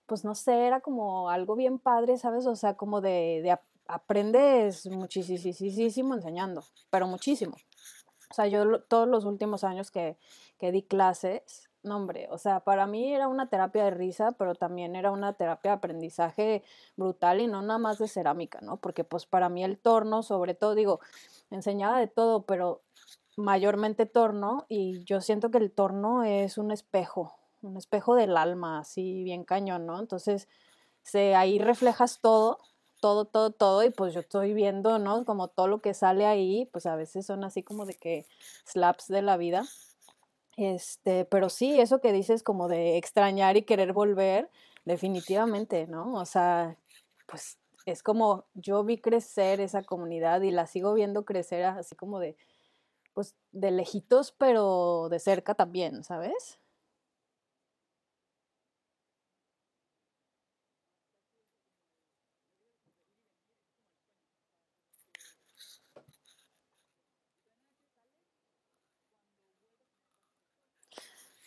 pues 0.06 0.24
no 0.24 0.34
sé, 0.34 0.66
era 0.66 0.80
como 0.80 1.30
algo 1.30 1.54
bien 1.56 1.78
padre, 1.78 2.18
¿sabes? 2.18 2.46
O 2.46 2.56
sea, 2.56 2.76
como 2.76 3.00
de, 3.00 3.40
de 3.42 3.52
ap- 3.52 3.62
aprendes 3.86 4.86
muchísimo 4.88 6.14
enseñando, 6.14 6.64
pero 6.90 7.06
muchísimo. 7.06 7.56
O 8.30 8.34
sea, 8.34 8.46
yo 8.46 8.80
todos 8.82 9.08
los 9.08 9.24
últimos 9.24 9.64
años 9.64 9.90
que, 9.90 10.16
que 10.58 10.72
di 10.72 10.82
clases, 10.82 11.68
no 11.82 11.96
hombre, 11.96 12.28
o 12.30 12.38
sea, 12.38 12.60
para 12.60 12.86
mí 12.86 13.12
era 13.14 13.26
una 13.28 13.48
terapia 13.48 13.84
de 13.84 13.90
risa, 13.90 14.32
pero 14.32 14.54
también 14.54 14.94
era 14.96 15.10
una 15.10 15.32
terapia 15.32 15.72
de 15.72 15.76
aprendizaje 15.78 16.62
brutal 16.96 17.40
y 17.40 17.46
no 17.46 17.62
nada 17.62 17.78
más 17.78 17.98
de 17.98 18.08
cerámica, 18.08 18.60
¿no? 18.60 18.76
Porque 18.76 19.02
pues 19.04 19.26
para 19.26 19.48
mí 19.48 19.64
el 19.64 19.78
torno, 19.78 20.22
sobre 20.22 20.54
todo, 20.54 20.74
digo, 20.74 21.00
enseñaba 21.50 21.98
de 21.98 22.06
todo, 22.06 22.42
pero 22.42 22.82
mayormente 23.36 24.06
torno 24.06 24.66
y 24.68 25.02
yo 25.04 25.20
siento 25.20 25.50
que 25.50 25.58
el 25.58 25.72
torno 25.72 26.24
es 26.24 26.58
un 26.58 26.70
espejo, 26.70 27.34
un 27.62 27.76
espejo 27.76 28.14
del 28.14 28.36
alma, 28.36 28.80
así 28.80 29.24
bien 29.24 29.44
cañón, 29.44 29.86
¿no? 29.86 29.98
Entonces, 29.98 30.48
se, 31.02 31.34
ahí 31.34 31.58
reflejas 31.58 32.20
todo, 32.20 32.58
todo, 33.00 33.24
todo, 33.24 33.50
todo 33.50 33.82
y 33.84 33.90
pues 33.90 34.14
yo 34.14 34.20
estoy 34.20 34.54
viendo, 34.54 34.98
¿no? 34.98 35.24
Como 35.24 35.48
todo 35.48 35.68
lo 35.68 35.80
que 35.80 35.94
sale 35.94 36.26
ahí, 36.26 36.66
pues 36.72 36.86
a 36.86 36.96
veces 36.96 37.26
son 37.26 37.44
así 37.44 37.62
como 37.62 37.86
de 37.86 37.94
que 37.94 38.26
slaps 38.66 39.08
de 39.08 39.22
la 39.22 39.36
vida. 39.36 39.64
Este, 40.56 41.24
pero 41.24 41.48
sí, 41.48 41.80
eso 41.80 42.00
que 42.00 42.12
dices 42.12 42.42
como 42.42 42.68
de 42.68 42.98
extrañar 42.98 43.56
y 43.56 43.62
querer 43.62 43.92
volver, 43.92 44.50
definitivamente, 44.84 45.86
¿no? 45.86 46.14
O 46.14 46.26
sea, 46.26 46.76
pues 47.26 47.58
es 47.86 48.02
como 48.02 48.44
yo 48.54 48.84
vi 48.84 48.98
crecer 48.98 49.60
esa 49.60 49.82
comunidad 49.82 50.42
y 50.42 50.50
la 50.50 50.66
sigo 50.66 50.94
viendo 50.94 51.24
crecer 51.24 51.64
así 51.64 51.96
como 51.96 52.20
de, 52.20 52.36
pues 53.14 53.34
de 53.52 53.70
lejitos, 53.72 54.32
pero 54.32 55.08
de 55.10 55.18
cerca 55.18 55.54
también, 55.54 56.04
¿sabes? 56.04 56.59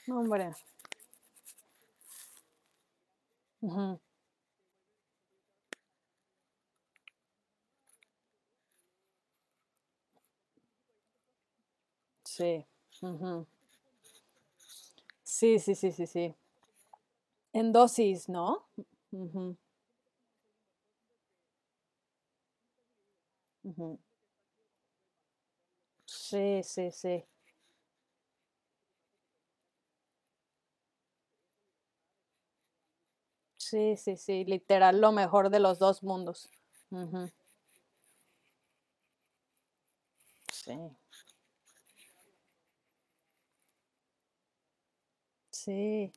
Hombre. 0.09 0.53
Sí. 12.25 12.65
Sí, 15.23 15.59
sí, 15.59 15.75
sí, 15.75 15.91
sí, 15.91 16.07
sí. 16.07 16.33
En 17.53 17.71
dosis, 17.71 18.29
¿no? 18.29 18.65
Ujú. 19.11 19.57
Sí, 26.05 26.61
sí, 26.63 26.91
sí. 26.91 27.25
Sí, 33.73 33.97
sí, 33.97 34.15
sí, 34.15 34.45
literal 34.45 35.01
lo 35.01 35.11
mejor 35.11 35.49
de 35.49 35.59
los 35.59 35.79
dos 35.79 36.03
mundos. 36.03 36.51
Ujú, 36.91 37.31
Sí, 40.51 40.73
sí. 45.51 46.11